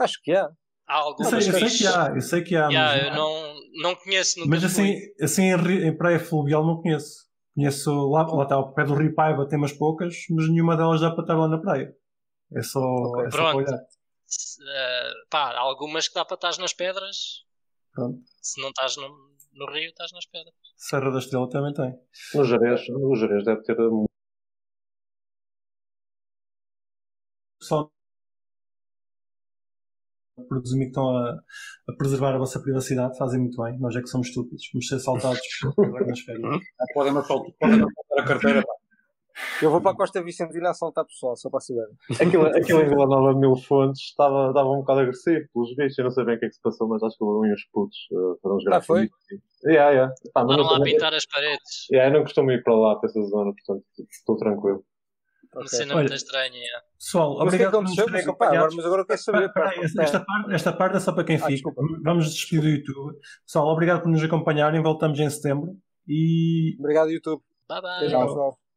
Acho 0.00 0.20
que 0.22 0.32
há. 0.32 0.48
Há 0.88 0.94
algumas 0.94 1.32
eu 1.32 1.40
sei, 1.42 1.62
eu 1.62 1.68
sei 1.68 1.78
que 1.78 1.86
há, 1.86 2.12
eu 2.14 2.20
sei 2.22 2.42
que 2.42 2.56
há. 2.56 2.68
Yeah, 2.68 2.96
mas, 2.96 3.06
eu 3.06 3.14
não, 3.14 3.60
não 3.82 3.94
conheço. 3.94 4.48
Mas 4.48 4.64
assim, 4.64 4.96
assim 5.20 5.42
em, 5.52 5.88
em 5.88 5.96
praia 5.96 6.18
fluvial 6.18 6.64
não 6.64 6.80
conheço. 6.80 7.28
Conheço 7.54 7.90
lá, 8.08 8.26
lá 8.26 8.44
está 8.44 8.58
o 8.58 8.72
pé 8.72 8.84
do 8.84 8.94
Rio 8.94 9.14
Paiva, 9.14 9.46
tem 9.46 9.58
umas 9.58 9.72
poucas, 9.72 10.14
mas 10.30 10.48
nenhuma 10.48 10.76
delas 10.76 11.00
dá 11.00 11.10
para 11.10 11.22
estar 11.22 11.36
lá 11.36 11.46
na 11.46 11.58
praia. 11.58 11.94
É 12.54 12.62
só, 12.62 12.80
okay. 12.80 13.26
é 13.26 13.30
só 13.30 13.36
Pronto. 13.52 13.70
Uh, 13.70 15.28
pá, 15.28 15.56
algumas 15.56 16.08
que 16.08 16.14
dá 16.14 16.24
para 16.24 16.36
estar 16.36 16.56
nas 16.58 16.72
pedras. 16.72 17.44
Pronto. 17.92 18.20
Se 18.40 18.60
não 18.62 18.68
estás 18.68 18.96
no, 18.96 19.08
no 19.52 19.66
rio, 19.72 19.88
estás 19.88 20.12
nas 20.12 20.24
pedras. 20.26 20.54
Serra 20.76 21.10
da 21.10 21.18
Estrela 21.18 21.48
também 21.50 21.74
tem. 21.74 21.98
O 22.34 22.44
Jerez, 22.44 22.88
o 22.88 23.14
Jerez 23.16 23.44
deve 23.44 23.62
ter. 23.62 23.76
Só 27.60 27.90
presumir 30.48 30.86
que 30.86 30.90
estão 30.90 31.16
a, 31.16 31.38
a, 31.88 31.92
preservar 31.96 32.34
a 32.34 32.38
vossa 32.38 32.60
privacidade, 32.60 33.16
fazem 33.18 33.40
muito 33.40 33.62
bem. 33.62 33.78
Nós 33.78 33.96
é 33.96 34.00
que 34.00 34.08
somos 34.08 34.28
estúpidos, 34.28 34.68
vamos 34.72 34.86
ser 34.86 34.96
assaltados 34.96 35.40
agora 35.78 36.06
nas 36.06 36.20
férias. 36.20 36.60
Podem-me 36.94 37.18
assaltar, 37.18 37.52
podem 37.58 37.84
a 38.18 38.22
carteira. 38.22 38.64
Eu 39.62 39.70
vou 39.70 39.80
para 39.80 39.92
a 39.92 39.96
Costa 39.96 40.22
Vicentina 40.22 40.70
assaltar 40.70 41.04
pessoal, 41.04 41.36
só 41.36 41.48
para 41.48 41.60
saber. 41.60 41.86
Aquilo, 42.20 42.46
aquilo 42.46 42.80
em 42.80 42.88
Vila 42.88 43.06
Nova 43.06 43.38
Mil 43.38 43.56
Fontes 43.56 44.02
estava, 44.02 44.48
estava 44.48 44.68
um 44.68 44.78
bocado 44.78 45.00
agressivo, 45.00 45.46
pelos 45.52 45.76
vistos. 45.76 45.98
Eu 45.98 46.04
não 46.04 46.10
sei 46.10 46.24
bem 46.24 46.36
o 46.36 46.38
que 46.38 46.46
é 46.46 46.48
que 46.48 46.54
se 46.54 46.62
passou, 46.62 46.88
mas 46.88 47.02
acho 47.02 47.16
que 47.16 47.24
houve 47.24 47.52
uns 47.52 47.64
putos 47.72 47.98
uh, 48.12 48.38
para 48.42 48.54
uns 48.54 48.66
Ah, 48.66 48.80
foi? 48.80 49.08
Yeah, 49.64 49.90
yeah. 49.90 50.14
Ah, 50.34 50.42
lá 50.42 50.80
pintar 50.82 51.14
as 51.14 51.26
paredes. 51.26 51.86
Yeah, 51.92 52.10
eu 52.10 52.18
não 52.18 52.24
costumo 52.24 52.50
ir 52.50 52.62
para 52.62 52.74
lá, 52.74 52.96
para 52.96 53.08
essa 53.08 53.20
zona, 53.22 53.52
portanto 53.52 53.84
estou 54.10 54.36
tranquilo. 54.36 54.84
Uma 55.52 55.64
okay. 55.64 55.78
cena 55.78 55.94
muito 55.94 56.12
estranha. 56.12 56.60
Pessoal, 56.98 57.38
mas 57.38 57.46
obrigado 57.46 57.72
por 57.72 57.82
nos 57.82 57.94
terem 57.94 58.20
acompanhado. 58.20 58.76
Mas 58.76 58.84
agora 58.84 59.02
eu 59.02 59.06
quero 59.06 59.18
saber. 59.18 59.52
Pá, 59.52 59.74
esta, 59.76 60.02
esta, 60.02 60.20
parte, 60.20 60.54
esta 60.54 60.72
parte 60.72 60.96
é 60.96 61.00
só 61.00 61.12
para 61.12 61.24
quem 61.24 61.36
ah, 61.36 61.40
fica. 61.40 61.52
Desculpa. 61.52 61.82
Vamos 62.02 62.34
despedir 62.34 62.60
do 62.60 62.68
YouTube. 62.68 63.18
Pessoal, 63.44 63.66
obrigado 63.68 64.02
por 64.02 64.10
nos 64.10 64.22
acompanharem. 64.22 64.82
Voltamos 64.82 65.18
em 65.18 65.30
setembro. 65.30 65.76
E. 66.06 66.76
Obrigado, 66.78 67.10
YouTube. 67.10 67.42
Bye 67.68 67.80
bye. 67.80 67.90
Até 67.90 68.08
já, 68.08 68.20
pessoal. 68.20 68.67